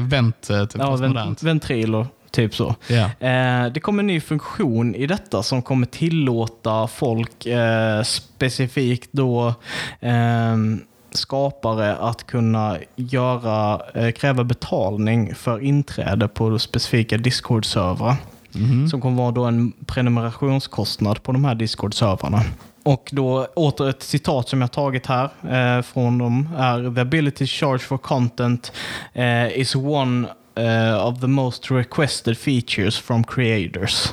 Vent 0.00 0.50
eh, 0.50 0.64
typ 0.64 0.80
ja, 0.80 0.86
fast 0.86 1.02
vent- 1.02 1.08
modernt. 1.14 1.42
Ventrilo, 1.42 2.06
typ 2.30 2.54
så. 2.54 2.74
Eh, 2.88 3.66
det 3.74 3.80
kommer 3.82 4.02
en 4.02 4.06
ny 4.06 4.20
funktion 4.20 4.94
i 4.94 5.06
detta 5.06 5.42
som 5.42 5.62
kommer 5.62 5.86
tillåta 5.86 6.86
folk, 6.86 7.46
eh, 7.46 8.02
specifikt 8.02 9.08
då 9.12 9.54
ehm, 10.00 10.80
skapare, 11.10 11.96
att 11.96 12.26
kunna 12.26 12.76
göra, 12.96 13.80
eh, 13.94 14.10
kräva 14.10 14.44
betalning 14.44 15.34
för 15.34 15.60
inträde 15.60 16.28
på 16.28 16.58
specifika 16.58 17.16
Discord-servrar. 17.16 18.16
Mhm. 18.52 18.88
Som 18.88 19.00
kommer 19.00 19.22
vara 19.22 19.30
då 19.30 19.44
en 19.44 19.72
prenumerationskostnad 19.86 21.22
på 21.22 21.32
de 21.32 21.44
här 21.44 21.54
Discord-servrarna. 21.54 22.42
Och 22.82 23.08
då 23.12 23.46
åter 23.54 23.88
ett 23.88 24.02
citat 24.02 24.48
som 24.48 24.60
jag 24.60 24.72
tagit 24.72 25.06
här 25.06 25.24
eh, 25.50 25.82
från 25.82 26.18
dem 26.18 26.48
är 26.58 26.94
The 26.94 27.00
ability 27.00 27.46
to 27.46 27.50
charge 27.50 27.78
for 27.78 27.98
content 27.98 28.72
eh, 29.12 29.58
is 29.58 29.74
one 29.74 30.28
eh, 30.58 31.06
of 31.06 31.20
the 31.20 31.26
most 31.26 31.70
requested 31.70 32.38
features 32.38 32.98
from 32.98 33.24
creators. 33.24 33.94
Så 33.94 34.12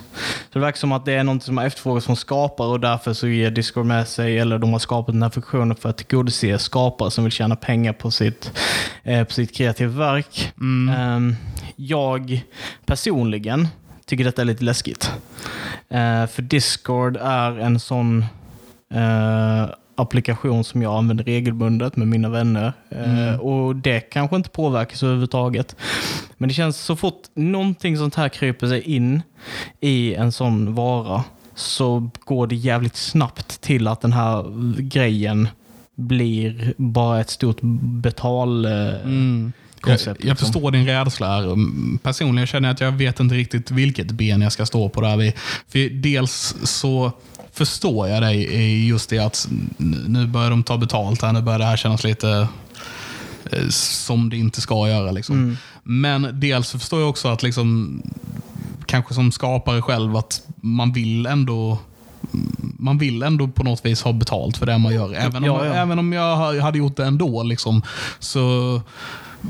det 0.53 0.59
verkar 0.59 0.77
som 0.77 0.91
att 0.91 1.05
det 1.05 1.13
är 1.13 1.23
något 1.23 1.43
som 1.43 1.57
har 1.57 1.65
efterfrågats 1.65 2.05
från 2.05 2.15
skapare 2.15 2.67
och 2.67 2.79
därför 2.79 3.13
så 3.13 3.27
ger 3.27 3.51
Discord 3.51 3.85
med 3.85 4.07
sig, 4.07 4.39
eller 4.39 4.59
de 4.59 4.71
har 4.71 4.79
skapat 4.79 5.13
den 5.13 5.23
här 5.23 5.29
funktionen 5.29 5.75
för 5.75 5.89
att 5.89 5.97
tillgodose 5.97 6.59
skapare 6.59 7.11
som 7.11 7.23
vill 7.23 7.33
tjäna 7.33 7.55
pengar 7.55 7.93
på 7.93 8.11
sitt, 8.11 8.51
eh, 9.03 9.23
på 9.23 9.33
sitt 9.33 9.55
kreativa 9.55 9.91
verk. 9.99 10.53
Ehm, 10.61 11.35
jag 11.75 12.41
personligen 12.85 13.67
tycker 14.05 14.23
detta 14.23 14.41
är 14.41 14.45
lite 14.45 14.63
läskigt. 14.63 15.11
Eh, 15.89 16.27
för 16.27 16.41
Discord 16.41 17.17
är 17.21 17.59
en 17.59 17.79
sån 17.79 18.25
eh, 18.93 19.65
applikation 19.95 20.63
som 20.63 20.81
jag 20.81 20.93
använder 20.97 21.23
regelbundet 21.23 21.95
med 21.95 22.07
mina 22.07 22.29
vänner. 22.29 22.73
Eh, 22.89 23.39
och 23.39 23.75
det 23.75 23.99
kanske 23.99 24.35
inte 24.35 24.49
påverkas 24.49 25.03
överhuvudtaget. 25.03 25.75
Men 26.37 26.49
det 26.49 26.53
känns 26.55 26.77
så 26.77 26.95
fort 26.95 27.21
någonting 27.33 27.97
sånt 27.97 28.15
här 28.15 28.29
kryper 28.29 28.67
sig 28.67 28.81
in 28.81 29.21
i 29.79 30.13
en 30.15 30.31
sån 30.31 30.75
vara 30.75 31.23
så 31.55 32.09
går 32.19 32.47
det 32.47 32.55
jävligt 32.55 32.95
snabbt 32.95 33.61
till 33.61 33.87
att 33.87 34.01
den 34.01 34.13
här 34.13 34.45
grejen 34.81 35.47
blir 35.95 36.73
bara 36.77 37.19
ett 37.21 37.29
stort 37.29 37.57
betal... 37.61 38.65
Eh, 38.65 38.71
Mm. 39.03 39.53
Koncept, 39.85 40.05
Jag, 40.05 40.29
jag 40.29 40.33
liksom. 40.33 40.45
förstår 40.53 40.71
din 40.71 40.85
rädsla 40.85 41.27
här. 41.27 41.43
Mm, 41.43 41.99
Personligen 42.03 42.47
känner 42.47 42.67
jag 42.69 42.73
att 42.73 42.81
jag 42.81 42.91
vet 42.91 43.19
inte 43.19 43.35
riktigt 43.35 43.71
vilket 43.71 44.11
ben 44.11 44.41
jag 44.41 44.51
ska 44.51 44.65
stå 44.65 44.89
på 44.89 45.01
där. 45.01 45.17
vid. 45.17 45.33
För 45.67 45.89
dels 45.89 46.55
så 46.63 47.11
förstår 47.53 48.07
jag 48.07 48.21
dig 48.21 48.37
i 48.53 48.87
just 48.87 49.09
det 49.09 49.19
att 49.19 49.47
nu 50.05 50.27
börjar 50.27 50.49
de 50.49 50.63
ta 50.63 50.77
betalt 50.77 51.21
här. 51.21 51.33
Nu 51.33 51.41
börjar 51.41 51.59
det 51.59 51.65
här 51.65 51.77
kännas 51.77 52.03
lite 52.03 52.47
eh, 53.51 53.67
som 53.69 54.29
det 54.29 54.37
inte 54.37 54.61
ska 54.61 54.89
göra. 54.89 55.11
Liksom. 55.11 55.35
Mm. 55.35 55.57
Men 55.83 56.39
dels 56.39 56.71
förstår 56.71 56.99
jag 56.99 57.09
också 57.09 57.27
att 57.27 57.43
liksom, 57.43 58.01
kanske 58.85 59.13
som 59.13 59.31
skapare 59.31 59.81
själv 59.81 60.15
att 60.15 60.41
man 60.61 60.93
vill 60.93 61.25
ändå 61.25 61.77
man 62.79 62.97
vill 62.97 63.23
ändå 63.23 63.47
på 63.47 63.63
något 63.63 63.85
vis 63.85 64.01
ha 64.01 64.11
betalt 64.13 64.57
för 64.57 64.65
det 64.65 64.77
man 64.77 64.93
gör. 64.93 65.13
Även 65.13 65.35
om, 65.35 65.43
Ja, 65.43 65.65
ja. 65.65 65.73
Även 65.73 65.99
om 65.99 66.13
jag 66.13 66.35
ha- 66.37 66.61
hade 66.61 66.77
gjort 66.77 66.97
det 66.97 67.05
ändå, 67.05 67.43
liksom, 67.43 67.81
så 68.19 68.81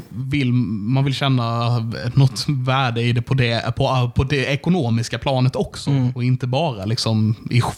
vill 0.09 0.53
man 0.53 1.03
vill 1.03 1.13
känna 1.13 1.79
något 2.13 2.45
värde 2.47 3.01
i 3.01 3.11
det 3.11 3.21
på 3.21 3.33
det, 3.33 3.75
på, 3.75 4.11
på 4.15 4.23
det 4.23 4.45
ekonomiska 4.45 5.19
planet 5.19 5.55
också. 5.55 5.89
Mm. 5.89 6.11
Och 6.15 6.23
inte 6.23 6.47
bara 6.47 6.85
liksom 6.85 7.35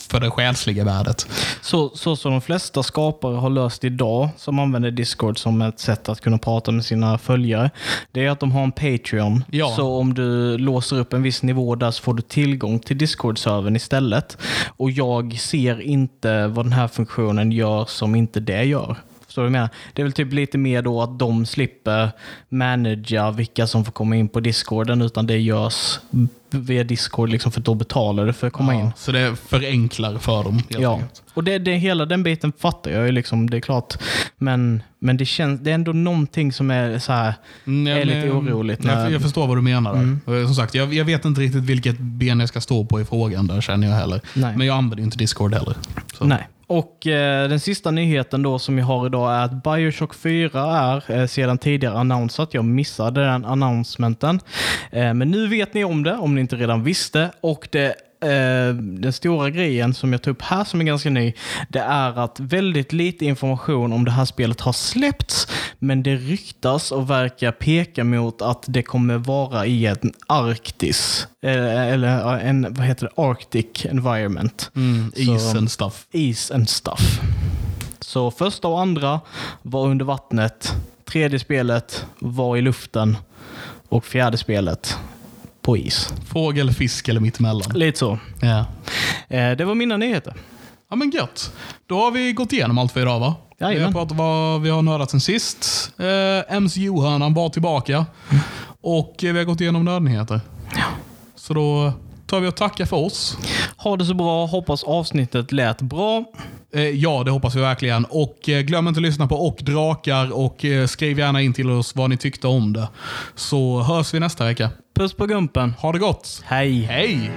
för 0.10 0.20
det 0.20 0.30
själsliga 0.30 0.84
värdet. 0.84 1.28
Så, 1.62 1.92
så 1.96 2.16
som 2.16 2.32
de 2.32 2.42
flesta 2.42 2.84
skapare 2.84 3.36
har 3.36 3.50
löst 3.50 3.84
idag, 3.84 4.30
som 4.38 4.60
använder 4.60 4.92
Discord 4.92 5.40
som 5.40 5.62
ett 5.62 5.80
sätt 5.80 6.10
att 6.10 6.22
kunna 6.22 6.38
prata 6.38 6.72
med 6.72 6.86
sina 6.86 7.18
följare, 7.18 7.72
det 8.12 8.26
är 8.26 8.30
att 8.30 8.40
de 8.40 8.52
har 8.52 8.64
en 8.64 8.72
Patreon. 8.72 9.44
Ja. 9.52 9.74
Så 9.76 9.98
om 9.98 10.14
du 10.14 10.58
låser 10.58 11.00
upp 11.00 11.14
en 11.14 11.24
viss 11.24 11.44
nivå 11.44 11.76
där 11.76 11.92
så 11.92 12.04
får 12.04 12.14
du 12.14 12.22
tillgång 12.22 12.80
till 12.80 12.98
Discord-servern 12.98 13.76
istället. 13.76 14.38
Och 14.68 14.92
jag 14.92 15.40
ser 15.40 15.82
inte 15.82 16.48
vad 16.48 16.66
den 16.66 16.74
här 16.74 16.88
funktionen 16.88 17.52
gör 17.52 17.86
som 17.86 18.16
inte 18.16 18.40
det 18.40 18.64
gör. 18.64 18.98
Förstår 19.38 19.44
du 19.44 19.50
vad 19.50 19.58
jag 19.58 19.62
menar. 19.62 19.70
Det 19.94 20.02
är 20.02 20.04
väl 20.04 20.14
typ 20.14 20.34
lite 20.34 20.58
mer 20.58 20.82
då 20.82 21.02
att 21.02 21.20
de 21.20 21.46
slipper 21.46 22.10
managera 22.50 23.32
vilka 23.32 23.68
som 23.68 23.86
får 23.86 23.92
komma 23.92 24.16
in 24.16 24.28
på 24.30 24.40
discorden, 24.40 25.02
utan 25.02 25.28
det 25.28 25.38
görs 25.38 26.00
via 26.50 26.84
discord 26.84 27.30
liksom 27.30 27.52
för 27.52 27.62
då 27.62 27.74
betalar 27.76 28.26
du 28.26 28.34
för 28.34 28.48
att 28.48 28.54
komma 28.54 28.74
in. 28.74 28.80
Ja, 28.80 28.92
så 28.96 29.12
det 29.12 29.36
förenklar 29.36 30.18
för 30.18 30.44
dem. 30.44 30.62
Ja, 30.70 30.94
enkelt. 30.94 31.24
och 31.34 31.44
det, 31.44 31.58
det, 31.60 31.72
hela 31.76 32.06
den 32.06 32.24
biten 32.24 32.54
fattar 32.58 32.92
jag 32.92 33.06
ju, 33.06 33.12
liksom, 33.12 33.50
det 33.50 33.58
är 33.58 33.62
klart. 33.62 33.94
Men, 34.38 34.84
men 35.00 35.18
det, 35.18 35.26
känns, 35.26 35.60
det 35.62 35.70
är 35.72 35.76
ändå 35.76 35.94
någonting 35.94 36.54
som 36.54 36.72
är 36.72 37.00
så 37.00 37.12
här, 37.14 37.34
Mm, 37.68 37.98
är 38.02 38.06
lite 38.06 38.30
oroligt. 38.32 38.80
Jag, 38.84 38.88
när- 38.88 39.00
Mm. 39.02 39.14
jag 39.14 39.22
förstår 39.22 39.48
vad 39.48 39.58
du 39.58 39.62
menar. 39.62 40.18
Och 40.26 40.46
Som 40.46 40.56
sagt, 40.56 40.76
jag, 40.76 40.94
jag 40.94 41.06
vet 41.06 41.26
inte 41.26 41.42
riktigt 41.42 41.64
vilket 41.64 42.00
ben 42.00 42.40
jag 42.40 42.50
ska 42.50 42.62
stå 42.62 42.86
på 42.86 43.02
i 43.02 43.06
frågan 43.06 43.48
där 43.48 43.62
känner 43.62 43.88
jag 43.88 43.96
heller. 43.96 44.22
Nej. 44.34 44.58
Men 44.58 44.68
jag 44.68 44.78
använder 44.78 44.98
ju 44.98 45.04
inte 45.04 45.18
Discord 45.18 45.54
heller. 45.54 45.76
Så. 46.18 46.26
Nej. 46.26 46.48
Och 46.68 47.08
eh, 47.08 47.50
den 47.50 47.60
sista 47.60 47.92
nyheten 47.92 48.44
då 48.44 48.60
som 48.60 48.78
jag 48.78 48.86
har 48.86 49.06
idag 49.06 49.34
är 49.34 49.44
att 49.44 49.64
Bioshock 49.64 50.16
4 50.16 50.62
är 50.62 51.12
eh, 51.12 51.28
sedan 51.28 51.58
tidigare 51.58 51.98
annonsat. 51.98 52.54
Jag 52.54 52.66
missade 52.66 53.26
den 53.26 53.46
announcementen. 53.46 54.40
Eh, 54.92 55.14
men 55.14 55.32
nu 55.32 55.48
vet 55.48 55.74
ni 55.74 55.84
om 55.84 56.04
det, 56.04 56.16
om 56.16 56.36
ni 56.36 56.42
inte 56.42 56.56
redan 56.56 56.84
visste. 56.84 57.30
Och 57.42 57.68
det 57.72 57.96
eh, 58.22 58.74
den 58.76 59.14
stora 59.14 59.50
grejen 59.50 59.94
som 59.94 60.12
jag 60.12 60.22
tar 60.22 60.32
upp 60.32 60.42
här 60.42 60.64
som 60.64 60.82
är 60.82 60.86
ganska 60.86 61.10
ny, 61.10 61.34
det 61.70 61.80
är 61.80 62.20
att 62.20 62.40
väldigt 62.40 62.94
lite 62.94 63.26
information 63.26 63.94
om 63.94 64.06
det 64.06 64.12
här 64.12 64.26
spelet 64.26 64.62
har 64.62 64.74
släppts, 64.74 65.48
men 65.80 66.04
det 66.04 66.16
ryktas 66.16 66.92
och 66.92 67.10
verkar 67.10 67.52
peka 67.52 68.04
mot 68.04 68.42
att 68.42 68.64
det 68.68 68.82
kommer 68.84 69.18
vara 69.18 69.66
i 69.66 69.86
en 69.86 70.14
Arktis, 70.28 71.28
eh, 71.44 71.88
eller 71.94 72.38
en, 72.40 72.74
vad 72.74 72.86
heter 72.88 73.06
det, 73.16 73.22
Arctic 73.22 73.86
environment. 73.86 74.72
Mm, 74.76 75.12
Så- 75.16 75.22
isen 75.22 75.70
stuff. 75.70 76.06
Is 76.12 76.52
and 76.52 76.70
stuff. 76.70 77.20
Så 78.00 78.32
första 78.32 78.68
och 78.68 78.82
andra 78.82 79.20
var 79.62 79.86
under 79.88 80.06
vattnet, 80.06 80.74
tredje 81.06 81.40
spelet 81.40 82.06
var 82.20 82.58
i 82.58 82.62
luften 82.62 83.18
och 83.90 84.06
fjärde 84.06 84.38
spelet 84.38 84.98
på 85.68 85.78
is. 85.78 86.14
Fågel, 86.28 86.74
fisk 86.74 87.08
eller 87.10 87.20
mittemellan. 87.20 87.72
Lite 87.74 88.00
så. 88.00 88.20
Ja. 88.42 88.66
Eh, 89.38 89.52
det 89.58 89.66
var 89.66 89.76
mina 89.76 89.98
nyheter. 89.98 90.34
ja, 90.90 90.96
men 90.96 91.10
gött. 91.12 91.52
Då 91.88 92.00
har 92.00 92.12
vi 92.12 92.34
gått 92.34 92.54
igenom 92.54 92.78
allt 92.78 92.92
för 92.92 93.02
idag 93.02 93.20
va? 93.20 93.36
Vi 93.60 93.66
har 93.66 93.72
Jajamän. 93.72 93.94
pratat 93.94 94.18
vad 94.18 94.62
vi 94.62 94.70
har 94.70 94.82
nördat 94.82 95.12
sen 95.12 95.20
sist. 95.22 95.92
Eh, 96.00 96.60
MCU-hörnan 96.60 97.34
var 97.34 97.50
tillbaka. 97.50 98.06
Och 98.82 99.24
eh, 99.24 99.34
vi 99.34 99.38
har 99.40 99.46
gått 99.46 99.62
igenom 99.62 99.86
nördnyheter. 99.86 100.42
Så 101.36 101.54
då 101.54 101.94
tar 102.28 102.40
vi 102.40 102.48
och 102.48 102.56
tackar 102.56 102.86
för 102.86 102.98
oss. 102.98 103.38
Ha 103.78 103.98
det 103.98 104.06
så 104.06 104.14
bra. 104.14 104.46
Hoppas 104.46 104.84
avsnittet 104.84 105.52
lät 105.52 105.82
bra. 105.82 106.24
Eh, 106.74 106.82
Ja, 106.90 107.24
det 107.24 107.32
hoppas 107.32 107.56
vi 107.56 107.62
verkligen. 107.62 108.06
Och 108.06 108.50
eh, 108.50 108.62
glöm 108.62 108.88
inte 108.88 108.98
att 108.98 109.02
lyssna 109.02 109.28
på 109.28 109.48
Och 109.48 109.58
Drakar 109.62 110.32
och 110.32 110.66
eh, 110.66 110.88
skriv 110.88 111.20
gärna 111.20 111.42
in 111.42 111.54
till 111.54 111.70
oss 111.70 111.96
vad 111.96 112.10
ni 112.10 112.18
tyckte 112.18 112.48
om 112.48 112.74
det. 112.74 112.88
Så 113.36 113.82
hörs 113.82 114.14
vi 114.14 114.20
nästa 114.20 114.46
vecka. 114.46 114.70
Puss 114.96 115.14
på 115.14 115.26
gumpen. 115.26 115.74
Ha 115.80 115.92
det 115.92 116.00
gott! 116.00 116.44
Hej. 116.46 116.82
Hej! 116.82 117.32